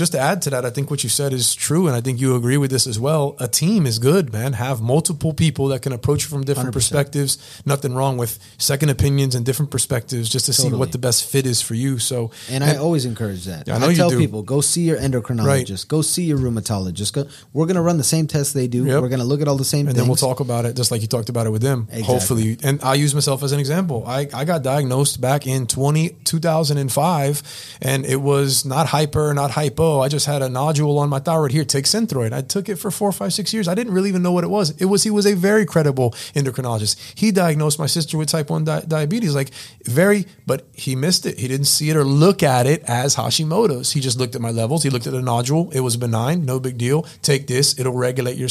just 0.00 0.12
to 0.12 0.18
add 0.18 0.40
to 0.40 0.50
that, 0.50 0.64
I 0.64 0.70
think 0.70 0.90
what 0.90 1.04
you 1.04 1.10
said 1.10 1.34
is 1.34 1.54
true, 1.54 1.86
and 1.86 1.94
I 1.94 2.00
think 2.00 2.22
you 2.22 2.34
agree 2.34 2.56
with 2.56 2.70
this 2.70 2.86
as 2.86 2.98
well. 2.98 3.36
A 3.38 3.46
team 3.46 3.84
is 3.84 3.98
good, 3.98 4.32
man. 4.32 4.54
Have 4.54 4.80
multiple 4.80 5.34
people 5.34 5.68
that 5.68 5.82
can 5.82 5.92
approach 5.92 6.24
you 6.24 6.30
from 6.30 6.42
different 6.42 6.70
100%. 6.70 6.72
perspectives. 6.72 7.62
Nothing 7.66 7.94
wrong 7.94 8.16
with 8.16 8.38
second 8.56 8.88
opinions 8.88 9.34
and 9.34 9.44
different 9.44 9.70
perspectives, 9.70 10.30
just 10.30 10.46
to 10.46 10.54
see 10.54 10.70
what 10.70 10.92
the 10.92 10.98
best 10.98 11.30
fit 11.30 11.44
is 11.44 11.60
for 11.60 11.74
you. 11.74 11.98
So, 11.98 12.30
And 12.48 12.64
I 12.64 12.76
always 12.76 13.04
encourage 13.04 13.44
that. 13.44 13.68
Yeah, 13.68 13.76
I 13.76 13.88
I 13.88 13.94
tell 13.94 14.10
people 14.10 14.42
go 14.42 14.62
see 14.62 14.84
your 14.84 14.96
endocrinologist, 14.96 15.86
go 15.86 16.00
see 16.00 16.24
your 16.24 16.38
rheumatologist. 16.38 17.12
Go, 17.12 17.28
we're 17.52 17.66
going 17.66 17.76
to 17.76 17.82
run 17.82 17.98
the 17.98 18.10
same 18.14 18.26
tests 18.26 18.54
they 18.54 18.68
do. 18.68 18.86
Yep. 18.86 19.02
We're 19.02 19.12
going 19.14 19.20
to 19.20 19.26
look 19.26 19.42
at 19.42 19.48
all 19.48 19.58
the 19.58 19.64
same 19.64 19.84
things. 19.84 19.88
and 19.88 19.96
things. 19.98 20.02
then 20.02 20.08
we'll 20.08 20.34
talk 20.34 20.40
about 20.40 20.64
it 20.64 20.76
just 20.76 20.90
like 20.90 21.02
you 21.02 21.08
talked 21.08 21.28
about 21.28 21.46
it 21.46 21.50
with 21.50 21.62
them. 21.62 21.88
Exactly. 21.90 22.02
Hopefully, 22.14 22.58
and 22.62 22.82
I 22.82 22.94
use 22.94 23.14
myself 23.14 23.42
as 23.42 23.52
an 23.52 23.60
example. 23.60 24.04
I, 24.06 24.28
I 24.32 24.46
got 24.46 24.62
diagnosed 24.62 25.20
back 25.20 25.46
in 25.46 25.66
20, 25.66 26.08
2005, 26.24 27.42
and 27.82 28.06
it 28.06 28.16
was 28.16 28.64
not 28.64 28.86
hyper, 28.86 29.34
not 29.34 29.50
hypo. 29.50 29.89
I 29.98 30.08
just 30.08 30.26
had 30.26 30.42
a 30.42 30.48
nodule 30.48 30.98
on 30.98 31.08
my 31.08 31.18
thyroid 31.18 31.50
here. 31.50 31.64
Take 31.64 31.86
Synthroid. 31.86 32.32
I 32.32 32.42
took 32.42 32.68
it 32.68 32.76
for 32.76 32.92
four, 32.92 33.10
five, 33.10 33.32
six 33.32 33.52
years. 33.52 33.66
I 33.66 33.74
didn't 33.74 33.92
really 33.92 34.08
even 34.08 34.22
know 34.22 34.30
what 34.30 34.44
it 34.44 34.50
was. 34.50 34.70
It 34.80 34.84
was 34.84 35.02
he 35.02 35.10
was 35.10 35.26
a 35.26 35.34
very 35.34 35.66
credible 35.66 36.12
endocrinologist. 36.34 36.96
He 37.18 37.32
diagnosed 37.32 37.78
my 37.78 37.86
sister 37.86 38.16
with 38.16 38.28
type 38.28 38.50
one 38.50 38.64
di- 38.64 38.84
diabetes, 38.86 39.34
like 39.34 39.50
very, 39.84 40.26
but 40.46 40.68
he 40.72 40.94
missed 40.94 41.26
it. 41.26 41.38
He 41.38 41.48
didn't 41.48 41.66
see 41.66 41.90
it 41.90 41.96
or 41.96 42.04
look 42.04 42.42
at 42.44 42.66
it 42.66 42.84
as 42.86 43.16
Hashimoto's. 43.16 43.92
He 43.92 44.00
just 44.00 44.18
looked 44.18 44.36
at 44.36 44.40
my 44.40 44.52
levels. 44.52 44.84
He 44.84 44.90
looked 44.90 45.08
at 45.08 45.12
the 45.12 45.22
nodule. 45.22 45.70
It 45.72 45.80
was 45.80 45.96
benign, 45.96 46.44
no 46.44 46.60
big 46.60 46.78
deal. 46.78 47.02
Take 47.22 47.48
this, 47.48 47.76
it'll 47.76 47.94
regulate 47.94 48.36
your. 48.36 48.48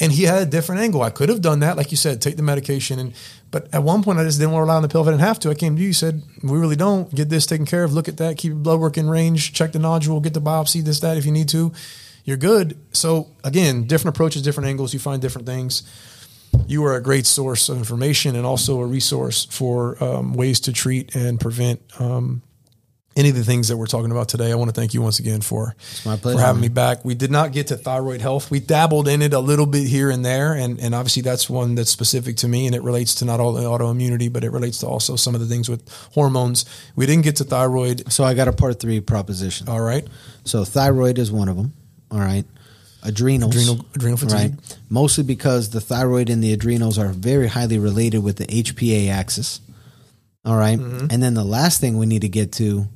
And 0.00 0.10
he 0.10 0.24
had 0.24 0.42
a 0.42 0.46
different 0.46 0.80
angle. 0.80 1.02
I 1.02 1.10
could 1.10 1.28
have 1.28 1.40
done 1.40 1.60
that, 1.60 1.76
like 1.76 1.90
you 1.92 1.96
said, 1.96 2.20
take 2.20 2.36
the 2.36 2.42
medication. 2.42 2.98
And 2.98 3.14
but 3.50 3.72
at 3.72 3.84
one 3.84 4.02
point, 4.02 4.18
I 4.18 4.24
just 4.24 4.40
didn't 4.40 4.50
want 4.52 4.62
to 4.62 4.64
rely 4.64 4.76
on 4.76 4.82
the 4.82 4.88
pill 4.88 5.02
if 5.02 5.06
I 5.06 5.12
didn't 5.12 5.20
have 5.20 5.38
to. 5.40 5.50
I 5.50 5.54
came 5.54 5.76
to 5.76 5.82
you, 5.82 5.92
said, 5.92 6.22
"We 6.42 6.58
really 6.58 6.74
don't 6.74 7.14
get 7.14 7.28
this 7.28 7.46
taken 7.46 7.64
care 7.64 7.84
of. 7.84 7.92
Look 7.92 8.08
at 8.08 8.16
that. 8.16 8.36
Keep 8.36 8.50
your 8.50 8.56
blood 8.56 8.80
work 8.80 8.98
in 8.98 9.08
range. 9.08 9.52
Check 9.52 9.72
the 9.72 9.78
nodule. 9.78 10.20
Get 10.20 10.34
the 10.34 10.40
biopsy. 10.40 10.82
This, 10.82 10.98
that. 11.00 11.16
If 11.16 11.24
you 11.24 11.30
need 11.32 11.48
to, 11.50 11.72
you're 12.24 12.36
good." 12.36 12.76
So 12.92 13.28
again, 13.44 13.84
different 13.84 14.16
approaches, 14.16 14.42
different 14.42 14.68
angles. 14.68 14.92
You 14.92 14.98
find 14.98 15.22
different 15.22 15.46
things. 15.46 15.84
You 16.66 16.84
are 16.84 16.96
a 16.96 17.02
great 17.02 17.26
source 17.26 17.68
of 17.68 17.78
information 17.78 18.36
and 18.36 18.46
also 18.46 18.80
a 18.80 18.86
resource 18.86 19.44
for 19.44 20.02
um, 20.02 20.34
ways 20.34 20.60
to 20.60 20.72
treat 20.72 21.14
and 21.14 21.40
prevent 21.40 21.80
um, 22.00 22.42
any 23.16 23.28
of 23.28 23.36
the 23.36 23.44
things 23.44 23.68
that 23.68 23.76
we're 23.76 23.86
talking 23.86 24.10
about 24.10 24.28
today. 24.28 24.50
I 24.50 24.56
want 24.56 24.74
to 24.74 24.78
thank 24.78 24.92
you 24.94 25.00
once 25.00 25.18
again 25.18 25.40
for, 25.40 25.76
my 26.04 26.16
for 26.16 26.32
having 26.32 26.56
man. 26.56 26.60
me 26.60 26.68
back. 26.68 27.04
We 27.04 27.14
did 27.14 27.30
not 27.30 27.52
get 27.52 27.68
to 27.68 27.76
thyroid 27.76 28.20
health. 28.20 28.50
We 28.50 28.60
dabbled 28.60 29.08
in 29.08 29.22
it 29.22 29.32
a 29.32 29.38
little 29.38 29.66
bit 29.66 29.86
here 29.86 30.10
and 30.10 30.24
there, 30.24 30.54
and, 30.54 30.80
and 30.80 30.94
obviously 30.94 31.22
that's 31.22 31.48
one 31.48 31.74
that's 31.76 31.90
specific 31.90 32.36
to 32.38 32.48
me, 32.48 32.66
and 32.66 32.74
it 32.74 32.82
relates 32.82 33.14
to 33.16 33.24
not 33.24 33.40
all 33.40 33.52
the 33.52 33.62
autoimmunity, 33.62 34.32
but 34.32 34.42
it 34.44 34.50
relates 34.50 34.78
to 34.78 34.86
also 34.86 35.16
some 35.16 35.34
of 35.34 35.40
the 35.40 35.46
things 35.46 35.68
with 35.68 35.88
hormones. 36.12 36.64
We 36.96 37.06
didn't 37.06 37.24
get 37.24 37.36
to 37.36 37.44
thyroid. 37.44 38.12
so 38.12 38.24
I 38.24 38.34
got 38.34 38.48
a 38.48 38.52
part 38.52 38.80
three 38.80 39.00
proposition. 39.00 39.68
All 39.68 39.80
right, 39.80 40.06
So 40.44 40.64
thyroid 40.64 41.18
is 41.18 41.30
one 41.30 41.48
of 41.48 41.56
them. 41.56 41.72
All 42.10 42.18
right. 42.18 42.44
Adrenals. 43.02 43.54
Adrenal- 43.54 43.84
adrenal 43.94 44.16
fatigue. 44.16 44.52
Right. 44.52 44.78
Mostly 44.88 45.24
because 45.24 45.70
the 45.70 45.80
thyroid 45.80 46.30
and 46.30 46.42
the 46.42 46.52
adrenals 46.52 46.98
are 46.98 47.08
very 47.08 47.48
highly 47.48 47.78
related 47.78 48.18
with 48.20 48.38
the 48.38 48.46
HPA 48.46 49.10
axis. 49.10 49.60
All 50.44 50.56
right? 50.56 50.78
Mm-hmm. 50.78 51.08
And 51.10 51.22
then 51.22 51.34
the 51.34 51.44
last 51.44 51.80
thing 51.80 51.98
we 51.98 52.06
need 52.06 52.22
to 52.22 52.28
get 52.28 52.52
to 52.52 52.86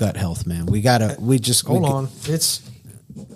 gut 0.00 0.16
health, 0.16 0.46
man. 0.46 0.64
We 0.64 0.80
gotta 0.80 1.14
we 1.20 1.38
just 1.38 1.66
hold 1.66 1.82
we, 1.82 1.88
on. 1.88 2.08
It's 2.24 2.62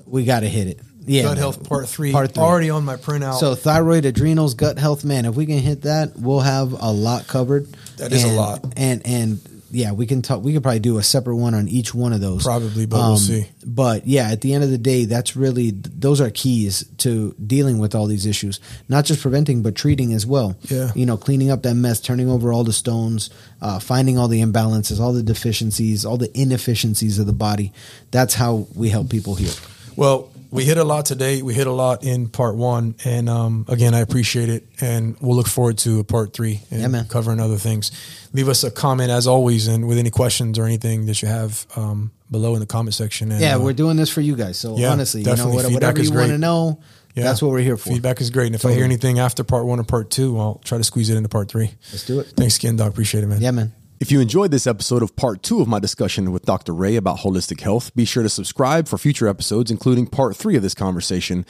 we 0.07 0.25
gotta 0.25 0.49
hit 0.49 0.67
it. 0.67 0.81
Yeah, 1.07 1.25
gut 1.25 1.33
man. 1.33 1.37
health 1.37 1.69
part 1.69 1.87
three, 1.87 2.11
Part 2.11 2.33
three. 2.33 2.43
already 2.43 2.71
on 2.71 2.87
my 2.87 2.97
printout. 2.97 3.39
So 3.39 3.55
thyroid, 3.55 4.07
adrenals, 4.07 4.55
gut 4.55 4.79
health, 4.79 5.05
man. 5.05 5.27
If 5.27 5.35
we 5.35 5.45
can 5.45 5.59
hit 5.59 5.83
that, 5.83 6.17
we'll 6.17 6.41
have 6.41 6.73
a 6.73 6.91
lot 6.91 7.27
covered. 7.27 7.67
That 7.99 8.13
is 8.13 8.25
a 8.25 8.29
lot. 8.29 8.65
And 8.79 9.07
and 9.07 9.54
yeah, 9.75 9.93
we 9.93 10.07
can 10.07 10.23
talk. 10.23 10.43
We 10.43 10.53
could 10.53 10.63
probably 10.63 10.81
do 10.81 10.99
a 10.99 11.03
separate 11.03 11.37
one 11.37 11.55
on 11.55 11.69
each 11.69 11.95
one 11.95 12.13
of 12.13 12.21
those. 12.21 12.45
Probably, 12.45 12.87
but 12.87 12.99
we'll 12.99 13.17
see. 13.17 13.47
But 13.65 14.07
yeah, 14.07 14.31
at 14.31 14.41
the 14.41 14.55
end 14.55 14.65
of 14.65 14.71
the 14.71 14.79
day, 14.79 15.05
that's 15.05 15.37
really 15.37 15.73
those 15.73 16.21
are 16.21 16.31
keys 16.31 16.85
to 16.99 17.35
dealing 17.45 17.79
with 17.79 17.95
all 17.95 18.07
these 18.07 18.27
issues. 18.27 18.61
Not 18.89 19.05
just 19.05 19.21
preventing, 19.21 19.63
but 19.63 19.75
treating 19.75 20.13
as 20.13 20.27
well. 20.27 20.57
Yeah. 20.63 20.93
you 20.95 21.07
know, 21.07 21.17
cleaning 21.17 21.51
up 21.51 21.63
that 21.63 21.75
mess, 21.75 22.01
turning 22.01 22.31
over 22.31 22.53
all 22.53 22.65
the 22.65 22.73
stones, 22.73 23.31
uh, 23.61 23.79
finding 23.79 24.19
all 24.19 24.29
the 24.29 24.41
imbalances, 24.41 25.01
all 25.01 25.13
the 25.13 25.23
deficiencies, 25.23 26.05
all 26.05 26.17
the 26.17 26.31
inefficiencies 26.39 27.19
of 27.19 27.27
the 27.27 27.33
body. 27.33 27.73
That's 28.11 28.35
how 28.35 28.67
we 28.75 28.91
help 28.91 29.11
people 29.11 29.35
heal. 29.35 29.55
Well, 29.97 30.31
we 30.55 30.65
hit 30.65 30.79
a 30.79 30.85
lot 30.85 31.05
today. 31.05 31.43
We 31.43 31.53
hit 31.53 31.67
a 31.67 31.73
lot 31.73 32.05
in 32.05 32.29
part 32.29 32.55
one, 32.55 32.95
and 33.05 33.29
um, 33.29 33.65
again, 33.69 33.93
I 33.93 34.01
appreciate 34.01 34.49
it, 34.49 34.65
and 34.81 35.17
we'll 35.21 35.37
look 35.37 35.49
forward 35.49 35.79
to 35.79 35.99
a 35.99 36.05
part 36.05 36.33
three 36.33 36.61
and 36.71 36.93
Yeah, 36.93 37.05
covering 37.09 37.41
other 37.41 37.57
things. 37.57 37.91
Leave 38.33 38.49
us 38.49 38.63
a 38.63 38.71
comment 38.71 39.11
as 39.11 39.27
always, 39.27 39.67
and 39.67 39.89
with 39.89 39.99
any 39.99 40.11
questions 40.11 40.59
or 40.59 40.65
anything 40.65 41.07
that 41.07 41.21
you 41.23 41.29
have 41.29 41.67
um, 41.77 42.13
below 42.31 42.55
in 42.55 42.61
the 42.61 42.67
comment 42.67 42.95
section. 42.95 43.33
And, 43.33 43.41
Yeah, 43.41 43.57
uh, 43.57 43.61
we're 43.61 43.73
doing 43.73 43.97
this 43.97 44.11
for 44.11 44.21
you 44.21 44.37
guys. 44.37 44.57
So 44.57 44.79
Yeah, 44.79 44.93
honestly, 44.93 45.23
you 45.23 45.37
know, 45.37 45.49
what- 45.49 45.71
whatever 45.73 46.01
you 46.01 46.13
want 46.13 46.31
to 46.31 46.39
know, 46.39 46.79
yeah, 47.17 47.25
that's 47.25 47.43
what 47.43 47.51
we're 47.51 47.59
here 47.61 47.77
for. 47.77 47.91
Feedback 47.91 48.21
is 48.21 48.31
great, 48.31 48.47
and 48.47 48.55
if 48.55 48.65
I 48.65 48.73
hear 48.73 48.85
anything 48.85 49.19
after 49.19 49.43
part 49.43 49.67
one 49.67 49.81
or 49.81 49.85
part 49.85 50.11
two, 50.11 50.39
I'll 50.39 50.61
try 50.65 50.79
to 50.79 50.85
squeeze 50.85 51.11
it 51.11 51.17
into 51.17 51.29
part 51.29 51.49
three. 51.49 51.73
Let's 51.93 52.05
do 52.07 52.21
it. 52.21 52.33
Thanks 52.37 52.57
again, 52.57 52.77
Doc. 52.77 52.91
Appreciate 52.91 53.25
it, 53.25 53.27
man. 53.27 53.41
Yeah, 53.41 53.51
man. 53.51 53.73
If 54.05 54.13
you 54.13 54.21
enjoyed 54.21 54.51
this 54.51 54.67
episode 54.67 55.03
of 55.03 55.17
part 55.17 55.43
two 55.43 55.63
of 55.63 55.67
my 55.67 55.79
discussion 55.79 56.31
with 56.31 56.45
Dr. 56.45 56.75
Ray 56.75 56.97
about 56.97 57.21
holistic 57.21 57.63
health, 57.63 57.91
be 57.97 58.05
sure 58.05 58.23
to 58.23 58.29
subscribe 58.29 58.87
for 58.87 58.99
future 58.99 59.27
episodes, 59.27 59.71
including 59.71 60.09
part 60.09 60.37
three 60.37 60.57
of 60.57 60.63
this 60.63 60.75
conversation. 60.75 61.47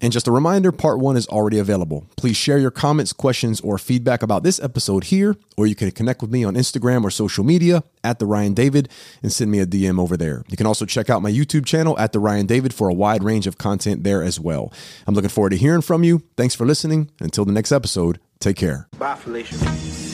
And 0.00 0.12
just 0.12 0.28
a 0.28 0.30
reminder, 0.30 0.70
part 0.70 1.00
one 1.00 1.16
is 1.16 1.26
already 1.26 1.58
available. 1.58 2.06
Please 2.16 2.36
share 2.36 2.58
your 2.58 2.70
comments, 2.70 3.12
questions, 3.12 3.60
or 3.60 3.76
feedback 3.76 4.22
about 4.22 4.44
this 4.44 4.60
episode 4.62 5.02
here, 5.02 5.34
or 5.56 5.66
you 5.66 5.74
can 5.74 5.90
connect 5.90 6.22
with 6.22 6.30
me 6.30 6.44
on 6.44 6.54
Instagram 6.54 7.02
or 7.02 7.10
social 7.10 7.42
media 7.42 7.82
at 8.04 8.20
the 8.20 8.26
Ryan 8.26 8.54
David 8.54 8.88
and 9.20 9.32
send 9.32 9.50
me 9.50 9.58
a 9.58 9.66
DM 9.66 9.98
over 9.98 10.16
there. 10.16 10.44
You 10.46 10.56
can 10.56 10.66
also 10.66 10.84
check 10.84 11.10
out 11.10 11.22
my 11.22 11.32
YouTube 11.32 11.66
channel 11.66 11.98
at 11.98 12.12
the 12.12 12.20
Ryan 12.20 12.46
David 12.46 12.72
for 12.72 12.88
a 12.88 12.94
wide 12.94 13.24
range 13.24 13.48
of 13.48 13.58
content 13.58 14.04
there 14.04 14.22
as 14.22 14.38
well. 14.38 14.72
I'm 15.08 15.14
looking 15.14 15.28
forward 15.28 15.50
to 15.50 15.56
hearing 15.56 15.82
from 15.82 16.04
you. 16.04 16.22
Thanks 16.36 16.54
for 16.54 16.66
listening. 16.66 17.10
Until 17.18 17.44
the 17.44 17.50
next 17.50 17.72
episode, 17.72 18.20
take 18.38 18.58
care. 18.58 18.86
Bye, 18.96 19.16
Felicia. 19.16 20.05